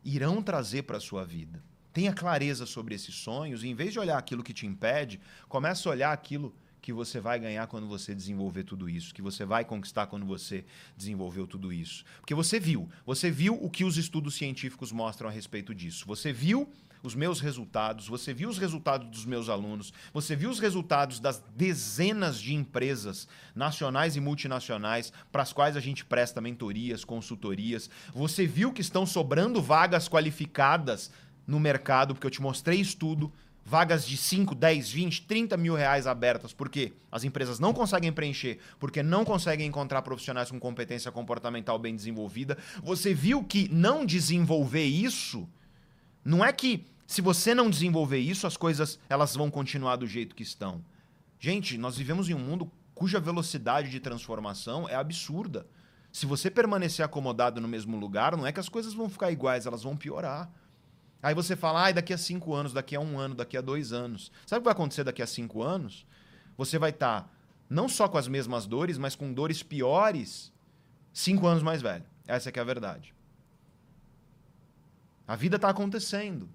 irão 0.04 0.42
trazer 0.42 0.84
para 0.84 0.98
a 0.98 1.02
sua 1.02 1.26
vida. 1.26 1.64
Tenha 1.92 2.14
clareza 2.14 2.66
sobre 2.66 2.96
esses 2.96 3.16
sonhos 3.16 3.64
e, 3.64 3.68
em 3.68 3.76
vez 3.76 3.92
de 3.92 4.00
olhar 4.00 4.18
aquilo 4.18 4.44
que 4.44 4.54
te 4.54 4.66
impede, 4.66 5.20
comece 5.48 5.88
a 5.88 5.92
olhar 5.92 6.14
aquilo 6.14 6.56
que 6.82 6.94
você 6.94 7.20
vai 7.20 7.40
ganhar 7.40 7.68
quando 7.68 7.88
você 7.88 8.16
desenvolver 8.16 8.64
tudo 8.64 8.90
isso, 8.90 9.14
que 9.14 9.22
você 9.22 9.46
vai 9.46 9.66
conquistar 9.66 10.08
quando 10.08 10.26
você 10.26 10.66
desenvolveu 10.96 11.46
tudo 11.46 11.74
isso. 11.74 12.04
Porque 12.20 12.34
você 12.34 12.60
viu, 12.60 12.90
você 13.06 13.30
viu 13.30 13.54
o 13.62 13.70
que 13.70 13.84
os 13.84 13.98
estudos 13.98 14.36
científicos 14.36 14.92
mostram 14.92 15.30
a 15.30 15.32
respeito 15.32 15.76
disso. 15.76 16.06
Você 16.08 16.32
viu 16.32 16.72
os 17.02 17.16
meus 17.16 17.40
resultados, 17.40 18.08
você 18.08 18.34
viu 18.34 18.50
os 18.50 18.58
resultados 18.58 19.08
dos 19.10 19.26
meus 19.26 19.48
alunos, 19.48 19.94
você 20.14 20.36
viu 20.36 20.50
os 20.50 20.60
resultados 20.60 21.20
das 21.20 21.42
dezenas 21.56 22.40
de 22.40 22.54
empresas 22.54 23.28
nacionais 23.56 24.16
e 24.16 24.20
multinacionais 24.20 25.14
para 25.32 25.42
as 25.42 25.54
quais 25.54 25.78
a 25.78 25.80
gente 25.80 26.04
presta 26.04 26.42
mentorias, 26.42 27.06
consultorias, 27.06 27.90
você 28.14 28.46
viu 28.46 28.74
que 28.74 28.82
estão 28.82 29.06
sobrando 29.06 29.62
vagas 29.62 30.10
qualificadas 30.10 31.12
no 31.48 31.60
mercado, 31.60 32.14
porque 32.14 32.28
eu 32.28 32.32
te 32.32 32.42
mostrei 32.42 32.80
estudo, 32.80 33.32
vagas 33.66 34.06
de 34.06 34.18
5, 34.18 34.56
10, 34.56 34.92
20, 34.92 35.22
30 35.24 35.58
mil 35.58 35.76
reais 35.76 36.08
abertas, 36.08 36.54
porque 36.54 36.94
as 37.12 37.24
empresas 37.24 37.60
não 37.60 37.74
conseguem 37.74 38.12
preencher, 38.12 38.60
porque 38.80 39.04
não 39.04 39.24
conseguem 39.24 39.68
encontrar 39.68 40.02
profissionais 40.02 40.50
com 40.50 40.60
competência 40.60 41.12
comportamental 41.12 41.78
bem 41.78 41.96
desenvolvida. 41.96 42.58
Você 42.84 43.14
viu 43.14 43.44
que 43.44 43.70
não 43.72 44.06
desenvolver 44.06 44.86
isso 44.86 45.48
não 46.24 46.44
é 46.44 46.52
que 46.52 46.86
se 47.08 47.22
você 47.22 47.56
não 47.56 47.70
desenvolver 47.70 48.20
isso, 48.20 48.46
as 48.46 48.56
coisas 48.56 49.00
elas 49.10 49.36
vão 49.36 49.50
continuar 49.50 49.96
do 49.96 50.06
jeito 50.06 50.36
que 50.36 50.44
estão. 50.44 50.84
Gente, 51.40 51.78
nós 51.78 51.98
vivemos 51.98 52.30
em 52.30 52.36
um 52.36 52.40
mundo 52.40 52.72
cuja 52.94 53.20
velocidade 53.20 53.90
de 53.90 54.00
transformação 54.00 54.88
é 54.88 54.96
absurda. 54.96 55.66
Se 56.12 56.26
você 56.26 56.52
permanecer 56.52 57.04
acomodado 57.04 57.62
no 57.62 57.68
mesmo 57.68 57.98
lugar, 57.98 58.36
não 58.36 58.46
é 58.46 58.52
que 58.52 58.60
as 58.60 58.70
coisas 58.70 58.94
vão 58.94 59.10
ficar 59.10 59.32
iguais, 59.32 59.66
elas 59.66 59.82
vão 59.82 59.98
piorar. 59.98 60.52
Aí 61.22 61.36
você 61.36 61.56
fala, 61.56 61.88
ah, 61.88 61.92
daqui 61.92 62.14
a 62.14 62.18
cinco 62.18 62.54
anos, 62.54 62.72
daqui 62.72 62.96
a 62.96 63.00
um 63.00 63.20
ano, 63.20 63.36
daqui 63.36 63.58
a 63.58 63.62
dois 63.62 63.92
anos. 63.92 64.32
Sabe 64.46 64.60
o 64.60 64.62
que 64.62 64.66
vai 64.66 64.74
acontecer 64.74 65.04
daqui 65.04 65.22
a 65.22 65.28
cinco 65.28 65.62
anos? 65.62 66.06
Você 66.58 66.78
vai 66.80 66.92
estar 66.92 67.22
tá 67.22 67.30
não 67.70 67.90
só 67.90 68.08
com 68.08 68.18
as 68.18 68.28
mesmas 68.28 68.66
dores, 68.66 68.98
mas 68.98 69.16
com 69.16 69.32
dores 69.34 69.62
piores 69.62 70.52
cinco 71.14 71.46
anos 71.46 71.62
mais 71.62 71.82
velho. 71.82 72.06
Essa 72.26 72.50
é 72.50 72.52
que 72.52 72.60
é 72.60 72.62
a 72.62 72.66
verdade. 72.66 73.14
A 75.28 75.36
vida 75.36 75.58
está 75.58 75.70
acontecendo. 75.70 76.50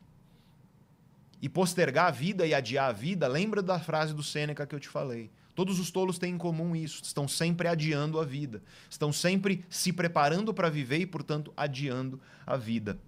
E 1.41 1.49
postergar 1.49 2.07
a 2.07 2.11
vida 2.11 2.47
e 2.47 2.55
adiar 2.55 2.89
a 2.89 2.93
vida, 2.93 3.28
lembra 3.28 3.62
da 3.62 3.78
frase 3.78 4.15
do 4.15 4.23
Sêneca 4.23 4.66
que 4.66 4.74
eu 4.74 4.81
te 4.81 4.89
falei. 4.89 5.31
Todos 5.55 5.78
os 5.78 5.91
tolos 5.91 6.19
têm 6.19 6.35
em 6.35 6.39
comum 6.39 6.74
isso, 6.74 7.03
estão 7.05 7.28
sempre 7.28 7.69
adiando 7.69 8.19
a 8.19 8.24
vida, 8.24 8.62
estão 8.91 9.12
sempre 9.12 9.65
se 9.69 9.93
preparando 9.93 10.53
para 10.53 10.69
viver 10.69 10.99
e, 10.99 11.07
portanto, 11.07 11.53
adiando 11.57 12.20
a 12.45 12.57
vida. 12.57 12.99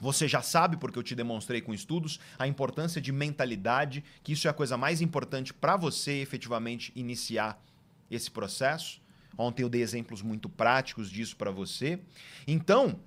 Você 0.00 0.28
já 0.28 0.42
sabe, 0.42 0.76
porque 0.76 0.98
eu 0.98 1.02
te 1.02 1.14
demonstrei 1.14 1.60
com 1.60 1.74
estudos, 1.74 2.20
a 2.38 2.46
importância 2.46 3.00
de 3.00 3.12
mentalidade, 3.12 4.04
que 4.22 4.32
isso 4.32 4.46
é 4.46 4.50
a 4.50 4.54
coisa 4.54 4.76
mais 4.76 5.00
importante 5.00 5.52
para 5.52 5.76
você 5.76 6.20
efetivamente 6.20 6.92
iniciar 6.94 7.62
esse 8.10 8.30
processo. 8.30 9.00
Ontem 9.36 9.62
eu 9.62 9.68
dei 9.68 9.82
exemplos 9.82 10.22
muito 10.22 10.48
práticos 10.48 11.10
disso 11.10 11.36
para 11.36 11.50
você. 11.50 12.00
Então, 12.46 12.98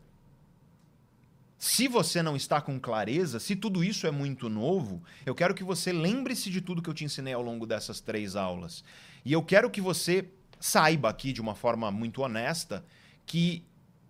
se 1.57 1.87
você 1.87 2.23
não 2.23 2.35
está 2.35 2.59
com 2.59 2.79
clareza, 2.79 3.39
se 3.39 3.55
tudo 3.55 3.83
isso 3.83 4.07
é 4.07 4.11
muito 4.11 4.49
novo, 4.49 5.03
eu 5.25 5.35
quero 5.35 5.53
que 5.53 5.63
você 5.63 5.91
lembre-se 5.91 6.49
de 6.49 6.59
tudo 6.59 6.81
que 6.81 6.89
eu 6.89 6.93
te 6.93 7.05
ensinei 7.05 7.33
ao 7.33 7.41
longo 7.41 7.67
dessas 7.67 8.01
três 8.01 8.35
aulas. 8.35 8.83
E 9.23 9.31
eu 9.31 9.43
quero 9.43 9.69
que 9.69 9.79
você 9.79 10.27
saiba 10.59 11.09
aqui 11.09 11.31
de 11.31 11.41
uma 11.41 11.53
forma 11.53 11.91
muito 11.91 12.21
honesta 12.21 12.83
que 13.25 13.63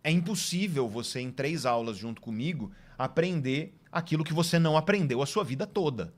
é 0.03 0.11
impossível 0.11 0.90
você, 0.90 1.19
em 1.19 1.32
três 1.32 1.65
aulas 1.65 1.98
junto 1.98 2.22
comigo, 2.22 2.72
aprender 2.98 3.76
aquilo 3.91 4.23
que 4.23 4.34
você 4.34 4.57
não 4.57 4.76
aprendeu 4.76 5.22
a 5.22 5.26
sua 5.26 5.44
vida 5.44 5.68
toda. 5.68 6.14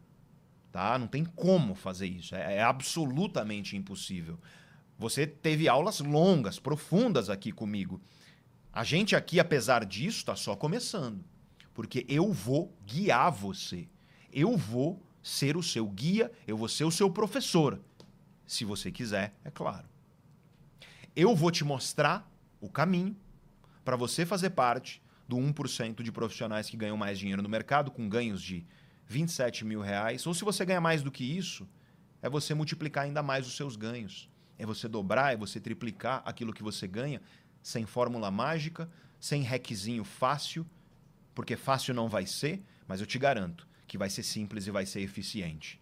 Tá? 0.72 0.98
Não 0.98 1.08
tem 1.08 1.26
como 1.26 1.76
fazer 1.76 2.08
isso. 2.08 2.36
É, 2.36 2.56
é 2.56 2.64
absolutamente 2.64 3.76
impossível. 3.76 4.40
Você 4.98 5.28
teve 5.28 5.68
aulas 5.68 6.00
longas, 6.00 6.60
profundas 6.60 7.30
aqui 7.30 7.52
comigo. 7.52 8.02
A 8.72 8.84
gente 8.84 9.16
aqui, 9.16 9.40
apesar 9.40 9.86
disso, 9.86 10.20
está 10.20 10.36
só 10.36 10.56
começando. 10.56 11.24
Porque 11.74 12.06
eu 12.08 12.32
vou 12.32 12.74
guiar 12.86 13.32
você. 13.32 13.88
Eu 14.32 14.58
vou 14.58 15.02
ser 15.22 15.58
o 15.58 15.64
seu 15.64 15.86
guia, 15.88 16.32
eu 16.48 16.58
vou 16.58 16.68
ser 16.68 16.86
o 16.86 16.92
seu 16.92 17.10
professor. 17.10 17.80
Se 18.46 18.66
você 18.66 18.92
quiser, 18.92 19.34
é 19.44 19.52
claro. 19.52 19.88
Eu 21.16 21.36
vou 21.36 21.52
te 21.52 21.64
mostrar 21.64 22.30
o 22.60 22.70
caminho 22.70 23.16
para 23.84 23.96
você 23.96 24.26
fazer 24.26 24.52
parte 24.52 25.02
do 25.28 25.38
1% 25.38 26.04
de 26.04 26.12
profissionais 26.12 26.70
que 26.70 26.78
ganham 26.78 26.98
mais 26.98 27.18
dinheiro 27.18 27.42
no 27.42 27.50
mercado, 27.50 27.92
com 27.92 28.08
ganhos 28.08 28.42
de 28.42 28.66
27 29.08 29.66
mil 29.66 29.82
reais. 29.82 30.26
Ou 30.26 30.34
se 30.34 30.44
você 30.44 30.66
ganha 30.66 30.82
mais 30.82 31.02
do 31.02 31.12
que 31.12 31.24
isso, 31.24 31.68
é 32.22 32.30
você 32.30 32.54
multiplicar 32.54 33.06
ainda 33.06 33.24
mais 33.24 33.48
os 33.48 33.56
seus 33.56 33.76
ganhos. 33.76 34.30
É 34.58 34.66
você 34.66 34.88
dobrar, 34.88 35.34
é 35.34 35.38
você 35.38 35.60
triplicar 35.60 36.22
aquilo 36.26 36.54
que 36.54 36.64
você 36.64 36.88
ganha, 36.88 37.22
sem 37.62 37.86
fórmula 37.86 38.30
mágica, 38.30 38.90
sem 39.20 39.42
requisinho 39.42 40.04
fácil, 40.04 40.66
porque 41.34 41.56
fácil 41.56 41.94
não 41.94 42.08
vai 42.08 42.26
ser, 42.26 42.62
mas 42.88 43.00
eu 43.00 43.08
te 43.08 43.18
garanto 43.18 43.68
que 43.88 43.98
vai 43.98 44.10
ser 44.10 44.24
simples 44.24 44.68
e 44.68 44.72
vai 44.72 44.86
ser 44.86 45.02
eficiente. 45.02 45.80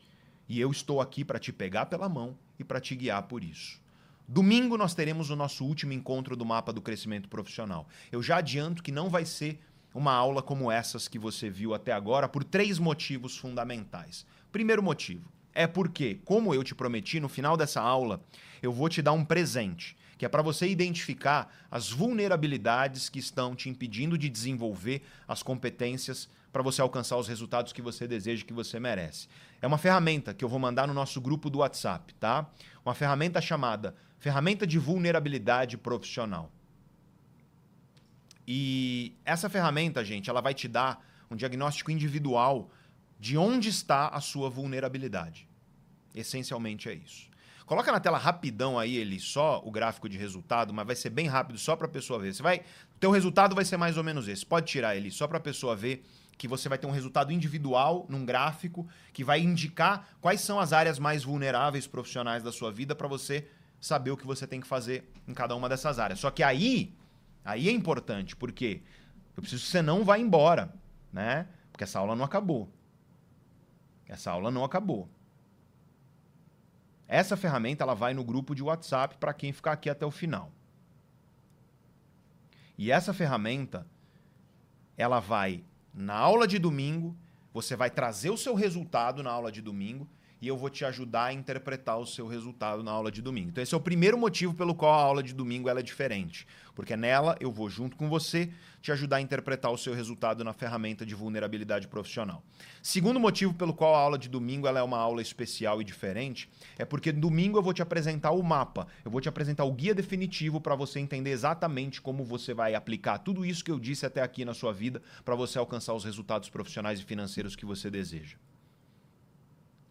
E 0.47 0.59
eu 0.59 0.69
estou 0.69 1.01
aqui 1.01 1.25
para 1.25 1.39
te 1.39 1.51
pegar 1.51 1.87
pela 1.87 2.07
mão 2.07 2.37
e 2.59 2.63
para 2.63 2.79
te 2.79 2.95
guiar 2.95 3.23
por 3.23 3.43
isso. 3.43 3.80
Domingo 4.27 4.77
nós 4.77 4.93
teremos 4.93 5.29
o 5.29 5.35
nosso 5.35 5.65
último 5.65 5.93
encontro 5.93 6.35
do 6.35 6.45
mapa 6.45 6.71
do 6.71 6.81
crescimento 6.81 7.27
profissional. 7.27 7.87
Eu 8.11 8.23
já 8.23 8.37
adianto 8.37 8.81
que 8.81 8.91
não 8.91 9.09
vai 9.09 9.25
ser 9.25 9.59
uma 9.93 10.13
aula 10.13 10.41
como 10.41 10.71
essas 10.71 11.07
que 11.07 11.19
você 11.19 11.49
viu 11.49 11.73
até 11.73 11.91
agora 11.91 12.29
por 12.29 12.43
três 12.43 12.79
motivos 12.79 13.37
fundamentais. 13.37 14.25
Primeiro 14.51 14.81
motivo 14.81 15.29
é 15.53 15.67
porque, 15.67 16.19
como 16.23 16.55
eu 16.55 16.63
te 16.63 16.73
prometi, 16.73 17.19
no 17.19 17.27
final 17.27 17.57
dessa 17.57 17.81
aula 17.81 18.23
eu 18.61 18.71
vou 18.71 18.87
te 18.87 19.01
dar 19.01 19.11
um 19.11 19.25
presente, 19.25 19.97
que 20.17 20.25
é 20.25 20.29
para 20.29 20.41
você 20.41 20.67
identificar 20.67 21.53
as 21.69 21.89
vulnerabilidades 21.89 23.09
que 23.09 23.19
estão 23.19 23.55
te 23.55 23.69
impedindo 23.69 24.17
de 24.17 24.29
desenvolver 24.29 25.01
as 25.27 25.43
competências 25.43 26.29
para 26.53 26.61
você 26.61 26.81
alcançar 26.81 27.17
os 27.17 27.27
resultados 27.27 27.73
que 27.73 27.81
você 27.81 28.07
deseja, 28.07 28.45
que 28.45 28.53
você 28.53 28.79
merece. 28.79 29.27
É 29.61 29.67
uma 29.67 29.77
ferramenta 29.77 30.33
que 30.33 30.43
eu 30.43 30.49
vou 30.49 30.59
mandar 30.59 30.87
no 30.87 30.93
nosso 30.93 31.19
grupo 31.19 31.49
do 31.49 31.59
WhatsApp, 31.59 32.13
tá? 32.15 32.49
Uma 32.85 32.93
ferramenta 32.93 33.41
chamada 33.41 33.95
ferramenta 34.21 34.67
de 34.67 34.77
vulnerabilidade 34.77 35.75
profissional. 35.77 36.51
E 38.47 39.15
essa 39.25 39.49
ferramenta, 39.49 40.05
gente, 40.05 40.29
ela 40.29 40.41
vai 40.41 40.53
te 40.53 40.67
dar 40.67 41.03
um 41.29 41.35
diagnóstico 41.35 41.89
individual 41.89 42.69
de 43.19 43.35
onde 43.35 43.69
está 43.69 44.09
a 44.09 44.21
sua 44.21 44.47
vulnerabilidade. 44.47 45.49
Essencialmente 46.13 46.87
é 46.87 46.93
isso. 46.93 47.31
Coloca 47.65 47.91
na 47.91 47.99
tela 47.99 48.19
rapidão 48.19 48.77
aí 48.77 48.95
ele 48.95 49.19
só 49.19 49.59
o 49.65 49.71
gráfico 49.71 50.07
de 50.07 50.19
resultado, 50.19 50.71
mas 50.71 50.85
vai 50.85 50.95
ser 50.95 51.09
bem 51.09 51.27
rápido 51.27 51.57
só 51.57 51.75
para 51.75 51.87
a 51.87 51.89
pessoa 51.89 52.19
ver. 52.19 52.33
Você 52.33 52.43
vai, 52.43 52.59
o 52.95 52.99
teu 52.99 53.09
resultado 53.09 53.55
vai 53.55 53.65
ser 53.65 53.77
mais 53.77 53.97
ou 53.97 54.03
menos 54.03 54.27
esse. 54.27 54.45
Pode 54.45 54.67
tirar 54.67 54.95
ele 54.95 55.09
só 55.09 55.27
para 55.27 55.39
a 55.39 55.41
pessoa 55.41 55.75
ver 55.75 56.05
que 56.37 56.47
você 56.47 56.69
vai 56.69 56.77
ter 56.77 56.85
um 56.85 56.91
resultado 56.91 57.31
individual 57.31 58.05
num 58.07 58.23
gráfico 58.23 58.87
que 59.13 59.23
vai 59.23 59.39
indicar 59.39 60.09
quais 60.21 60.41
são 60.41 60.59
as 60.59 60.73
áreas 60.73 60.99
mais 60.99 61.23
vulneráveis 61.23 61.87
profissionais 61.87 62.43
da 62.43 62.51
sua 62.51 62.71
vida 62.71 62.93
para 62.93 63.07
você 63.07 63.47
saber 63.81 64.11
o 64.11 64.17
que 64.17 64.25
você 64.25 64.45
tem 64.45 64.61
que 64.61 64.67
fazer 64.67 65.11
em 65.27 65.33
cada 65.33 65.55
uma 65.55 65.67
dessas 65.67 65.97
áreas. 65.97 66.19
Só 66.19 66.29
que 66.29 66.43
aí, 66.43 66.95
aí 67.43 67.67
é 67.67 67.71
importante, 67.71 68.35
porque 68.35 68.83
eu 69.35 69.41
preciso 69.41 69.65
que 69.65 69.71
você 69.71 69.81
não 69.81 70.05
vá 70.05 70.19
embora, 70.19 70.71
né? 71.11 71.47
Porque 71.71 71.83
essa 71.83 71.97
aula 71.99 72.15
não 72.15 72.23
acabou. 72.23 72.71
Essa 74.07 74.31
aula 74.31 74.51
não 74.51 74.63
acabou. 74.63 75.09
Essa 77.07 77.35
ferramenta 77.35 77.83
ela 77.83 77.95
vai 77.95 78.13
no 78.13 78.23
grupo 78.23 78.53
de 78.53 78.61
WhatsApp 78.61 79.17
para 79.17 79.33
quem 79.33 79.51
ficar 79.51 79.73
aqui 79.73 79.89
até 79.89 80.05
o 80.05 80.11
final. 80.11 80.51
E 82.77 82.91
essa 82.91 83.13
ferramenta 83.13 83.85
ela 84.95 85.19
vai 85.19 85.63
na 85.93 86.15
aula 86.15 86.47
de 86.47 86.59
domingo, 86.59 87.17
você 87.53 87.75
vai 87.75 87.89
trazer 87.89 88.29
o 88.29 88.37
seu 88.37 88.53
resultado 88.53 89.23
na 89.23 89.31
aula 89.31 89.51
de 89.51 89.61
domingo 89.61 90.07
e 90.41 90.47
eu 90.47 90.57
vou 90.57 90.69
te 90.69 90.83
ajudar 90.83 91.25
a 91.25 91.33
interpretar 91.33 91.99
o 91.99 92.05
seu 92.05 92.27
resultado 92.27 92.81
na 92.81 92.91
aula 92.91 93.11
de 93.11 93.21
domingo. 93.21 93.49
Então 93.49 93.63
esse 93.63 93.73
é 93.73 93.77
o 93.77 93.81
primeiro 93.81 94.17
motivo 94.17 94.53
pelo 94.53 94.73
qual 94.73 94.91
a 94.93 95.03
aula 95.03 95.21
de 95.21 95.33
domingo 95.33 95.69
é 95.69 95.81
diferente, 95.83 96.47
porque 96.73 96.97
nela 96.97 97.37
eu 97.39 97.51
vou 97.51 97.69
junto 97.69 97.95
com 97.95 98.09
você 98.09 98.49
te 98.81 98.91
ajudar 98.91 99.17
a 99.17 99.21
interpretar 99.21 99.71
o 99.71 99.77
seu 99.77 99.93
resultado 99.93 100.43
na 100.43 100.53
ferramenta 100.53 101.05
de 101.05 101.13
vulnerabilidade 101.13 101.87
profissional. 101.87 102.43
Segundo 102.81 103.19
motivo 103.19 103.53
pelo 103.53 103.73
qual 103.73 103.93
a 103.93 103.99
aula 103.99 104.17
de 104.17 104.27
domingo 104.27 104.67
é 104.67 104.83
uma 104.83 104.97
aula 104.97 105.21
especial 105.21 105.79
e 105.81 105.85
diferente, 105.85 106.49
é 106.77 106.83
porque 106.83 107.11
domingo 107.11 107.59
eu 107.59 107.61
vou 107.61 107.73
te 107.73 107.83
apresentar 107.83 108.31
o 108.31 108.41
mapa, 108.41 108.87
eu 109.05 109.11
vou 109.11 109.21
te 109.21 109.29
apresentar 109.29 109.65
o 109.65 109.71
guia 109.71 109.93
definitivo 109.93 110.59
para 110.59 110.75
você 110.75 110.99
entender 110.99 111.29
exatamente 111.29 112.01
como 112.01 112.25
você 112.25 112.53
vai 112.53 112.73
aplicar 112.73 113.19
tudo 113.19 113.45
isso 113.45 113.63
que 113.63 113.71
eu 113.71 113.79
disse 113.79 114.05
até 114.05 114.21
aqui 114.21 114.43
na 114.43 114.55
sua 114.55 114.73
vida 114.73 115.01
para 115.23 115.35
você 115.35 115.59
alcançar 115.59 115.93
os 115.93 116.03
resultados 116.03 116.49
profissionais 116.49 116.99
e 116.99 117.03
financeiros 117.03 117.55
que 117.55 117.65
você 117.65 117.91
deseja. 117.91 118.37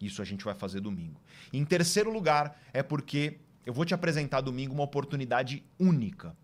Isso 0.01 0.22
a 0.22 0.24
gente 0.24 0.44
vai 0.44 0.55
fazer 0.55 0.81
domingo. 0.81 1.20
Em 1.52 1.64
terceiro 1.64 2.10
lugar, 2.10 2.60
é 2.72 2.82
porque 2.82 3.39
eu 3.66 3.72
vou 3.72 3.85
te 3.85 3.94
apresentar 3.94 4.40
domingo 4.40 4.72
uma 4.72 4.85
oportunidade 4.85 5.62
única. 5.78 6.35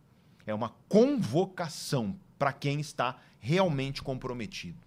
É 0.47 0.55
uma 0.55 0.71
convocação 0.89 2.19
para 2.39 2.53
quem 2.53 2.81
está 2.81 3.19
realmente 3.41 4.03
comprometido. 4.03 4.79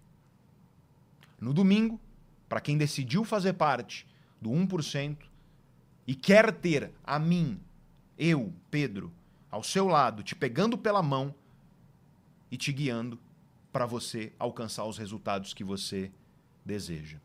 No 1.39 1.53
domingo, 1.53 1.99
para 2.47 2.61
quem 2.61 2.77
decidiu 2.77 3.23
fazer 3.23 3.53
parte 3.53 4.07
do 4.41 4.49
1% 4.51 5.17
e 6.05 6.15
quer 6.15 6.51
ter 6.51 6.91
a 7.03 7.17
mim, 7.17 7.59
eu, 8.17 8.53
Pedro, 8.69 9.11
ao 9.49 9.63
seu 9.63 9.87
lado, 9.87 10.21
te 10.21 10.35
pegando 10.35 10.77
pela 10.77 11.01
mão 11.01 11.33
e 12.51 12.57
te 12.57 12.71
guiando 12.71 13.19
para 13.71 13.85
você 13.85 14.33
alcançar 14.37 14.85
os 14.85 14.97
resultados 14.97 15.53
que 15.53 15.63
você 15.63 16.11
deseja. 16.65 17.19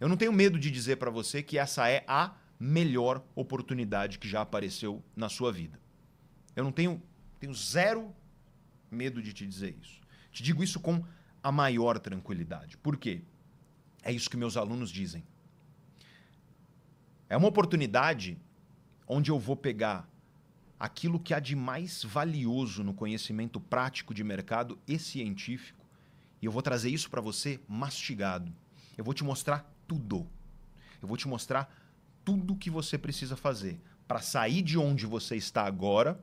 Eu 0.00 0.08
não 0.08 0.16
tenho 0.16 0.32
medo 0.32 0.58
de 0.58 0.70
dizer 0.70 0.96
para 0.96 1.10
você 1.10 1.42
que 1.42 1.58
essa 1.58 1.88
é 1.88 2.04
a 2.06 2.34
melhor 2.58 3.24
oportunidade 3.34 4.18
que 4.18 4.28
já 4.28 4.40
apareceu 4.40 5.02
na 5.14 5.28
sua 5.28 5.52
vida. 5.52 5.78
Eu 6.54 6.64
não 6.64 6.72
tenho, 6.72 7.02
tenho 7.40 7.54
zero 7.54 8.14
medo 8.90 9.22
de 9.22 9.32
te 9.32 9.46
dizer 9.46 9.76
isso. 9.80 10.00
Te 10.30 10.42
digo 10.42 10.62
isso 10.62 10.80
com 10.80 11.04
a 11.42 11.52
maior 11.52 11.98
tranquilidade. 11.98 12.76
Por 12.76 12.96
quê? 12.96 13.22
É 14.02 14.12
isso 14.12 14.30
que 14.30 14.36
meus 14.36 14.56
alunos 14.56 14.90
dizem. 14.90 15.24
É 17.28 17.36
uma 17.36 17.48
oportunidade 17.48 18.38
onde 19.06 19.30
eu 19.30 19.38
vou 19.38 19.56
pegar 19.56 20.08
aquilo 20.78 21.18
que 21.18 21.32
há 21.32 21.40
de 21.40 21.56
mais 21.56 22.02
valioso 22.02 22.82
no 22.84 22.94
conhecimento 22.94 23.60
prático 23.60 24.12
de 24.12 24.22
mercado 24.22 24.78
e 24.86 24.98
científico 24.98 25.84
e 26.44 26.46
eu 26.46 26.52
vou 26.52 26.60
trazer 26.60 26.90
isso 26.90 27.08
para 27.08 27.22
você 27.22 27.58
mastigado. 27.66 28.52
Eu 28.98 29.02
vou 29.02 29.14
te 29.14 29.24
mostrar 29.24 29.73
tudo. 29.86 30.26
Eu 31.00 31.08
vou 31.08 31.16
te 31.16 31.28
mostrar 31.28 31.72
tudo 32.24 32.54
o 32.54 32.56
que 32.56 32.70
você 32.70 32.96
precisa 32.96 33.36
fazer 33.36 33.80
para 34.06 34.20
sair 34.20 34.62
de 34.62 34.78
onde 34.78 35.06
você 35.06 35.36
está 35.36 35.64
agora 35.64 36.20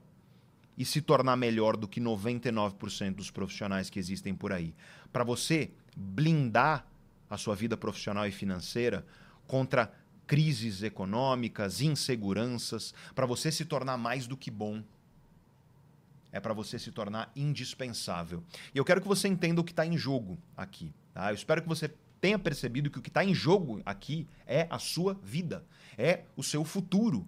e 0.78 0.86
se 0.86 1.02
tornar 1.02 1.36
melhor 1.36 1.78
do 1.78 1.88
que 1.88 2.00
99% 2.00 3.16
dos 3.16 3.30
profissionais 3.30 3.90
que 3.90 4.00
existem 4.00 4.34
por 4.34 4.52
aí. 4.52 4.74
Para 5.12 5.24
você 5.24 5.72
blindar 5.96 6.88
a 7.30 7.38
sua 7.38 7.56
vida 7.56 7.78
profissional 7.78 8.26
e 8.28 8.32
financeira 8.32 9.06
contra 9.48 9.92
crises 10.26 10.82
econômicas, 10.82 11.82
inseguranças, 11.82 12.94
para 13.14 13.26
você 13.26 13.52
se 13.52 13.66
tornar 13.66 13.98
mais 13.98 14.28
do 14.28 14.38
que 14.38 14.50
bom. 14.50 14.84
É 16.32 16.40
para 16.40 16.54
você 16.54 16.80
se 16.80 16.92
tornar 16.92 17.32
indispensável. 17.36 18.42
E 18.74 18.78
eu 18.78 18.86
quero 18.86 19.02
que 19.02 19.08
você 19.08 19.28
entenda 19.28 19.60
o 19.60 19.64
que 19.64 19.74
está 19.74 19.86
em 19.86 19.98
jogo 19.98 20.40
aqui. 20.56 20.94
Tá? 21.14 21.30
Eu 21.30 21.36
espero 21.36 21.62
que 21.62 21.68
você 21.68 21.94
tenha 22.22 22.38
percebido 22.38 22.90
que 22.92 23.00
o 23.00 23.02
que 23.02 23.10
está 23.10 23.26
em 23.26 23.34
jogo 23.34 23.82
aqui 23.84 24.28
é 24.46 24.68
a 24.70 24.78
sua 24.78 25.16
vida, 25.16 25.66
é 25.98 26.24
o 26.38 26.44
seu 26.44 26.64
futuro. 26.64 27.28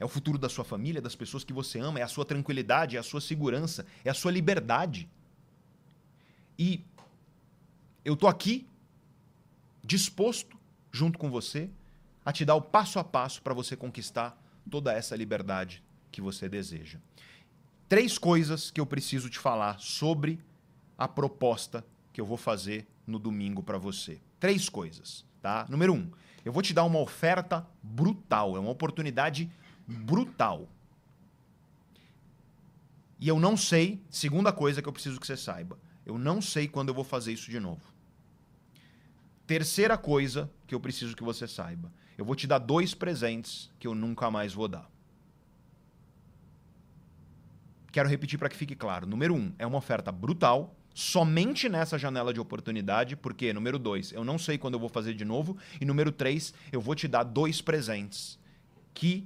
É 0.00 0.04
o 0.04 0.08
futuro 0.08 0.38
da 0.38 0.48
sua 0.48 0.64
família, 0.64 1.02
das 1.02 1.14
pessoas 1.14 1.44
que 1.44 1.52
você 1.52 1.78
ama, 1.78 1.98
é 1.98 2.02
a 2.02 2.08
sua 2.08 2.24
tranquilidade, 2.24 2.96
é 2.96 3.00
a 3.00 3.02
sua 3.02 3.20
segurança, 3.20 3.84
é 4.04 4.08
a 4.08 4.14
sua 4.14 4.30
liberdade. 4.30 5.10
E 6.58 6.84
eu 8.04 8.16
tô 8.16 8.26
aqui 8.26 8.66
disposto, 9.84 10.56
junto 10.90 11.18
com 11.18 11.28
você, 11.28 11.68
a 12.24 12.32
te 12.32 12.44
dar 12.44 12.54
o 12.54 12.62
passo 12.62 12.98
a 12.98 13.04
passo 13.04 13.42
para 13.42 13.52
você 13.52 13.76
conquistar 13.76 14.40
toda 14.70 14.92
essa 14.92 15.16
liberdade 15.16 15.82
que 16.12 16.20
você 16.20 16.48
deseja. 16.48 16.98
Três 17.88 18.18
coisas 18.18 18.70
que 18.70 18.80
eu 18.80 18.86
preciso 18.86 19.28
te 19.28 19.38
falar 19.38 19.80
sobre 19.80 20.38
a 20.96 21.08
proposta 21.08 21.84
que 22.12 22.20
eu 22.20 22.26
vou 22.26 22.36
fazer 22.36 22.86
no 23.08 23.18
domingo 23.18 23.62
para 23.62 23.78
você. 23.78 24.20
Três 24.38 24.68
coisas, 24.68 25.24
tá? 25.40 25.66
Número 25.68 25.94
um, 25.94 26.10
eu 26.44 26.52
vou 26.52 26.62
te 26.62 26.72
dar 26.72 26.84
uma 26.84 27.00
oferta 27.00 27.66
brutal, 27.82 28.56
é 28.56 28.60
uma 28.60 28.70
oportunidade 28.70 29.50
brutal. 29.86 30.68
E 33.18 33.26
eu 33.26 33.40
não 33.40 33.56
sei, 33.56 34.00
segunda 34.08 34.52
coisa 34.52 34.80
que 34.80 34.88
eu 34.88 34.92
preciso 34.92 35.18
que 35.18 35.26
você 35.26 35.36
saiba, 35.36 35.78
eu 36.06 36.16
não 36.16 36.40
sei 36.40 36.68
quando 36.68 36.88
eu 36.88 36.94
vou 36.94 37.04
fazer 37.04 37.32
isso 37.32 37.50
de 37.50 37.58
novo. 37.58 37.82
Terceira 39.46 39.96
coisa 39.96 40.50
que 40.66 40.74
eu 40.74 40.80
preciso 40.80 41.16
que 41.16 41.24
você 41.24 41.48
saiba, 41.48 41.90
eu 42.16 42.24
vou 42.24 42.36
te 42.36 42.46
dar 42.46 42.58
dois 42.58 42.94
presentes 42.94 43.70
que 43.78 43.86
eu 43.86 43.94
nunca 43.94 44.30
mais 44.30 44.52
vou 44.52 44.68
dar. 44.68 44.88
Quero 47.90 48.08
repetir 48.08 48.38
para 48.38 48.48
que 48.48 48.56
fique 48.56 48.76
claro. 48.76 49.06
Número 49.06 49.34
um, 49.34 49.52
é 49.58 49.66
uma 49.66 49.78
oferta 49.78 50.12
brutal, 50.12 50.76
somente 50.98 51.68
nessa 51.68 51.96
janela 51.96 52.34
de 52.34 52.40
oportunidade, 52.40 53.14
porque, 53.14 53.52
número 53.52 53.78
dois, 53.78 54.10
eu 54.10 54.24
não 54.24 54.36
sei 54.36 54.58
quando 54.58 54.74
eu 54.74 54.80
vou 54.80 54.88
fazer 54.88 55.14
de 55.14 55.24
novo, 55.24 55.56
e 55.80 55.84
número 55.84 56.10
três, 56.10 56.52
eu 56.72 56.80
vou 56.80 56.92
te 56.96 57.06
dar 57.06 57.22
dois 57.22 57.62
presentes 57.62 58.36
que 58.92 59.24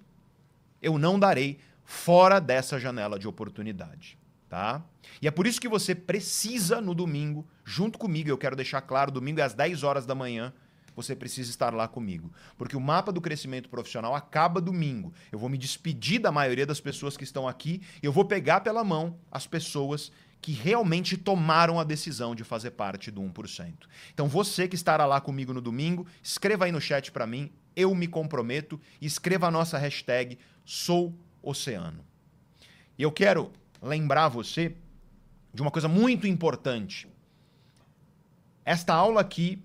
eu 0.83 0.99
não 0.99 1.19
darei 1.19 1.59
fora 1.83 2.39
dessa 2.39 2.79
janela 2.79 3.19
de 3.19 3.27
oportunidade, 3.27 4.19
tá? 4.51 4.85
E 5.23 5.27
é 5.27 5.31
por 5.31 5.47
isso 5.47 5.59
que 5.59 5.67
você 5.67 5.95
precisa 5.95 6.79
no 6.79 6.95
domingo, 6.95 7.49
junto 7.65 7.99
comigo, 7.99 8.29
eu 8.29 8.37
quero 8.37 8.55
deixar 8.55 8.83
claro, 8.83 9.11
domingo 9.11 9.41
é 9.41 9.43
às 9.43 9.55
10 9.55 9.83
horas 9.83 10.05
da 10.05 10.15
manhã, 10.15 10.53
você 10.95 11.17
precisa 11.17 11.49
estar 11.49 11.73
lá 11.73 11.89
comigo. 11.89 12.31
Porque 12.59 12.77
o 12.77 12.81
mapa 12.81 13.11
do 13.11 13.19
crescimento 13.19 13.71
profissional 13.71 14.15
acaba 14.15 14.61
domingo. 14.61 15.11
Eu 15.33 15.39
vou 15.39 15.49
me 15.49 15.57
despedir 15.57 16.21
da 16.21 16.31
maioria 16.31 16.67
das 16.67 16.81
pessoas 16.83 17.17
que 17.17 17.25
estão 17.25 17.49
aqui 17.49 17.81
e 18.03 18.05
eu 18.05 18.13
vou 18.13 18.27
pegar 18.27 18.61
pela 18.61 18.85
mão 18.85 19.19
as 19.31 19.47
pessoas 19.47 20.13
que 20.43 20.51
realmente 20.51 21.17
tomaram 21.17 21.79
a 21.79 21.85
decisão 21.85 22.35
de 22.35 22.43
fazer 22.43 22.73
parte 22.73 23.13
do 23.13 23.23
1%. 23.23 23.73
Então 24.13 24.27
você 24.27 24.67
que 24.67 24.75
estará 24.75 25.07
lá 25.07 25.21
comigo 25.21 25.55
no 25.55 25.61
domingo, 25.61 26.05
escreva 26.21 26.65
aí 26.65 26.73
no 26.73 26.81
chat 26.81 27.13
para 27.13 27.29
mim, 27.29 27.53
eu 27.77 27.95
me 27.95 28.09
comprometo, 28.09 28.79
e 29.01 29.07
escreva 29.07 29.47
a 29.47 29.51
nossa 29.53 29.79
hashtag 29.79 30.37
SouOceano. 30.65 32.05
E 32.99 33.05
eu 33.05 33.13
quero 33.13 33.53
lembrar 33.81 34.29
você 34.29 34.75
de 35.55 35.63
uma 35.63 35.71
coisa 35.71 35.87
muito 35.87 36.27
importante. 36.27 37.09
Esta 38.65 38.93
aula 38.93 39.21
aqui 39.21 39.63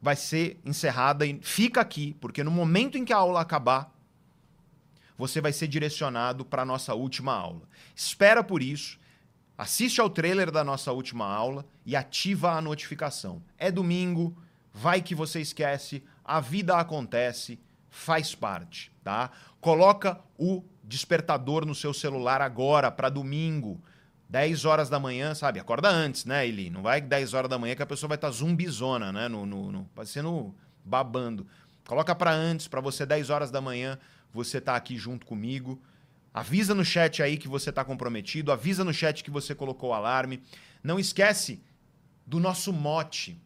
vai 0.00 0.16
ser 0.16 0.58
encerrada 0.64 1.26
e 1.26 1.38
fica 1.42 1.78
aqui, 1.82 2.16
porque 2.22 2.42
no 2.42 2.50
momento 2.50 2.96
em 2.96 3.04
que 3.04 3.12
a 3.12 3.18
aula 3.18 3.42
acabar, 3.42 3.94
você 5.18 5.42
vai 5.42 5.52
ser 5.52 5.68
direcionado 5.68 6.42
para 6.42 6.62
a 6.62 6.64
nossa 6.64 6.94
última 6.94 7.34
aula. 7.34 7.68
Espera 7.94 8.42
por 8.42 8.62
isso 8.62 8.98
Assiste 9.60 10.00
ao 10.00 10.08
trailer 10.08 10.50
da 10.50 10.64
nossa 10.64 10.90
última 10.90 11.26
aula 11.26 11.66
e 11.84 11.94
ativa 11.94 12.52
a 12.52 12.62
notificação. 12.62 13.42
É 13.58 13.70
domingo, 13.70 14.34
vai 14.72 15.02
que 15.02 15.14
você 15.14 15.38
esquece, 15.38 16.02
a 16.24 16.40
vida 16.40 16.78
acontece, 16.78 17.60
faz 17.90 18.34
parte, 18.34 18.90
tá? 19.04 19.30
Coloca 19.60 20.18
o 20.38 20.64
despertador 20.82 21.66
no 21.66 21.74
seu 21.74 21.92
celular 21.92 22.40
agora 22.40 22.90
para 22.90 23.10
domingo. 23.10 23.78
10 24.30 24.64
horas 24.64 24.88
da 24.88 24.98
manhã, 24.98 25.34
sabe? 25.34 25.60
Acorda 25.60 25.90
antes, 25.90 26.24
né, 26.24 26.48
Eli? 26.48 26.70
Não 26.70 26.80
vai 26.80 26.98
10 27.02 27.34
horas 27.34 27.50
da 27.50 27.58
manhã 27.58 27.74
que 27.74 27.82
a 27.82 27.86
pessoa 27.86 28.08
vai 28.08 28.16
estar 28.16 28.28
tá 28.28 28.32
zumbizona, 28.32 29.12
né? 29.12 29.28
No, 29.28 29.44
no, 29.44 29.70
no, 29.70 29.84
parecendo 29.94 30.54
babando. 30.82 31.46
Coloca 31.86 32.14
para 32.14 32.32
antes, 32.32 32.66
para 32.66 32.80
você 32.80 33.04
10 33.04 33.28
horas 33.28 33.50
da 33.50 33.60
manhã, 33.60 33.98
você 34.32 34.58
tá 34.58 34.74
aqui 34.74 34.96
junto 34.96 35.26
comigo. 35.26 35.78
Avisa 36.32 36.74
no 36.74 36.84
chat 36.84 37.22
aí 37.22 37.36
que 37.36 37.48
você 37.48 37.70
está 37.70 37.84
comprometido, 37.84 38.52
avisa 38.52 38.84
no 38.84 38.94
chat 38.94 39.24
que 39.24 39.30
você 39.30 39.54
colocou 39.54 39.90
o 39.90 39.94
alarme. 39.94 40.42
Não 40.82 40.98
esquece 40.98 41.60
do 42.26 42.38
nosso 42.38 42.72
mote. 42.72 43.36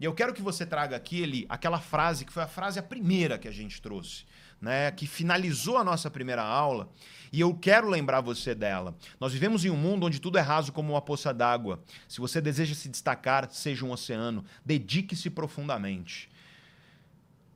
E 0.00 0.04
eu 0.04 0.14
quero 0.14 0.32
que 0.32 0.40
você 0.40 0.64
traga 0.64 0.96
aqui, 0.96 1.44
aquela 1.46 1.78
frase 1.78 2.24
que 2.24 2.32
foi 2.32 2.42
a 2.42 2.48
frase 2.48 2.78
a 2.78 2.82
primeira 2.82 3.38
que 3.38 3.46
a 3.46 3.52
gente 3.52 3.82
trouxe, 3.82 4.24
né, 4.58 4.90
que 4.90 5.06
finalizou 5.06 5.76
a 5.76 5.84
nossa 5.84 6.10
primeira 6.10 6.42
aula, 6.42 6.88
e 7.30 7.38
eu 7.38 7.54
quero 7.54 7.86
lembrar 7.86 8.22
você 8.22 8.54
dela. 8.54 8.96
Nós 9.20 9.34
vivemos 9.34 9.62
em 9.66 9.68
um 9.68 9.76
mundo 9.76 10.06
onde 10.06 10.18
tudo 10.18 10.38
é 10.38 10.40
raso 10.40 10.72
como 10.72 10.94
uma 10.94 11.02
poça 11.02 11.34
d'água. 11.34 11.84
Se 12.08 12.18
você 12.18 12.40
deseja 12.40 12.74
se 12.74 12.88
destacar, 12.88 13.50
seja 13.50 13.84
um 13.84 13.92
oceano, 13.92 14.42
dedique-se 14.64 15.28
profundamente. 15.28 16.30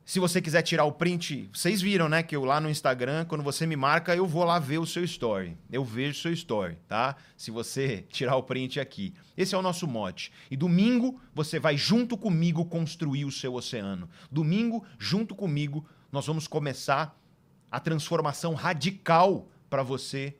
Se 0.06 0.20
você 0.20 0.42
quiser 0.42 0.60
tirar 0.60 0.84
o 0.84 0.92
print, 0.92 1.48
vocês 1.50 1.80
viram, 1.80 2.10
né, 2.10 2.22
que 2.22 2.36
eu 2.36 2.44
lá 2.44 2.60
no 2.60 2.68
Instagram, 2.68 3.24
quando 3.24 3.42
você 3.42 3.66
me 3.66 3.74
marca, 3.74 4.14
eu 4.14 4.26
vou 4.26 4.44
lá 4.44 4.58
ver 4.58 4.76
o 4.76 4.84
seu 4.84 5.02
story. 5.02 5.56
Eu 5.72 5.82
vejo 5.82 6.10
o 6.10 6.22
seu 6.22 6.32
story, 6.34 6.76
tá? 6.86 7.16
Se 7.38 7.50
você 7.50 8.04
tirar 8.10 8.36
o 8.36 8.42
print 8.42 8.78
aqui. 8.78 9.14
Esse 9.34 9.54
é 9.54 9.58
o 9.58 9.62
nosso 9.62 9.86
mote. 9.86 10.30
E 10.50 10.58
domingo 10.58 11.18
você 11.34 11.58
vai 11.58 11.78
junto 11.78 12.18
comigo 12.18 12.66
construir 12.66 13.24
o 13.24 13.32
seu 13.32 13.54
oceano. 13.54 14.06
Domingo, 14.30 14.84
junto 14.98 15.34
comigo, 15.34 15.86
nós 16.12 16.26
vamos 16.26 16.46
começar 16.46 17.18
a 17.70 17.80
transformação 17.80 18.52
radical 18.52 19.48
para 19.70 19.82
você 19.82 20.36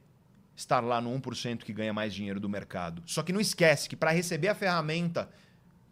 estar 0.55 0.81
lá 0.81 1.01
no 1.01 1.11
1% 1.19 1.61
que 1.61 1.73
ganha 1.73 1.93
mais 1.95 2.12
dinheiro 2.12 2.39
do 2.39 2.51
mercado. 2.51 3.03
Só 3.07 3.23
que 3.23 3.32
não 3.32 3.41
esquece 3.41 3.89
que 3.89 3.97
para 3.97 4.11
receber 4.11 4.49
a 4.49 4.55
ferramenta 4.55 5.31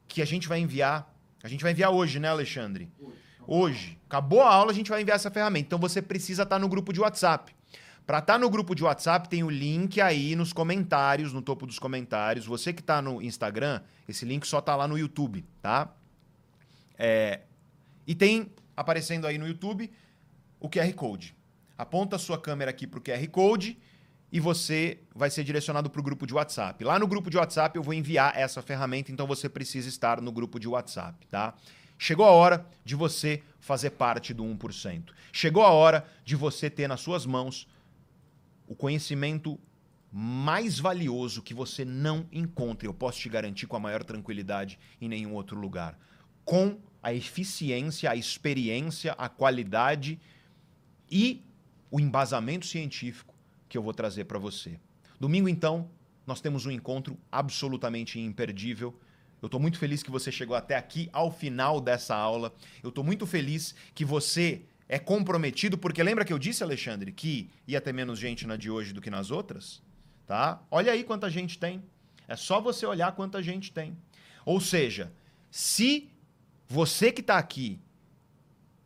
que 0.07 0.21
a 0.21 0.27
gente 0.27 0.47
vai 0.47 0.61
enviar, 0.61 1.11
a 1.43 1.49
gente 1.49 1.63
vai 1.63 1.73
enviar 1.73 1.91
hoje, 1.91 2.21
né, 2.21 2.29
Alexandre? 2.29 2.93
Hoje 3.01 3.32
hoje. 3.47 3.99
Acabou 4.07 4.43
a 4.43 4.53
aula, 4.53 4.71
a 4.71 4.75
gente 4.75 4.91
vai 4.91 5.03
enviar 5.03 5.17
essa 5.17 5.31
ferramenta. 5.31 5.67
Então 5.67 5.79
você 5.79 6.03
precisa 6.03 6.43
estar 6.43 6.59
no 6.59 6.69
grupo 6.69 6.93
de 6.93 7.01
WhatsApp. 7.01 7.55
Para 8.07 8.19
estar 8.19 8.39
no 8.39 8.51
grupo 8.51 8.75
de 8.75 8.83
WhatsApp, 8.83 9.29
tem 9.29 9.45
o 9.45 9.51
link 9.51 10.01
aí 10.01 10.35
nos 10.35 10.53
comentários, 10.53 11.33
no 11.33 11.41
topo 11.41 11.67
dos 11.67 11.79
comentários. 11.79 12.45
Você 12.47 12.73
que 12.73 12.81
está 12.81 13.01
no 13.01 13.23
Instagram, 13.23 13.81
esse 14.09 14.25
link 14.25 14.47
só 14.47 14.59
está 14.59 14.75
lá 14.75 14.89
no 14.89 14.99
YouTube, 14.99 15.45
tá? 15.61 15.95
É... 16.99 17.41
E 18.07 18.15
tem 18.15 18.51
aparecendo 18.77 19.27
aí 19.27 19.39
no 19.39 19.47
YouTube 19.47 19.91
o 20.59 20.69
QR 20.69 20.93
Code. 20.95 21.37
Aponta 21.79 22.17
a 22.17 22.19
sua 22.19 22.39
câmera 22.39 22.71
aqui 22.71 22.87
para 22.87 22.99
o 22.99 23.03
QR 23.03 23.27
Code 23.29 23.79
e 24.33 24.41
você 24.41 24.99
vai 25.15 25.31
ser 25.31 25.45
direcionado 25.45 25.91
para 25.91 26.01
o 26.01 26.03
grupo 26.03 26.27
de 26.27 26.35
WhatsApp. 26.35 26.83
Lá 26.85 26.99
no 26.99 27.07
grupo 27.07 27.31
de 27.31 27.37
WhatsApp 27.37 27.77
eu 27.77 27.83
vou 27.83 27.93
enviar 27.93 28.37
essa 28.37 28.63
ferramenta, 28.63 29.13
então 29.13 29.27
você 29.27 29.49
precisa 29.49 29.89
estar 29.89 30.21
no 30.21 30.33
grupo 30.33 30.59
de 30.59 30.67
WhatsApp, 30.67 31.27
tá? 31.27 31.55
Chegou 32.05 32.27
a 32.27 32.33
hora 32.33 32.67
de 32.85 32.97
você 32.97 33.45
fazer 33.61 33.91
parte 33.91 34.35
do 34.35 34.43
1%. 34.43 35.13
Chegou 35.33 35.63
a 35.63 35.71
hora 35.71 36.05
de 36.25 36.35
você 36.35 36.69
ter 36.69 36.89
nas 36.89 37.01
suas 37.01 37.25
mãos 37.25 37.69
o 38.67 38.75
conhecimento 38.75 39.57
mais 40.11 40.81
valioso 40.81 41.43
que 41.43 41.55
você 41.55 41.85
não 41.85 42.27
encontra, 42.33 42.89
eu 42.89 42.93
posso 42.93 43.21
te 43.21 43.29
garantir 43.29 43.69
com 43.69 43.77
a 43.77 43.79
maior 43.79 44.03
tranquilidade, 44.03 44.81
em 45.01 45.09
nenhum 45.09 45.33
outro 45.33 45.57
lugar. 45.57 45.97
com 46.45 46.77
a 47.01 47.15
eficiência, 47.15 48.11
a 48.11 48.17
experiência, 48.17 49.13
a 49.13 49.29
qualidade 49.29 50.19
e 51.09 51.41
o 51.89 52.01
embasamento 52.01 52.67
científico 52.67 53.33
que 53.69 53.79
eu 53.79 53.83
vou 53.83 53.95
trazer 53.95 54.25
para 54.25 54.41
você. 54.41 54.77
Domingo, 55.21 55.49
então, 55.49 55.89
nós 56.27 56.41
temos 56.41 56.67
um 56.67 56.71
encontro 56.73 57.17
absolutamente 57.31 58.19
imperdível. 58.19 58.93
Eu 59.43 59.47
estou 59.47 59.61
muito 59.61 59.77
feliz 59.77 60.03
que 60.03 60.11
você 60.11 60.33
chegou 60.33 60.57
até 60.57 60.77
aqui, 60.77 61.11
ao 61.13 61.31
final 61.31 61.81
dessa 61.81 62.15
aula. 62.15 62.55
Eu 62.83 62.91
estou 62.91 63.03
muito 63.03 63.27
feliz 63.27 63.75
que 63.95 64.05
você 64.05 64.63
é 64.89 64.99
comprometido, 64.99 65.77
porque 65.77 66.03
lembra 66.03 66.25
que 66.25 66.33
eu 66.33 66.39
disse, 66.39 66.63
Alexandre, 66.63 67.13
que 67.13 67.51
ia 67.67 67.81
ter 67.81 67.93
menos 67.93 68.19
gente 68.19 68.47
na 68.47 68.57
de 68.57 68.71
hoje 68.71 68.93
do 68.93 69.01
que 69.01 69.11
nas 69.11 69.31
outras? 69.31 69.83
Tá? 70.27 70.63
Olha 70.71 70.93
aí 70.93 71.03
quanta 71.03 71.29
gente 71.29 71.59
tem. 71.59 71.83
É 72.29 72.37
só 72.37 72.61
você 72.61 72.87
olhar 72.87 73.13
quanta 73.13 73.43
gente 73.43 73.73
tem. 73.73 73.99
Ou 74.47 74.61
seja, 74.61 75.13
se 75.51 76.09
você 76.69 77.11
que 77.11 77.21
está 77.21 77.37
aqui 77.37 77.81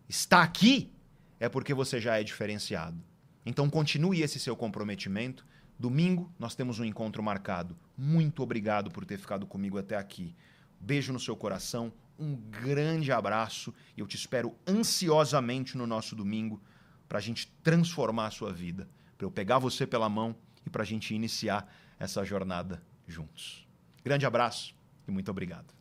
está 0.09 0.43
aqui, 0.43 0.93
é 1.39 1.49
porque 1.49 1.75
você 1.75 2.01
já 2.01 2.19
é 2.19 2.25
diferenciado. 2.25 3.03
Então 3.45 3.69
continue 3.69 4.23
esse 4.23 4.41
seu 4.41 4.57
comprometimento. 4.57 5.45
Domingo 5.79 6.33
nós 6.39 6.55
temos 6.55 6.81
um 6.81 6.85
encontro 6.85 7.23
marcado. 7.23 7.77
Muito 7.97 8.43
obrigado 8.43 8.91
por 8.91 9.05
ter 9.05 9.19
ficado 9.19 9.47
comigo 9.47 9.79
até 9.79 9.97
aqui. 9.97 10.35
Beijo 10.81 11.13
no 11.13 11.21
seu 11.21 11.37
coração, 11.37 11.93
um 12.19 12.35
grande 12.35 13.13
abraço 13.13 13.75
e 13.97 14.01
eu 14.01 14.07
te 14.07 14.17
espero 14.17 14.55
ansiosamente 14.67 15.77
no 15.77 15.87
nosso 15.87 16.17
domingo 16.17 16.61
para 17.09 17.19
a 17.19 17.21
gente 17.21 17.47
transformar 17.63 18.27
a 18.27 18.31
sua 18.31 18.53
vida, 18.53 18.89
para 19.17 19.27
eu 19.27 19.31
pegar 19.31 19.59
você 19.59 19.87
pela 19.87 20.09
mão 20.09 20.35
e 20.65 20.71
para 20.71 20.83
a 20.83 20.87
gente 20.87 21.15
iniciar 21.15 21.71
essa 21.99 22.25
jornada 22.25 22.83
juntos. 23.07 23.67
Grande 24.05 24.27
abraço 24.27 24.75
e 25.07 25.11
muito 25.11 25.31
obrigado. 25.31 25.75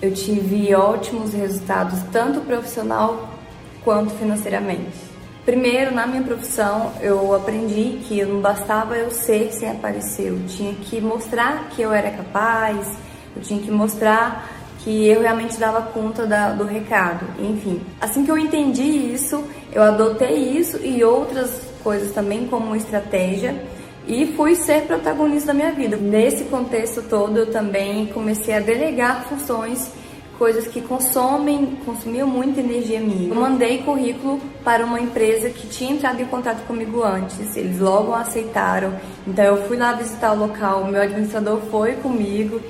Eu 0.00 0.14
tive 0.14 0.74
ótimos 0.74 1.32
resultados, 1.32 2.02
tanto 2.12 2.40
profissional 2.42 3.36
quanto 3.82 4.14
financeiramente. 4.14 5.07
Primeiro, 5.48 5.94
na 5.94 6.06
minha 6.06 6.22
profissão, 6.22 6.92
eu 7.00 7.34
aprendi 7.34 8.00
que 8.06 8.22
não 8.22 8.38
bastava 8.38 8.98
eu 8.98 9.10
ser 9.10 9.50
sem 9.50 9.70
aparecer, 9.70 10.28
eu 10.28 10.46
tinha 10.46 10.74
que 10.74 11.00
mostrar 11.00 11.70
que 11.70 11.80
eu 11.80 11.90
era 11.90 12.10
capaz, 12.10 12.86
eu 13.34 13.40
tinha 13.40 13.58
que 13.58 13.70
mostrar 13.70 14.46
que 14.80 15.08
eu 15.08 15.22
realmente 15.22 15.58
dava 15.58 15.80
conta 15.80 16.26
da, 16.26 16.50
do 16.50 16.64
recado, 16.64 17.24
enfim. 17.40 17.80
Assim 17.98 18.26
que 18.26 18.30
eu 18.30 18.36
entendi 18.36 18.82
isso, 18.82 19.42
eu 19.72 19.82
adotei 19.82 20.36
isso 20.36 20.84
e 20.84 21.02
outras 21.02 21.62
coisas 21.82 22.12
também 22.12 22.46
como 22.46 22.76
estratégia 22.76 23.58
e 24.06 24.26
fui 24.36 24.54
ser 24.54 24.82
protagonista 24.82 25.46
da 25.46 25.54
minha 25.54 25.72
vida. 25.72 25.96
Nesse 25.96 26.44
contexto 26.44 27.00
todo, 27.08 27.38
eu 27.38 27.50
também 27.50 28.04
comecei 28.08 28.54
a 28.54 28.60
delegar 28.60 29.24
funções 29.24 29.90
coisas 30.38 30.68
que 30.68 30.80
consomem, 30.80 31.76
consumiam 31.84 32.28
muita 32.28 32.60
energia 32.60 33.00
minha. 33.00 33.28
Eu 33.28 33.34
mandei 33.34 33.78
currículo 33.78 34.40
para 34.64 34.84
uma 34.84 35.00
empresa 35.00 35.50
que 35.50 35.66
tinha 35.66 35.92
entrado 35.92 36.22
em 36.22 36.26
contato 36.26 36.64
comigo 36.66 37.02
antes, 37.02 37.56
eles 37.56 37.80
logo 37.80 38.14
aceitaram. 38.14 38.94
Então 39.26 39.44
eu 39.44 39.66
fui 39.66 39.76
lá 39.76 39.92
visitar 39.92 40.32
o 40.32 40.38
local, 40.38 40.82
o 40.82 40.86
meu 40.86 41.02
administrador 41.02 41.60
foi 41.70 41.94
comigo 41.94 42.60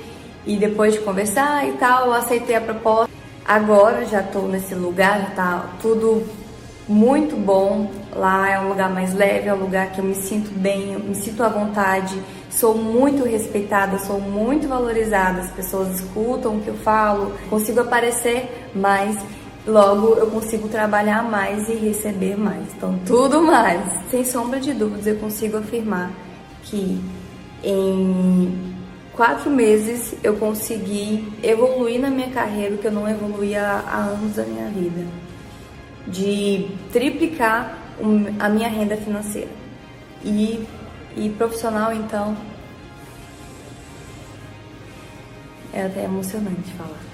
e 0.45 0.57
depois 0.57 0.93
de 0.93 0.99
conversar 0.99 1.67
e 1.67 1.73
tal, 1.73 2.07
eu 2.07 2.13
aceitei 2.13 2.55
a 2.55 2.61
proposta. 2.61 3.09
Agora 3.45 4.05
já 4.05 4.21
estou 4.21 4.47
nesse 4.47 4.73
lugar, 4.73 5.33
tá 5.35 5.69
tudo 5.81 6.23
muito 6.87 7.35
bom. 7.35 7.91
Lá 8.15 8.49
é 8.49 8.59
um 8.59 8.69
lugar 8.69 8.89
mais 8.89 9.13
leve, 9.13 9.47
é 9.47 9.53
um 9.53 9.57
lugar 9.57 9.91
que 9.91 9.99
eu 9.99 10.05
me 10.05 10.15
sinto 10.15 10.49
bem, 10.51 10.93
eu 10.93 10.99
me 10.99 11.15
sinto 11.15 11.43
à 11.43 11.47
vontade 11.47 12.19
sou 12.59 12.75
muito 12.75 13.23
respeitada, 13.23 13.97
sou 13.99 14.19
muito 14.19 14.67
valorizada, 14.67 15.39
as 15.41 15.51
pessoas 15.51 16.01
escutam 16.01 16.57
o 16.57 16.61
que 16.61 16.67
eu 16.67 16.75
falo, 16.75 17.33
consigo 17.49 17.79
aparecer 17.79 18.69
mais, 18.75 19.17
logo 19.65 20.15
eu 20.15 20.27
consigo 20.27 20.67
trabalhar 20.67 21.23
mais 21.23 21.69
e 21.69 21.73
receber 21.73 22.37
mais. 22.37 22.65
Então, 22.75 22.99
tudo 23.05 23.41
mais. 23.41 23.81
Sem 24.11 24.25
sombra 24.25 24.59
de 24.59 24.73
dúvidas, 24.73 25.07
eu 25.07 25.15
consigo 25.15 25.57
afirmar 25.57 26.11
que 26.63 27.01
em 27.63 28.75
quatro 29.13 29.49
meses 29.49 30.13
eu 30.21 30.35
consegui 30.35 31.31
evoluir 31.41 32.01
na 32.01 32.09
minha 32.09 32.29
carreira, 32.29 32.75
que 32.75 32.87
eu 32.87 32.91
não 32.91 33.07
evoluía 33.07 33.61
há 33.63 33.97
anos 33.99 34.35
da 34.35 34.43
minha 34.43 34.67
vida. 34.67 35.07
De 36.05 36.67
triplicar 36.91 37.77
a 38.39 38.49
minha 38.49 38.67
renda 38.67 38.97
financeira. 38.97 39.49
E 40.23 40.65
e 41.15 41.29
profissional, 41.29 41.93
então, 41.93 42.35
é 45.73 45.83
até 45.85 46.03
emocionante 46.03 46.71
falar. 46.73 47.08